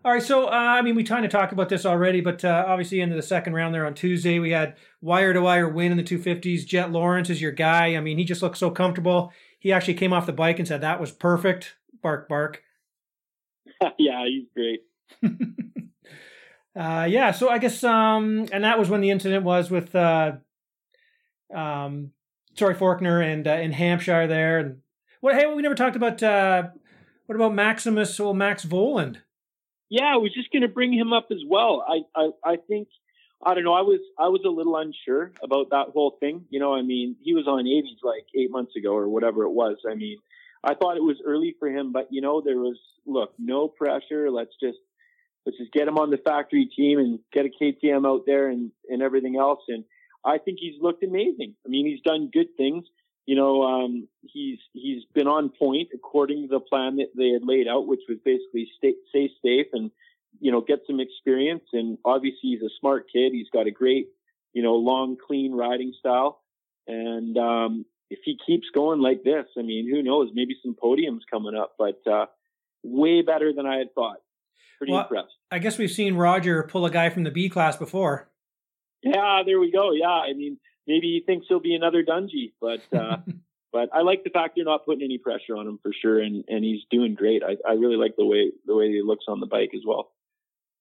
All 0.05 0.13
right, 0.13 0.23
so 0.23 0.45
uh, 0.45 0.51
I 0.51 0.81
mean, 0.83 0.95
we 0.95 1.03
kind 1.03 1.25
of 1.25 1.31
talked 1.31 1.51
about 1.51 1.69
this 1.69 1.85
already, 1.85 2.21
but 2.21 2.45
uh, 2.45 2.65
obviously, 2.67 3.01
into 3.01 3.15
the 3.15 3.21
second 3.21 3.53
round 3.53 3.73
there 3.73 3.85
on 3.85 3.93
Tuesday, 3.93 4.39
we 4.39 4.51
had 4.51 4.75
wire 5.01 5.33
to 5.33 5.41
wire 5.41 5.67
win 5.67 5.91
in 5.91 5.97
the 5.97 6.03
250s. 6.03 6.65
Jett 6.65 6.91
Lawrence 6.91 7.29
is 7.29 7.41
your 7.41 7.51
guy. 7.51 7.95
I 7.95 7.99
mean, 7.99 8.17
he 8.17 8.23
just 8.23 8.41
looks 8.41 8.59
so 8.59 8.69
comfortable. 8.71 9.33
He 9.59 9.73
actually 9.73 9.95
came 9.95 10.13
off 10.13 10.25
the 10.25 10.33
bike 10.33 10.59
and 10.59 10.67
said 10.67 10.81
that 10.81 11.01
was 11.01 11.11
perfect. 11.11 11.75
Bark, 12.01 12.29
bark. 12.29 12.63
yeah, 13.97 14.25
he's 14.25 14.45
great. 14.55 14.83
uh, 16.79 17.07
yeah, 17.09 17.31
so 17.31 17.49
I 17.49 17.57
guess, 17.57 17.83
um, 17.83 18.47
and 18.51 18.63
that 18.63 18.79
was 18.79 18.89
when 18.89 19.01
the 19.01 19.09
incident 19.09 19.43
was 19.43 19.69
with, 19.69 19.93
uh, 19.95 20.33
um, 21.53 22.11
sorry, 22.57 22.75
Forkner 22.75 23.23
and 23.23 23.47
uh, 23.47 23.51
in 23.51 23.71
Hampshire 23.71 24.27
there. 24.27 24.59
And 24.59 24.77
what? 25.21 25.35
Hey, 25.35 25.45
we 25.45 25.61
never 25.61 25.75
talked 25.75 25.95
about. 25.95 26.21
Uh, 26.21 26.69
what 27.25 27.35
about 27.35 27.53
Maximus 27.53 28.19
or 28.19 28.33
Max 28.33 28.65
Vohland? 28.65 29.17
Yeah, 29.89 30.05
I 30.13 30.17
was 30.17 30.33
just 30.33 30.51
going 30.51 30.63
to 30.63 30.67
bring 30.67 30.93
him 30.93 31.13
up 31.13 31.27
as 31.31 31.41
well. 31.47 31.85
I, 31.87 32.19
I, 32.19 32.53
I 32.53 32.55
think, 32.67 32.89
I 33.45 33.53
don't 33.53 33.63
know. 33.63 33.73
I 33.73 33.81
was, 33.81 33.99
I 34.19 34.27
was 34.27 34.41
a 34.45 34.49
little 34.49 34.75
unsure 34.75 35.31
about 35.41 35.69
that 35.69 35.87
whole 35.93 36.17
thing. 36.19 36.45
You 36.49 36.59
know, 36.59 36.73
I 36.73 36.81
mean, 36.81 37.15
he 37.21 37.33
was 37.33 37.47
on 37.47 37.65
80s 37.65 38.03
like 38.03 38.25
eight 38.37 38.51
months 38.51 38.75
ago 38.75 38.93
or 38.95 39.07
whatever 39.07 39.43
it 39.43 39.51
was. 39.51 39.77
I 39.89 39.95
mean, 39.95 40.17
I 40.63 40.73
thought 40.73 40.97
it 40.97 41.03
was 41.03 41.17
early 41.25 41.55
for 41.59 41.69
him, 41.69 41.91
but 41.93 42.07
you 42.11 42.21
know, 42.21 42.41
there 42.43 42.57
was, 42.57 42.77
look, 43.05 43.33
no 43.39 43.69
pressure. 43.69 44.29
Let's 44.29 44.53
just, 44.61 44.79
let's 45.45 45.57
just 45.57 45.71
get 45.71 45.87
him 45.87 45.97
on 45.97 46.11
the 46.11 46.17
factory 46.17 46.69
team 46.75 46.99
and 46.99 47.19
get 47.31 47.45
a 47.45 47.49
KTM 47.49 48.05
out 48.05 48.23
there 48.25 48.49
and, 48.49 48.71
and 48.89 49.01
everything 49.01 49.37
else. 49.37 49.61
And 49.69 49.85
I 50.28 50.38
think 50.38 50.57
he's 50.59 50.75
looked 50.82 51.03
amazing. 51.03 51.55
I 51.65 51.69
mean, 51.69 51.88
he's 51.88 52.01
done 52.01 52.30
good 52.32 52.57
things. 52.57 52.86
You 53.25 53.36
know, 53.36 53.63
um, 53.63 54.07
he's 54.21 54.59
he's 54.73 55.03
been 55.13 55.28
on 55.28 55.49
point 55.49 55.89
according 55.93 56.43
to 56.43 56.47
the 56.47 56.59
plan 56.59 56.97
that 56.97 57.11
they 57.15 57.30
had 57.30 57.43
laid 57.43 57.67
out, 57.67 57.88
which 57.88 58.01
was 58.07 58.17
basically 58.23 58.69
stay, 58.78 58.93
stay 59.09 59.30
safe 59.43 59.67
and 59.73 59.91
you 60.39 60.51
know 60.51 60.61
get 60.61 60.80
some 60.86 60.99
experience. 60.99 61.63
And 61.73 61.97
obviously, 62.05 62.51
he's 62.51 62.61
a 62.61 62.69
smart 62.80 63.07
kid. 63.11 63.32
He's 63.32 63.49
got 63.51 63.67
a 63.67 63.71
great, 63.71 64.07
you 64.53 64.63
know, 64.63 64.75
long, 64.75 65.17
clean 65.17 65.53
riding 65.53 65.93
style. 65.97 66.41
And 66.88 67.38
um, 67.38 67.86
if 68.09 68.19
he 68.23 68.38
keeps 68.45 68.67
going 68.73 69.01
like 69.01 69.23
this, 69.23 69.45
I 69.57 69.61
mean, 69.61 69.89
who 69.89 70.03
knows? 70.03 70.30
Maybe 70.34 70.55
some 70.63 70.75
podiums 70.75 71.21
coming 71.30 71.55
up, 71.55 71.75
but 71.78 72.01
uh, 72.09 72.28
way 72.84 73.21
better 73.21 73.51
than 73.53 73.65
I 73.65 73.78
had 73.78 73.93
thought. 73.93 74.17
Pretty 74.78 74.93
well, 74.93 75.01
impressed. 75.01 75.34
I 75.51 75.59
guess 75.59 75.78
we've 75.78 75.91
seen 75.91 76.15
Roger 76.15 76.63
pull 76.63 76.86
a 76.86 76.91
guy 76.91 77.09
from 77.09 77.23
the 77.23 77.32
B 77.32 77.49
class 77.49 77.75
before. 77.75 78.30
Yeah, 79.03 79.43
there 79.45 79.59
we 79.59 79.71
go. 79.71 79.91
Yeah, 79.91 80.07
I 80.07 80.33
mean, 80.33 80.57
maybe 80.87 81.07
he 81.07 81.23
thinks 81.25 81.45
he'll 81.47 81.59
be 81.59 81.75
another 81.75 82.03
Dungey, 82.03 82.53
but 82.59 82.81
uh, 82.97 83.17
but 83.71 83.89
I 83.93 84.01
like 84.01 84.23
the 84.23 84.29
fact 84.29 84.53
they're 84.55 84.65
not 84.65 84.85
putting 84.85 85.03
any 85.03 85.17
pressure 85.17 85.55
on 85.55 85.67
him 85.67 85.79
for 85.81 85.91
sure, 86.01 86.21
and 86.21 86.43
and 86.47 86.63
he's 86.63 86.81
doing 86.89 87.15
great. 87.15 87.43
I 87.43 87.57
I 87.67 87.73
really 87.73 87.97
like 87.97 88.15
the 88.17 88.25
way 88.25 88.51
the 88.65 88.75
way 88.75 88.89
he 88.89 89.01
looks 89.03 89.25
on 89.27 89.39
the 89.39 89.47
bike 89.47 89.71
as 89.75 89.81
well. 89.85 90.11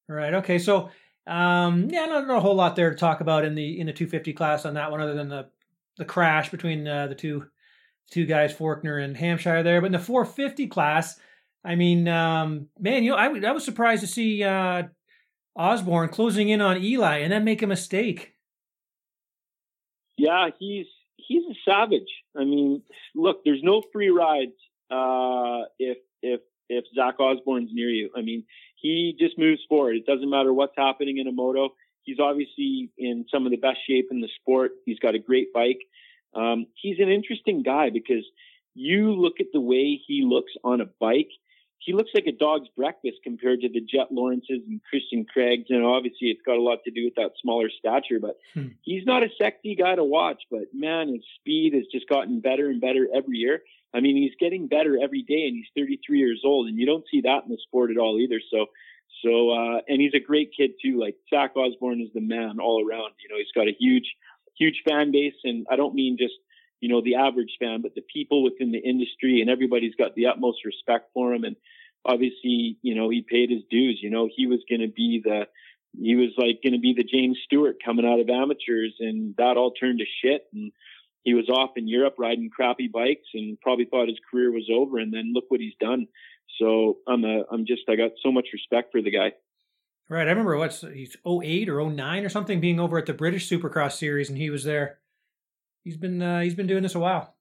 Right. 0.09 0.35
Okay. 0.35 0.59
So. 0.59 0.91
Um, 1.29 1.89
yeah, 1.91 2.07
not, 2.07 2.29
not 2.29 2.37
a 2.37 2.41
whole 2.41 2.55
lot 2.55 2.77
there 2.77 2.91
to 2.91 2.95
talk 2.95 3.21
about 3.21 3.45
in 3.45 3.57
the 3.57 3.81
in 3.81 3.89
the 3.89 3.93
250 3.93 4.33
class 4.33 4.65
on 4.65 4.75
that 4.75 4.93
one, 4.93 5.01
other 5.01 5.15
than 5.15 5.29
the 5.29 5.49
the 5.97 6.05
crash 6.05 6.51
between 6.51 6.87
uh, 6.87 7.09
the 7.09 7.17
two 7.17 7.47
two 8.11 8.27
guys, 8.27 8.55
Forkner 8.55 9.03
and 9.03 9.17
Hampshire 9.17 9.63
there. 9.63 9.81
But 9.81 9.87
in 9.87 9.93
the 9.93 9.99
450 9.99 10.69
class, 10.69 11.19
I 11.65 11.75
mean, 11.75 12.07
um, 12.09 12.69
man, 12.79 13.03
you 13.03 13.11
know, 13.11 13.17
I, 13.17 13.27
I 13.27 13.53
was 13.53 13.65
surprised 13.65 14.03
to 14.03 14.07
see 14.07 14.43
uh, 14.45 14.85
Osborne 15.57 16.09
closing 16.09 16.49
in 16.49 16.61
on 16.61 16.83
Eli 16.83 17.19
and 17.19 17.33
then 17.33 17.45
make 17.45 17.63
a 17.63 17.67
mistake. 17.67 18.35
Yeah, 20.17 20.49
he's 20.59 20.87
he's 21.17 21.43
a 21.51 21.55
savage. 21.69 22.09
I 22.37 22.45
mean, 22.45 22.83
look, 23.15 23.45
there's 23.45 23.63
no 23.63 23.83
free 23.93 24.11
rides 24.11 24.53
uh, 24.91 25.69
if 25.79 25.99
if 26.23 26.41
if 26.69 26.85
Zach 26.95 27.21
Osborne's 27.21 27.71
near 27.73 27.91
you. 27.91 28.11
I 28.17 28.23
mean, 28.23 28.45
he 28.77 29.17
just 29.19 29.39
moves 29.39 29.61
forward. 29.69 29.97
It 29.97 30.07
doesn't 30.07 30.29
matter 30.29 30.53
what's 30.53 30.75
happening 30.77 31.19
in 31.19 31.27
a 31.27 31.33
moto. 31.33 31.71
He's 32.03 32.19
obviously 32.21 32.91
in 32.97 33.27
some 33.33 33.47
of 33.47 33.51
the 33.51 33.57
best 33.57 33.79
shape 33.89 34.09
in 34.11 34.21
the 34.21 34.29
sport. 34.41 34.73
He's 34.85 34.99
got 34.99 35.15
a 35.15 35.19
great 35.19 35.53
bike. 35.53 35.81
Um, 36.35 36.67
he's 36.75 36.99
an 37.01 37.09
interesting 37.09 37.63
guy 37.63 37.91
because 37.91 38.25
you 38.75 39.13
look 39.13 39.35
at 39.41 39.47
the 39.53 39.61
way 39.61 40.01
he 40.07 40.23
looks 40.25 40.53
on 40.63 40.81
a 40.81 40.87
bike. 41.01 41.31
He 41.79 41.93
looks 41.93 42.11
like 42.15 42.27
a 42.27 42.33
dog's 42.33 42.69
breakfast 42.77 43.19
compared 43.23 43.61
to 43.61 43.69
the 43.69 43.81
Jett 43.81 44.11
Lawrences 44.11 44.63
and 44.67 44.81
Christian 44.91 45.25
Craigs. 45.25 45.67
And 45.69 45.85
obviously, 45.85 46.29
it's 46.29 46.43
got 46.45 46.57
a 46.57 46.63
lot 46.63 46.79
to 46.85 46.91
do 46.91 47.05
with 47.05 47.15
that 47.17 47.33
smaller 47.41 47.69
stature. 47.71 48.19
But 48.21 48.37
hmm. 48.55 48.69
he's 48.83 49.07
not 49.07 49.23
a 49.23 49.29
sexy 49.41 49.77
guy 49.77 49.95
to 49.95 50.05
watch. 50.05 50.43
But 50.51 50.75
man, 50.75 51.09
his 51.09 51.23
speed 51.39 51.75
has 51.75 51.85
just 51.93 52.09
gotten 52.09 52.41
better 52.41 52.69
and 52.69 52.81
better 52.81 53.07
every 53.15 53.39
year. 53.39 53.63
I 53.95 54.01
mean, 54.01 54.17
he's 54.17 54.35
getting 54.39 54.67
better 54.69 54.99
every 55.03 55.23
day, 55.23 55.47
and 55.47 55.57
he's 55.57 55.69
33 55.75 56.19
years 56.19 56.43
old, 56.45 56.69
and 56.69 56.77
you 56.77 56.87
don't 56.87 57.05
see 57.11 57.23
that 57.23 57.45
in 57.45 57.51
the 57.51 57.59
sport 57.67 57.91
at 57.91 57.97
all 57.97 58.19
either. 58.19 58.41
So, 58.51 58.67
so, 59.25 59.51
uh, 59.51 59.81
and 59.89 60.01
he's 60.01 60.13
a 60.15 60.21
great 60.21 60.51
kid 60.57 60.73
too. 60.83 61.01
Like 61.01 61.17
Zach 61.33 61.57
Osborne 61.57 62.03
is 62.03 62.11
the 62.13 62.21
man 62.21 62.59
all 62.61 62.85
around. 62.87 63.15
You 63.23 63.31
know, 63.31 63.39
he's 63.39 63.53
got 63.55 63.69
a 63.69 63.77
huge, 63.79 64.05
huge 64.59 64.83
fan 64.87 65.13
base, 65.13 65.39
and 65.45 65.67
I 65.71 65.77
don't 65.77 65.95
mean 65.95 66.19
just 66.19 66.35
you 66.81 66.89
know 66.89 67.03
the 67.03 67.17
average 67.17 67.57
fan, 67.59 67.83
but 67.83 67.95
the 67.95 68.03
people 68.13 68.43
within 68.43 68.73
the 68.73 68.79
industry, 68.79 69.41
and 69.41 69.51
everybody's 69.51 69.95
got 69.95 70.15
the 70.15 70.27
utmost 70.27 70.65
respect 70.65 71.11
for 71.15 71.33
him. 71.33 71.45
And 71.45 71.57
obviously, 72.05 72.79
you 72.83 72.95
know, 72.95 73.09
he 73.09 73.25
paid 73.29 73.51
his 73.51 73.63
dues. 73.71 74.01
You 74.03 74.11
know, 74.11 74.29
he 74.35 74.47
was 74.47 74.61
going 74.69 74.83
to 74.83 74.89
be 74.89 75.21
the 75.25 75.47
he 75.99 76.15
was 76.15 76.31
like 76.37 76.63
going 76.63 76.75
to 76.75 76.81
be 76.81 76.95
the 76.97 77.05
James 77.05 77.39
Stewart 77.45 77.77
coming 77.85 78.07
out 78.07 78.21
of 78.21 78.29
amateurs, 78.29 78.95
and 79.01 79.35
that 79.39 79.57
all 79.57 79.73
turned 79.73 80.01
to 80.01 80.05
shit. 80.23 80.43
And 80.53 80.73
he 81.27 81.35
was 81.35 81.49
off 81.49 81.71
in 81.77 81.89
Europe 81.89 82.15
riding 82.19 82.51
crappy 82.51 82.89
bikes 82.89 83.29
and 83.35 83.61
probably 83.61 83.85
thought 83.87 84.09
his 84.09 84.21
career 84.31 84.53
was 84.53 84.71
over. 84.73 84.99
And 84.99 85.13
then 85.13 85.33
look 85.35 85.45
what 85.49 85.61
he's 85.61 85.75
done. 85.81 86.07
So 86.61 86.99
I'm 87.09 87.25
a, 87.25 87.43
I'm 87.51 87.67
just, 87.67 87.83
I 87.89 87.97
got 87.97 88.13
so 88.23 88.31
much 88.31 88.49
respect 88.53 88.93
for 88.93 89.03
the 89.03 89.11
guy. 89.11 89.33
Right. 90.09 90.29
I 90.29 90.31
remember 90.31 90.57
what's 90.57 90.83
he's 90.83 91.17
08 91.27 91.69
or 91.69 91.85
09 91.85 92.25
or 92.25 92.29
something 92.29 92.61
being 92.61 92.79
over 92.79 92.97
at 92.97 93.07
the 93.07 93.13
British 93.13 93.51
Supercross 93.51 93.93
series 93.93 94.29
and 94.29 94.39
he 94.39 94.51
was 94.51 94.63
there. 94.63 94.99
He's 95.87 95.97
been, 95.97 96.21
uh, 96.21 96.41
he's 96.41 96.57
been 96.57 96.67
doing 96.67 96.83
this 96.83 96.97
a 96.97 96.99
while. 96.99 97.33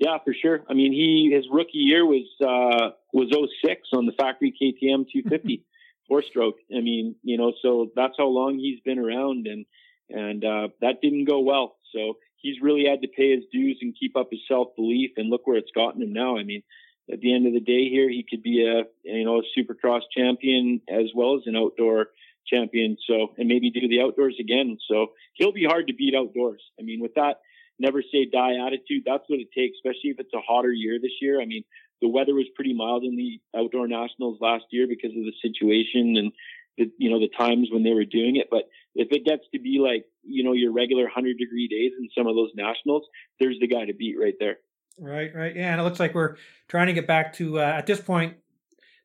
Yeah, 0.00 0.18
for 0.24 0.34
sure. 0.34 0.64
I 0.68 0.74
mean, 0.74 0.92
he, 0.92 1.30
his 1.32 1.46
rookie 1.48 1.78
year 1.78 2.04
was, 2.04 2.26
uh, 2.40 2.96
was 3.12 3.32
06 3.64 3.80
on 3.92 4.06
the 4.06 4.12
factory 4.18 4.50
KTM 4.50 5.06
250 5.12 5.64
four 6.08 6.22
stroke. 6.22 6.56
I 6.76 6.80
mean, 6.80 7.14
you 7.22 7.38
know, 7.38 7.52
so 7.62 7.92
that's 7.94 8.14
how 8.18 8.26
long 8.26 8.58
he's 8.58 8.80
been 8.80 8.98
around 8.98 9.46
and, 9.46 9.66
and, 10.10 10.44
uh, 10.44 10.68
that 10.80 11.00
didn't 11.00 11.26
go 11.26 11.38
well. 11.38 11.76
So 11.94 12.14
he's 12.38 12.60
really 12.60 12.86
had 12.90 13.02
to 13.02 13.08
pay 13.08 13.36
his 13.36 13.44
dues 13.52 13.78
and 13.82 13.94
keep 13.98 14.16
up 14.16 14.30
his 14.32 14.40
self 14.48 14.74
belief. 14.74 15.12
And 15.16 15.30
look 15.30 15.46
where 15.46 15.58
it's 15.58 15.70
gotten 15.72 16.02
him 16.02 16.12
now. 16.12 16.38
I 16.38 16.42
mean, 16.42 16.64
at 17.12 17.20
the 17.20 17.34
end 17.34 17.46
of 17.46 17.52
the 17.52 17.60
day, 17.60 17.88
here 17.88 18.08
he 18.08 18.24
could 18.28 18.42
be 18.42 18.66
a 18.66 18.82
you 19.04 19.24
know 19.24 19.40
a 19.40 19.58
Supercross 19.58 20.02
champion 20.14 20.80
as 20.88 21.06
well 21.14 21.36
as 21.36 21.42
an 21.46 21.56
outdoor 21.56 22.08
champion. 22.52 22.96
So 23.08 23.34
and 23.38 23.48
maybe 23.48 23.70
do 23.70 23.88
the 23.88 24.00
outdoors 24.00 24.36
again. 24.40 24.78
So 24.88 25.08
he'll 25.34 25.52
be 25.52 25.64
hard 25.64 25.88
to 25.88 25.94
beat 25.94 26.14
outdoors. 26.14 26.62
I 26.78 26.82
mean, 26.82 27.00
with 27.00 27.14
that 27.14 27.40
never 27.78 28.02
say 28.02 28.28
die 28.30 28.56
attitude, 28.66 29.04
that's 29.06 29.24
what 29.28 29.40
it 29.40 29.48
takes, 29.56 29.76
especially 29.78 30.10
if 30.10 30.18
it's 30.18 30.34
a 30.34 30.40
hotter 30.40 30.72
year 30.72 30.98
this 31.00 31.12
year. 31.20 31.40
I 31.40 31.44
mean, 31.44 31.64
the 32.00 32.08
weather 32.08 32.34
was 32.34 32.46
pretty 32.54 32.74
mild 32.74 33.04
in 33.04 33.16
the 33.16 33.40
outdoor 33.56 33.88
nationals 33.88 34.38
last 34.40 34.64
year 34.70 34.86
because 34.88 35.10
of 35.10 35.24
the 35.24 35.32
situation 35.42 36.16
and 36.16 36.32
the 36.76 36.90
you 36.96 37.10
know 37.10 37.18
the 37.18 37.30
times 37.36 37.68
when 37.72 37.82
they 37.82 37.92
were 37.92 38.04
doing 38.04 38.36
it. 38.36 38.48
But 38.50 38.64
if 38.94 39.08
it 39.10 39.24
gets 39.24 39.42
to 39.52 39.60
be 39.60 39.78
like 39.80 40.04
you 40.22 40.44
know 40.44 40.52
your 40.52 40.72
regular 40.72 41.04
100 41.04 41.38
degree 41.38 41.68
days 41.68 41.92
in 41.98 42.08
some 42.16 42.26
of 42.26 42.36
those 42.36 42.50
nationals, 42.54 43.04
there's 43.40 43.58
the 43.60 43.66
guy 43.66 43.84
to 43.84 43.94
beat 43.94 44.16
right 44.18 44.34
there. 44.38 44.58
Right, 45.00 45.32
right, 45.34 45.54
yeah, 45.54 45.72
and 45.72 45.80
it 45.80 45.84
looks 45.84 46.00
like 46.00 46.14
we're 46.14 46.36
trying 46.66 46.88
to 46.88 46.92
get 46.92 47.06
back 47.06 47.34
to 47.34 47.60
uh, 47.60 47.62
at 47.62 47.86
this 47.86 48.00
point. 48.00 48.36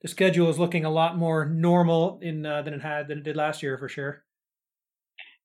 The 0.04 0.10
schedule 0.10 0.49
is 0.49 0.60
looking 0.60 0.86
a 0.86 0.89
lot 0.89 1.18
more 1.18 1.45
normal 1.45 2.20
in 2.22 2.45
uh, 2.45 2.62
than 2.62 2.76
it 2.76 2.82
had 2.82 3.08
than 3.08 3.20
it 3.20 3.24
did 3.24 3.36
last 3.36 3.64
year 3.64 3.78
for 3.78 3.89
sure. 3.89 4.24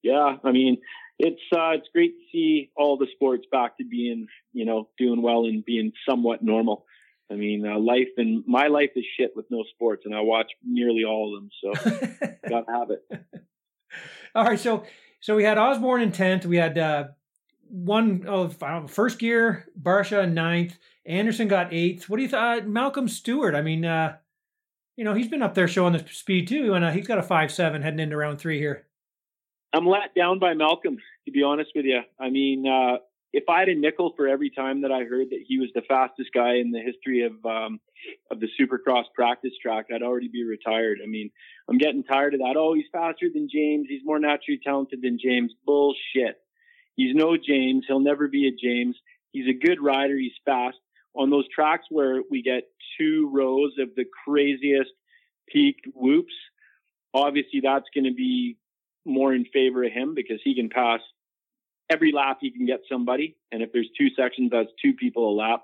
Yeah, 0.02 0.36
I 0.44 0.52
mean 0.52 0.78
it's 1.18 1.40
uh, 1.52 1.70
it's 1.70 1.88
great 1.92 2.12
to 2.16 2.24
see 2.32 2.70
all 2.76 2.96
the 2.96 3.08
sports 3.14 3.44
back 3.50 3.76
to 3.78 3.84
being 3.84 4.26
you 4.52 4.64
know 4.64 4.88
doing 4.98 5.22
well 5.22 5.44
and 5.44 5.64
being 5.64 5.92
somewhat 6.08 6.42
normal. 6.42 6.84
I 7.30 7.34
mean, 7.34 7.66
uh, 7.66 7.78
life 7.78 8.08
and 8.16 8.42
my 8.46 8.68
life 8.68 8.90
is 8.96 9.04
shit 9.18 9.32
with 9.36 9.46
no 9.50 9.62
sports, 9.74 10.04
and 10.06 10.14
I 10.14 10.20
watch 10.20 10.50
nearly 10.64 11.04
all 11.04 11.36
of 11.36 11.42
them. 11.42 11.50
So, 11.62 12.26
gotta 12.48 12.72
have 12.72 12.90
it. 12.90 13.42
All 14.34 14.44
right, 14.44 14.58
so 14.58 14.84
so 15.20 15.36
we 15.36 15.44
had 15.44 15.58
Osborne 15.58 16.02
in 16.02 16.12
tenth. 16.12 16.46
We 16.46 16.56
had 16.56 16.78
uh, 16.78 17.08
one 17.68 18.24
oh, 18.26 18.50
know, 18.60 18.86
first 18.86 19.18
gear, 19.18 19.66
Barcia 19.80 20.30
ninth. 20.30 20.78
Anderson 21.04 21.48
got 21.48 21.72
eighth. 21.72 22.08
What 22.08 22.18
do 22.18 22.22
you 22.22 22.28
thought? 22.28 22.66
Malcolm 22.66 23.08
Stewart. 23.08 23.54
I 23.54 23.62
mean, 23.62 23.84
uh, 23.84 24.16
you 24.98 25.04
know, 25.04 25.14
he's 25.14 25.28
been 25.28 25.42
up 25.42 25.54
there 25.54 25.68
showing 25.68 25.92
the 25.92 26.04
speed 26.10 26.48
too, 26.48 26.74
and 26.74 26.84
uh, 26.84 26.90
he's 26.90 27.06
got 27.06 27.18
a 27.18 27.22
five 27.22 27.52
seven 27.52 27.82
heading 27.82 28.00
into 28.00 28.16
round 28.16 28.40
three 28.40 28.58
here. 28.58 28.84
I'm 29.72 29.86
let 29.86 30.12
down 30.16 30.40
by 30.40 30.54
Malcolm, 30.54 30.98
to 31.24 31.30
be 31.30 31.44
honest 31.44 31.70
with 31.76 31.84
you. 31.84 32.00
I 32.18 32.30
mean, 32.30 32.66
uh, 32.66 32.96
if 33.32 33.44
I 33.48 33.60
had 33.60 33.68
a 33.68 33.76
nickel 33.76 34.12
for 34.16 34.26
every 34.26 34.50
time 34.50 34.82
that 34.82 34.90
I 34.90 35.04
heard 35.04 35.30
that 35.30 35.44
he 35.46 35.60
was 35.60 35.68
the 35.72 35.82
fastest 35.82 36.30
guy 36.34 36.56
in 36.56 36.72
the 36.72 36.80
history 36.80 37.22
of 37.22 37.32
um, 37.46 37.78
of 38.32 38.40
the 38.40 38.48
Supercross 38.60 39.04
practice 39.14 39.52
track, 39.62 39.86
I'd 39.94 40.02
already 40.02 40.26
be 40.26 40.42
retired. 40.42 40.98
I 41.00 41.06
mean, 41.06 41.30
I'm 41.70 41.78
getting 41.78 42.02
tired 42.02 42.34
of 42.34 42.40
that. 42.40 42.56
Oh, 42.56 42.74
he's 42.74 42.86
faster 42.90 43.26
than 43.32 43.48
James. 43.48 43.86
He's 43.88 44.02
more 44.04 44.18
naturally 44.18 44.58
talented 44.64 45.00
than 45.00 45.16
James. 45.22 45.52
Bullshit. 45.64 46.40
He's 46.96 47.14
no 47.14 47.36
James. 47.36 47.84
He'll 47.86 48.00
never 48.00 48.26
be 48.26 48.48
a 48.48 48.50
James. 48.50 48.96
He's 49.30 49.46
a 49.46 49.64
good 49.64 49.80
rider. 49.80 50.16
He's 50.16 50.32
fast. 50.44 50.78
On 51.14 51.30
those 51.30 51.46
tracks 51.54 51.86
where 51.90 52.22
we 52.30 52.42
get 52.42 52.64
two 52.98 53.30
rows 53.32 53.72
of 53.78 53.94
the 53.96 54.04
craziest 54.24 54.90
peaked 55.48 55.86
whoops, 55.94 56.34
obviously 57.14 57.60
that's 57.60 57.86
going 57.94 58.04
to 58.04 58.14
be 58.14 58.56
more 59.04 59.34
in 59.34 59.44
favor 59.46 59.84
of 59.84 59.92
him 59.92 60.14
because 60.14 60.40
he 60.44 60.54
can 60.54 60.68
pass 60.68 61.00
every 61.90 62.12
lap 62.12 62.38
he 62.40 62.50
can 62.50 62.66
get 62.66 62.80
somebody. 62.90 63.36
And 63.50 63.62
if 63.62 63.72
there's 63.72 63.88
two 63.98 64.08
sections, 64.16 64.50
that's 64.52 64.70
two 64.82 64.92
people 64.94 65.32
a 65.32 65.34
lap. 65.34 65.62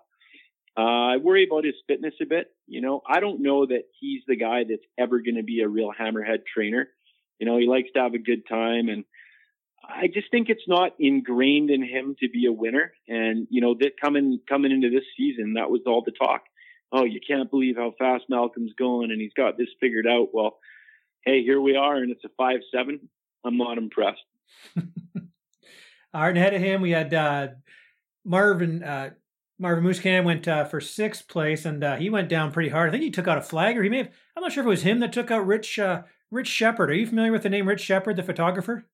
Uh, 0.77 1.13
I 1.13 1.17
worry 1.19 1.47
about 1.47 1.65
his 1.65 1.75
fitness 1.87 2.15
a 2.21 2.27
bit. 2.27 2.49
You 2.67 2.81
know, 2.81 3.03
I 3.09 3.21
don't 3.21 3.43
know 3.43 3.67
that 3.67 3.85
he's 4.01 4.23
the 4.27 4.37
guy 4.37 4.65
that's 4.69 4.83
ever 4.99 5.21
going 5.21 5.37
to 5.37 5.43
be 5.43 5.61
a 5.61 5.69
real 5.69 5.93
hammerhead 5.93 6.41
trainer. 6.53 6.89
You 7.39 7.47
know, 7.47 7.59
he 7.59 7.67
likes 7.67 7.91
to 7.95 8.01
have 8.01 8.15
a 8.15 8.19
good 8.19 8.49
time 8.49 8.89
and 8.89 9.05
I 9.89 10.07
just 10.13 10.31
think 10.31 10.49
it's 10.49 10.69
not 10.69 10.93
ingrained 10.99 11.71
in 11.71 11.83
him 11.83 12.17
to 12.21 12.29
be 12.29 12.47
a 12.47 12.53
winner. 12.53 12.93
And, 13.09 13.47
you 13.51 13.61
know, 13.61 13.75
that 13.81 13.93
coming, 14.03 14.41
coming 14.49 14.73
into 14.73 14.91
this 14.91 15.05
season, 15.17 15.55
that 15.55 15.71
was 15.71 15.83
all 15.87 16.03
the 16.05 16.13
talk. 16.13 16.43
Oh, 16.93 17.05
you 17.05 17.21
can't 17.27 17.51
believe 17.51 17.77
how 17.77 17.93
fast 17.99 18.25
Malcolm's 18.29 18.73
going 18.79 19.11
and 19.11 19.21
he's 19.21 19.33
got 19.37 19.59
this 19.59 19.69
figured 19.81 20.07
out. 20.07 20.29
Well, 20.33 20.59
hey, 21.25 21.43
here 21.43 21.61
we 21.61 21.77
are 21.77 21.97
and 21.97 22.11
it's 22.11 22.25
a 22.25 22.29
five, 22.37 22.61
seven. 22.75 23.09
I'm 23.45 23.59
not 23.59 23.79
impressed. 23.79 24.25
And 26.15 26.39
ahead 26.39 26.55
of 26.55 26.63
him 26.63 26.81
we 26.81 26.93
had 26.93 27.13
uh, 27.13 27.49
Marvin 28.25 28.83
uh, 28.85 29.11
Marvin 29.59 29.85
Musquin 29.85 30.25
went 30.25 30.47
uh, 30.47 30.65
for 30.65 30.81
sixth 30.81 31.29
place, 31.29 31.65
and 31.65 31.83
uh, 31.83 31.97
he 31.97 32.09
went 32.09 32.29
down 32.29 32.53
pretty 32.53 32.71
hard. 32.71 32.89
I 32.89 32.93
think 32.93 33.03
he 33.03 33.11
took 33.11 33.29
out 33.29 33.39
a 33.39 33.43
flag, 33.43 33.77
or 33.77 33.83
he 33.83 33.89
may 33.89 33.99
have. 33.99 34.11
I'm 34.37 34.43
not 34.43 34.53
sure 34.53 34.63
if 34.63 34.67
it 34.67 34.69
was 34.69 34.83
him 34.83 35.01
that 35.01 35.13
took 35.13 35.31
out 35.31 35.47
Rich 35.47 35.79
uh, 35.79 36.03
Rich 36.31 36.49
Shepherd. 36.49 36.91
Are 36.91 36.95
you 36.95 37.07
familiar 37.07 37.33
with 37.33 37.43
the 37.43 37.51
name 37.51 37.69
Rich 37.69 37.81
Shepherd, 37.81 38.17
the 38.17 38.23
photographer? 38.23 38.87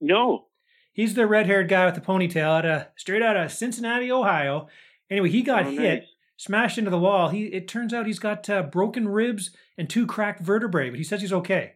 No. 0.00 0.46
He's 0.92 1.14
the 1.14 1.26
red-haired 1.26 1.68
guy 1.68 1.86
with 1.86 1.94
the 1.94 2.00
ponytail, 2.00 2.58
out 2.58 2.66
of, 2.66 2.86
straight 2.96 3.22
out 3.22 3.36
of 3.36 3.52
Cincinnati, 3.52 4.10
Ohio. 4.10 4.68
Anyway, 5.10 5.30
he 5.30 5.42
got 5.42 5.66
oh, 5.66 5.70
hit, 5.70 6.00
nice. 6.00 6.08
smashed 6.36 6.78
into 6.78 6.90
the 6.90 6.98
wall. 6.98 7.28
He 7.28 7.46
it 7.46 7.68
turns 7.68 7.92
out 7.92 8.06
he's 8.06 8.18
got 8.18 8.48
uh, 8.48 8.62
broken 8.62 9.08
ribs 9.08 9.50
and 9.78 9.88
two 9.88 10.06
cracked 10.06 10.40
vertebrae, 10.40 10.90
but 10.90 10.98
he 10.98 11.04
says 11.04 11.20
he's 11.20 11.32
okay. 11.32 11.74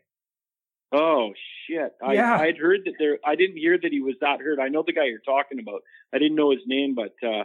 Oh 0.93 1.33
shit! 1.67 1.93
I, 2.05 2.15
yeah. 2.15 2.39
I'd 2.39 2.59
heard 2.59 2.83
that 2.85 2.95
there. 2.99 3.19
I 3.27 3.35
didn't 3.35 3.57
hear 3.57 3.77
that 3.77 3.93
he 3.93 4.01
was 4.01 4.15
that 4.21 4.41
hurt. 4.41 4.61
I 4.61 4.69
know 4.69 4.85
the 4.87 4.93
guy 4.93 5.07
you're 5.07 5.19
talking 5.19 5.59
about. 5.59 5.83
I 6.15 6.19
didn't 6.19 6.37
know 6.37 6.51
his 6.51 6.61
name, 6.67 6.95
but 6.95 7.15
uh, 7.27 7.45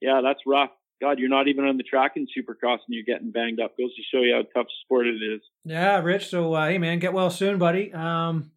yeah, 0.00 0.20
that's 0.22 0.40
rough. 0.46 0.70
God, 1.00 1.18
you're 1.18 1.30
not 1.30 1.48
even 1.48 1.64
on 1.64 1.78
the 1.78 1.82
track 1.82 2.12
in 2.16 2.26
Supercross 2.26 2.80
and 2.86 2.88
you're 2.88 3.04
getting 3.04 3.30
banged 3.30 3.58
up. 3.58 3.78
Goes 3.78 3.94
to 3.94 4.02
show 4.12 4.20
you 4.22 4.34
how 4.34 4.42
tough 4.60 4.66
sport 4.84 5.06
it 5.06 5.22
is. 5.22 5.40
Yeah, 5.64 6.00
Rich. 6.00 6.28
So 6.28 6.52
uh, 6.52 6.68
hey, 6.68 6.76
man, 6.76 6.98
get 6.98 7.14
well 7.14 7.30
soon, 7.30 7.58
buddy. 7.58 7.90
Um, 7.94 8.50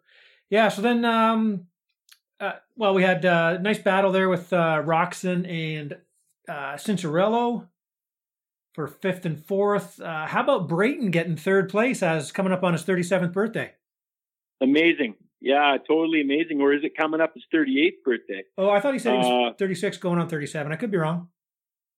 yeah. 0.53 0.69
So 0.69 0.83
then, 0.83 1.03
um, 1.03 1.65
uh, 2.39 2.53
well, 2.75 2.93
we 2.93 3.01
had 3.01 3.25
a 3.25 3.33
uh, 3.33 3.57
nice 3.59 3.79
battle 3.79 4.11
there 4.11 4.29
with 4.29 4.53
uh, 4.53 4.83
Roczen 4.85 5.49
and 5.49 5.97
uh, 6.47 6.75
Cianciarulo 6.75 7.67
for 8.75 8.87
fifth 8.87 9.25
and 9.25 9.43
fourth. 9.43 9.99
Uh, 9.99 10.27
how 10.27 10.43
about 10.43 10.67
Brayton 10.67 11.09
getting 11.09 11.35
third 11.37 11.69
place 11.69 12.03
as 12.03 12.31
coming 12.31 12.53
up 12.53 12.63
on 12.63 12.73
his 12.73 12.83
37th 12.83 13.33
birthday? 13.33 13.73
Amazing. 14.61 15.15
Yeah, 15.41 15.75
totally 15.87 16.21
amazing. 16.21 16.61
Or 16.61 16.71
is 16.71 16.83
it 16.83 16.95
coming 16.95 17.19
up 17.19 17.33
his 17.33 17.43
38th 17.51 18.03
birthday? 18.05 18.43
Oh, 18.55 18.69
I 18.69 18.79
thought 18.79 18.93
he 18.93 18.99
said 18.99 19.13
he 19.13 19.17
was 19.17 19.53
uh, 19.53 19.57
36 19.57 19.97
going 19.97 20.19
on 20.19 20.29
37. 20.29 20.71
I 20.71 20.75
could 20.75 20.91
be 20.91 20.97
wrong. 20.97 21.29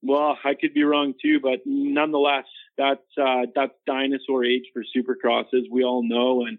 Well, 0.02 0.38
I 0.46 0.54
could 0.54 0.74
be 0.74 0.84
wrong 0.84 1.14
too, 1.22 1.42
but 1.42 1.60
nonetheless, 1.66 2.46
that's 2.78 3.02
uh, 3.22 3.48
that's 3.54 3.74
dinosaur 3.86 4.46
age 4.46 4.66
for 4.72 4.84
Supercross, 4.96 5.46
as 5.54 5.64
we 5.70 5.84
all 5.84 6.08
know, 6.08 6.46
and 6.46 6.58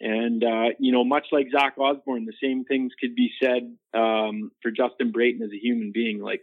and 0.00 0.42
uh, 0.42 0.68
you 0.78 0.92
know, 0.92 1.04
much 1.04 1.26
like 1.30 1.48
Zach 1.52 1.74
Osborne, 1.78 2.24
the 2.24 2.32
same 2.42 2.64
things 2.64 2.92
could 2.98 3.14
be 3.14 3.30
said 3.42 3.76
um, 3.94 4.50
for 4.62 4.70
Justin 4.70 5.12
Brayton 5.12 5.42
as 5.42 5.50
a 5.52 5.58
human 5.58 5.92
being. 5.92 6.20
Like 6.20 6.40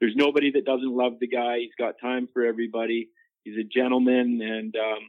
there's 0.00 0.14
nobody 0.16 0.52
that 0.52 0.64
doesn't 0.64 0.96
love 0.96 1.14
the 1.20 1.26
guy. 1.26 1.58
He's 1.58 1.74
got 1.78 1.94
time 2.00 2.28
for 2.32 2.44
everybody. 2.44 3.10
He's 3.42 3.58
a 3.58 3.64
gentleman, 3.64 4.40
and 4.42 4.74
um, 4.76 5.08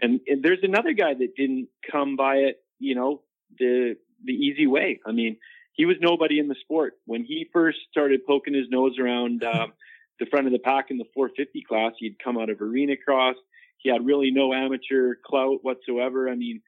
and, 0.00 0.20
and 0.26 0.42
there's 0.42 0.62
another 0.62 0.92
guy 0.92 1.14
that 1.14 1.36
didn't 1.36 1.68
come 1.90 2.16
by 2.16 2.36
it, 2.36 2.56
you 2.78 2.94
know, 2.94 3.22
the 3.58 3.96
the 4.24 4.32
easy 4.32 4.66
way. 4.66 5.00
I 5.06 5.12
mean, 5.12 5.36
he 5.74 5.84
was 5.84 5.96
nobody 6.00 6.38
in 6.38 6.48
the 6.48 6.56
sport 6.60 6.94
when 7.04 7.24
he 7.24 7.48
first 7.52 7.78
started 7.90 8.26
poking 8.26 8.54
his 8.54 8.68
nose 8.70 8.98
around 8.98 9.44
uh, 9.44 9.66
the 10.18 10.26
front 10.26 10.46
of 10.46 10.52
the 10.52 10.58
pack 10.58 10.86
in 10.90 10.98
the 10.98 11.04
450 11.14 11.62
class. 11.68 11.92
He'd 11.98 12.18
come 12.22 12.38
out 12.38 12.48
of 12.48 12.62
arena 12.62 12.94
cross. 12.96 13.36
He 13.78 13.90
had 13.90 14.06
really 14.06 14.30
no 14.30 14.54
amateur 14.54 15.14
clout 15.26 15.58
whatsoever. 15.62 16.28
I 16.30 16.36
mean, 16.36 16.62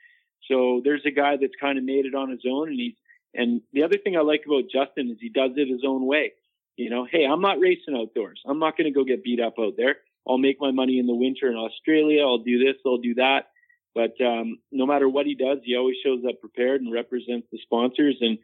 so 0.48 0.80
there's 0.84 1.02
a 1.06 1.10
guy 1.10 1.36
that's 1.40 1.54
kind 1.60 1.78
of 1.78 1.84
made 1.84 2.06
it 2.06 2.14
on 2.14 2.30
his 2.30 2.42
own, 2.48 2.68
and 2.68 2.78
he's 2.78 2.94
and 3.34 3.60
the 3.72 3.82
other 3.82 3.98
thing 3.98 4.16
I 4.16 4.20
like 4.20 4.44
about 4.46 4.70
Justin 4.72 5.10
is 5.10 5.18
he 5.20 5.28
does 5.28 5.50
it 5.56 5.68
his 5.68 5.82
own 5.86 6.06
way. 6.06 6.32
You 6.76 6.90
know, 6.90 7.06
hey, 7.10 7.24
I'm 7.24 7.40
not 7.40 7.60
racing 7.60 7.96
outdoors. 7.96 8.40
I'm 8.46 8.58
not 8.58 8.76
going 8.76 8.86
to 8.86 8.94
go 8.96 9.04
get 9.04 9.24
beat 9.24 9.40
up 9.40 9.54
out 9.58 9.74
there. 9.76 9.96
I'll 10.28 10.38
make 10.38 10.56
my 10.60 10.70
money 10.70 10.98
in 10.98 11.06
the 11.06 11.14
winter 11.14 11.50
in 11.50 11.56
Australia. 11.56 12.22
I'll 12.22 12.38
do 12.38 12.58
this. 12.58 12.76
I'll 12.84 12.98
do 12.98 13.14
that. 13.14 13.48
But 13.94 14.20
um, 14.24 14.58
no 14.72 14.86
matter 14.86 15.08
what 15.08 15.26
he 15.26 15.34
does, 15.34 15.58
he 15.64 15.76
always 15.76 15.96
shows 16.04 16.22
up 16.28 16.40
prepared 16.40 16.82
and 16.82 16.92
represents 16.92 17.46
the 17.50 17.58
sponsors. 17.62 18.16
And 18.20 18.38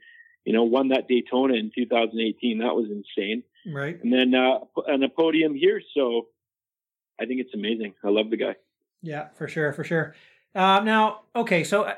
you 0.44 0.52
know, 0.52 0.64
won 0.64 0.88
that 0.88 1.08
Daytona 1.08 1.54
in 1.54 1.70
2018. 1.74 2.58
That 2.58 2.74
was 2.74 2.86
insane. 2.90 3.42
Right. 3.66 4.02
And 4.02 4.12
then 4.12 4.34
uh, 4.34 4.58
on 4.90 5.02
a 5.02 5.08
podium 5.08 5.54
here, 5.54 5.80
so 5.94 6.28
I 7.20 7.26
think 7.26 7.40
it's 7.40 7.54
amazing. 7.54 7.94
I 8.04 8.08
love 8.08 8.30
the 8.30 8.36
guy. 8.36 8.56
Yeah, 9.02 9.28
for 9.36 9.48
sure, 9.48 9.72
for 9.72 9.84
sure. 9.84 10.14
Uh, 10.54 10.80
now, 10.80 11.22
okay, 11.34 11.64
so 11.64 11.84
uh, 11.84 11.94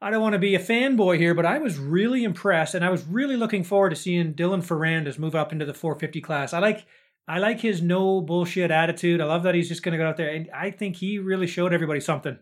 I 0.00 0.10
don't 0.10 0.22
want 0.22 0.34
to 0.34 0.38
be 0.38 0.54
a 0.54 0.60
fanboy 0.60 1.18
here, 1.18 1.34
but 1.34 1.46
I 1.46 1.58
was 1.58 1.78
really 1.78 2.24
impressed, 2.24 2.74
and 2.74 2.84
I 2.84 2.90
was 2.90 3.04
really 3.06 3.36
looking 3.36 3.64
forward 3.64 3.90
to 3.90 3.96
seeing 3.96 4.34
Dylan 4.34 4.64
Ferrandis 4.64 5.18
move 5.18 5.34
up 5.34 5.52
into 5.52 5.64
the 5.64 5.74
450 5.74 6.20
class. 6.20 6.52
I 6.52 6.58
like, 6.58 6.84
I 7.26 7.38
like 7.38 7.60
his 7.60 7.80
no 7.80 8.20
bullshit 8.20 8.70
attitude. 8.70 9.20
I 9.20 9.24
love 9.24 9.44
that 9.44 9.54
he's 9.54 9.68
just 9.68 9.82
going 9.82 9.92
to 9.92 9.98
go 9.98 10.08
out 10.08 10.16
there, 10.16 10.30
and 10.30 10.50
I 10.54 10.70
think 10.70 10.96
he 10.96 11.18
really 11.18 11.46
showed 11.46 11.72
everybody 11.72 12.00
something. 12.00 12.38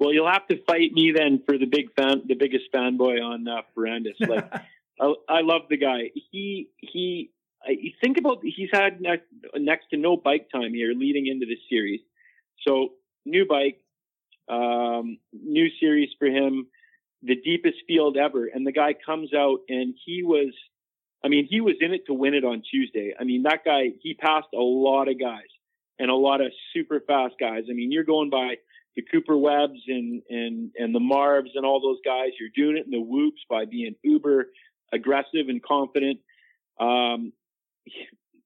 Well, 0.00 0.12
you'll 0.12 0.30
have 0.30 0.46
to 0.48 0.62
fight 0.64 0.92
me 0.92 1.12
then 1.14 1.42
for 1.46 1.56
the 1.56 1.66
big 1.66 1.94
fan, 1.94 2.22
the 2.26 2.34
biggest 2.34 2.64
fanboy 2.74 3.22
on 3.22 3.46
uh, 3.46 3.62
Ferrandis. 3.76 4.14
Like, 4.28 4.52
I, 5.00 5.14
I 5.28 5.40
love 5.40 5.62
the 5.70 5.76
guy. 5.76 6.10
He 6.30 6.68
he. 6.80 7.30
I, 7.66 7.76
think 8.02 8.18
about 8.18 8.38
he's 8.42 8.68
had 8.72 9.00
next, 9.00 9.24
next 9.56 9.86
to 9.90 9.96
no 9.96 10.16
bike 10.16 10.48
time 10.52 10.74
here 10.74 10.92
leading 10.94 11.26
into 11.26 11.46
this 11.46 11.58
series. 11.70 12.00
So 12.66 12.90
new 13.24 13.46
bike, 13.48 13.80
um, 14.48 15.18
new 15.32 15.68
series 15.80 16.10
for 16.18 16.26
him, 16.26 16.66
the 17.22 17.36
deepest 17.36 17.78
field 17.86 18.16
ever. 18.16 18.46
And 18.46 18.66
the 18.66 18.72
guy 18.72 18.94
comes 18.94 19.32
out 19.34 19.58
and 19.68 19.94
he 20.04 20.22
was, 20.22 20.52
I 21.24 21.28
mean, 21.28 21.46
he 21.48 21.60
was 21.60 21.76
in 21.80 21.92
it 21.94 22.06
to 22.06 22.14
win 22.14 22.34
it 22.34 22.44
on 22.44 22.62
Tuesday. 22.70 23.14
I 23.18 23.24
mean, 23.24 23.44
that 23.44 23.64
guy, 23.64 23.92
he 24.02 24.14
passed 24.14 24.48
a 24.54 24.60
lot 24.60 25.08
of 25.08 25.18
guys 25.18 25.42
and 25.98 26.10
a 26.10 26.14
lot 26.14 26.40
of 26.40 26.52
super 26.74 27.00
fast 27.06 27.34
guys. 27.40 27.64
I 27.70 27.72
mean, 27.72 27.92
you're 27.92 28.04
going 28.04 28.30
by 28.30 28.56
the 28.96 29.02
Cooper 29.02 29.36
Webbs 29.36 29.80
and, 29.88 30.22
and, 30.28 30.70
and 30.76 30.94
the 30.94 31.00
Marvs 31.00 31.50
and 31.54 31.64
all 31.64 31.80
those 31.80 31.98
guys. 32.04 32.30
You're 32.38 32.50
doing 32.54 32.76
it 32.76 32.84
in 32.84 32.90
the 32.90 33.00
whoops 33.00 33.40
by 33.48 33.64
being 33.64 33.96
uber 34.02 34.46
aggressive 34.92 35.48
and 35.48 35.62
confident. 35.62 36.20
Um, 36.78 37.32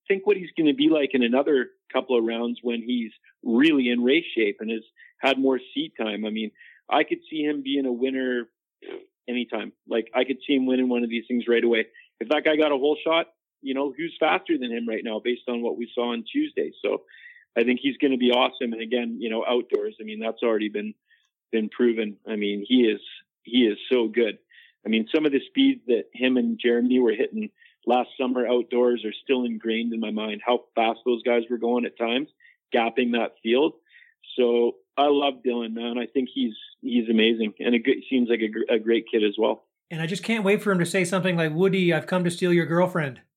think 0.09 0.27
what 0.27 0.37
he's 0.37 0.51
going 0.57 0.67
to 0.67 0.75
be 0.75 0.89
like 0.89 1.11
in 1.13 1.23
another 1.23 1.69
couple 1.93 2.19
of 2.19 2.25
rounds 2.25 2.59
when 2.63 2.83
he's 2.83 3.13
really 3.45 3.91
in 3.91 4.03
race 4.03 4.25
shape 4.35 4.57
and 4.61 4.71
has 4.71 4.83
had 5.21 5.39
more 5.39 5.61
seat 5.75 5.93
time. 5.99 6.25
I 6.25 6.31
mean, 6.31 6.51
I 6.89 7.05
could 7.05 7.19
see 7.31 7.43
him 7.43 7.63
being 7.63 7.87
a 7.87 7.93
winner 7.93 8.49
anytime. 9.29 9.73
Like 9.89 10.11
I 10.15 10.25
could 10.25 10.39
see 10.47 10.55
him 10.55 10.67
winning 10.67 10.89
one 10.89 11.05
of 11.05 11.11
these 11.11 11.25
things 11.29 11.45
right 11.49 11.63
away. 11.63 11.87
If 12.21 12.29
that 12.29 12.45
guy 12.45 12.57
got 12.57 12.73
a 12.73 12.77
whole 12.77 12.97
shot, 13.05 13.27
you 13.61 13.75
know, 13.75 13.93
who's 13.97 14.17
faster 14.19 14.57
than 14.59 14.73
him 14.73 14.89
right 14.89 15.03
now 15.05 15.21
based 15.23 15.49
on 15.49 15.63
what 15.63 15.77
we 15.77 15.91
saw 15.95 16.13
on 16.13 16.25
Tuesday. 16.31 16.73
So 16.83 17.03
I 17.57 17.65
think 17.65 17.81
he's 17.83 17.97
going 17.97 18.13
to 18.13 18.19
be 18.19 18.31
awesome. 18.31 18.73
And 18.73 18.83
again, 18.83 19.19
you 19.21 19.31
know, 19.31 19.45
outdoors, 19.47 19.97
I 20.01 20.05
mean, 20.05 20.21
that's 20.21 20.43
already 20.43 20.69
been, 20.69 20.95
been 21.51 21.69
proven. 21.69 22.17
I 22.29 22.37
mean, 22.37 22.65
he 22.67 22.83
is, 22.83 23.01
he 23.43 23.67
is 23.67 23.79
so 23.91 24.09
good. 24.09 24.39
I 24.87 24.89
mean, 24.89 25.09
some 25.13 25.27
of 25.27 25.33
the 25.33 25.41
speeds 25.49 25.81
that 25.89 26.05
him 26.15 26.37
and 26.37 26.59
Jeremy 26.63 27.01
were 27.01 27.13
hitting 27.13 27.51
last 27.87 28.11
summer 28.21 28.47
outdoors 28.47 29.05
are 29.05 29.15
still 29.25 29.45
ingrained 29.45 29.93
in 29.93 30.01
my 30.01 30.11
mind. 30.11 30.41
How 30.45 30.65
fast 30.75 31.01
those 31.05 31.23
guys 31.23 31.43
were 31.51 31.59
going 31.59 31.85
at 31.85 31.99
times, 31.99 32.29
gapping 32.75 33.13
that 33.13 33.35
field. 33.43 33.73
So 34.37 34.77
I 34.99 35.07
love 35.09 35.35
Dylan, 35.47 35.75
man. 35.75 35.97
I 35.97 36.07
think 36.07 36.29
he's 36.35 36.55
he's 36.83 37.09
amazing, 37.09 37.55
and 37.61 37.75
it 37.75 37.83
seems 38.11 38.29
like 38.29 38.41
a, 38.41 38.75
a 38.75 38.79
great 38.79 39.07
kid 39.11 39.25
as 39.25 39.37
well. 39.39 39.65
And 39.91 40.03
I 40.03 40.07
just 40.07 40.25
can't 40.25 40.45
wait 40.45 40.63
for 40.63 40.73
him 40.73 40.81
to 40.81 40.87
say 40.87 41.05
something 41.05 41.37
like, 41.37 41.55
"Woody, 41.55 41.95
I've 41.95 42.07
come 42.07 42.25
to 42.25 42.31
steal 42.31 42.53
your 42.53 42.67
girlfriend." 42.67 43.21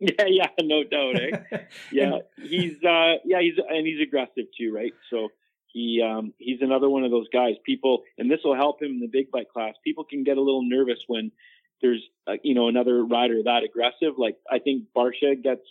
Yeah, 0.00 0.26
yeah, 0.28 0.46
no 0.60 0.84
doubt. 0.84 1.16
Eh? 1.16 1.58
yeah, 1.92 2.18
he's 2.40 2.74
uh, 2.84 3.14
yeah, 3.24 3.40
he's 3.40 3.54
and 3.68 3.84
he's 3.84 4.00
aggressive 4.00 4.44
too, 4.56 4.72
right? 4.72 4.92
So 5.10 5.30
he 5.66 6.00
um, 6.00 6.32
he's 6.38 6.60
another 6.60 6.88
one 6.88 7.02
of 7.02 7.10
those 7.10 7.26
guys. 7.32 7.54
People, 7.66 8.04
and 8.16 8.30
this 8.30 8.38
will 8.44 8.54
help 8.54 8.80
him 8.80 8.92
in 8.92 9.00
the 9.00 9.08
big 9.08 9.32
bike 9.32 9.48
class. 9.52 9.74
People 9.82 10.04
can 10.04 10.22
get 10.22 10.36
a 10.36 10.40
little 10.40 10.62
nervous 10.62 10.98
when 11.08 11.32
there's 11.82 12.00
uh, 12.28 12.34
you 12.44 12.54
know 12.54 12.68
another 12.68 13.04
rider 13.04 13.42
that 13.44 13.64
aggressive. 13.64 14.16
Like 14.16 14.36
I 14.48 14.60
think 14.60 14.84
Barcia 14.96 15.42
gets 15.42 15.66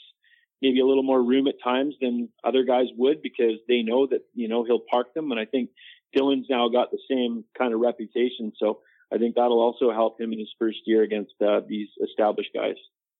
maybe 0.62 0.80
a 0.80 0.86
little 0.86 1.04
more 1.04 1.22
room 1.22 1.48
at 1.48 1.56
times 1.64 1.96
than 2.02 2.30
other 2.44 2.64
guys 2.64 2.86
would 2.98 3.22
because 3.22 3.60
they 3.68 3.82
know 3.82 4.08
that 4.08 4.22
you 4.34 4.48
know 4.48 4.64
he'll 4.64 4.84
park 4.90 5.14
them. 5.14 5.32
And 5.32 5.40
I 5.40 5.46
think 5.46 5.70
Dylan's 6.16 6.48
now 6.50 6.70
got 6.70 6.92
the 6.92 7.00
same 7.10 7.44
kind 7.58 7.74
of 7.74 7.80
reputation, 7.80 8.52
so 8.58 8.80
I 9.14 9.18
think 9.18 9.36
that'll 9.36 9.60
also 9.60 9.92
help 9.92 10.20
him 10.20 10.34
in 10.34 10.40
his 10.40 10.54
first 10.60 10.80
year 10.86 11.04
against 11.04 11.34
uh, 11.42 11.62
these 11.68 11.88
established 12.04 12.52
guys. 12.54 12.76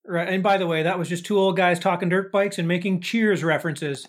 Right. 0.06 0.28
And 0.28 0.42
by 0.42 0.58
the 0.58 0.68
way, 0.68 0.84
that 0.84 0.98
was 0.98 1.10
just 1.10 1.26
two 1.26 1.38
old 1.38 1.58
guys 1.58 1.80
talking 1.80 2.10
dirt 2.10 2.32
bikes 2.32 2.58
and 2.58 2.68
making 2.68 3.02
Cheers 3.02 3.44
references. 3.44 4.08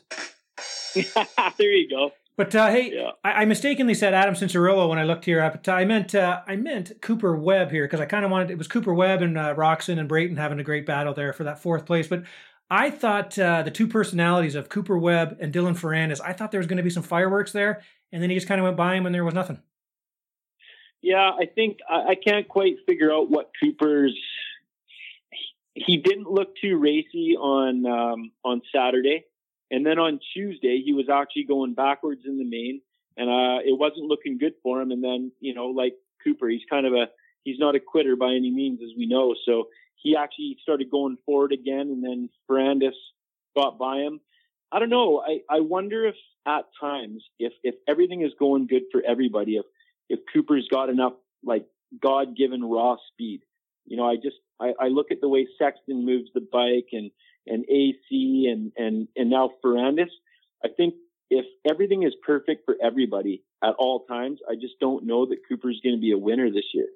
there 0.94 1.72
you 1.72 1.88
go. 1.88 2.12
But 2.36 2.54
uh, 2.54 2.70
hey, 2.70 2.92
yeah. 2.94 3.10
I, 3.24 3.42
I, 3.42 3.44
mistakenly 3.46 3.94
said 3.94 4.14
Adam 4.14 4.34
Cianciarulo 4.34 4.88
when 4.88 4.98
I 5.00 5.02
looked 5.02 5.24
here. 5.24 5.40
But 5.50 5.68
I 5.68 5.84
meant 5.84 6.14
uh, 6.14 6.40
I 6.46 6.54
meant 6.54 6.92
Cooper 7.02 7.36
Webb 7.36 7.72
here 7.72 7.84
because 7.84 7.98
I 7.98 8.06
kind 8.06 8.24
of 8.24 8.30
wanted 8.30 8.52
it 8.52 8.58
was 8.58 8.68
Cooper 8.68 8.94
Webb 8.94 9.22
and 9.22 9.36
uh, 9.36 9.56
Roczen 9.56 9.98
and 9.98 10.08
Brayton 10.08 10.36
having 10.36 10.60
a 10.60 10.64
great 10.64 10.86
battle 10.86 11.12
there 11.12 11.32
for 11.32 11.42
that 11.42 11.60
fourth 11.60 11.84
place. 11.84 12.06
But 12.06 12.22
I 12.70 12.90
thought 12.90 13.38
uh, 13.38 13.62
the 13.62 13.70
two 13.70 13.86
personalities 13.86 14.54
of 14.54 14.68
Cooper 14.68 14.98
Webb 14.98 15.38
and 15.40 15.52
Dylan 15.52 15.78
Ferrandis, 15.78 16.20
I 16.22 16.32
thought 16.32 16.50
there 16.50 16.60
was 16.60 16.66
going 16.66 16.76
to 16.76 16.82
be 16.82 16.90
some 16.90 17.02
fireworks 17.02 17.52
there, 17.52 17.82
and 18.12 18.22
then 18.22 18.30
he 18.30 18.36
just 18.36 18.46
kind 18.46 18.60
of 18.60 18.64
went 18.64 18.76
by 18.76 18.94
him 18.94 19.06
and 19.06 19.14
there 19.14 19.24
was 19.24 19.34
nothing. 19.34 19.60
Yeah, 21.00 21.30
I 21.30 21.46
think 21.46 21.78
I, 21.88 22.10
I 22.10 22.14
can't 22.14 22.48
quite 22.48 22.76
figure 22.86 23.12
out 23.12 23.30
what 23.30 23.50
Cooper's. 23.62 24.18
He 25.74 25.98
didn't 25.98 26.28
look 26.28 26.56
too 26.60 26.76
racy 26.76 27.36
on 27.36 27.86
um, 27.86 28.32
on 28.44 28.62
Saturday. 28.74 29.24
And 29.70 29.84
then 29.84 29.98
on 29.98 30.18
Tuesday, 30.34 30.80
he 30.84 30.94
was 30.94 31.08
actually 31.12 31.44
going 31.44 31.74
backwards 31.74 32.22
in 32.24 32.38
the 32.38 32.44
main, 32.44 32.80
and 33.16 33.28
uh, 33.28 33.60
it 33.64 33.78
wasn't 33.78 34.06
looking 34.06 34.38
good 34.38 34.54
for 34.62 34.80
him. 34.80 34.90
And 34.90 35.04
then, 35.04 35.30
you 35.40 35.54
know, 35.54 35.66
like 35.66 35.94
Cooper, 36.24 36.48
he's 36.48 36.62
kind 36.70 36.86
of 36.86 36.94
a 36.94 37.08
he's 37.44 37.58
not 37.58 37.74
a 37.74 37.80
quitter 37.80 38.16
by 38.16 38.30
any 38.30 38.50
means, 38.50 38.80
as 38.82 38.96
we 38.96 39.06
know. 39.06 39.34
So 39.44 39.68
he 40.02 40.16
actually 40.16 40.56
started 40.62 40.90
going 40.90 41.16
forward 41.26 41.52
again, 41.52 41.80
and 41.80 42.02
then 42.02 42.28
Ferrandis 42.50 42.96
got 43.56 43.78
by 43.78 43.98
him. 43.98 44.20
I 44.70 44.78
don't 44.78 44.90
know. 44.90 45.22
I, 45.26 45.40
I 45.50 45.60
wonder 45.60 46.06
if 46.06 46.14
at 46.46 46.64
times, 46.80 47.24
if 47.38 47.52
if 47.62 47.74
everything 47.88 48.22
is 48.22 48.32
going 48.38 48.66
good 48.66 48.82
for 48.92 49.02
everybody, 49.06 49.56
if 49.56 49.64
if 50.08 50.20
Cooper's 50.32 50.68
got 50.70 50.88
enough 50.88 51.14
like 51.44 51.66
God 52.00 52.36
given 52.36 52.62
raw 52.62 52.96
speed. 53.12 53.40
You 53.86 53.96
know, 53.96 54.08
I 54.08 54.16
just 54.16 54.36
I, 54.60 54.72
I 54.80 54.88
look 54.88 55.10
at 55.10 55.20
the 55.20 55.28
way 55.28 55.46
Sexton 55.58 56.04
moves 56.04 56.30
the 56.34 56.40
bike 56.40 56.88
and 56.92 57.10
and 57.46 57.64
AC 57.68 58.48
and 58.50 58.72
and 58.76 59.08
and 59.16 59.30
now 59.30 59.50
Ferrandis. 59.64 60.10
I 60.64 60.68
think 60.76 60.94
if 61.30 61.46
everything 61.68 62.02
is 62.02 62.14
perfect 62.24 62.64
for 62.64 62.76
everybody 62.82 63.42
at 63.62 63.74
all 63.78 64.04
times, 64.06 64.40
I 64.48 64.54
just 64.54 64.74
don't 64.80 65.06
know 65.06 65.26
that 65.26 65.38
Cooper's 65.48 65.80
going 65.82 65.96
to 65.96 66.00
be 66.00 66.12
a 66.12 66.18
winner 66.18 66.50
this 66.50 66.64
year. 66.72 66.88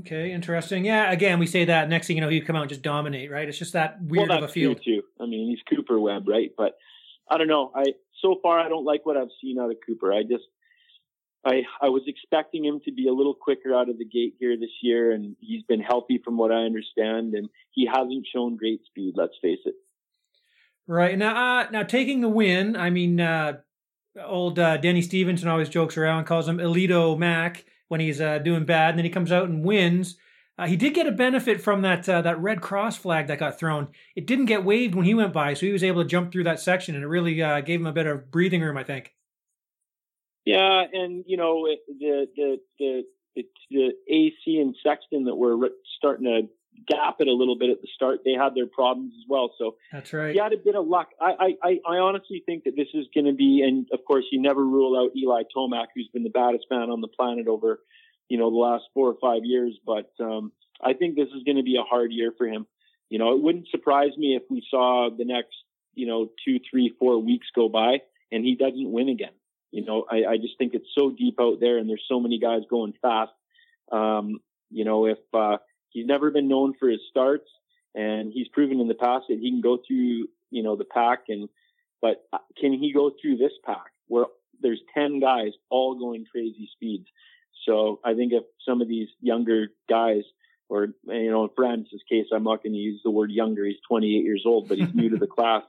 Okay, 0.00 0.32
interesting. 0.32 0.84
Yeah, 0.84 1.10
again, 1.10 1.38
we 1.38 1.46
say 1.46 1.66
that. 1.66 1.88
Next 1.88 2.06
thing 2.06 2.16
you 2.16 2.22
know, 2.22 2.28
he'd 2.28 2.46
come 2.46 2.56
out 2.56 2.62
and 2.62 2.68
just 2.70 2.82
dominate, 2.82 3.30
right? 3.30 3.46
It's 3.46 3.58
just 3.58 3.74
that 3.74 4.02
weird 4.02 4.30
well, 4.30 4.38
of 4.38 4.44
a 4.44 4.48
field. 4.48 4.80
too. 4.82 5.02
I 5.20 5.26
mean, 5.26 5.50
he's 5.50 5.60
Cooper 5.68 6.00
Webb, 6.00 6.26
right? 6.26 6.50
But 6.56 6.76
I 7.28 7.36
don't 7.36 7.48
know. 7.48 7.70
I 7.74 7.84
so 8.22 8.38
far 8.42 8.58
I 8.58 8.68
don't 8.68 8.84
like 8.84 9.04
what 9.04 9.16
I've 9.16 9.28
seen 9.42 9.58
out 9.58 9.70
of 9.70 9.76
Cooper. 9.86 10.12
I 10.12 10.22
just 10.22 10.44
I 11.44 11.62
I 11.82 11.88
was 11.90 12.02
expecting 12.06 12.64
him 12.64 12.80
to 12.86 12.92
be 12.92 13.08
a 13.08 13.12
little 13.12 13.34
quicker 13.34 13.74
out 13.74 13.90
of 13.90 13.98
the 13.98 14.04
gate 14.06 14.34
here 14.38 14.56
this 14.56 14.70
year, 14.82 15.12
and 15.12 15.36
he's 15.40 15.62
been 15.64 15.80
healthy 15.80 16.20
from 16.24 16.38
what 16.38 16.50
I 16.50 16.62
understand, 16.62 17.34
and 17.34 17.48
he 17.70 17.86
hasn't 17.86 18.26
shown 18.34 18.56
great 18.56 18.80
speed. 18.86 19.14
Let's 19.16 19.34
face 19.42 19.60
it. 19.66 19.74
Right 20.86 21.16
now, 21.16 21.60
uh, 21.60 21.70
now 21.70 21.82
taking 21.82 22.20
the 22.20 22.28
win. 22.28 22.76
I 22.76 22.90
mean, 22.90 23.20
uh, 23.20 23.58
old 24.22 24.58
uh, 24.58 24.76
Denny 24.78 25.02
Stevenson 25.02 25.48
always 25.48 25.68
jokes 25.68 25.96
around, 25.96 26.24
calls 26.24 26.48
him 26.48 26.58
Elito 26.58 27.16
Mac 27.18 27.64
when 27.88 28.00
he's 28.00 28.20
uh, 28.20 28.38
doing 28.38 28.64
bad, 28.64 28.90
and 28.90 28.98
then 28.98 29.04
he 29.04 29.10
comes 29.10 29.32
out 29.32 29.48
and 29.48 29.64
wins. 29.64 30.16
Uh, 30.56 30.66
he 30.66 30.76
did 30.76 30.94
get 30.94 31.06
a 31.06 31.12
benefit 31.12 31.60
from 31.60 31.82
that 31.82 32.08
uh, 32.08 32.22
that 32.22 32.40
red 32.40 32.60
cross 32.60 32.96
flag 32.96 33.26
that 33.26 33.38
got 33.38 33.58
thrown. 33.58 33.88
It 34.14 34.26
didn't 34.26 34.46
get 34.46 34.64
waved 34.64 34.94
when 34.94 35.04
he 35.04 35.14
went 35.14 35.32
by, 35.32 35.54
so 35.54 35.66
he 35.66 35.72
was 35.72 35.84
able 35.84 36.02
to 36.02 36.08
jump 36.08 36.30
through 36.30 36.44
that 36.44 36.60
section, 36.60 36.94
and 36.94 37.02
it 37.02 37.08
really 37.08 37.34
gave 37.34 37.80
him 37.80 37.86
a 37.86 37.92
bit 37.92 38.06
of 38.06 38.30
breathing 38.30 38.60
room, 38.60 38.76
I 38.76 38.84
think. 38.84 39.12
Yeah, 40.44 40.84
and 40.92 41.24
you 41.26 41.36
know 41.36 41.66
the 41.88 42.26
the 42.36 42.56
the 42.78 43.02
the, 43.34 43.42
the 43.70 43.92
AC 44.08 44.58
and 44.60 44.76
Sexton 44.82 45.24
that 45.24 45.34
were 45.34 45.56
starting 45.98 46.26
to 46.26 46.42
gap 46.86 47.16
it 47.20 47.28
a 47.28 47.32
little 47.32 47.56
bit 47.56 47.70
at 47.70 47.80
the 47.80 47.88
start. 47.94 48.20
They 48.24 48.32
had 48.32 48.54
their 48.54 48.66
problems 48.66 49.12
as 49.16 49.24
well. 49.28 49.52
So 49.58 49.76
that's 49.92 50.12
right. 50.12 50.34
He 50.34 50.40
had 50.40 50.52
a 50.52 50.56
bit 50.56 50.74
of 50.74 50.86
luck. 50.86 51.08
I 51.20 51.54
I, 51.62 51.80
I 51.86 51.96
honestly 51.96 52.42
think 52.44 52.64
that 52.64 52.76
this 52.76 52.88
is 52.94 53.06
going 53.14 53.26
to 53.26 53.32
be, 53.32 53.62
and 53.66 53.86
of 53.92 54.04
course, 54.04 54.24
you 54.30 54.40
never 54.40 54.64
rule 54.64 54.98
out 54.98 55.16
Eli 55.16 55.42
Tomac, 55.56 55.86
who's 55.94 56.08
been 56.12 56.24
the 56.24 56.30
baddest 56.30 56.66
man 56.70 56.90
on 56.90 57.00
the 57.00 57.08
planet 57.08 57.48
over, 57.48 57.80
you 58.28 58.38
know, 58.38 58.50
the 58.50 58.56
last 58.56 58.84
four 58.92 59.08
or 59.08 59.16
five 59.20 59.42
years. 59.44 59.78
But 59.84 60.10
um, 60.20 60.52
I 60.82 60.92
think 60.92 61.16
this 61.16 61.28
is 61.28 61.42
going 61.44 61.56
to 61.56 61.62
be 61.62 61.76
a 61.76 61.82
hard 61.82 62.12
year 62.12 62.32
for 62.36 62.46
him. 62.46 62.66
You 63.08 63.18
know, 63.18 63.34
it 63.34 63.42
wouldn't 63.42 63.68
surprise 63.68 64.16
me 64.16 64.34
if 64.34 64.42
we 64.50 64.66
saw 64.70 65.10
the 65.16 65.24
next, 65.24 65.54
you 65.94 66.06
know, 66.06 66.30
two, 66.44 66.58
three, 66.70 66.92
four 66.98 67.18
weeks 67.18 67.46
go 67.54 67.68
by 67.68 67.98
and 68.32 68.44
he 68.44 68.56
doesn't 68.56 68.90
win 68.90 69.08
again. 69.08 69.32
You 69.70 69.84
know, 69.84 70.06
I, 70.10 70.24
I 70.32 70.36
just 70.36 70.56
think 70.58 70.74
it's 70.74 70.88
so 70.94 71.10
deep 71.10 71.36
out 71.40 71.60
there 71.60 71.78
and 71.78 71.88
there's 71.88 72.04
so 72.08 72.20
many 72.20 72.38
guys 72.38 72.62
going 72.68 72.94
fast. 73.00 73.32
Um, 73.92 74.38
you 74.70 74.84
know, 74.84 75.06
if 75.06 75.18
uh, 75.32 75.58
he's 75.94 76.06
never 76.06 76.30
been 76.30 76.48
known 76.48 76.74
for 76.78 76.88
his 76.88 77.00
starts, 77.08 77.48
and 77.94 78.30
he's 78.32 78.48
proven 78.48 78.80
in 78.80 78.88
the 78.88 78.94
past 78.94 79.24
that 79.28 79.38
he 79.38 79.50
can 79.50 79.62
go 79.62 79.78
through, 79.78 80.28
you 80.50 80.62
know, 80.62 80.76
the 80.76 80.84
pack. 80.84 81.20
And 81.28 81.48
but 82.02 82.24
uh, 82.32 82.38
can 82.60 82.74
he 82.74 82.92
go 82.92 83.10
through 83.10 83.38
this 83.38 83.52
pack 83.64 83.86
where 84.08 84.26
there's 84.60 84.82
ten 84.92 85.20
guys 85.20 85.52
all 85.70 85.98
going 85.98 86.26
crazy 86.30 86.68
speeds? 86.74 87.06
So 87.66 88.00
I 88.04 88.12
think 88.14 88.32
if 88.32 88.42
some 88.68 88.82
of 88.82 88.88
these 88.88 89.08
younger 89.20 89.68
guys, 89.88 90.24
or 90.68 90.88
you 91.04 91.30
know, 91.30 91.44
in 91.44 91.50
Ferrandis' 91.50 92.04
case, 92.10 92.26
I'm 92.34 92.44
not 92.44 92.62
going 92.62 92.74
to 92.74 92.78
use 92.78 93.00
the 93.02 93.10
word 93.10 93.30
younger. 93.30 93.64
He's 93.64 93.76
28 93.88 94.08
years 94.24 94.42
old, 94.44 94.68
but 94.68 94.78
he's 94.78 94.94
new 94.94 95.10
to 95.10 95.16
the 95.16 95.26
class. 95.38 95.62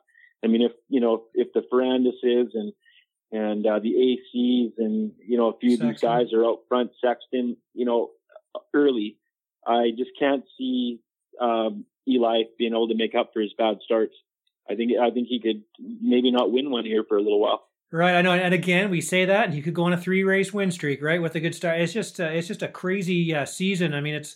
I 0.43 0.47
mean, 0.47 0.61
if 0.61 0.73
you 0.89 0.99
know, 0.99 1.23
if 1.34 1.53
the 1.53 1.63
Ferrandis 1.71 2.19
is 2.23 2.53
and 2.53 2.73
and 3.32 3.65
uh, 3.65 3.80
the 3.80 3.93
ACs 3.93 4.73
and 4.78 5.11
you 5.26 5.38
know 5.38 5.49
a 5.49 5.57
few 5.57 5.71
Sexton. 5.71 5.89
of 5.89 5.95
these 5.95 6.01
guys 6.01 6.34
are 6.34 6.45
out 6.45 6.59
front, 6.67 6.91
Sexton, 7.03 7.57
you 7.73 7.86
know, 7.86 8.11
early. 8.73 9.17
I 9.66 9.91
just 9.97 10.11
can't 10.18 10.43
see 10.57 10.99
um, 11.41 11.86
Eli 12.07 12.43
being 12.57 12.74
able 12.74 12.88
to 12.89 12.95
make 12.95 13.16
up 13.16 13.32
for 13.34 13.41
his 13.41 13.53
bad 13.57 13.78
starts. 13.84 14.13
I 14.70 14.76
think 14.76 14.91
I 15.01 15.11
think 15.11 15.28
he 15.28 15.39
could 15.39 15.63
maybe 15.80 16.32
not 16.32 16.51
win 16.51 16.72
one 16.72 16.86
here 16.86 17.03
for 17.07 17.18
a 17.18 17.22
little 17.22 17.39
while. 17.39 17.68
Right, 17.91 18.16
I 18.16 18.22
know, 18.24 18.34
and 18.34 18.53
again, 18.53 18.89
we 18.89 18.99
say 18.99 19.26
that, 19.26 19.45
and 19.45 19.53
he 19.53 19.61
could 19.61 19.76
go 19.76 19.84
on 19.84 19.93
a 19.93 19.97
three 19.97 20.24
race 20.24 20.51
win 20.51 20.72
streak, 20.72 21.01
right, 21.03 21.22
with 21.22 21.36
a 21.36 21.39
good 21.39 21.55
start. 21.55 21.80
It's 21.80 21.93
just, 21.93 22.20
uh, 22.20 22.26
it's 22.26 22.47
just 22.47 22.63
a 22.63 22.68
crazy 22.68 23.34
uh, 23.34 23.45
season. 23.45 23.93
I 23.93 24.01
mean, 24.01 24.16
it's, 24.16 24.36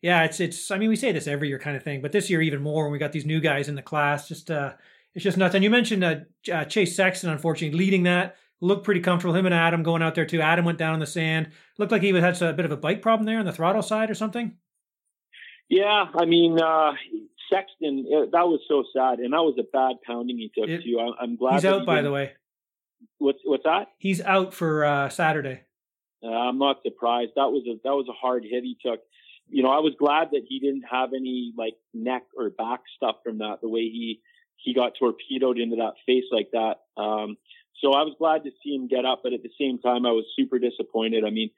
yeah, 0.00 0.24
it's, 0.24 0.40
it's. 0.40 0.70
I 0.70 0.78
mean, 0.78 0.88
we 0.88 0.96
say 0.96 1.12
this 1.12 1.26
every 1.26 1.48
year, 1.48 1.58
kind 1.58 1.76
of 1.76 1.82
thing, 1.82 2.00
but 2.00 2.12
this 2.12 2.30
year 2.30 2.40
even 2.40 2.62
more 2.62 2.84
when 2.84 2.92
we 2.92 2.98
got 2.98 3.12
these 3.12 3.26
new 3.26 3.40
guys 3.40 3.68
in 3.68 3.74
the 3.74 3.82
class. 3.82 4.26
Just, 4.26 4.50
uh, 4.50 4.72
it's 5.14 5.22
just 5.22 5.36
nuts. 5.36 5.54
And 5.54 5.62
you 5.62 5.70
mentioned 5.70 6.02
uh, 6.02 6.16
uh, 6.52 6.64
Chase 6.64 6.96
Sexton, 6.96 7.30
unfortunately, 7.30 7.78
leading 7.78 8.04
that 8.04 8.36
looked 8.60 8.84
pretty 8.84 9.00
comfortable. 9.00 9.34
Him 9.34 9.46
and 9.46 9.54
Adam 9.54 9.82
going 9.82 10.02
out 10.02 10.14
there 10.14 10.26
too. 10.26 10.40
Adam 10.40 10.64
went 10.64 10.78
down 10.78 10.94
in 10.94 11.00
the 11.00 11.06
sand. 11.06 11.50
Looked 11.78 11.92
like 11.92 12.02
he 12.02 12.12
had 12.12 12.42
a 12.42 12.52
bit 12.52 12.64
of 12.64 12.72
a 12.72 12.76
bike 12.76 13.02
problem 13.02 13.26
there 13.26 13.38
on 13.38 13.46
the 13.46 13.52
throttle 13.52 13.82
side 13.82 14.10
or 14.10 14.14
something. 14.14 14.56
Yeah, 15.68 16.06
I 16.14 16.24
mean 16.24 16.58
uh, 16.60 16.92
Sexton, 17.52 18.06
it, 18.08 18.32
that 18.32 18.46
was 18.46 18.60
so 18.68 18.84
sad, 18.94 19.18
and 19.18 19.32
that 19.32 19.42
was 19.42 19.56
a 19.58 19.62
bad 19.62 19.96
pounding 20.06 20.38
he 20.38 20.50
took 20.56 20.68
it, 20.68 20.82
too. 20.82 20.98
I, 20.98 21.22
am 21.22 21.36
glad 21.36 21.54
he's 21.54 21.64
out. 21.64 21.80
He 21.80 21.86
by 21.86 22.02
the 22.02 22.10
way, 22.10 22.32
what's 23.18 23.38
what's 23.44 23.64
that? 23.64 23.88
He's 23.98 24.20
out 24.22 24.54
for 24.54 24.84
uh, 24.84 25.08
Saturday. 25.08 25.62
Uh, 26.22 26.28
I'm 26.28 26.58
not 26.58 26.78
surprised. 26.82 27.32
That 27.36 27.50
was 27.50 27.64
a 27.68 27.78
that 27.84 27.94
was 27.94 28.06
a 28.08 28.12
hard 28.12 28.44
hit 28.44 28.64
he 28.64 28.76
took. 28.84 29.00
You 29.50 29.62
know, 29.62 29.70
I 29.70 29.78
was 29.78 29.94
glad 29.98 30.28
that 30.32 30.42
he 30.46 30.60
didn't 30.60 30.84
have 30.90 31.10
any 31.14 31.52
like 31.56 31.74
neck 31.94 32.24
or 32.36 32.50
back 32.50 32.80
stuff 32.96 33.16
from 33.24 33.38
that. 33.38 33.58
The 33.62 33.68
way 33.68 33.82
he 33.82 34.20
he 34.56 34.74
got 34.74 34.92
torpedoed 34.98 35.58
into 35.58 35.76
that 35.76 35.94
face 36.06 36.24
like 36.30 36.50
that. 36.52 36.76
Um, 37.00 37.36
so 37.80 37.92
I 37.92 38.02
was 38.02 38.14
glad 38.18 38.44
to 38.44 38.50
see 38.62 38.74
him 38.74 38.88
get 38.88 39.04
up, 39.04 39.20
but 39.22 39.32
at 39.32 39.42
the 39.42 39.50
same 39.60 39.78
time, 39.78 40.06
I 40.06 40.12
was 40.12 40.24
super 40.36 40.58
disappointed. 40.58 41.24
I 41.24 41.30
mean, 41.30 41.50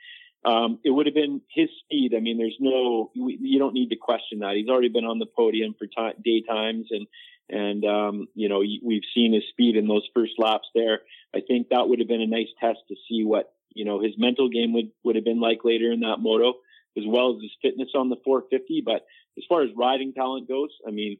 um, 0.44 0.78
it 0.84 0.90
would 0.90 1.06
have 1.06 1.14
been 1.14 1.42
his 1.54 1.68
speed. 1.84 2.14
I 2.16 2.20
mean, 2.20 2.38
there's 2.38 2.56
no, 2.60 3.10
you 3.14 3.58
don't 3.58 3.74
need 3.74 3.90
to 3.90 3.96
question 3.96 4.40
that. 4.40 4.56
He's 4.56 4.68
already 4.68 4.88
been 4.88 5.04
on 5.04 5.18
the 5.18 5.26
podium 5.26 5.74
for 5.78 5.86
time, 5.86 6.14
day 6.24 6.42
times 6.42 6.86
and, 6.90 7.06
and, 7.50 7.84
um, 7.84 8.28
you 8.34 8.48
know, 8.48 8.60
we've 8.60 9.02
seen 9.14 9.34
his 9.34 9.42
speed 9.50 9.76
in 9.76 9.88
those 9.88 10.08
first 10.14 10.32
laps 10.38 10.68
there. 10.74 11.00
I 11.34 11.40
think 11.46 11.68
that 11.68 11.88
would 11.88 11.98
have 11.98 12.08
been 12.08 12.22
a 12.22 12.26
nice 12.26 12.48
test 12.60 12.78
to 12.88 12.94
see 13.08 13.24
what, 13.24 13.52
you 13.74 13.84
know, 13.84 14.00
his 14.00 14.12
mental 14.16 14.48
game 14.48 14.72
would, 14.74 14.90
would 15.04 15.16
have 15.16 15.24
been 15.24 15.40
like 15.40 15.60
later 15.64 15.90
in 15.92 16.00
that 16.00 16.18
moto, 16.20 16.54
as 16.96 17.04
well 17.06 17.34
as 17.34 17.42
his 17.42 17.50
fitness 17.60 17.88
on 17.94 18.08
the 18.08 18.16
450. 18.24 18.82
But 18.84 19.04
as 19.36 19.44
far 19.48 19.62
as 19.62 19.70
riding 19.76 20.12
talent 20.12 20.48
goes, 20.48 20.70
I 20.86 20.90
mean, 20.90 21.18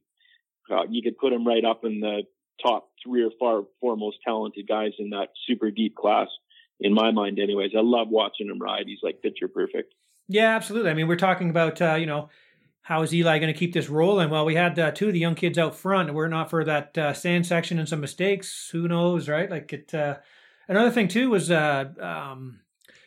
uh, 0.71 0.85
you 0.89 1.03
could 1.03 1.19
put 1.19 1.33
him 1.33 1.47
right 1.47 1.65
up 1.65 1.85
in 1.85 2.01
the 2.01 2.23
top 2.63 2.91
three 3.05 3.23
or 3.23 3.31
four, 3.39 3.67
four 3.81 3.97
most 3.97 4.19
talented 4.25 4.67
guys 4.69 4.93
in 4.99 5.11
that 5.11 5.29
super 5.47 5.71
deep 5.71 5.95
class 5.97 6.29
in 6.81 6.95
my 6.95 7.11
mind 7.11 7.39
anyways. 7.39 7.73
I 7.77 7.81
love 7.83 8.09
watching 8.09 8.49
him 8.49 8.59
ride. 8.59 8.85
He's 8.87 8.99
like 9.03 9.23
picture 9.23 9.49
perfect. 9.49 9.95
Yeah, 10.29 10.55
absolutely. 10.55 10.91
I 10.91 10.95
mean, 10.95 11.09
we're 11.09 11.17
talking 11.17 11.51
about, 11.51 11.83
uh, 11.83 11.95
you 11.95 12.07
know, 12.07 12.29
how 12.83 13.03
is 13.03 13.15
Eli 13.15 13.39
going 13.39 13.53
to 13.53 13.59
keep 13.59 13.73
this 13.73 13.89
rolling? 13.89 14.31
Well, 14.31 14.45
we 14.45 14.55
had 14.55 14.79
uh, 14.79 14.91
two 14.91 15.09
of 15.09 15.13
the 15.13 15.19
young 15.19 15.35
kids 15.35 15.59
out 15.59 15.75
front. 15.75 16.15
We're 16.15 16.29
not 16.29 16.51
for 16.51 16.65
that 16.65 16.97
uh, 16.97 17.13
sand 17.13 17.47
section 17.47 17.79
and 17.79 17.89
some 17.89 18.01
mistakes. 18.01 18.69
Who 18.73 18.89
knows, 18.89 19.29
right? 19.29 19.51
Like 19.51 19.73
it. 19.73 19.93
Uh, 19.93 20.17
another 20.69 20.91
thing 20.91 21.09
too 21.09 21.31
was 21.31 21.51
uh, 21.51 21.85
um, 22.01 22.61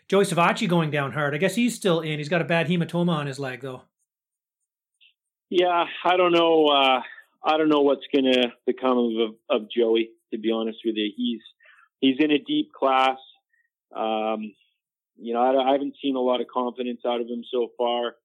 Joey 0.08 0.26
Savatgy 0.26 0.68
going 0.70 0.92
down 0.92 1.12
hard. 1.12 1.34
I 1.34 1.38
guess 1.38 1.56
he's 1.56 1.76
still 1.76 2.02
in. 2.02 2.20
He's 2.20 2.30
got 2.30 2.42
a 2.42 2.46
bad 2.46 2.68
hematoma 2.68 3.10
on 3.10 3.28
his 3.28 3.40
leg, 3.40 3.62
though. 3.62 3.84
Yeah, 5.50 5.86
I 6.04 6.18
don't 6.18 6.32
know. 6.32 7.02
I 7.44 7.58
don't 7.58 7.70
know 7.70 7.82
what's 7.82 8.08
going 8.14 8.32
to 8.32 8.54
become 8.66 8.98
of, 8.98 9.36
of 9.50 9.70
Joey. 9.70 10.10
To 10.32 10.40
be 10.40 10.52
honest 10.52 10.80
with 10.84 10.96
you, 10.96 11.12
he's 11.16 11.42
he's 12.00 12.16
in 12.20 12.32
a 12.32 12.40
deep 12.40 12.72
class. 12.74 13.18
Um, 13.96 14.54
you 15.16 15.34
know, 15.34 15.42
I, 15.42 15.70
I, 15.70 15.72
haven't 15.74 15.96
seen 16.02 16.16
a 16.16 16.20
lot 16.20 16.42
of 16.42 16.48
confidence 16.48 17.02
out 17.06 17.22
of 17.22 17.28
him 17.28 17.44
so 17.52 17.68
far. 17.78 18.16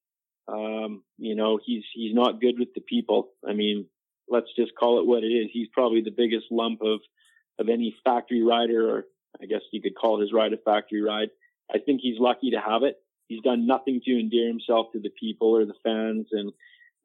Um, 0.48 1.02
you 1.18 1.34
know, 1.34 1.58
he's 1.62 1.84
he's 1.94 2.14
not 2.14 2.40
good 2.40 2.58
with 2.58 2.68
the 2.74 2.80
people. 2.80 3.30
I 3.46 3.52
mean, 3.52 3.86
let's 4.28 4.48
just 4.56 4.72
call 4.78 5.00
it 5.00 5.06
what 5.06 5.22
it 5.22 5.28
is. 5.28 5.50
He's 5.52 5.68
probably 5.72 6.00
the 6.00 6.14
biggest 6.16 6.46
lump 6.50 6.80
of 6.82 7.00
of 7.58 7.68
any 7.68 7.94
factory 8.04 8.42
rider, 8.42 8.88
or 8.88 9.04
I 9.42 9.46
guess 9.46 9.60
you 9.72 9.82
could 9.82 9.96
call 9.96 10.20
his 10.20 10.32
ride 10.32 10.52
a 10.52 10.58
factory 10.58 11.02
ride. 11.02 11.28
I 11.72 11.78
think 11.78 12.00
he's 12.02 12.18
lucky 12.18 12.52
to 12.52 12.60
have 12.60 12.82
it. 12.84 12.96
He's 13.26 13.42
done 13.42 13.66
nothing 13.66 14.00
to 14.04 14.18
endear 14.18 14.48
himself 14.48 14.86
to 14.92 15.00
the 15.00 15.10
people 15.10 15.54
or 15.54 15.66
the 15.66 15.74
fans, 15.84 16.28
and 16.32 16.52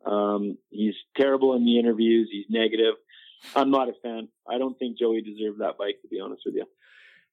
um, 0.05 0.57
he's 0.69 0.95
terrible 1.17 1.55
in 1.55 1.65
the 1.65 1.79
interviews. 1.79 2.29
He's 2.31 2.45
negative. 2.49 2.95
I'm 3.55 3.71
not 3.71 3.89
a 3.89 3.93
fan. 4.01 4.29
I 4.47 4.57
don't 4.57 4.77
think 4.77 4.97
Joey 4.97 5.21
deserved 5.21 5.59
that 5.59 5.77
bike, 5.77 6.01
to 6.01 6.07
be 6.07 6.19
honest 6.19 6.43
with 6.45 6.55
you. 6.55 6.65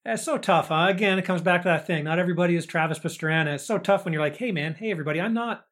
It's 0.04 0.24
so 0.24 0.38
tough. 0.38 0.68
Huh? 0.68 0.86
Again, 0.88 1.18
it 1.18 1.24
comes 1.24 1.42
back 1.42 1.62
to 1.62 1.68
that 1.68 1.86
thing. 1.86 2.04
Not 2.04 2.18
everybody 2.18 2.56
is 2.56 2.66
Travis 2.66 2.98
Pastrana. 2.98 3.54
It's 3.54 3.66
so 3.66 3.78
tough 3.78 4.04
when 4.04 4.12
you're 4.12 4.22
like, 4.22 4.36
"Hey, 4.36 4.50
man, 4.50 4.74
hey, 4.74 4.90
everybody, 4.90 5.20
I'm 5.20 5.34
not." 5.34 5.66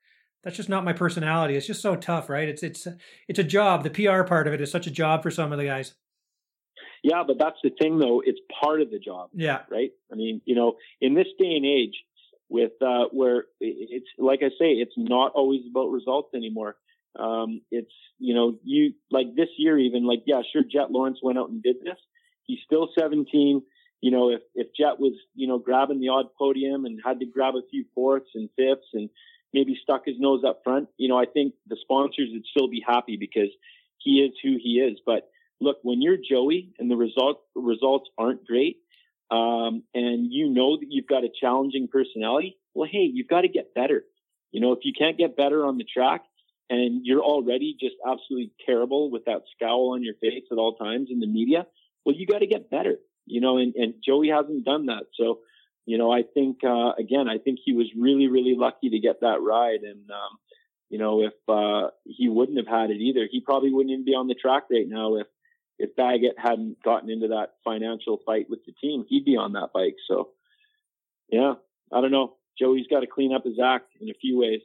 That's 0.44 0.56
just 0.56 0.68
not 0.68 0.84
my 0.84 0.92
personality. 0.92 1.56
It's 1.56 1.66
just 1.66 1.82
so 1.82 1.96
tough, 1.96 2.28
right? 2.28 2.48
It's 2.48 2.62
it's 2.62 2.86
it's 3.26 3.38
a 3.38 3.44
job. 3.44 3.84
The 3.84 3.90
PR 3.90 4.22
part 4.22 4.46
of 4.46 4.52
it 4.52 4.60
is 4.60 4.70
such 4.70 4.86
a 4.86 4.90
job 4.90 5.22
for 5.22 5.30
some 5.30 5.50
of 5.50 5.58
the 5.58 5.64
guys. 5.64 5.94
Yeah, 7.02 7.22
but 7.26 7.36
that's 7.38 7.58
the 7.62 7.70
thing, 7.70 7.98
though. 7.98 8.22
It's 8.24 8.40
part 8.60 8.80
of 8.80 8.90
the 8.90 8.98
job. 8.98 9.30
Yeah. 9.32 9.60
Right. 9.70 9.90
I 10.12 10.16
mean, 10.16 10.40
you 10.44 10.54
know, 10.54 10.74
in 11.00 11.14
this 11.14 11.26
day 11.38 11.54
and 11.54 11.64
age, 11.64 11.94
with 12.48 12.72
uh, 12.82 13.04
where 13.12 13.44
it's 13.60 14.06
like 14.18 14.40
I 14.42 14.48
say, 14.50 14.72
it's 14.72 14.94
not 14.96 15.32
always 15.34 15.60
about 15.70 15.90
results 15.90 16.34
anymore. 16.34 16.76
Um, 17.18 17.62
it's 17.70 17.92
you 18.18 18.34
know, 18.34 18.58
you 18.64 18.94
like 19.10 19.34
this 19.36 19.48
year 19.58 19.78
even 19.78 20.06
like 20.06 20.22
yeah, 20.26 20.42
sure, 20.52 20.62
Jett 20.62 20.90
Lawrence 20.90 21.18
went 21.22 21.38
out 21.38 21.50
and 21.50 21.62
did 21.62 21.76
this. 21.82 21.98
He's 22.46 22.60
still 22.64 22.88
17 22.98 23.62
you 24.00 24.10
know, 24.10 24.30
if, 24.30 24.40
if 24.54 24.68
Jet 24.74 24.98
was, 24.98 25.14
you 25.34 25.48
know, 25.48 25.58
grabbing 25.58 26.00
the 26.00 26.08
odd 26.08 26.26
podium 26.38 26.84
and 26.84 27.00
had 27.04 27.20
to 27.20 27.26
grab 27.26 27.54
a 27.54 27.66
few 27.70 27.84
fourths 27.94 28.30
and 28.34 28.48
fifths 28.56 28.88
and 28.94 29.10
maybe 29.52 29.78
stuck 29.82 30.02
his 30.04 30.16
nose 30.18 30.42
up 30.46 30.60
front, 30.62 30.88
you 30.96 31.08
know, 31.08 31.18
I 31.18 31.24
think 31.26 31.54
the 31.66 31.76
sponsors 31.80 32.28
would 32.32 32.44
still 32.50 32.68
be 32.68 32.82
happy 32.86 33.16
because 33.18 33.50
he 33.98 34.20
is 34.20 34.32
who 34.42 34.56
he 34.62 34.78
is. 34.78 35.00
But 35.04 35.28
look, 35.60 35.78
when 35.82 36.00
you're 36.00 36.16
Joey 36.16 36.72
and 36.78 36.90
the 36.90 36.96
result, 36.96 37.40
results 37.56 38.08
aren't 38.16 38.46
great, 38.46 38.76
um, 39.30 39.82
and 39.94 40.32
you 40.32 40.48
know 40.48 40.78
that 40.78 40.86
you've 40.88 41.08
got 41.08 41.24
a 41.24 41.28
challenging 41.40 41.88
personality, 41.88 42.56
well, 42.74 42.88
hey, 42.90 43.10
you've 43.12 43.28
got 43.28 43.42
to 43.42 43.48
get 43.48 43.74
better. 43.74 44.04
You 44.52 44.60
know, 44.60 44.72
if 44.72 44.78
you 44.82 44.92
can't 44.96 45.18
get 45.18 45.36
better 45.36 45.66
on 45.66 45.76
the 45.76 45.84
track 45.84 46.22
and 46.70 47.04
you're 47.04 47.22
already 47.22 47.76
just 47.80 47.96
absolutely 48.06 48.52
terrible 48.66 49.10
with 49.10 49.24
that 49.26 49.42
scowl 49.54 49.92
on 49.94 50.02
your 50.02 50.14
face 50.14 50.44
at 50.50 50.58
all 50.58 50.76
times 50.76 51.08
in 51.10 51.20
the 51.20 51.26
media, 51.26 51.66
well, 52.04 52.14
you 52.14 52.26
got 52.26 52.38
to 52.38 52.46
get 52.46 52.70
better 52.70 52.96
you 53.28 53.40
know, 53.40 53.58
and, 53.58 53.74
and 53.74 53.94
Joey 54.04 54.28
hasn't 54.28 54.64
done 54.64 54.86
that. 54.86 55.04
So, 55.14 55.40
you 55.86 55.98
know, 55.98 56.10
I 56.10 56.22
think, 56.22 56.58
uh, 56.64 56.92
again, 56.98 57.28
I 57.28 57.38
think 57.38 57.58
he 57.64 57.72
was 57.72 57.86
really, 57.96 58.26
really 58.26 58.54
lucky 58.56 58.90
to 58.90 58.98
get 58.98 59.20
that 59.20 59.40
ride. 59.40 59.82
And, 59.82 60.10
um, 60.10 60.38
you 60.88 60.98
know, 60.98 61.22
if, 61.22 61.34
uh, 61.48 61.90
he 62.04 62.28
wouldn't 62.28 62.58
have 62.58 62.66
had 62.66 62.90
it 62.90 63.00
either, 63.00 63.28
he 63.30 63.40
probably 63.40 63.72
wouldn't 63.72 63.92
even 63.92 64.04
be 64.04 64.12
on 64.12 64.26
the 64.26 64.34
track 64.34 64.64
right 64.70 64.88
now. 64.88 65.16
If, 65.16 65.26
if 65.78 65.94
Baggett 65.94 66.36
hadn't 66.38 66.82
gotten 66.82 67.10
into 67.10 67.28
that 67.28 67.54
financial 67.64 68.18
fight 68.26 68.46
with 68.50 68.60
the 68.66 68.72
team, 68.72 69.04
he'd 69.08 69.24
be 69.24 69.36
on 69.36 69.52
that 69.52 69.70
bike. 69.72 69.96
So, 70.08 70.30
yeah, 71.30 71.54
I 71.92 72.00
don't 72.00 72.10
know. 72.10 72.34
Joey's 72.58 72.86
got 72.90 73.00
to 73.00 73.06
clean 73.06 73.32
up 73.32 73.44
his 73.44 73.60
act 73.62 73.92
in 74.00 74.08
a 74.08 74.14
few 74.20 74.38
ways. 74.38 74.60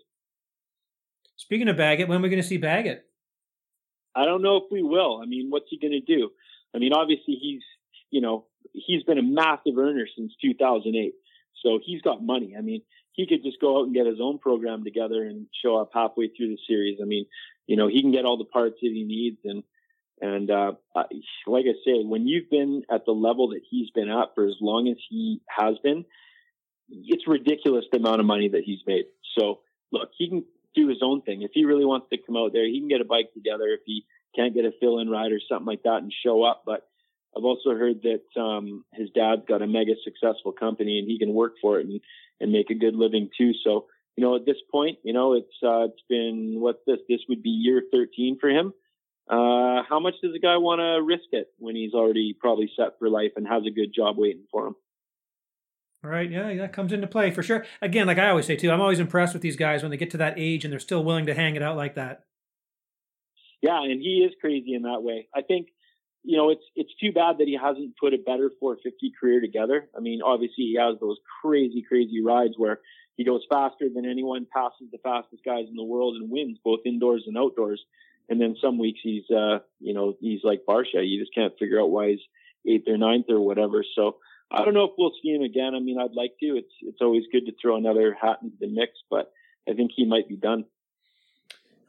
Speaking 1.44 1.68
of 1.68 1.76
Baggett, 1.76 2.08
when 2.08 2.20
are 2.20 2.22
we 2.22 2.30
going 2.30 2.42
to 2.42 2.48
see 2.48 2.56
Baggett? 2.56 3.06
I 4.16 4.24
don't 4.24 4.42
know 4.42 4.56
if 4.56 4.64
we 4.72 4.82
will. 4.82 5.20
I 5.22 5.26
mean, 5.26 5.48
what's 5.50 5.66
he 5.70 5.78
going 5.78 5.92
to 5.92 6.00
do? 6.00 6.30
I 6.74 6.78
mean, 6.78 6.94
obviously 6.94 7.34
he's, 7.34 7.62
you 8.12 8.22
know, 8.22 8.46
he's 8.72 9.04
been 9.04 9.18
a 9.18 9.24
massive 9.24 9.78
earner 9.78 10.08
since 10.16 10.32
2008. 10.42 11.14
So 11.62 11.80
he's 11.84 12.02
got 12.02 12.24
money. 12.24 12.56
I 12.58 12.62
mean, 12.62 12.82
he 13.12 13.28
could 13.28 13.44
just 13.44 13.60
go 13.60 13.78
out 13.78 13.88
and 13.88 13.94
get 13.94 14.06
his 14.06 14.20
own 14.22 14.40
program 14.40 14.86
together 14.86 15.22
and 15.22 15.48
show 15.62 15.76
up 15.76 15.90
halfway 15.94 16.30
through 16.30 16.48
the 16.48 16.58
series. 16.66 17.00
I 17.02 17.06
mean, 17.06 17.26
you 17.68 17.76
know, 17.76 17.90
he 17.90 18.02
can 18.02 18.14
get 18.14 18.24
all 18.24 18.38
the 18.38 18.46
parts 18.46 18.78
that 18.82 18.92
he 18.94 19.04
needs. 19.04 19.40
And, 19.44 19.64
and, 20.22 20.50
uh, 20.50 20.72
like 20.96 21.66
I 21.66 21.76
say, 21.86 22.06
when 22.06 22.26
you've 22.26 22.50
been 22.50 22.84
at 22.90 23.06
the 23.06 23.12
level 23.12 23.50
that 23.50 23.64
he's 23.70 23.90
been 23.90 24.10
at 24.10 24.30
for 24.34 24.46
as 24.46 24.56
long 24.62 24.88
as 24.88 24.98
he 25.10 25.42
has 25.50 25.76
been, 25.84 26.06
it's 26.88 27.28
ridiculous 27.28 27.84
the 27.92 27.98
amount 27.98 28.22
of 28.22 28.26
money 28.26 28.48
that 28.48 28.64
he's 28.64 28.80
made. 28.88 29.06
So 29.38 29.60
look, 29.92 30.10
he 30.18 30.30
can 30.30 30.46
do 30.76 30.88
his 30.88 31.00
own 31.02 31.22
thing. 31.22 31.42
If 31.42 31.52
he 31.54 31.66
really 31.66 31.86
wants 31.86 32.08
to 32.12 32.18
come 32.18 32.38
out 32.38 32.54
there, 32.54 32.66
he 32.66 32.80
can 32.80 32.90
get 32.90 33.02
a 33.02 33.06
bike 33.06 33.34
together. 33.34 33.68
If 33.68 33.82
he 33.86 34.06
can't 34.36 34.54
get 34.54 34.66
a 34.66 34.72
fill 34.80 35.00
in 35.00 35.10
ride 35.10 35.32
or 35.32 35.40
something 35.48 35.68
like 35.68 35.84
that 35.84 36.02
and 36.02 36.14
show 36.24 36.44
up. 36.44 36.64
But 36.66 36.88
I've 37.36 37.44
also 37.44 37.72
heard 37.72 38.04
that 38.04 38.42
um, 38.42 38.86
his 38.94 39.10
dad's 39.10 39.46
got 39.48 39.62
a 39.62 39.68
mega 39.68 39.94
successful 40.04 40.52
company 40.52 41.00
and 41.00 41.08
he 41.08 41.18
can 41.20 41.34
work 41.34 41.54
for 41.62 41.80
it 41.80 41.88
and, 41.88 42.02
and 42.40 42.52
make 42.52 42.70
a 42.70 42.76
good 42.76 42.96
living 42.96 43.30
too. 43.38 43.52
So, 43.64 43.88
you 44.16 44.24
know, 44.24 44.36
at 44.36 44.46
this 44.46 44.58
point, 44.72 45.00
you 45.04 45.14
know, 45.14 45.34
it's 45.34 45.56
uh, 45.64 45.86
it's 45.86 46.04
been 46.08 46.58
what's 46.60 46.80
this? 46.86 47.00
This 47.10 47.22
would 47.30 47.42
be 47.42 47.50
year 47.50 47.82
13 47.92 48.38
for 48.40 48.50
him. 48.50 48.74
Uh, 49.28 49.82
how 49.88 50.00
much 50.02 50.16
does 50.22 50.36
a 50.36 50.40
guy 50.40 50.58
want 50.58 50.80
to 50.80 51.02
risk 51.04 51.30
it 51.32 51.48
when 51.58 51.76
he's 51.76 51.94
already 51.94 52.36
probably 52.38 52.70
set 52.76 53.00
for 53.00 53.10
life 53.10 53.32
and 53.38 53.48
has 53.48 53.64
a 53.66 53.72
good 53.72 53.94
job 53.96 54.16
waiting 54.18 54.44
for 54.52 54.68
him? 54.68 54.76
Right. 56.04 56.30
Yeah, 56.30 56.54
that 56.56 56.74
comes 56.74 56.92
into 56.92 57.08
play 57.08 57.32
for 57.32 57.42
sure. 57.42 57.66
Again, 57.82 58.08
like 58.08 58.18
I 58.18 58.30
always 58.30 58.46
say 58.46 58.58
too, 58.58 58.72
I'm 58.72 58.82
always 58.82 59.00
impressed 59.00 59.34
with 59.34 59.42
these 59.42 59.56
guys 59.56 59.82
when 59.82 59.90
they 59.90 59.98
get 59.98 60.12
to 60.12 60.18
that 60.18 60.34
age 60.38 60.66
and 60.66 60.72
they're 60.72 60.80
still 60.80 61.04
willing 61.04 61.26
to 61.28 61.34
hang 61.34 61.56
it 61.56 61.64
out 61.64 61.78
like 61.78 61.96
that. 61.96 62.26
Yeah, 63.62 63.82
and 63.82 64.02
he 64.02 64.28
is 64.28 64.34
crazy 64.42 64.74
in 64.74 64.82
that 64.82 65.02
way. 65.02 65.30
I 65.34 65.42
think 65.42 65.70
you 66.24 66.38
know, 66.38 66.50
it's 66.50 66.64
it's 66.76 66.94
too 67.02 67.12
bad 67.12 67.38
that 67.40 67.48
he 67.48 67.58
hasn't 67.62 67.98
put 67.98 68.14
a 68.14 68.18
better 68.18 68.50
450 68.60 69.14
career 69.20 69.42
together. 69.42 69.90
I 69.96 70.00
mean, 70.00 70.22
obviously 70.22 70.66
he 70.66 70.78
has 70.80 71.00
those 71.00 71.18
crazy, 71.42 71.84
crazy 71.88 72.22
rides 72.24 72.54
where 72.58 72.80
he 73.16 73.26
goes 73.26 73.46
faster 73.50 73.88
than 73.94 74.06
anyone, 74.06 74.48
passes 74.52 74.88
the 74.92 74.98
fastest 75.04 75.44
guys 75.46 75.66
in 75.70 75.76
the 75.76 75.84
world, 75.84 76.16
and 76.16 76.32
wins 76.32 76.58
both 76.64 76.80
indoors 76.86 77.24
and 77.28 77.38
outdoors. 77.38 77.84
And 78.30 78.40
then 78.40 78.56
some 78.62 78.80
weeks 78.80 79.02
he's, 79.04 79.30
uh, 79.30 79.60
you 79.80 79.94
know, 79.94 80.16
he's 80.20 80.40
like 80.44 80.64
Barcia. 80.68 81.06
You 81.08 81.20
just 81.20 81.36
can't 81.36 81.54
figure 81.60 81.82
out 81.82 81.92
why 81.92 82.12
he's 82.12 82.20
eighth 82.66 82.88
or 82.88 82.98
ninth 82.98 83.26
or 83.30 83.42
whatever. 83.42 83.84
So 83.96 84.18
I 84.54 84.64
don't 84.64 84.76
know 84.76 84.84
if 84.84 84.92
we'll 84.98 85.12
see 85.22 85.30
him 85.30 85.42
again. 85.42 85.74
I 85.76 85.80
mean, 85.80 85.98
I'd 86.00 86.14
like 86.14 86.34
to. 86.40 86.58
It's 86.58 86.74
it's 86.82 87.02
always 87.02 87.24
good 87.32 87.46
to 87.48 87.54
throw 87.60 87.76
another 87.76 88.16
hat 88.20 88.38
into 88.44 88.56
the 88.60 88.68
mix, 88.68 88.92
but 89.10 89.32
I 89.68 89.74
think 89.74 89.92
he 89.96 90.06
might 90.06 90.30
be 90.30 90.36
done. 90.36 90.66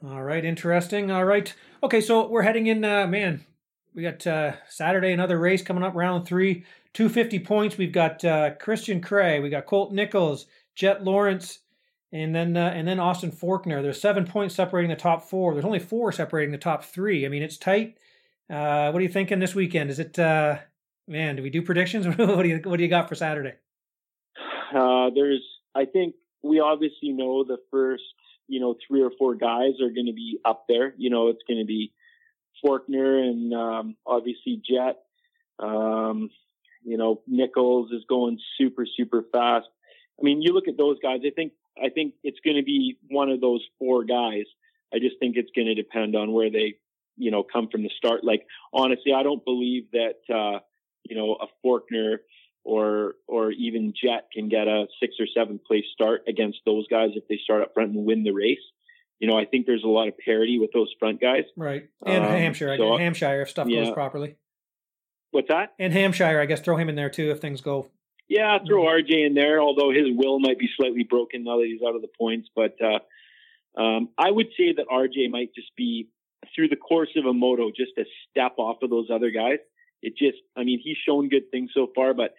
All 0.04 0.22
right, 0.22 0.44
interesting. 0.44 1.10
All 1.10 1.24
right, 1.24 1.52
okay, 1.82 2.00
so 2.00 2.26
we're 2.26 2.42
heading 2.42 2.66
in. 2.66 2.84
Uh, 2.84 3.06
man, 3.06 3.44
we 3.94 4.02
got 4.02 4.26
uh, 4.26 4.52
Saturday 4.68 5.12
another 5.12 5.38
race 5.38 5.62
coming 5.62 5.82
up, 5.82 5.94
round 5.94 6.26
three, 6.26 6.64
two 6.94 7.08
fifty 7.08 7.38
points. 7.38 7.76
We've 7.76 7.92
got 7.92 8.24
uh, 8.24 8.54
Christian 8.54 9.00
Craig, 9.00 9.42
we 9.42 9.50
got 9.50 9.66
Colt 9.66 9.92
Nichols, 9.92 10.46
Jett 10.74 11.04
Lawrence, 11.04 11.60
and 12.12 12.34
then 12.34 12.56
uh, 12.56 12.72
and 12.74 12.88
then 12.88 12.98
Austin 12.98 13.30
Forkner. 13.30 13.82
There's 13.82 14.00
seven 14.00 14.24
points 14.24 14.54
separating 14.54 14.90
the 14.90 14.96
top 14.96 15.28
four. 15.28 15.52
There's 15.52 15.64
only 15.66 15.78
four 15.80 16.12
separating 16.12 16.52
the 16.52 16.58
top 16.58 16.84
three. 16.84 17.26
I 17.26 17.28
mean, 17.28 17.42
it's 17.42 17.58
tight. 17.58 17.98
Uh, 18.48 18.90
what 18.90 19.00
are 19.00 19.02
you 19.02 19.08
thinking 19.08 19.38
this 19.38 19.54
weekend? 19.54 19.90
Is 19.90 19.98
it 19.98 20.18
uh, 20.18 20.58
man? 21.06 21.36
Do 21.36 21.42
we 21.42 21.50
do 21.50 21.62
predictions? 21.62 22.06
what 22.18 22.42
do 22.42 22.48
you 22.48 22.60
what 22.64 22.76
do 22.76 22.82
you 22.82 22.88
got 22.88 23.08
for 23.08 23.14
Saturday? 23.14 23.54
Uh, 24.74 25.10
there's, 25.14 25.42
I 25.74 25.84
think 25.84 26.14
we 26.42 26.60
obviously 26.60 27.10
know 27.10 27.44
the 27.44 27.58
first, 27.70 28.02
you 28.48 28.60
know, 28.60 28.76
three 28.86 29.02
or 29.02 29.10
four 29.18 29.34
guys 29.34 29.80
are 29.80 29.90
going 29.90 30.06
to 30.06 30.12
be 30.12 30.38
up 30.44 30.64
there. 30.68 30.94
You 30.96 31.10
know, 31.10 31.28
it's 31.28 31.42
going 31.48 31.60
to 31.60 31.66
be 31.66 31.92
Forkner 32.64 33.22
and 33.22 33.54
um, 33.54 33.96
obviously 34.06 34.60
Jett. 34.68 34.98
Um, 35.58 36.30
you 36.84 36.98
know, 36.98 37.22
Nichols 37.26 37.90
is 37.92 38.02
going 38.08 38.38
super, 38.58 38.84
super 38.96 39.24
fast. 39.32 39.66
I 40.18 40.22
mean, 40.22 40.42
you 40.42 40.52
look 40.52 40.68
at 40.68 40.76
those 40.76 40.98
guys. 41.02 41.20
I 41.26 41.30
think 41.30 41.52
I 41.82 41.88
think 41.88 42.14
it's 42.22 42.38
going 42.44 42.56
to 42.56 42.62
be 42.62 42.98
one 43.08 43.30
of 43.30 43.40
those 43.40 43.62
four 43.78 44.04
guys. 44.04 44.44
I 44.92 44.98
just 44.98 45.18
think 45.18 45.36
it's 45.36 45.50
going 45.56 45.66
to 45.66 45.74
depend 45.74 46.14
on 46.14 46.32
where 46.32 46.50
they, 46.50 46.74
you 47.16 47.30
know, 47.30 47.42
come 47.42 47.68
from 47.68 47.82
the 47.82 47.90
start. 47.96 48.22
Like 48.22 48.46
honestly, 48.72 49.12
I 49.12 49.22
don't 49.22 49.44
believe 49.44 49.86
that 49.92 50.18
uh, 50.32 50.60
you 51.04 51.16
know 51.16 51.36
a 51.40 51.46
Forkner 51.66 52.18
or 52.64 53.14
or 53.28 53.50
even 53.52 53.92
Jett 53.92 54.28
can 54.32 54.48
get 54.48 54.68
a 54.68 54.86
six 55.00 55.14
or 55.20 55.26
seven 55.36 55.60
place 55.64 55.84
start 55.92 56.22
against 56.28 56.58
those 56.66 56.86
guys 56.88 57.10
if 57.14 57.28
they 57.28 57.38
start 57.42 57.62
up 57.62 57.74
front 57.74 57.92
and 57.92 58.04
win 58.04 58.24
the 58.24 58.32
race 58.32 58.58
you 59.24 59.28
know, 59.28 59.38
I 59.38 59.44
think 59.44 59.66
there's 59.66 59.84
a 59.84 59.88
lot 59.88 60.08
of 60.08 60.18
parity 60.18 60.58
with 60.58 60.70
those 60.72 60.92
front 60.98 61.20
guys. 61.20 61.44
Right. 61.56 61.88
And 62.04 62.24
um, 62.24 62.30
Hampshire, 62.30 62.76
so, 62.76 62.98
Hampshire, 62.98 63.40
if 63.42 63.48
stuff 63.48 63.68
yeah. 63.68 63.84
goes 63.84 63.94
properly. 63.94 64.36
What's 65.30 65.48
that? 65.48 65.72
And 65.78 65.92
Hampshire, 65.92 66.40
I 66.40 66.46
guess, 66.46 66.60
throw 66.60 66.76
him 66.76 66.88
in 66.88 66.94
there 66.94 67.10
too 67.10 67.30
if 67.30 67.40
things 67.40 67.60
go. 67.60 67.88
Yeah, 68.28 68.58
throw 68.66 68.84
mm-hmm. 68.84 69.10
RJ 69.10 69.26
in 69.26 69.34
there, 69.34 69.60
although 69.60 69.90
his 69.90 70.06
will 70.10 70.40
might 70.40 70.58
be 70.58 70.68
slightly 70.76 71.04
broken 71.04 71.44
now 71.44 71.58
that 71.58 71.66
he's 71.66 71.80
out 71.86 71.94
of 71.94 72.02
the 72.02 72.08
points. 72.18 72.48
But 72.54 72.76
uh, 72.82 73.80
um, 73.80 74.10
I 74.18 74.30
would 74.30 74.48
say 74.58 74.74
that 74.76 74.86
RJ 74.88 75.30
might 75.30 75.54
just 75.54 75.74
be, 75.76 76.08
through 76.54 76.68
the 76.68 76.76
course 76.76 77.10
of 77.16 77.24
a 77.24 77.32
moto, 77.32 77.70
just 77.70 77.92
a 77.98 78.04
step 78.30 78.54
off 78.58 78.82
of 78.82 78.90
those 78.90 79.08
other 79.12 79.30
guys. 79.30 79.58
It 80.04 80.16
just, 80.16 80.38
I 80.56 80.64
mean, 80.64 80.80
he's 80.82 80.96
shown 81.06 81.28
good 81.28 81.50
things 81.50 81.70
so 81.74 81.88
far, 81.94 82.14
but 82.14 82.34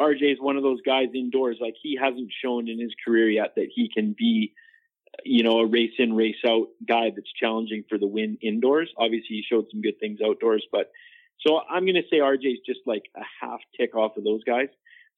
RJ 0.00 0.32
is 0.32 0.40
one 0.40 0.56
of 0.56 0.62
those 0.62 0.80
guys 0.80 1.08
indoors. 1.14 1.58
Like 1.60 1.74
he 1.82 1.98
hasn't 2.00 2.30
shown 2.42 2.68
in 2.68 2.80
his 2.80 2.94
career 3.04 3.28
yet 3.28 3.54
that 3.56 3.68
he 3.74 3.90
can 3.92 4.14
be 4.16 4.52
you 5.24 5.42
know, 5.42 5.60
a 5.60 5.66
race 5.66 5.92
in, 5.98 6.14
race 6.14 6.36
out 6.46 6.68
guy 6.86 7.10
that's 7.14 7.32
challenging 7.38 7.84
for 7.88 7.98
the 7.98 8.06
win 8.06 8.38
indoors. 8.42 8.90
Obviously, 8.96 9.36
he 9.36 9.44
showed 9.48 9.66
some 9.70 9.80
good 9.80 9.98
things 9.98 10.20
outdoors, 10.24 10.66
but 10.70 10.90
so 11.46 11.60
I'm 11.68 11.84
going 11.84 11.94
to 11.94 12.02
say 12.10 12.18
RJ's 12.18 12.60
just 12.66 12.80
like 12.86 13.04
a 13.16 13.22
half 13.40 13.60
tick 13.78 13.94
off 13.94 14.16
of 14.16 14.24
those 14.24 14.44
guys. 14.44 14.68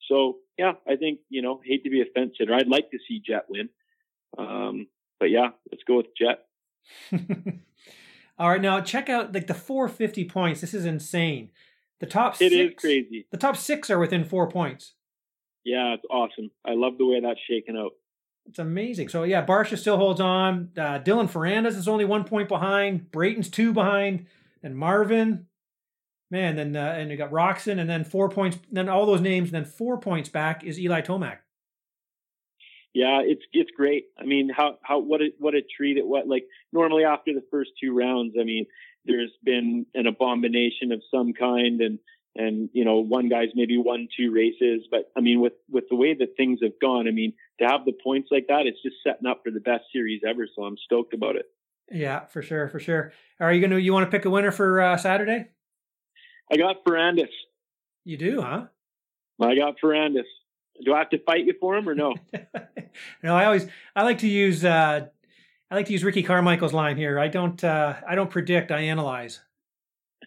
So 0.08 0.38
yeah, 0.58 0.72
I 0.88 0.96
think 0.96 1.20
you 1.28 1.42
know, 1.42 1.60
hate 1.64 1.84
to 1.84 1.90
be 1.90 2.02
sitter. 2.38 2.54
I'd 2.54 2.68
like 2.68 2.90
to 2.90 2.98
see 3.08 3.22
Jett 3.24 3.46
win, 3.48 3.68
um, 4.38 4.86
but 5.18 5.30
yeah, 5.30 5.50
let's 5.70 5.84
go 5.86 5.98
with 5.98 6.16
Jett. 6.16 6.46
All 8.40 8.48
right, 8.48 8.60
now 8.60 8.80
check 8.80 9.10
out 9.10 9.34
like 9.34 9.46
the 9.48 9.54
450 9.54 10.24
points. 10.24 10.62
This 10.62 10.72
is 10.72 10.86
insane. 10.86 11.50
The 12.00 12.06
top 12.06 12.34
six, 12.34 12.54
is 12.54 12.72
crazy. 12.74 13.26
The 13.30 13.36
top 13.36 13.54
six 13.54 13.90
are 13.90 13.98
within 13.98 14.24
four 14.24 14.48
points. 14.48 14.94
Yeah, 15.62 15.92
it's 15.92 16.04
awesome. 16.10 16.50
I 16.64 16.72
love 16.72 16.96
the 16.96 17.04
way 17.04 17.20
that's 17.20 17.38
shaken 17.46 17.76
out. 17.76 17.92
It's 18.46 18.58
amazing. 18.58 19.10
So 19.10 19.24
yeah, 19.24 19.44
Barcia 19.44 19.76
still 19.76 19.98
holds 19.98 20.22
on. 20.22 20.70
Uh, 20.74 21.00
Dylan 21.00 21.30
Ferrandis 21.30 21.76
is 21.76 21.86
only 21.86 22.06
one 22.06 22.24
point 22.24 22.48
behind. 22.48 23.12
Brayton's 23.12 23.50
two 23.50 23.74
behind, 23.74 24.24
and 24.62 24.74
Marvin. 24.74 25.44
Man, 26.30 26.56
then 26.56 26.74
uh, 26.74 26.94
and 26.96 27.10
you 27.10 27.18
got 27.18 27.32
Roczen, 27.32 27.78
and 27.78 27.90
then 27.90 28.04
four 28.04 28.30
points. 28.30 28.58
Then 28.72 28.88
all 28.88 29.04
those 29.04 29.20
names, 29.20 29.50
and 29.52 29.54
then 29.54 29.70
four 29.70 30.00
points 30.00 30.30
back 30.30 30.64
is 30.64 30.80
Eli 30.80 31.02
Tomac. 31.02 31.38
Yeah, 32.92 33.20
it's 33.24 33.42
it's 33.52 33.70
great. 33.76 34.06
I 34.18 34.24
mean, 34.24 34.50
how 34.54 34.78
how 34.82 34.98
what 34.98 35.20
a 35.20 35.28
what 35.38 35.54
a 35.54 35.62
treat 35.62 35.96
it 35.96 36.06
what 36.06 36.26
like 36.26 36.44
normally 36.72 37.04
after 37.04 37.32
the 37.32 37.44
first 37.50 37.70
two 37.80 37.96
rounds, 37.96 38.34
I 38.40 38.44
mean, 38.44 38.66
there's 39.04 39.32
been 39.44 39.86
an 39.94 40.06
abomination 40.06 40.92
of 40.92 41.00
some 41.10 41.32
kind, 41.32 41.80
and 41.80 41.98
and 42.36 42.68
you 42.72 42.84
know 42.84 42.98
one 42.98 43.28
guy's 43.28 43.48
maybe 43.54 43.76
won 43.76 44.08
two 44.16 44.32
races 44.32 44.86
but 44.90 45.10
i 45.16 45.20
mean 45.20 45.40
with 45.40 45.54
with 45.68 45.84
the 45.90 45.96
way 45.96 46.14
that 46.14 46.36
things 46.36 46.60
have 46.62 46.78
gone 46.80 47.08
i 47.08 47.10
mean 47.10 47.32
to 47.58 47.66
have 47.66 47.84
the 47.84 47.92
points 48.04 48.28
like 48.30 48.46
that 48.48 48.66
it's 48.66 48.80
just 48.82 48.96
setting 49.04 49.26
up 49.26 49.40
for 49.44 49.50
the 49.50 49.60
best 49.60 49.84
series 49.92 50.20
ever 50.26 50.46
so 50.54 50.62
i'm 50.62 50.76
stoked 50.84 51.14
about 51.14 51.36
it. 51.36 51.46
Yeah 51.90 52.26
for 52.26 52.40
sure 52.40 52.68
for 52.68 52.78
sure. 52.78 53.12
Are 53.40 53.52
you 53.52 53.60
gonna 53.60 53.78
you 53.78 53.92
want 53.92 54.08
to 54.08 54.16
pick 54.16 54.24
a 54.24 54.30
winner 54.30 54.52
for 54.52 54.80
uh, 54.80 54.96
saturday? 54.96 55.48
I 56.52 56.56
got 56.56 56.84
ferrandis. 56.86 57.30
You 58.04 58.16
do 58.16 58.42
huh? 58.42 58.66
I 59.40 59.56
got 59.56 59.74
ferrandis 59.82 60.22
do 60.84 60.94
i 60.94 60.98
have 60.98 61.10
to 61.10 61.18
fight 61.24 61.44
you 61.44 61.54
for 61.60 61.76
him 61.76 61.88
or 61.88 61.94
no 61.94 62.14
no 63.22 63.34
i 63.34 63.44
always 63.44 63.66
i 63.94 64.02
like 64.02 64.18
to 64.18 64.28
use 64.28 64.64
uh 64.64 65.06
i 65.70 65.74
like 65.74 65.86
to 65.86 65.92
use 65.92 66.04
ricky 66.04 66.22
carmichael's 66.22 66.72
line 66.72 66.96
here 66.96 67.18
i 67.18 67.28
don't 67.28 67.62
uh 67.64 67.94
i 68.08 68.14
don't 68.14 68.30
predict 68.30 68.70
i 68.70 68.80
analyze 68.80 69.40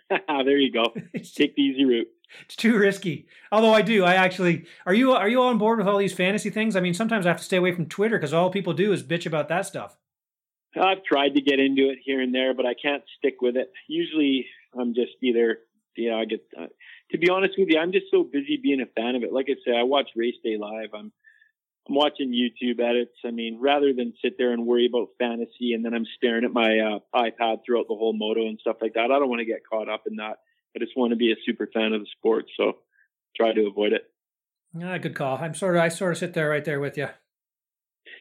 there 0.28 0.58
you 0.58 0.72
go. 0.72 0.84
Take 1.36 1.56
the 1.56 1.62
easy 1.62 1.86
route. 1.86 2.08
It's 2.46 2.56
too 2.56 2.78
risky. 2.78 3.28
Although 3.52 3.74
I 3.74 3.82
do, 3.82 4.04
I 4.04 4.16
actually 4.16 4.66
are 4.86 4.94
you 4.94 5.12
are 5.12 5.30
you 5.30 5.42
on 5.44 5.58
board 5.58 5.78
with 5.78 5.88
all 5.88 5.98
these 5.98 6.14
fantasy 6.14 6.50
things? 6.50 6.76
I 6.76 6.80
mean, 6.80 6.94
sometimes 6.94 7.26
I 7.26 7.30
have 7.30 7.38
to 7.38 7.44
stay 7.44 7.58
away 7.58 7.74
from 7.74 7.86
Twitter 7.86 8.18
because 8.18 8.34
all 8.34 8.50
people 8.50 8.74
do 8.74 8.92
is 8.92 9.04
bitch 9.04 9.26
about 9.26 9.50
that 9.50 9.66
stuff. 9.66 9.98
I've 10.76 11.04
tried 11.04 11.36
to 11.36 11.42
get 11.42 11.60
into 11.60 11.90
it 11.90 12.00
here 12.04 12.20
and 12.20 12.34
there, 12.34 12.56
but 12.56 12.66
I 12.66 12.74
can't 12.74 13.04
stick 13.20 13.36
with 13.42 13.56
it. 13.56 13.72
Usually, 13.88 14.48
I'm 14.80 14.96
just 14.96 15.12
either 15.22 15.60
you 15.96 16.12
know 16.12 16.20
I 16.20 16.26
get. 16.26 16.46
Uh, 16.58 16.68
to 17.12 17.18
be 17.18 17.30
honest 17.30 17.56
with 17.58 17.70
you, 17.70 17.80
I'm 17.80 17.92
just 17.92 18.08
so 18.12 18.24
busy 18.24 18.60
being 18.62 18.82
a 18.82 18.86
fan 18.86 19.16
of 19.16 19.24
it. 19.24 19.34
Like 19.34 19.48
I 19.50 19.56
say, 19.66 19.78
I 19.78 19.84
watch 19.84 20.10
Race 20.16 20.36
Day 20.44 20.58
live. 20.58 20.90
I'm 20.94 21.12
I'm 21.88 21.96
watching 21.96 22.32
YouTube 22.32 22.80
edits. 22.80 23.16
I 23.26 23.32
mean, 23.32 23.60
rather 23.60 23.94
than 23.94 24.14
sit 24.24 24.36
there 24.38 24.54
and 24.54 24.66
worry 24.66 24.86
about 24.86 25.10
fantasy 25.20 25.74
and 25.74 25.84
then 25.84 25.94
I'm 25.94 26.06
staring 26.18 26.46
at 26.46 26.54
my 26.54 26.80
uh, 26.80 27.00
iPad 27.14 27.60
throughout 27.66 27.88
the 27.90 27.96
whole 27.96 28.14
moto 28.14 28.48
and 28.48 28.58
stuff 28.60 28.78
like 28.82 28.94
that, 28.94 29.12
I 29.12 29.20
don't 29.20 29.30
want 29.30 29.40
to 29.40 29.46
get 29.46 29.68
caught 29.70 29.90
up 29.90 30.04
in 30.08 30.16
that. 30.18 30.38
I 30.76 30.80
just 30.80 30.94
want 30.96 31.12
to 31.12 31.18
be 31.18 31.32
a 31.32 31.36
super 31.46 31.70
fan 31.74 31.94
of 31.94 32.02
the 32.02 32.08
sport, 32.18 32.46
so 32.58 32.78
try 33.36 33.54
to 33.54 33.68
avoid 33.68 33.94
it. 33.94 34.04
Ah, 34.82 34.98
good 34.98 35.14
call. 35.14 35.38
I'm 35.38 35.54
sort 35.54 35.76
of 35.76 35.84
I 35.84 35.90
sort 35.90 36.14
of 36.14 36.18
sit 36.18 36.34
there 36.34 36.50
right 36.50 36.66
there 36.66 36.80
with 36.80 36.98
you. 36.98 37.10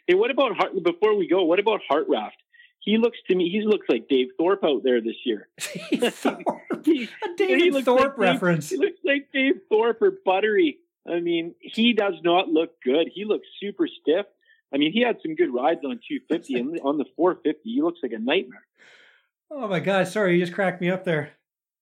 Hey, 0.07 0.15
what 0.15 0.31
about 0.31 0.57
Hart? 0.57 0.73
Before 0.82 1.16
we 1.16 1.28
go, 1.28 1.44
what 1.44 1.59
about 1.59 1.81
Hartranft? 1.90 2.41
He 2.83 2.99
looks 2.99 3.19
to 3.29 3.35
me, 3.35 3.49
he 3.49 3.63
looks 3.63 3.87
like 3.89 4.09
Dave 4.09 4.29
Thorpe 4.37 4.65
out 4.65 4.83
there 4.83 5.01
this 5.01 5.17
year. 5.25 5.49
Thorpe. 6.11 6.43
a 6.73 7.09
David 7.37 7.85
Thorpe 7.85 8.01
like 8.01 8.11
Dave, 8.11 8.19
reference. 8.19 8.71
he 8.71 8.77
looks 8.77 8.99
like 9.05 9.29
Dave 9.33 9.61
Thorpe 9.71 10.03
or 10.03 10.13
Buttery 10.25 10.79
I 11.09 11.21
mean, 11.21 11.55
he 11.61 11.93
does 11.93 12.15
not 12.23 12.49
look 12.49 12.81
good. 12.83 13.09
He 13.13 13.25
looks 13.25 13.47
super 13.61 13.89
stiff. 13.89 14.27
I 14.73 14.79
mean, 14.79 14.93
he 14.93 15.03
had 15.03 15.19
some 15.23 15.35
good 15.35 15.53
rides 15.53 15.81
on 15.85 16.01
250 16.09 16.55
and 16.55 16.81
on 16.85 16.99
the 16.99 17.05
450, 17.17 17.61
he 17.65 17.83
looks 17.83 18.01
like 18.03 18.13
a 18.13 18.19
nightmare. 18.19 18.65
Oh 19.51 19.69
my 19.69 19.81
God! 19.81 20.09
Sorry, 20.09 20.35
you 20.35 20.41
just 20.41 20.55
cracked 20.55 20.81
me 20.81 20.91
up 20.91 21.05
there. 21.05 21.33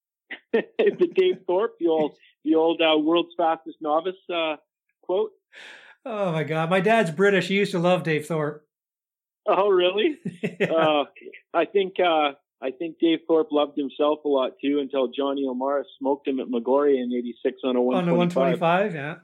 the 0.52 1.12
Dave 1.14 1.38
Thorpe, 1.46 1.76
the 1.78 1.86
old, 1.86 2.16
the 2.44 2.56
old 2.56 2.80
uh, 2.80 2.98
world's 2.98 3.34
fastest 3.36 3.76
novice 3.80 4.16
uh, 4.32 4.56
quote. 5.02 5.30
Oh 6.04 6.32
my 6.32 6.42
God! 6.42 6.68
My 6.68 6.80
dad's 6.80 7.12
British. 7.12 7.46
He 7.46 7.54
used 7.54 7.70
to 7.72 7.78
love 7.78 8.02
Dave 8.02 8.26
Thorpe. 8.26 8.66
Oh, 9.50 9.68
really? 9.68 10.18
yeah. 10.42 10.66
uh, 10.72 11.04
I 11.52 11.64
think 11.64 11.94
uh, 11.98 12.32
I 12.62 12.70
think 12.70 12.98
Dave 13.00 13.20
Thorpe 13.26 13.48
loved 13.50 13.76
himself 13.76 14.20
a 14.24 14.28
lot 14.28 14.52
too 14.62 14.78
until 14.80 15.08
Johnny 15.08 15.46
O'Mara 15.46 15.84
smoked 15.98 16.28
him 16.28 16.40
at 16.40 16.46
Maggiora 16.46 16.94
in 16.94 17.12
'86 17.12 17.60
on 17.64 17.76
a 17.76 17.82
125. 17.82 17.98
On 17.98 18.06
the 18.06 18.14
125, 18.14 18.94
yeah. 18.94 19.16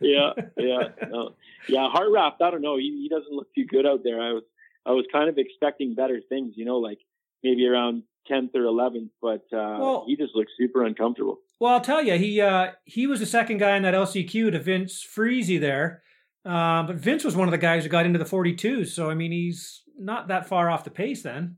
yeah, 0.00 0.32
yeah, 0.56 1.08
no. 1.08 1.34
yeah. 1.68 1.88
Hartranft, 1.94 2.42
I 2.42 2.50
don't 2.50 2.62
know. 2.62 2.76
He, 2.76 3.02
he 3.02 3.08
doesn't 3.08 3.32
look 3.32 3.48
too 3.54 3.64
good 3.64 3.86
out 3.86 4.00
there. 4.04 4.20
I 4.20 4.32
was 4.32 4.42
I 4.84 4.90
was 4.92 5.04
kind 5.12 5.28
of 5.28 5.38
expecting 5.38 5.94
better 5.94 6.20
things, 6.28 6.54
you 6.56 6.64
know, 6.64 6.78
like 6.78 6.98
maybe 7.44 7.66
around 7.66 8.02
10th 8.30 8.54
or 8.54 8.62
11th, 8.62 9.10
but 9.20 9.44
uh, 9.52 9.78
Well- 9.80 10.04
he 10.06 10.16
just 10.16 10.34
looks 10.34 10.52
super 10.58 10.84
uncomfortable. 10.84 11.38
Well, 11.58 11.74
I'll 11.74 11.80
tell 11.82 12.02
you, 12.02 12.16
he 12.16 12.40
uh, 12.40 12.72
he 12.84 13.06
was 13.06 13.20
the 13.20 13.26
second 13.26 13.58
guy 13.58 13.76
in 13.76 13.82
that 13.82 13.92
LCQ 13.92 14.52
to 14.52 14.58
Vince 14.58 15.02
Friese 15.02 15.60
there. 15.60 16.02
Uh, 16.44 16.82
but 16.84 16.96
Vince 16.96 17.24
was 17.24 17.36
one 17.36 17.48
of 17.48 17.52
the 17.52 17.58
guys 17.58 17.82
who 17.82 17.90
got 17.90 18.06
into 18.06 18.18
the 18.18 18.24
42, 18.24 18.84
So, 18.86 19.10
I 19.10 19.14
mean, 19.14 19.30
he's 19.30 19.82
not 19.98 20.28
that 20.28 20.48
far 20.48 20.70
off 20.70 20.84
the 20.84 20.90
pace 20.90 21.22
then. 21.22 21.56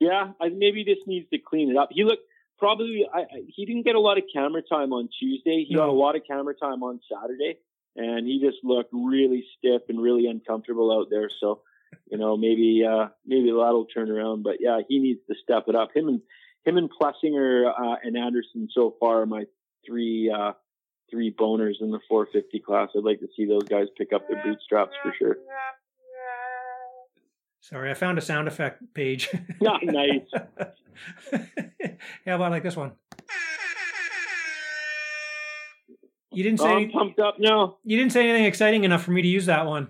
Yeah, 0.00 0.32
I, 0.40 0.48
maybe 0.48 0.84
this 0.84 0.98
needs 1.06 1.28
to 1.30 1.38
clean 1.38 1.70
it 1.70 1.76
up. 1.76 1.88
He 1.90 2.04
looked 2.04 2.22
probably 2.58 3.06
I, 3.12 3.20
I, 3.20 3.24
he 3.46 3.64
didn't 3.66 3.84
get 3.84 3.94
a 3.94 4.00
lot 4.00 4.18
of 4.18 4.24
camera 4.32 4.62
time 4.62 4.92
on 4.92 5.08
Tuesday. 5.18 5.64
He 5.68 5.74
got 5.74 5.88
a 5.88 5.92
lot 5.92 6.16
of 6.16 6.22
camera 6.28 6.54
time 6.54 6.82
on 6.82 7.00
Saturday, 7.10 7.58
and 7.96 8.26
he 8.26 8.40
just 8.40 8.58
looked 8.62 8.90
really 8.92 9.44
stiff 9.56 9.82
and 9.88 10.00
really 10.00 10.26
uncomfortable 10.26 10.92
out 10.92 11.08
there. 11.10 11.30
So, 11.40 11.62
you 12.10 12.18
know, 12.18 12.36
maybe 12.36 12.84
uh, 12.88 13.08
maybe 13.26 13.46
that'll 13.46 13.86
turn 13.86 14.10
around. 14.10 14.44
But 14.44 14.56
yeah, 14.60 14.80
he 14.88 14.98
needs 14.98 15.20
to 15.28 15.34
step 15.42 15.64
it 15.66 15.74
up. 15.74 15.88
Him 15.94 16.08
and 16.08 16.20
him 16.64 16.76
and 16.76 16.90
Plessinger 16.90 17.68
uh, 17.68 17.96
and 18.02 18.16
Anderson 18.16 18.68
so 18.72 18.94
far 19.00 19.22
are 19.22 19.26
my 19.26 19.44
three 19.86 20.32
uh, 20.34 20.52
three 21.10 21.32
boners 21.32 21.74
in 21.80 21.90
the 21.90 22.00
450 22.08 22.60
class. 22.60 22.88
I'd 22.96 23.04
like 23.04 23.20
to 23.20 23.28
see 23.36 23.46
those 23.46 23.64
guys 23.64 23.86
pick 23.96 24.12
up 24.12 24.28
their 24.28 24.42
bootstraps 24.42 24.92
for 25.02 25.12
sure. 25.18 25.36
Sorry, 27.60 27.90
I 27.90 27.94
found 27.94 28.18
a 28.18 28.20
sound 28.20 28.48
effect 28.48 28.82
page. 28.94 29.28
Not 29.60 29.80
nice. 29.84 30.26
How 32.24 32.36
about 32.36 32.50
like 32.52 32.62
this 32.62 32.76
one? 32.76 32.92
You 36.32 36.44
didn't 36.44 36.60
say 36.60 36.68
I'm 36.68 36.90
pumped 36.90 37.18
up 37.20 37.36
now. 37.38 37.78
you 37.84 37.96
didn't 37.98 38.12
say 38.12 38.28
anything 38.28 38.44
exciting 38.44 38.84
enough 38.84 39.02
for 39.02 39.10
me 39.12 39.22
to 39.22 39.28
use 39.28 39.46
that 39.46 39.66
one. 39.66 39.88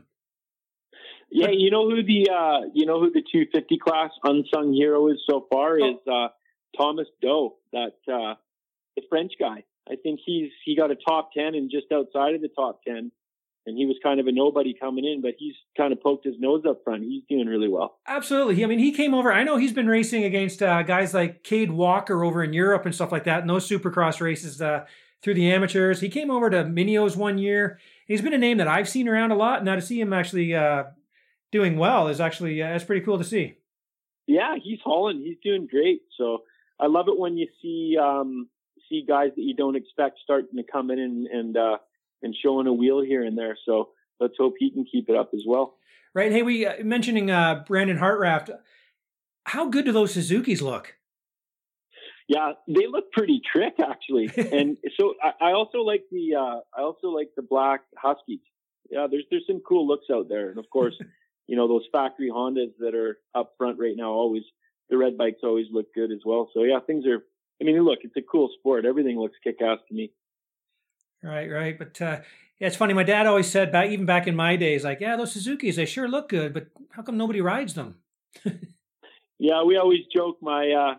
Yeah, 1.30 1.50
you 1.50 1.70
know 1.70 1.88
who 1.90 2.02
the 2.02 2.30
uh, 2.30 2.60
you 2.72 2.86
know 2.86 3.00
who 3.00 3.10
the 3.10 3.20
250 3.20 3.78
class 3.78 4.10
unsung 4.24 4.72
hero 4.72 5.08
is 5.08 5.18
so 5.28 5.46
far 5.50 5.78
Oh. 5.80 5.90
is 5.90 5.96
uh, 6.10 6.28
Thomas 6.76 7.06
Do, 7.20 7.52
that 7.72 7.92
uh, 8.10 8.34
the 8.96 9.02
French 9.10 9.32
guy. 9.38 9.64
I 9.90 9.96
think 9.96 10.20
he's 10.24 10.50
he 10.64 10.76
got 10.76 10.90
a 10.90 10.96
top 10.96 11.30
10 11.32 11.54
and 11.54 11.70
just 11.70 11.86
outside 11.92 12.34
of 12.34 12.40
the 12.42 12.48
top 12.48 12.80
10, 12.86 13.10
and 13.66 13.76
he 13.76 13.86
was 13.86 13.96
kind 14.02 14.20
of 14.20 14.26
a 14.26 14.32
nobody 14.32 14.74
coming 14.78 15.04
in, 15.04 15.20
but 15.22 15.32
he's 15.38 15.54
kind 15.76 15.92
of 15.92 16.02
poked 16.02 16.24
his 16.24 16.34
nose 16.38 16.62
up 16.68 16.82
front. 16.84 17.04
He's 17.04 17.22
doing 17.28 17.46
really 17.46 17.68
well. 17.68 17.98
Absolutely. 18.06 18.62
I 18.62 18.66
mean, 18.66 18.78
he 18.78 18.92
came 18.92 19.14
over. 19.14 19.32
I 19.32 19.44
know 19.44 19.56
he's 19.56 19.72
been 19.72 19.86
racing 19.86 20.24
against 20.24 20.62
uh, 20.62 20.82
guys 20.82 21.14
like 21.14 21.42
Cade 21.42 21.70
Walker 21.70 22.24
over 22.24 22.42
in 22.42 22.52
Europe 22.52 22.86
and 22.86 22.94
stuff 22.94 23.12
like 23.12 23.24
that, 23.24 23.40
and 23.40 23.50
those 23.50 23.68
supercross 23.68 24.20
races 24.20 24.60
uh, 24.60 24.84
through 25.22 25.34
the 25.34 25.50
amateurs. 25.50 26.00
He 26.00 26.08
came 26.08 26.30
over 26.30 26.50
to 26.50 26.64
Mini 26.64 26.96
O's 26.96 27.16
one 27.16 27.38
year. 27.38 27.78
He's 28.06 28.22
been 28.22 28.34
a 28.34 28.38
name 28.38 28.58
that 28.58 28.68
I've 28.68 28.88
seen 28.88 29.08
around 29.08 29.32
a 29.32 29.36
lot. 29.36 29.64
Now 29.64 29.74
to 29.74 29.82
see 29.82 30.00
him 30.00 30.12
actually 30.12 30.54
uh, 30.54 30.84
doing 31.52 31.76
well 31.76 32.08
is 32.08 32.20
actually 32.20 32.62
uh, 32.62 32.70
that's 32.70 32.84
pretty 32.84 33.04
cool 33.04 33.18
to 33.18 33.24
see. 33.24 33.56
Yeah, 34.26 34.56
he's 34.62 34.78
hauling. 34.84 35.20
He's 35.20 35.38
doing 35.42 35.66
great. 35.66 36.02
So 36.16 36.42
I 36.78 36.86
love 36.86 37.08
it 37.08 37.18
when 37.18 37.36
you 37.36 37.48
see 37.62 37.96
um, 38.00 38.48
see 38.88 39.04
guys 39.06 39.30
that 39.36 39.42
you 39.42 39.54
don't 39.54 39.76
expect 39.76 40.18
starting 40.22 40.56
to 40.56 40.64
come 40.70 40.90
in 40.90 40.98
and 40.98 41.26
and 41.26 41.56
uh, 41.56 41.78
and 42.22 42.34
showing 42.42 42.66
a 42.66 42.72
wheel 42.72 43.00
here 43.00 43.24
and 43.24 43.36
there. 43.36 43.56
So 43.64 43.90
let's 44.20 44.34
hope 44.38 44.54
he 44.58 44.70
can 44.70 44.84
keep 44.84 45.08
it 45.08 45.16
up 45.16 45.30
as 45.34 45.42
well. 45.46 45.76
Right? 46.14 46.32
Hey, 46.32 46.42
we 46.42 46.66
uh, 46.66 46.82
mentioning 46.82 47.30
uh, 47.30 47.64
Brandon 47.66 47.98
Hartranft. 47.98 48.50
How 49.44 49.68
good 49.68 49.84
do 49.84 49.92
those 49.92 50.12
Suzuki's 50.12 50.60
look? 50.60 50.94
Yeah, 52.28 52.52
they 52.66 52.86
look 52.86 53.10
pretty 53.12 53.40
trick 53.50 53.74
actually, 53.80 54.28
and 54.52 54.76
so 54.98 55.14
I, 55.22 55.48
I 55.48 55.52
also 55.52 55.78
like 55.78 56.04
the 56.10 56.34
uh, 56.34 56.60
I 56.76 56.82
also 56.82 57.08
like 57.08 57.30
the 57.36 57.42
black 57.42 57.82
Huskies. 57.96 58.40
Yeah, 58.90 59.06
there's 59.10 59.24
there's 59.30 59.44
some 59.46 59.62
cool 59.66 59.86
looks 59.86 60.06
out 60.12 60.28
there, 60.28 60.50
and 60.50 60.58
of 60.58 60.68
course, 60.70 60.94
you 61.46 61.56
know 61.56 61.68
those 61.68 61.86
factory 61.90 62.30
Hondas 62.30 62.72
that 62.80 62.94
are 62.94 63.18
up 63.34 63.54
front 63.56 63.78
right 63.78 63.96
now. 63.96 64.10
Always 64.10 64.42
the 64.90 64.98
red 64.98 65.16
bikes 65.16 65.40
always 65.42 65.66
look 65.70 65.94
good 65.94 66.12
as 66.12 66.20
well. 66.24 66.50
So 66.52 66.64
yeah, 66.64 66.80
things 66.86 67.06
are. 67.06 67.24
I 67.60 67.64
mean, 67.64 67.80
look, 67.82 68.00
it's 68.02 68.16
a 68.16 68.22
cool 68.22 68.50
sport. 68.58 68.84
Everything 68.84 69.18
looks 69.18 69.36
kick 69.42 69.56
ass 69.62 69.78
to 69.88 69.94
me. 69.94 70.12
Right, 71.22 71.50
right. 71.50 71.78
But 71.78 72.00
uh, 72.00 72.20
yeah, 72.60 72.68
it's 72.68 72.76
funny. 72.76 72.94
My 72.94 73.02
dad 73.02 73.26
always 73.26 73.50
said 73.50 73.72
back, 73.72 73.90
even 73.90 74.06
back 74.06 74.26
in 74.26 74.36
my 74.36 74.56
days, 74.56 74.84
like, 74.84 75.00
yeah, 75.00 75.16
those 75.16 75.32
Suzuki's, 75.32 75.76
they 75.76 75.84
sure 75.86 76.08
look 76.08 76.28
good, 76.28 76.54
but 76.54 76.68
how 76.90 77.02
come 77.02 77.16
nobody 77.16 77.40
rides 77.40 77.74
them? 77.74 77.96
Yeah, 79.38 79.62
we 79.62 79.76
always 79.76 80.00
joke. 80.14 80.38
My 80.42 80.70
uh, 80.70 80.94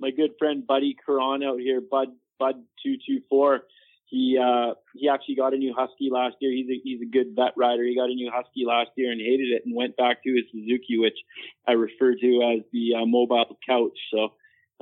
my 0.00 0.10
good 0.10 0.32
friend 0.38 0.66
Buddy 0.66 0.96
Karan 1.06 1.42
out 1.42 1.60
here, 1.60 1.80
Bud 1.80 2.08
Bud 2.38 2.56
two 2.82 2.96
two 3.06 3.20
four. 3.30 3.60
He 4.06 4.38
uh, 4.38 4.74
he 4.94 5.08
actually 5.08 5.36
got 5.36 5.54
a 5.54 5.56
new 5.56 5.72
Husky 5.76 6.10
last 6.10 6.34
year. 6.40 6.50
He's 6.52 6.68
a 6.68 6.80
he's 6.82 7.00
a 7.00 7.10
good 7.10 7.36
vet 7.36 7.52
rider. 7.56 7.84
He 7.84 7.94
got 7.96 8.10
a 8.10 8.14
new 8.14 8.30
Husky 8.34 8.64
last 8.66 8.90
year 8.96 9.12
and 9.12 9.20
hated 9.20 9.52
it, 9.52 9.62
and 9.64 9.74
went 9.74 9.96
back 9.96 10.22
to 10.24 10.30
his 10.30 10.44
Suzuki, 10.50 10.98
which 10.98 11.16
I 11.68 11.72
refer 11.72 12.14
to 12.14 12.56
as 12.56 12.64
the 12.72 12.94
uh, 13.00 13.06
mobile 13.06 13.58
couch. 13.66 13.98
So. 14.12 14.30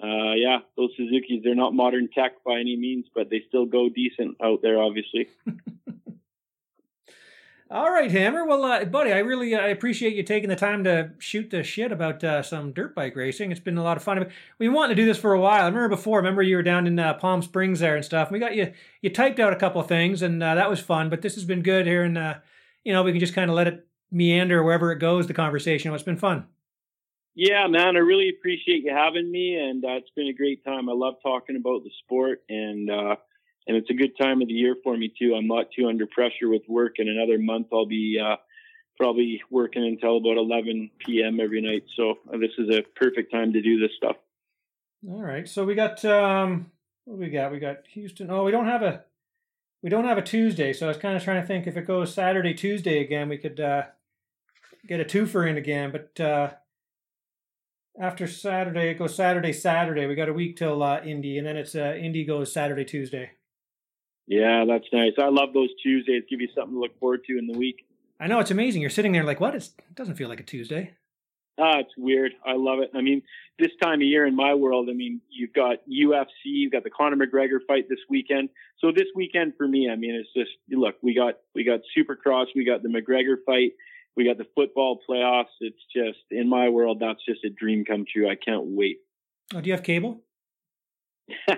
Uh, 0.01 0.35
yeah, 0.35 0.59
those 0.77 0.91
Suzuki's, 0.97 1.43
they're 1.43 1.55
not 1.55 1.75
modern 1.75 2.09
tech 2.09 2.45
by 2.45 2.59
any 2.59 2.77
means, 2.77 3.07
but 3.15 3.31
they 3.31 3.43
still 3.49 3.67
go 3.67 3.89
decent 3.89 4.37
out 4.43 4.61
there, 4.63 4.81
obviously. 4.81 5.29
All 7.73 7.91
right, 7.91 8.11
Hammer. 8.11 8.45
Well, 8.45 8.63
uh, 8.67 8.85
buddy, 8.85 9.13
I 9.13 9.21
really 9.21 9.55
I 9.55 9.69
appreciate 9.69 10.15
you 10.15 10.23
taking 10.23 10.51
the 10.51 10.57
time 10.57 10.85
to 10.85 11.13
shoot 11.19 11.49
the 11.49 11.63
shit 11.63 11.91
about 11.91 12.23
uh, 12.23 12.43
some 12.43 12.73
dirt 12.73 12.95
bike 12.95 13.17
racing. 13.17 13.51
It's 13.51 13.61
been 13.61 13.79
a 13.79 13.83
lot 13.83 13.97
of 13.97 14.03
fun. 14.03 14.27
We've 14.59 14.71
wanting 14.71 14.95
to 14.95 15.03
do 15.03 15.07
this 15.07 15.17
for 15.17 15.33
a 15.33 15.41
while. 15.41 15.63
I 15.63 15.69
remember 15.69 15.89
before. 15.89 16.19
Remember 16.19 16.43
you 16.43 16.57
were 16.57 16.63
down 16.63 16.87
in 16.87 16.99
uh, 16.99 17.15
Palm 17.15 17.41
Springs 17.41 17.81
there 17.81 17.97
and 17.97 18.05
stuff. 18.05 18.31
We 18.31 18.39
got 18.39 18.55
you. 18.55 18.75
You 19.01 19.09
typed 19.09 19.41
out 19.41 19.55
a 19.55 19.57
couple 19.57 19.81
of 19.81 19.89
things, 19.89 20.21
and 20.21 20.43
uh, 20.43 20.55
that 20.55 20.69
was 20.69 20.81
fun. 20.81 21.09
But 21.09 21.23
this 21.23 21.35
has 21.37 21.47
been 21.47 21.63
good 21.63 21.87
here, 21.87 22.05
and 22.05 22.19
uh, 22.19 22.35
you 22.85 22.93
know 22.93 23.03
we 23.03 23.13
can 23.13 23.21
just 23.21 23.35
kind 23.35 23.49
of 23.49 23.57
let 23.57 23.69
it 23.69 23.87
meander 24.11 24.63
wherever 24.63 24.93
it 24.93 24.99
goes. 24.99 25.27
The 25.27 25.33
conversation. 25.33 25.95
It's 25.95 26.03
been 26.03 26.19
fun. 26.19 26.49
Yeah, 27.35 27.67
man, 27.67 27.97
I 27.97 28.01
really 28.01 28.29
appreciate 28.29 28.85
you 28.85 28.93
having 28.95 29.31
me, 29.31 29.57
and 29.57 29.85
uh, 29.85 29.93
it's 29.93 30.11
been 30.15 30.29
a 30.29 30.35
great 30.35 30.65
time. 30.65 30.91
I 30.91 30.93
love 30.93 31.15
talking 31.23 31.57
about 31.57 31.83
the 31.83 31.91
sport, 32.05 32.43
and 32.49 32.91
uh, 32.91 33.17
and 33.67 33.77
it's 33.77 33.89
a 33.91 33.95
good 33.95 34.13
time 34.21 34.43
of 34.43 34.49
the 34.49 34.55
year 34.55 34.77
for 34.85 34.97
me 34.97 35.13
too. 35.19 35.35
I'm 35.35 35.47
not 35.47 35.67
too 35.75 35.89
under 35.89 36.07
pressure 36.07 36.49
with 36.49 36.63
work. 36.69 36.97
In 36.99 37.09
another 37.09 37.39
month, 37.39 37.69
I'll 37.73 37.87
be 37.87 38.21
uh, 38.23 38.37
probably 38.99 39.41
working 39.51 39.85
until 39.85 40.19
about 40.19 40.37
11 40.37 40.91
p.m. 40.99 41.41
every 41.41 41.63
night. 41.63 41.85
So 41.97 42.19
this 42.33 42.51
is 42.59 42.69
a 42.69 42.83
perfect 42.97 43.33
time 43.33 43.53
to 43.55 43.63
do 43.63 43.79
this 43.79 43.93
stuff. 43.97 44.17
All 45.09 45.23
right. 45.23 45.49
So 45.49 45.65
we 45.65 45.75
got 45.75 46.05
um, 46.05 46.71
what 47.05 47.19
we 47.19 47.31
got? 47.31 47.51
We 47.51 47.59
got 47.61 47.79
Houston. 47.95 48.31
Oh, 48.31 48.45
we 48.45 48.51
don't 48.51 48.67
have 48.67 48.83
a 48.83 49.05
we 49.83 49.91
don't 49.91 50.05
have 50.05 50.19
a 50.19 50.23
Tuesday. 50.23 50.73
So 50.73 50.87
I 50.87 50.89
was 50.89 50.99
kind 50.99 51.17
of 51.17 51.25
trying 51.25 51.41
to 51.41 51.47
think 51.47 51.67
if 51.67 51.77
it 51.77 51.87
goes 51.87 52.15
Saturday 52.15 52.55
Tuesday 52.55 53.01
again, 53.01 53.29
we 53.29 53.39
could 53.39 53.59
uh, 53.59 53.85
get 54.87 55.01
a 55.01 55.05
twofer 55.05 55.49
in 55.49 55.57
again. 55.57 55.91
But 55.91 56.21
uh, 56.21 56.51
after 58.01 58.27
Saturday, 58.27 58.91
it 58.91 58.99
goes 58.99 59.15
Saturday 59.15 59.53
Saturday. 59.53 60.07
We 60.07 60.15
got 60.15 60.29
a 60.29 60.33
week 60.33 60.57
till 60.57 60.83
uh, 60.83 61.01
Indy, 61.03 61.39
and 61.39 61.47
then 61.47 61.57
it's 61.57 61.75
uh, 61.75 61.95
Indy 61.99 62.25
goes 62.25 62.53
Saturday 62.53 62.85
Tuesday. 62.85 63.33
Yeah, 64.27 64.65
that's 64.67 64.87
nice. 64.93 65.13
I 65.19 65.29
love 65.29 65.53
those 65.53 65.71
Tuesdays. 65.83 66.23
Give 66.31 66.41
you 66.41 66.49
something 66.55 66.75
to 66.75 66.81
look 66.81 66.99
forward 66.99 67.25
to 67.27 67.39
in 67.39 67.47
the 67.47 67.59
week. 67.59 67.85
I 68.21 68.29
know 68.29 68.39
it's 68.39 68.51
amazing. 68.51 68.81
You're 68.81 68.91
sitting 68.91 69.13
there 69.13 69.25
like, 69.25 69.41
what? 69.41 69.55
It's, 69.55 69.69
it 69.79 69.95
doesn't 69.95 70.15
feel 70.15 70.29
like 70.29 70.41
a 70.41 70.45
Tuesday. 70.45 70.93
Ah, 71.59 71.81
it's 71.81 71.93
weird. 71.99 72.33
I 72.47 72.55
love 72.55 72.79
it. 72.79 72.91
I 72.95 73.03
mean, 73.03 73.23
this 73.59 73.73
time 73.83 74.01
of 74.01 74.07
year 74.07 74.27
in 74.27 74.35
my 74.35 74.55
world, 74.55 74.89
I 74.89 74.95
mean, 74.95 75.21
you've 75.29 75.53
got 75.53 75.79
UFC, 75.87 76.27
you've 76.45 76.73
got 76.73 76.83
the 76.83 76.91
Conor 76.91 77.17
McGregor 77.17 77.59
fight 77.67 77.89
this 77.91 77.99
weekend. 78.09 78.49
So 78.79 78.91
this 78.91 79.09
weekend 79.15 79.55
for 79.59 79.69
me, 79.69 79.91
I 79.91 79.97
mean, 79.97 80.15
it's 80.15 80.33
just 80.35 80.57
look, 80.71 80.95
we 81.03 81.15
got 81.15 81.35
we 81.55 81.63
got 81.63 81.81
Supercross, 81.97 82.47
we 82.55 82.65
got 82.65 82.83
the 82.83 82.89
McGregor 82.89 83.37
fight, 83.45 83.73
we 84.17 84.25
got 84.25 84.39
the 84.39 84.47
football 84.55 84.99
playoffs. 85.09 85.55
It's 85.61 85.77
just 85.95 86.19
in 86.31 86.49
my 86.49 86.69
world, 86.69 86.99
that's 87.01 87.25
just 87.27 87.45
a 87.45 87.51
dream 87.51 87.85
come 87.85 88.05
true. 88.11 88.29
I 88.29 88.37
can't 88.37 88.65
wait. 88.65 88.99
Oh, 89.55 89.61
do 89.61 89.69
you 89.69 89.75
have 89.75 89.83
cable? 89.83 90.23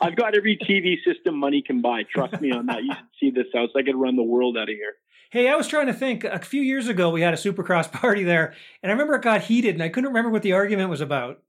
I've 0.00 0.16
got 0.16 0.36
every 0.36 0.56
TV 0.56 0.96
system 1.04 1.36
money 1.36 1.62
can 1.66 1.80
buy. 1.80 2.04
Trust 2.04 2.40
me 2.40 2.52
on 2.52 2.66
that. 2.66 2.82
You 2.82 2.94
should 2.94 3.06
see 3.20 3.30
this 3.30 3.46
house. 3.54 3.70
I 3.76 3.82
could 3.82 3.96
run 3.96 4.16
the 4.16 4.22
world 4.22 4.56
out 4.56 4.64
of 4.64 4.68
here. 4.68 4.94
Hey, 5.30 5.48
I 5.48 5.56
was 5.56 5.68
trying 5.68 5.88
to 5.88 5.92
think. 5.92 6.24
A 6.24 6.38
few 6.38 6.62
years 6.62 6.88
ago, 6.88 7.10
we 7.10 7.20
had 7.20 7.34
a 7.34 7.36
Supercross 7.36 7.90
party 7.92 8.24
there, 8.24 8.54
and 8.82 8.90
I 8.90 8.92
remember 8.92 9.14
it 9.14 9.22
got 9.22 9.42
heated, 9.42 9.74
and 9.74 9.82
I 9.82 9.88
couldn't 9.88 10.08
remember 10.08 10.30
what 10.30 10.42
the 10.42 10.52
argument 10.52 10.88
was 10.90 11.00
about. 11.00 11.42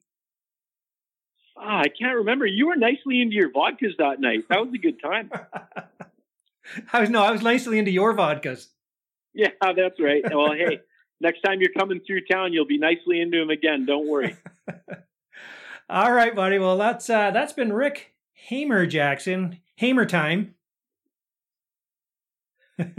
Ah, 1.57 1.81
I 1.81 1.87
can't 1.87 2.17
remember. 2.17 2.45
You 2.45 2.67
were 2.67 2.75
nicely 2.75 3.21
into 3.21 3.35
your 3.35 3.51
vodkas 3.51 3.97
that 3.97 4.19
night. 4.19 4.45
That 4.49 4.65
was 4.65 4.73
a 4.73 4.77
good 4.77 5.01
time. 5.01 5.29
I 6.93 7.01
was 7.01 7.09
no, 7.09 7.23
I 7.23 7.31
was 7.31 7.41
nicely 7.41 7.79
into 7.79 7.91
your 7.91 8.15
vodkas. 8.15 8.67
Yeah, 9.33 9.49
that's 9.61 9.99
right. 9.99 10.23
Well, 10.29 10.53
hey, 10.53 10.79
next 11.21 11.41
time 11.41 11.59
you're 11.61 11.73
coming 11.77 12.01
through 12.05 12.21
town, 12.31 12.53
you'll 12.53 12.65
be 12.65 12.77
nicely 12.77 13.21
into 13.21 13.41
him 13.41 13.49
again. 13.49 13.85
Don't 13.85 14.07
worry. 14.07 14.35
All 15.89 16.11
right, 16.11 16.35
buddy. 16.35 16.59
Well, 16.59 16.77
that's 16.77 17.09
uh, 17.09 17.31
that's 17.31 17.53
been 17.53 17.73
Rick 17.73 18.13
Hammer 18.49 18.85
Jackson. 18.85 19.59
Hammer 19.77 20.05
time. 20.05 20.55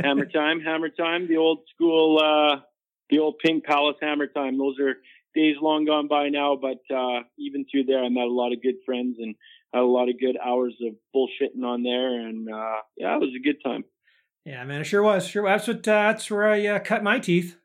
hammer 0.03 0.27
time, 0.27 0.61
hammer 0.61 0.89
time. 0.89 1.29
The 1.29 1.37
old 1.37 1.61
school, 1.75 2.19
uh, 2.19 2.61
the 3.11 3.21
old 3.21 3.39
Pink 3.39 3.65
Palace 3.65 3.97
hammer 4.03 4.27
time. 4.27 4.59
Those 4.59 4.79
are 4.81 4.97
days 5.35 5.57
long 5.61 5.85
gone 5.85 6.09
by 6.09 6.29
now, 6.29 6.57
but 6.57 6.81
uh, 6.95 7.21
even 7.39 7.65
through 7.71 7.85
there, 7.85 8.03
I 8.03 8.09
met 8.09 8.25
a 8.25 8.33
lot 8.33 8.53
of 8.53 8.63
good 8.63 8.77
friends 8.85 9.17
and 9.21 9.37
had 9.73 9.83
a 9.83 9.87
lot 9.87 10.09
of 10.09 10.19
good 10.19 10.37
hours 10.45 10.75
of 10.83 10.95
bullshitting 11.15 11.65
on 11.65 11.83
there, 11.83 12.21
and 12.21 12.53
uh, 12.53 12.81
yeah, 12.97 13.15
it 13.15 13.21
was 13.21 13.35
a 13.37 13.43
good 13.43 13.63
time. 13.65 13.85
Yeah, 14.45 14.65
man, 14.65 14.81
it 14.81 14.85
sure 14.85 15.03
was. 15.03 15.27
Sure, 15.27 15.47
that's 15.47 15.69
what. 15.69 15.87
Uh, 15.87 16.13
that's 16.13 16.31
where 16.31 16.49
I 16.49 16.67
uh, 16.67 16.79
cut 16.79 17.03
my 17.03 17.19
teeth. 17.19 17.57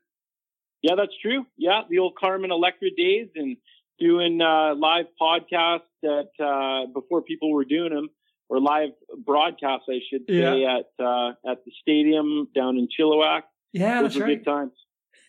Yeah, 0.82 0.94
that's 0.96 1.14
true. 1.20 1.46
Yeah, 1.56 1.82
the 1.88 1.98
old 1.98 2.14
Carmen 2.16 2.50
Electra 2.52 2.90
days 2.96 3.28
and 3.34 3.56
doing 3.98 4.40
uh, 4.40 4.74
live 4.74 5.06
podcasts 5.20 5.80
that 6.02 6.28
uh, 6.38 6.92
before 6.92 7.22
people 7.22 7.52
were 7.52 7.64
doing 7.64 7.94
them 7.94 8.10
or 8.48 8.60
live 8.60 8.90
broadcasts, 9.24 9.86
I 9.88 10.00
should 10.10 10.22
say, 10.28 10.60
yeah. 10.60 10.78
at 10.78 11.04
uh, 11.04 11.30
at 11.50 11.64
the 11.64 11.72
stadium 11.80 12.48
down 12.54 12.76
in 12.76 12.88
Chilliwack. 12.88 13.42
Yeah, 13.72 14.02
Those 14.02 14.14
that's 14.14 14.22
right. 14.22 14.44
Good 14.44 14.50
times. 14.50 14.72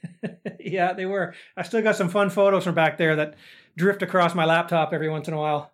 yeah, 0.60 0.94
they 0.94 1.06
were. 1.06 1.34
I 1.56 1.64
still 1.64 1.82
got 1.82 1.96
some 1.96 2.10
fun 2.10 2.30
photos 2.30 2.66
from 2.66 2.76
back 2.76 2.98
there 2.98 3.16
that 3.16 3.36
drift 3.76 4.02
across 4.02 4.36
my 4.36 4.46
laptop 4.46 4.94
every 4.94 5.10
once 5.10 5.28
in 5.28 5.34
a 5.34 5.38
while. 5.38 5.72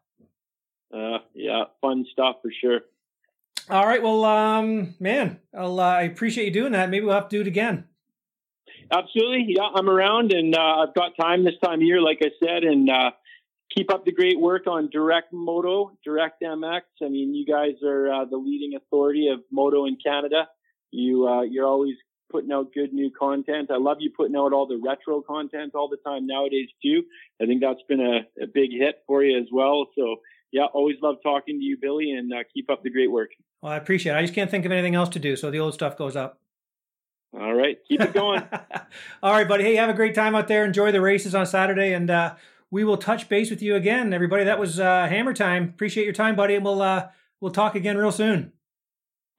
Uh, 0.93 1.17
yeah, 1.33 1.63
fun 1.81 2.05
stuff 2.11 2.37
for 2.41 2.51
sure. 2.61 2.81
All 3.69 3.85
right, 3.85 4.03
well, 4.03 4.25
um, 4.25 4.95
man, 4.99 5.39
I'll, 5.57 5.79
uh, 5.79 5.83
I 5.83 6.01
appreciate 6.03 6.45
you 6.45 6.51
doing 6.51 6.73
that. 6.73 6.89
Maybe 6.89 7.05
we'll 7.05 7.15
have 7.15 7.29
to 7.29 7.37
do 7.37 7.41
it 7.41 7.47
again. 7.47 7.85
Absolutely, 8.91 9.45
yeah, 9.55 9.69
I'm 9.73 9.89
around 9.89 10.33
and 10.33 10.55
uh, 10.55 10.85
I've 10.85 10.93
got 10.93 11.11
time 11.19 11.45
this 11.45 11.53
time 11.63 11.79
of 11.79 11.81
year, 11.81 12.01
like 12.01 12.19
I 12.21 12.29
said, 12.43 12.63
and 12.63 12.89
uh, 12.89 13.11
keep 13.75 13.91
up 13.91 14.05
the 14.05 14.11
great 14.11 14.39
work 14.39 14.67
on 14.67 14.89
Direct 14.89 15.31
Moto, 15.31 15.91
Direct 16.03 16.41
MX. 16.41 16.81
I 17.01 17.09
mean, 17.09 17.33
you 17.33 17.45
guys 17.45 17.81
are 17.83 18.11
uh, 18.11 18.25
the 18.25 18.37
leading 18.37 18.75
authority 18.75 19.29
of 19.29 19.39
moto 19.51 19.85
in 19.85 19.97
Canada. 20.03 20.47
You 20.91 21.27
uh, 21.27 21.41
you're 21.43 21.65
always 21.65 21.95
putting 22.31 22.51
out 22.51 22.73
good 22.73 22.93
new 22.93 23.11
content. 23.17 23.69
I 23.71 23.77
love 23.77 23.97
you 23.99 24.11
putting 24.15 24.35
out 24.35 24.53
all 24.53 24.67
the 24.67 24.81
retro 24.83 25.21
content 25.21 25.73
all 25.75 25.87
the 25.87 25.97
time 26.05 26.27
nowadays 26.27 26.69
too. 26.83 27.03
I 27.41 27.45
think 27.45 27.61
that's 27.61 27.81
been 27.87 28.01
a, 28.01 28.43
a 28.43 28.47
big 28.47 28.71
hit 28.71 29.03
for 29.07 29.23
you 29.23 29.39
as 29.39 29.47
well. 29.51 29.87
So 29.97 30.17
yeah, 30.53 30.65
always 30.71 30.97
love 31.01 31.15
talking 31.23 31.59
to 31.59 31.65
you, 31.65 31.77
Billy, 31.81 32.11
and 32.11 32.31
uh, 32.31 32.43
keep 32.53 32.69
up 32.69 32.83
the 32.83 32.91
great 32.91 33.11
work. 33.11 33.31
Well, 33.61 33.73
I 33.73 33.77
appreciate 33.77 34.13
it. 34.13 34.17
I 34.17 34.21
just 34.21 34.35
can't 34.35 34.51
think 34.51 34.65
of 34.65 34.71
anything 34.71 34.93
else 34.93 35.09
to 35.09 35.19
do, 35.19 35.35
so 35.35 35.49
the 35.49 35.59
old 35.59 35.73
stuff 35.73 35.97
goes 35.97 36.15
up. 36.15 36.39
All 37.33 37.55
right, 37.55 37.79
keep 37.87 37.99
it 37.99 38.13
going. 38.13 38.43
all 39.23 39.33
right, 39.33 39.47
buddy. 39.47 39.63
Hey, 39.63 39.75
have 39.75 39.89
a 39.89 39.95
great 39.95 40.13
time 40.13 40.35
out 40.35 40.47
there. 40.47 40.63
Enjoy 40.63 40.91
the 40.91 41.01
races 41.01 41.33
on 41.33 41.47
Saturday, 41.47 41.93
and 41.93 42.11
uh, 42.11 42.35
we 42.69 42.83
will 42.83 42.97
touch 42.97 43.27
base 43.27 43.49
with 43.49 43.63
you 43.63 43.75
again, 43.75 44.13
everybody. 44.13 44.43
That 44.43 44.59
was 44.59 44.79
uh, 44.79 45.07
Hammer 45.07 45.33
Time. 45.33 45.63
Appreciate 45.63 46.03
your 46.03 46.13
time, 46.13 46.35
buddy, 46.35 46.53
and 46.53 46.63
we'll 46.63 46.83
uh, 46.83 47.07
we'll 47.41 47.51
talk 47.51 47.73
again 47.73 47.97
real 47.97 48.11
soon. 48.11 48.53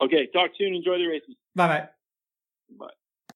Okay, 0.03 0.27
talk 0.32 0.51
soon. 0.59 0.74
Enjoy 0.74 0.99
the 0.99 1.07
races. 1.07 1.36
Bye 1.55 1.69
bye. 1.69 1.89
Bye. 2.77 2.95